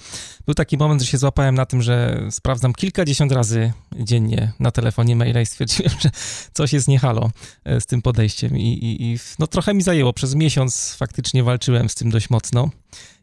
był 0.46 0.54
taki 0.54 0.76
moment, 0.76 1.00
że 1.02 1.06
się 1.06 1.18
złapałem 1.18 1.54
na 1.54 1.66
tym, 1.66 1.82
że 1.82 2.26
sprawdzam 2.30 2.72
kilkadziesiąt 2.72 3.32
razy 3.32 3.72
dziennie 4.00 4.52
na 4.60 4.70
telefonie 4.70 5.16
maila 5.16 5.40
i 5.40 5.46
stwierdziłem, 5.46 5.92
że 6.00 6.10
coś 6.52 6.72
jest 6.72 6.88
niehalo 6.88 7.30
e, 7.64 7.80
z 7.80 7.86
tym 7.86 8.02
podejściem 8.02 8.58
i, 8.58 8.72
i, 8.72 9.12
i 9.12 9.18
no 9.38 9.46
trochę 9.46 9.74
mi 9.74 9.82
zajęło. 9.82 10.12
Przez 10.12 10.34
miesiąc 10.34 10.94
faktycznie 10.94 11.42
walczyłem 11.42 11.88
z 11.88 11.94
tym 11.94 12.10
dość 12.10 12.30
mocno 12.30 12.70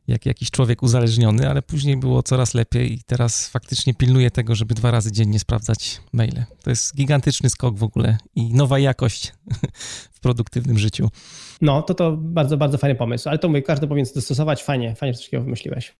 jak 0.09 0.25
jakiś 0.25 0.51
człowiek 0.51 0.83
uzależniony, 0.83 1.49
ale 1.49 1.61
później 1.61 1.97
było 1.97 2.23
coraz 2.23 2.53
lepiej 2.53 2.93
i 2.93 3.03
teraz 3.03 3.49
faktycznie 3.49 3.93
pilnuję 3.93 4.31
tego, 4.31 4.55
żeby 4.55 4.75
dwa 4.75 4.91
razy 4.91 5.11
dziennie 5.11 5.39
sprawdzać 5.39 6.01
maile. 6.13 6.43
To 6.63 6.69
jest 6.69 6.95
gigantyczny 6.95 7.49
skok 7.49 7.77
w 7.77 7.83
ogóle 7.83 8.17
i 8.35 8.53
nowa 8.53 8.79
jakość 8.79 9.33
w 10.15 10.19
produktywnym 10.19 10.77
życiu. 10.77 11.09
No, 11.61 11.81
to 11.81 11.93
to 11.93 12.17
bardzo, 12.17 12.57
bardzo 12.57 12.77
fajny 12.77 12.95
pomysł, 12.95 13.29
ale 13.29 13.39
to 13.39 13.47
mówię, 13.47 13.61
każdy 13.61 13.87
powinien 13.87 14.07
dostosować. 14.15 14.63
Fajnie, 14.63 14.95
fajnie 14.95 15.13
wszystkiego 15.13 15.43
wymyśliłeś. 15.43 15.95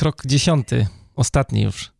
krok 0.00 0.26
dziesiąty, 0.26 0.86
ostatni 1.16 1.62
już. 1.62 1.92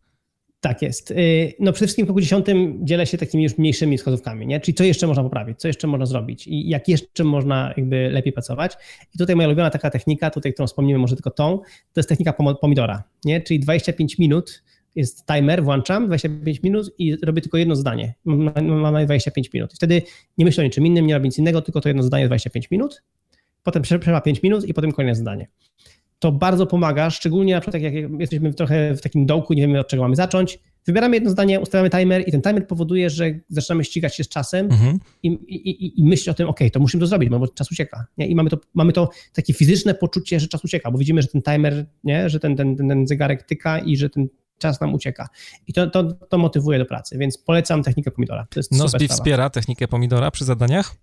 Tak 0.61 0.81
jest. 0.81 1.11
Y, 1.11 1.53
no 1.59 1.73
przede 1.73 1.87
wszystkim 1.87 2.05
w 2.05 2.07
kroku 2.07 2.21
dziesiątym 2.21 2.79
dzielę 2.85 3.05
się 3.05 3.17
takimi 3.17 3.43
już 3.43 3.57
mniejszymi 3.57 3.97
wskazówkami, 3.97 4.47
nie? 4.47 4.59
czyli 4.59 4.75
co 4.75 4.83
jeszcze 4.83 5.07
można 5.07 5.23
poprawić, 5.23 5.59
co 5.59 5.67
jeszcze 5.67 5.87
można 5.87 6.05
zrobić 6.05 6.47
i 6.47 6.69
jak 6.69 6.87
jeszcze 6.87 7.23
można 7.23 7.73
jakby 7.77 8.09
lepiej 8.09 8.33
pracować. 8.33 8.73
I 9.15 9.17
tutaj 9.17 9.35
moja 9.35 9.47
ulubiona 9.47 9.69
taka 9.69 9.89
technika, 9.89 10.29
tutaj 10.29 10.53
którą 10.53 10.67
wspomnimy 10.67 10.99
może 10.99 11.15
tylko 11.15 11.31
tą, 11.31 11.57
to 11.93 11.99
jest 11.99 12.09
technika 12.09 12.33
pomidora, 12.61 13.03
nie? 13.25 13.41
czyli 13.41 13.59
25 13.59 14.17
minut 14.17 14.63
jest 14.95 15.25
timer, 15.25 15.63
włączam 15.63 16.07
25 16.07 16.63
minut 16.63 16.91
i 16.97 17.15
robię 17.15 17.41
tylko 17.41 17.57
jedno 17.57 17.75
zdanie. 17.75 18.13
Mam 18.25 18.93
na 18.93 19.05
25 19.05 19.53
minut. 19.53 19.73
Wtedy 19.73 20.01
nie 20.37 20.45
myślę 20.45 20.61
o 20.61 20.65
niczym 20.65 20.85
innym, 20.85 21.07
nie 21.07 21.13
robię 21.13 21.25
nic 21.25 21.37
innego, 21.37 21.61
tylko 21.61 21.81
to 21.81 21.89
jedno 21.89 22.03
zdanie 22.03 22.27
25 22.27 22.71
minut, 22.71 23.03
potem 23.63 23.81
przerwa 23.81 24.21
5 24.21 24.43
minut 24.43 24.65
i 24.65 24.73
potem 24.73 24.91
kolejne 24.91 25.15
zdanie 25.15 25.47
to 26.21 26.31
bardzo 26.31 26.67
pomaga, 26.67 27.09
szczególnie 27.09 27.53
na 27.53 27.61
przykład 27.61 27.83
jak 27.83 27.93
jesteśmy 28.19 28.53
trochę 28.53 28.95
w 28.95 29.01
takim 29.01 29.25
dołku, 29.25 29.53
nie 29.53 29.61
wiemy 29.61 29.79
od 29.79 29.87
czego 29.87 30.03
mamy 30.03 30.15
zacząć. 30.15 30.59
Wybieramy 30.85 31.15
jedno 31.15 31.29
zdanie, 31.29 31.59
ustawiamy 31.59 31.89
timer 31.89 32.27
i 32.27 32.31
ten 32.31 32.41
timer 32.41 32.67
powoduje, 32.67 33.09
że 33.09 33.39
zaczynamy 33.49 33.83
ścigać 33.83 34.15
się 34.15 34.23
z 34.23 34.29
czasem 34.29 34.65
mhm. 34.65 34.99
i, 35.23 35.27
i, 35.27 35.99
i 35.99 36.03
myśleć 36.03 36.29
o 36.29 36.33
tym, 36.33 36.49
ok, 36.49 36.59
to 36.73 36.79
musimy 36.79 37.01
to 37.01 37.07
zrobić, 37.07 37.29
bo 37.29 37.47
czas 37.47 37.71
ucieka. 37.71 38.05
Nie? 38.17 38.27
I 38.27 38.35
mamy 38.35 38.49
to, 38.49 38.57
mamy 38.73 38.93
to 38.93 39.09
takie 39.33 39.53
fizyczne 39.53 39.93
poczucie, 39.93 40.39
że 40.39 40.47
czas 40.47 40.63
ucieka, 40.65 40.91
bo 40.91 40.97
widzimy, 40.97 41.21
że 41.21 41.27
ten 41.27 41.41
timer, 41.41 41.85
nie? 42.03 42.29
że 42.29 42.39
ten, 42.39 42.55
ten, 42.55 42.75
ten, 42.75 42.87
ten 42.87 43.07
zegarek 43.07 43.43
tyka 43.43 43.79
i 43.79 43.97
że 43.97 44.09
ten 44.09 44.27
czas 44.57 44.81
nam 44.81 44.93
ucieka. 44.93 45.29
I 45.67 45.73
to, 45.73 45.87
to, 45.87 46.03
to 46.03 46.37
motywuje 46.37 46.79
do 46.79 46.85
pracy, 46.85 47.17
więc 47.17 47.37
polecam 47.37 47.83
technikę 47.83 48.11
pomidora. 48.11 48.47
To 48.49 48.59
jest 48.59 48.71
Nozbi 48.71 49.07
wspiera 49.07 49.49
technikę 49.49 49.87
pomidora 49.87 50.31
przy 50.31 50.45
zadaniach? 50.45 50.95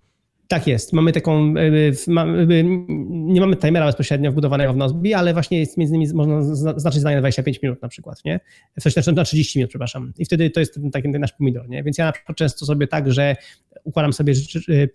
Tak 0.48 0.66
jest. 0.66 0.92
Mamy 0.92 1.12
taką, 1.12 1.54
e, 1.56 1.60
e, 1.60 2.64
nie 3.08 3.40
mamy 3.40 3.56
timera 3.56 3.86
bezpośrednio 3.86 4.32
wbudowanego 4.32 4.72
w 4.72 4.76
Nozbi, 4.76 5.14
ale 5.14 5.32
właśnie 5.32 5.58
jest 5.58 5.76
między 5.76 5.94
innymi 5.94 6.14
można 6.14 6.42
zaznaczyć 6.42 7.00
zdanie 7.00 7.16
na 7.16 7.22
25 7.22 7.62
minut 7.62 7.82
na 7.82 7.88
przykład, 7.88 8.24
nie? 8.24 8.40
Coś 8.80 8.92
znaczy 8.92 9.12
na 9.12 9.24
30 9.24 9.58
minut, 9.58 9.68
przepraszam. 9.68 10.12
I 10.18 10.24
wtedy 10.24 10.50
to 10.50 10.60
jest 10.60 10.80
taki 10.92 11.08
nasz 11.08 11.32
pomidor, 11.32 11.68
nie? 11.68 11.82
Więc 11.82 11.98
ja 11.98 12.04
na 12.04 12.12
przykład 12.12 12.38
często 12.38 12.66
sobie 12.66 12.86
tak, 12.86 13.12
że 13.12 13.36
układam 13.84 14.12
sobie 14.12 14.34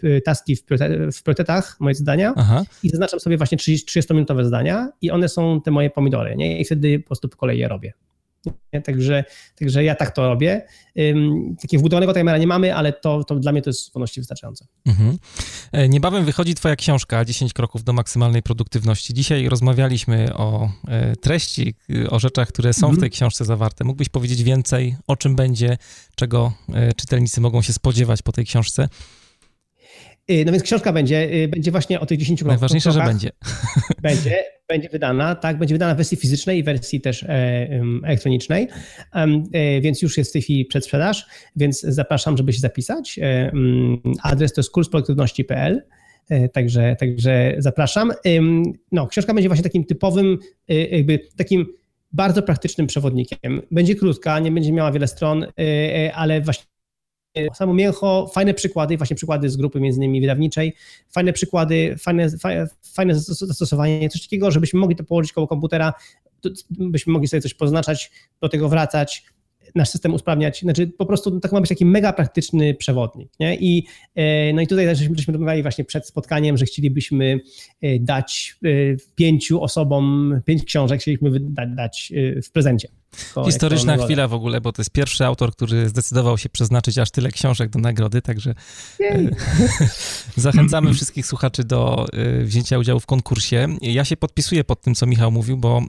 e, 0.04 0.22
taski 0.22 0.56
w 0.56 0.64
priorytetach, 1.24 1.78
moje 1.80 1.96
zdania 1.96 2.34
Aha. 2.36 2.64
i 2.84 2.90
zaznaczam 2.90 3.20
sobie 3.20 3.38
właśnie 3.38 3.58
30-minutowe 3.58 4.46
zdania 4.46 4.90
i 5.02 5.12
one 5.12 5.30
są 5.30 5.62
te 5.62 5.72
moje 5.72 5.90
pomidory, 5.90 6.36
nie? 6.36 6.60
I 6.60 6.66
wtedy 6.66 7.00
po 7.00 7.06
prostu 7.06 7.30
po 7.30 7.38
kolei 7.38 7.60
je 7.60 7.68
robię. 7.68 7.94
Nie? 8.46 8.82
Także, 8.82 9.24
także 9.60 9.84
ja 9.84 9.96
tak 9.96 10.12
to 10.12 10.30
robię. 10.30 10.62
Takiego 11.62 11.80
wbudowanego 11.80 12.14
timera 12.14 12.38
nie 12.38 12.48
mamy, 12.48 12.76
ale 12.76 12.94
to, 12.94 13.24
to 13.24 13.36
dla 13.36 13.52
mnie 13.52 13.62
to 13.62 13.70
jest 13.70 13.82
w 13.82 13.86
zupełności 13.86 14.22
wystarczające. 14.22 14.66
Mhm. 14.86 15.18
E, 15.72 15.90
niebawem 15.90 16.26
wychodzi 16.26 16.56
twoja 16.56 16.76
książka 16.76 17.26
10 17.26 17.54
kroków 17.54 17.84
do 17.84 17.94
maksymalnej 17.94 18.44
produktywności. 18.44 19.14
Dzisiaj 19.14 19.50
rozmawialiśmy 19.50 20.34
o 20.34 20.70
e, 20.88 21.16
treści, 21.16 21.76
o 22.10 22.20
rzeczach, 22.20 22.48
które 22.48 22.74
są 22.74 22.88
mhm. 22.88 22.98
w 22.98 23.00
tej 23.00 23.10
książce 23.10 23.46
zawarte. 23.46 23.84
Mógłbyś 23.84 24.10
powiedzieć 24.10 24.44
więcej, 24.44 24.96
o 25.08 25.16
czym 25.16 25.36
będzie, 25.36 25.78
czego 26.16 26.54
e, 26.74 26.94
czytelnicy 26.94 27.42
mogą 27.42 27.62
się 27.62 27.74
spodziewać 27.74 28.22
po 28.22 28.32
tej 28.32 28.46
książce? 28.46 28.90
Y, 30.32 30.46
no 30.46 30.52
więc 30.52 30.64
książka 30.64 30.94
będzie, 30.94 31.34
y, 31.34 31.48
będzie 31.48 31.72
właśnie 31.72 32.00
o 32.00 32.06
tych 32.06 32.18
10 32.18 32.40
krokach. 32.40 32.58
Najważniejsze, 32.58 32.92
że 32.92 33.04
będzie. 33.04 33.30
Będzie, 34.02 34.44
będzie 34.68 34.90
wydana, 34.90 35.36
tak, 35.36 35.58
będzie 35.58 35.76
wydana 35.76 35.94
w 35.94 35.98
wersji 35.98 36.18
fizycznej 36.18 36.60
i 36.60 36.64
wersji 36.64 37.02
też 37.02 37.24
e, 37.24 37.28
elektronicznej, 38.04 38.68
e, 39.14 39.82
więc 39.82 40.02
już 40.02 40.18
jest 40.18 40.30
w 40.30 40.34
tej 40.34 40.42
chwili 40.42 40.66
przedsprzedaż, 40.66 41.26
więc 41.56 41.82
zapraszam, 41.82 42.38
żeby 42.38 42.54
się 42.54 42.60
zapisać. 42.60 43.20
E, 43.22 43.52
adres 44.24 44.54
to 44.54 44.62
jest 44.62 44.72
kursproduktywności.pl. 44.72 45.84
Także, 46.54 46.96
także 47.00 47.56
zapraszam. 47.58 48.12
No, 48.92 49.08
książka 49.08 49.34
będzie 49.34 49.50
właśnie 49.50 49.64
takim 49.64 49.86
typowym, 49.86 50.40
jakby 50.68 51.20
takim 51.38 51.66
bardzo 52.12 52.44
praktycznym 52.44 52.88
przewodnikiem. 52.88 53.62
Będzie 53.72 53.96
krótka, 53.96 54.40
nie 54.40 54.52
będzie 54.52 54.72
miała 54.72 54.92
wiele 54.92 55.08
stron, 55.08 55.46
ale 56.14 56.42
właśnie 56.42 56.66
samo 57.54 57.74
mięcho, 57.74 58.32
fajne 58.34 58.54
przykłady, 58.54 58.98
właśnie 58.98 59.16
przykłady 59.16 59.50
z 59.50 59.58
grupy 59.58 59.80
między 59.80 59.98
innymi 59.98 60.22
wydawniczej, 60.22 60.76
fajne 61.10 61.34
przykłady, 61.34 61.96
fajne, 61.98 62.28
fajne 62.94 63.16
zastosowanie, 63.16 64.10
coś 64.10 64.22
takiego, 64.22 64.52
żebyśmy 64.52 64.80
mogli 64.80 64.96
to 64.96 65.04
położyć 65.04 65.34
koło 65.34 65.48
komputera, 65.48 65.94
byśmy 66.70 67.14
mogli 67.14 67.28
sobie 67.28 67.42
coś 67.42 67.54
poznaczać, 67.54 68.12
do 68.42 68.50
tego 68.50 68.70
wracać, 68.70 69.26
nasz 69.76 69.90
system 69.90 70.14
usprawniać. 70.14 70.62
Znaczy 70.62 70.88
po 70.88 71.06
prostu 71.06 71.40
tak 71.40 71.52
ma 71.52 71.62
być 71.62 71.70
taki 71.70 71.86
mega 71.86 72.14
praktyczny 72.14 72.74
przewodnik. 72.74 73.30
Nie? 73.40 73.56
I, 73.56 73.86
e, 74.16 74.54
no 74.54 74.62
i 74.62 74.68
tutaj 74.68 74.86
też 74.86 74.98
żeśmy, 75.00 75.16
żeśmy 75.16 75.32
rozmawiali 75.32 75.62
właśnie 75.62 75.86
przed 75.86 76.08
spotkaniem, 76.08 76.58
że 76.58 76.66
chcielibyśmy 76.66 77.40
e, 77.82 78.00
dać 78.00 78.56
e, 78.64 78.68
pięciu 79.16 79.64
osobom, 79.64 80.34
pięć 80.46 80.64
książek 80.64 81.02
chcielibyśmy 81.02 81.40
dać, 81.40 81.70
dać 81.76 82.14
w 82.44 82.52
prezencie. 82.52 82.88
To, 83.34 83.46
Historyczna 83.46 83.98
chwila 83.98 84.28
w 84.28 84.34
ogóle, 84.34 84.62
bo 84.62 84.72
to 84.72 84.82
jest 84.82 84.92
pierwszy 84.92 85.26
autor, 85.26 85.52
który 85.52 85.90
zdecydował 85.90 86.38
się 86.38 86.50
przeznaczyć 86.50 86.98
aż 86.98 87.12
tyle 87.12 87.32
książek 87.32 87.70
do 87.70 87.80
nagrody, 87.80 88.22
także 88.22 88.54
zachęcamy 90.36 90.94
wszystkich 90.94 91.26
słuchaczy 91.26 91.64
do 91.64 92.06
wzięcia 92.44 92.78
udziału 92.78 93.00
w 93.00 93.06
konkursie. 93.06 93.68
Ja 93.82 94.06
się 94.06 94.18
podpisuję 94.18 94.64
pod 94.64 94.82
tym, 94.82 94.96
co 94.96 95.06
Michał 95.06 95.32
mówił, 95.32 95.58
bo 95.58 95.82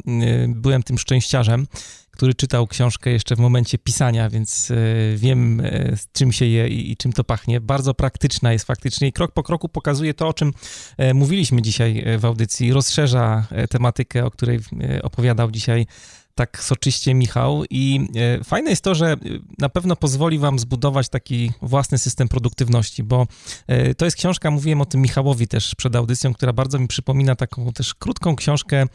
byłem 0.48 0.82
tym 0.82 0.98
szczęściarzem, 0.98 1.66
który 2.14 2.34
czytał 2.34 2.66
książkę 2.66 3.10
jeszcze 3.10 3.36
w 3.36 3.38
momencie 3.38 3.78
pisania, 3.78 4.30
więc 4.30 4.70
e, 4.70 4.76
wiem, 5.16 5.60
e, 5.60 5.96
czym 6.12 6.32
się 6.32 6.46
je 6.46 6.68
i, 6.68 6.96
czym 6.96 7.12
to 7.12 7.24
pachnie. 7.24 7.60
Bardzo 7.60 7.94
praktyczna 7.94 8.52
jest 8.52 8.66
faktycznie 8.66 9.08
i 9.08 9.12
krok 9.12 9.32
po 9.32 9.42
kroku 9.42 9.68
pokazuje 9.68 10.14
to, 10.14 10.28
o 10.28 10.32
czym 10.32 10.52
e, 10.96 11.14
mówiliśmy 11.14 11.62
dzisiaj 11.62 12.04
w 12.18 12.24
audycji. 12.24 12.72
Rozszerza 12.72 13.46
tematykę, 13.70 14.24
o 14.24 14.30
której 14.30 14.60
opowiadał 15.02 15.50
dzisiaj 15.50 15.86
tak 16.34 16.62
soczyście 16.62 17.14
Michał. 17.14 17.64
I 17.70 18.08
e, 18.40 18.44
fajne 18.44 18.70
jest 18.70 18.84
to, 18.84 18.94
że 18.94 19.12
e, 19.12 19.16
na 19.58 19.68
pewno 19.68 19.96
pozwoli 19.96 20.38
wam 20.38 20.58
zbudować 20.58 21.08
taki 21.08 21.52
własny 21.62 21.98
system 21.98 22.28
produktywności, 22.28 23.02
bo 23.02 23.26
e, 23.66 23.94
to 23.94 24.04
jest 24.04 24.16
książka, 24.16 24.50
mówiłem 24.50 24.80
o 24.80 24.86
tym 24.86 25.00
Michałowi 25.00 25.48
też 25.48 25.74
przed 25.74 25.96
audycją, 25.96 26.34
która 26.34 26.52
bardzo 26.52 26.78
mi 26.78 26.88
przypomina 26.88 27.36
taką 27.36 27.72
też 27.72 27.94
krótką 27.94 28.36
książkę 28.36 28.86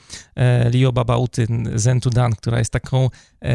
Leo 0.73 0.91
Babauty 0.91 1.47
Zen 1.75 1.99
to 1.99 2.09
Done, 2.09 2.35
która 2.35 2.59
jest 2.59 2.71
taką, 2.71 3.09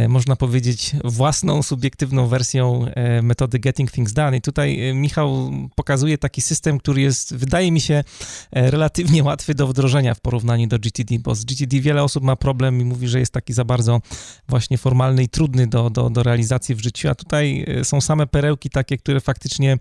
można 0.08 0.36
powiedzieć, 0.36 0.92
własną, 1.04 1.62
subiektywną 1.62 2.26
wersją 2.26 2.86
metody 3.22 3.58
Getting 3.58 3.90
Things 3.90 4.12
Done. 4.12 4.36
I 4.36 4.40
tutaj 4.40 4.94
Michał 4.94 5.50
pokazuje 5.74 6.18
taki 6.18 6.40
system, 6.40 6.78
który 6.78 7.02
jest, 7.02 7.34
wydaje 7.34 7.72
mi 7.72 7.80
się, 7.80 8.04
relatywnie 8.52 9.24
łatwy 9.24 9.54
do 9.54 9.66
wdrożenia 9.66 10.14
w 10.14 10.20
porównaniu 10.20 10.66
do 10.66 10.78
GTD, 10.78 11.18
bo 11.18 11.34
z 11.34 11.44
GTD 11.44 11.80
wiele 11.80 12.02
osób 12.02 12.24
ma 12.24 12.36
problem 12.36 12.80
i 12.80 12.84
mówi, 12.84 13.08
że 13.08 13.20
jest 13.20 13.32
taki 13.32 13.52
za 13.52 13.64
bardzo 13.64 14.00
właśnie 14.48 14.78
formalny 14.78 15.22
i 15.22 15.28
trudny 15.28 15.66
do, 15.66 15.90
do, 15.90 16.10
do 16.10 16.22
realizacji 16.22 16.74
w 16.74 16.82
życiu, 16.82 17.08
a 17.08 17.14
tutaj 17.14 17.64
e, 17.68 17.84
są 17.84 18.00
same 18.00 18.26
perełki 18.26 18.70
takie, 18.70 18.98
które 18.98 19.20
faktycznie, 19.20 19.78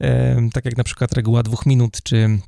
e, 0.00 0.48
tak 0.52 0.64
jak 0.64 0.76
na 0.76 0.84
przykład 0.84 1.12
reguła 1.12 1.42
dwóch 1.42 1.66
minut, 1.66 2.02
czy 2.02 2.38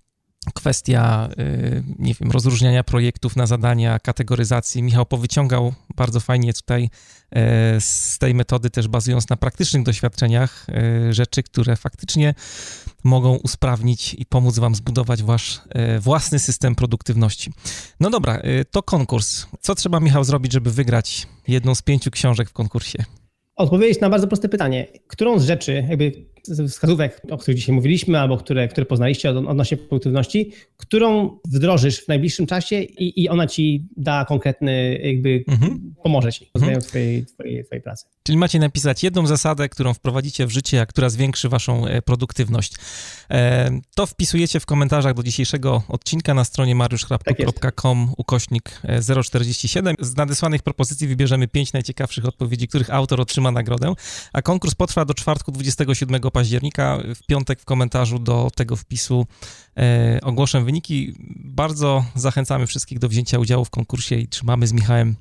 kwestia, 0.54 1.28
e, 1.38 1.82
nie 1.98 2.14
wiem, 2.14 2.30
rozróżniania 2.30 2.84
projektów 2.84 3.36
na 3.36 3.46
zadania, 3.46 3.98
kategoryzacji. 3.98 4.82
Michał 4.82 5.06
powyciągał 5.06 5.74
bardzo 5.96 6.20
fajnie 6.20 6.52
tutaj 6.52 6.90
z 7.80 8.18
tej 8.18 8.34
metody, 8.34 8.70
też 8.70 8.88
bazując 8.88 9.28
na 9.28 9.36
praktycznych 9.36 9.82
doświadczeniach, 9.82 10.66
rzeczy, 11.10 11.42
które 11.42 11.76
faktycznie 11.76 12.34
mogą 13.04 13.34
usprawnić 13.34 14.14
i 14.14 14.26
pomóc 14.26 14.58
Wam 14.58 14.74
zbudować 14.74 15.22
Wasz 15.22 15.60
własny 16.00 16.38
system 16.38 16.74
produktywności. 16.74 17.52
No 18.00 18.10
dobra, 18.10 18.42
to 18.70 18.82
konkurs. 18.82 19.46
Co 19.60 19.74
trzeba, 19.74 20.00
Michał, 20.00 20.24
zrobić, 20.24 20.52
żeby 20.52 20.70
wygrać 20.70 21.26
jedną 21.48 21.74
z 21.74 21.82
pięciu 21.82 22.10
książek 22.10 22.50
w 22.50 22.52
konkursie? 22.52 23.04
Odpowiedzieć 23.56 24.00
na 24.00 24.10
bardzo 24.10 24.26
proste 24.26 24.48
pytanie. 24.48 24.86
Którą 25.06 25.38
z 25.38 25.44
rzeczy, 25.44 25.84
jakby 25.88 26.12
wskazówek, 26.68 27.22
o 27.30 27.38
których 27.38 27.58
dzisiaj 27.58 27.74
mówiliśmy, 27.74 28.20
albo 28.20 28.36
które, 28.36 28.68
które 28.68 28.86
poznaliście 28.86 29.30
odnośnie 29.30 29.76
produktywności, 29.76 30.52
którą 30.76 31.38
wdrożysz 31.48 32.04
w 32.04 32.08
najbliższym 32.08 32.46
czasie 32.46 32.82
i, 32.82 33.22
i 33.22 33.28
ona 33.28 33.46
ci 33.46 33.88
da 33.96 34.24
konkretny, 34.24 34.98
jakby 35.02 35.44
mhm. 35.48 35.94
pomoże 36.02 36.32
ci 36.32 36.44
w 36.44 36.50
rozwijaniu 36.54 36.76
mhm. 36.76 36.90
twojej, 36.90 37.26
twojej, 37.26 37.64
twojej 37.64 37.82
pracy. 37.82 38.06
Czyli 38.28 38.38
macie 38.38 38.58
napisać 38.58 39.02
jedną 39.02 39.26
zasadę, 39.26 39.68
którą 39.68 39.94
wprowadzicie 39.94 40.46
w 40.46 40.50
życie, 40.50 40.80
a 40.80 40.86
która 40.86 41.08
zwiększy 41.08 41.48
waszą 41.48 41.86
e, 41.86 42.02
produktywność. 42.02 42.74
E, 43.30 43.70
to 43.94 44.06
wpisujecie 44.06 44.60
w 44.60 44.66
komentarzach 44.66 45.14
do 45.14 45.22
dzisiejszego 45.22 45.82
odcinka 45.88 46.34
na 46.34 46.44
stronie 46.44 46.74
mariuszchrapko.com 46.74 48.06
tak 48.06 48.18
ukośnik 48.18 48.82
047. 49.24 49.96
E, 49.98 50.04
z 50.04 50.16
nadesłanych 50.16 50.62
propozycji 50.62 51.08
wybierzemy 51.08 51.48
pięć 51.48 51.72
najciekawszych 51.72 52.24
odpowiedzi, 52.24 52.68
których 52.68 52.90
autor 52.90 53.20
otrzyma 53.20 53.50
nagrodę, 53.50 53.94
a 54.32 54.42
konkurs 54.42 54.74
potrwa 54.74 55.04
do 55.04 55.14
czwartku 55.14 55.52
27 55.52 56.20
października. 56.20 56.98
W 57.14 57.26
piątek 57.26 57.60
w 57.60 57.64
komentarzu 57.64 58.18
do 58.18 58.50
tego 58.54 58.76
wpisu 58.76 59.26
ogłoszę 60.22 60.64
wyniki. 60.64 61.14
Bardzo 61.36 62.04
zachęcamy 62.14 62.66
wszystkich 62.66 62.98
do 62.98 63.08
wzięcia 63.08 63.38
udziału 63.38 63.64
w 63.64 63.70
konkursie 63.70 64.14
i 64.16 64.28
trzymamy 64.28 64.66
z 64.66 64.72
Michałem 64.72 65.16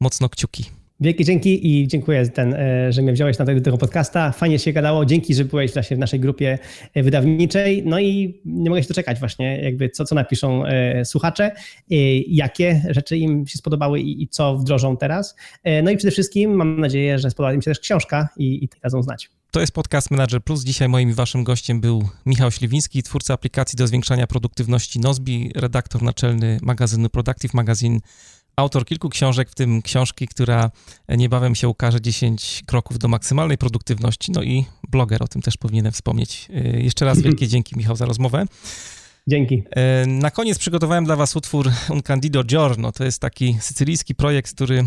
mocno 0.00 0.28
kciuki. 0.28 0.83
Wielkie 1.04 1.24
dzięki 1.24 1.68
i 1.68 1.88
dziękuję, 1.88 2.28
ten, 2.28 2.54
e, 2.54 2.92
że 2.92 3.02
mnie 3.02 3.12
wziąłeś 3.12 3.38
na 3.38 3.44
tego, 3.44 3.60
tego 3.60 3.78
podcasta. 3.78 4.32
Fajnie 4.32 4.58
się 4.58 4.72
gadało. 4.72 5.06
Dzięki, 5.06 5.34
że 5.34 5.44
byłeś 5.44 5.72
właśnie 5.72 5.96
w 5.96 6.00
naszej 6.00 6.20
grupie 6.20 6.58
e, 6.94 7.02
wydawniczej. 7.02 7.82
No 7.86 8.00
i 8.00 8.40
nie 8.44 8.70
mogę 8.70 8.82
się 8.82 8.88
doczekać 8.88 9.18
właśnie, 9.18 9.62
jakby 9.62 9.90
co, 9.90 10.04
co 10.04 10.14
napiszą 10.14 10.66
e, 10.66 11.04
słuchacze, 11.04 11.52
jakie 12.28 12.82
rzeczy 12.90 13.16
im 13.16 13.46
się 13.46 13.58
spodobały 13.58 14.00
i, 14.00 14.22
i 14.22 14.28
co 14.28 14.56
wdrożą 14.56 14.96
teraz. 14.96 15.36
No 15.82 15.90
i 15.90 15.96
przede 15.96 16.10
wszystkim 16.10 16.54
mam 16.54 16.80
nadzieję, 16.80 17.18
że 17.18 17.30
spodoba 17.30 17.54
im 17.54 17.62
się 17.62 17.70
też 17.70 17.80
książka 17.80 18.28
i, 18.36 18.64
i 18.64 18.68
dadzą 18.82 19.02
znać. 19.02 19.30
To 19.50 19.60
jest 19.60 19.72
podcast 19.72 20.10
Manager 20.10 20.42
Plus. 20.42 20.64
Dzisiaj 20.64 20.88
moim 20.88 21.10
i 21.10 21.12
waszym 21.12 21.44
gościem 21.44 21.80
był 21.80 22.08
Michał 22.26 22.50
Śliwiński, 22.50 23.02
twórca 23.02 23.34
aplikacji 23.34 23.76
do 23.76 23.86
zwiększania 23.86 24.26
produktywności 24.26 25.00
Nozbi, 25.00 25.50
redaktor 25.54 26.02
naczelny 26.02 26.58
magazynu 26.62 27.08
Productive 27.08 27.54
Magazine 27.54 28.00
autor 28.56 28.84
kilku 28.86 29.08
książek, 29.08 29.50
w 29.50 29.54
tym 29.54 29.82
książki, 29.82 30.28
która 30.28 30.70
niebawem 31.08 31.54
się 31.54 31.68
ukaże 31.68 32.00
10 32.00 32.62
kroków 32.66 32.98
do 32.98 33.08
maksymalnej 33.08 33.58
produktywności, 33.58 34.32
no 34.32 34.42
i 34.42 34.64
bloger, 34.88 35.22
o 35.22 35.28
tym 35.28 35.42
też 35.42 35.56
powinienem 35.56 35.92
wspomnieć. 35.92 36.48
Y, 36.50 36.82
jeszcze 36.82 37.04
raz 37.04 37.20
wielkie 37.20 37.48
dzięki 37.48 37.76
Michał 37.76 37.96
za 37.96 38.06
rozmowę. 38.06 38.46
Dzięki. 39.26 39.62
Y, 40.04 40.06
na 40.06 40.30
koniec 40.30 40.58
przygotowałem 40.58 41.04
dla 41.04 41.16
Was 41.16 41.36
utwór 41.36 41.70
Un 41.90 42.02
Candido 42.02 42.44
Giorno. 42.44 42.92
To 42.92 43.04
jest 43.04 43.20
taki 43.20 43.56
sycylijski 43.60 44.14
projekt, 44.14 44.54
który 44.54 44.78
y, 44.78 44.86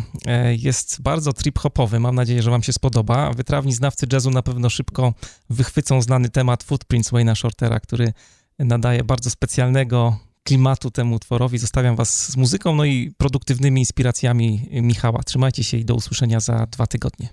jest 0.55 1.01
bardzo 1.01 1.32
trip-hopowy. 1.34 1.99
Mam 1.99 2.15
nadzieję, 2.15 2.41
że 2.41 2.51
Wam 2.51 2.63
się 2.63 2.74
spodoba. 2.74 3.32
Wytrawni 3.34 3.74
znawcy 3.74 4.07
jazzu 4.13 4.32
na 4.32 4.41
pewno 4.41 4.70
szybko 4.70 5.13
wychwycą 5.49 6.01
znany 6.01 6.30
temat 6.30 6.63
Footprints 6.63 7.11
Wayna 7.11 7.36
Shortera, 7.36 7.80
który 7.80 8.13
nadaje 8.59 9.03
bardzo 9.03 9.30
specjalnego 9.30 10.18
klimatu 10.48 10.91
temu 10.91 11.16
utworowi. 11.16 11.58
Zostawiam 11.58 11.95
Was 11.95 12.32
z 12.32 12.38
muzyką, 12.38 12.76
no 12.76 12.86
i 12.86 13.12
produktywnymi 13.18 13.82
inspiracjami 13.82 14.70
Michała. 14.72 15.24
Trzymajcie 15.24 15.64
się 15.64 15.78
i 15.78 15.86
do 15.86 15.95
usłyszenia 15.95 16.39
za 16.39 16.66
dwa 16.66 16.88
tygodnie. 16.88 17.30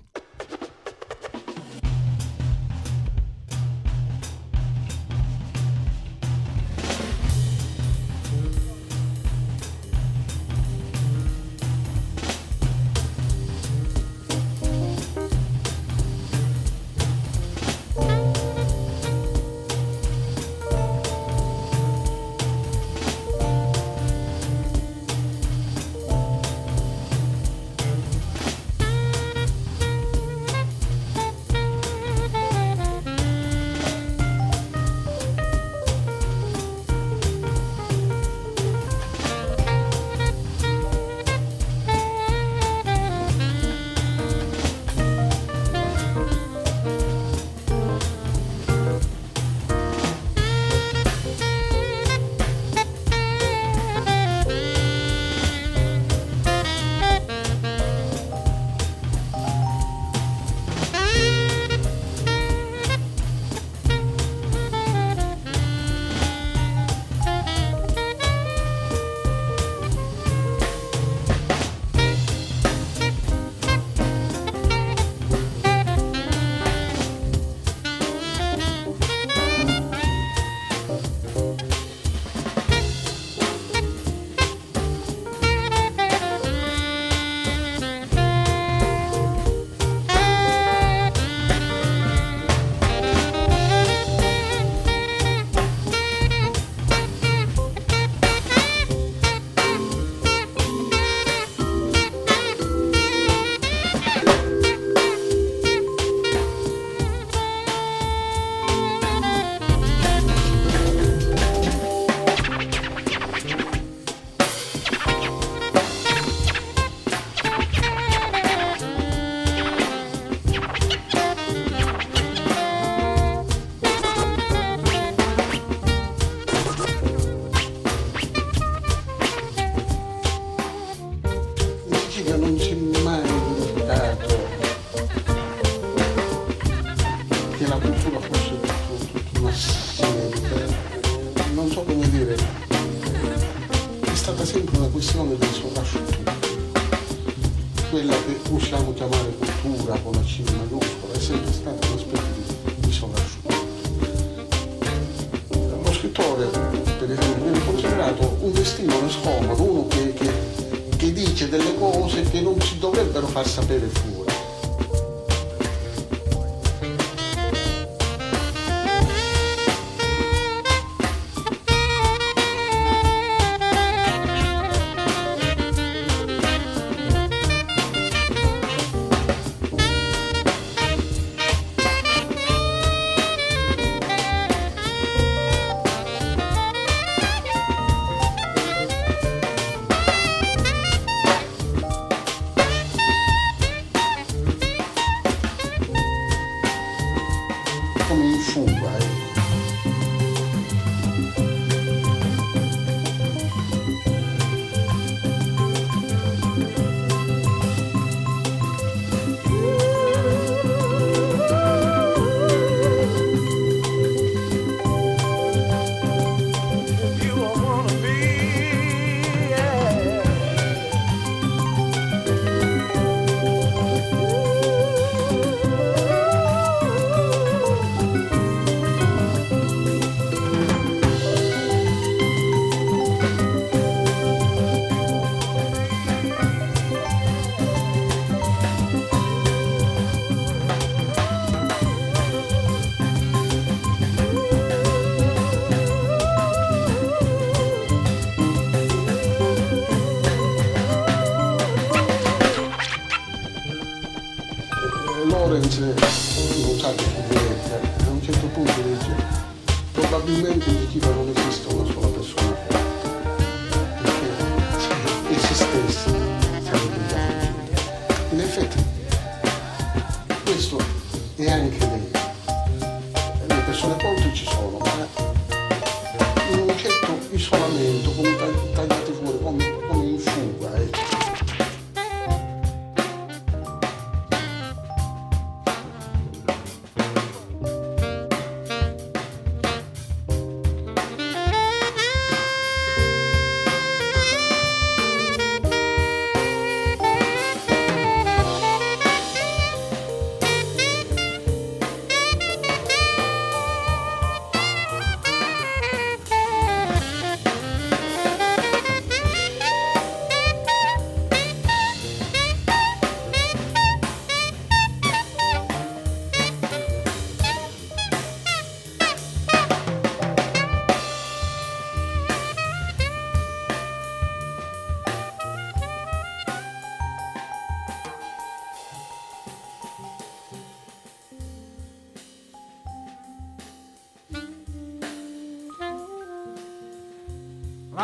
did. 163.79 164.04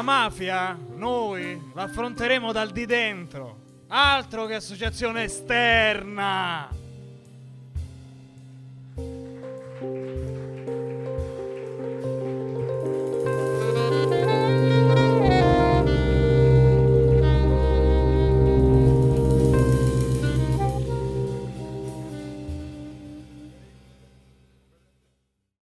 La 0.01 0.07
mafia 0.07 0.75
noi 0.95 1.61
l'affronteremo 1.75 2.51
dal 2.51 2.71
di 2.71 2.87
dentro, 2.87 3.83
altro 3.89 4.47
che 4.47 4.55
associazione 4.55 5.25
esterna. 5.25 6.70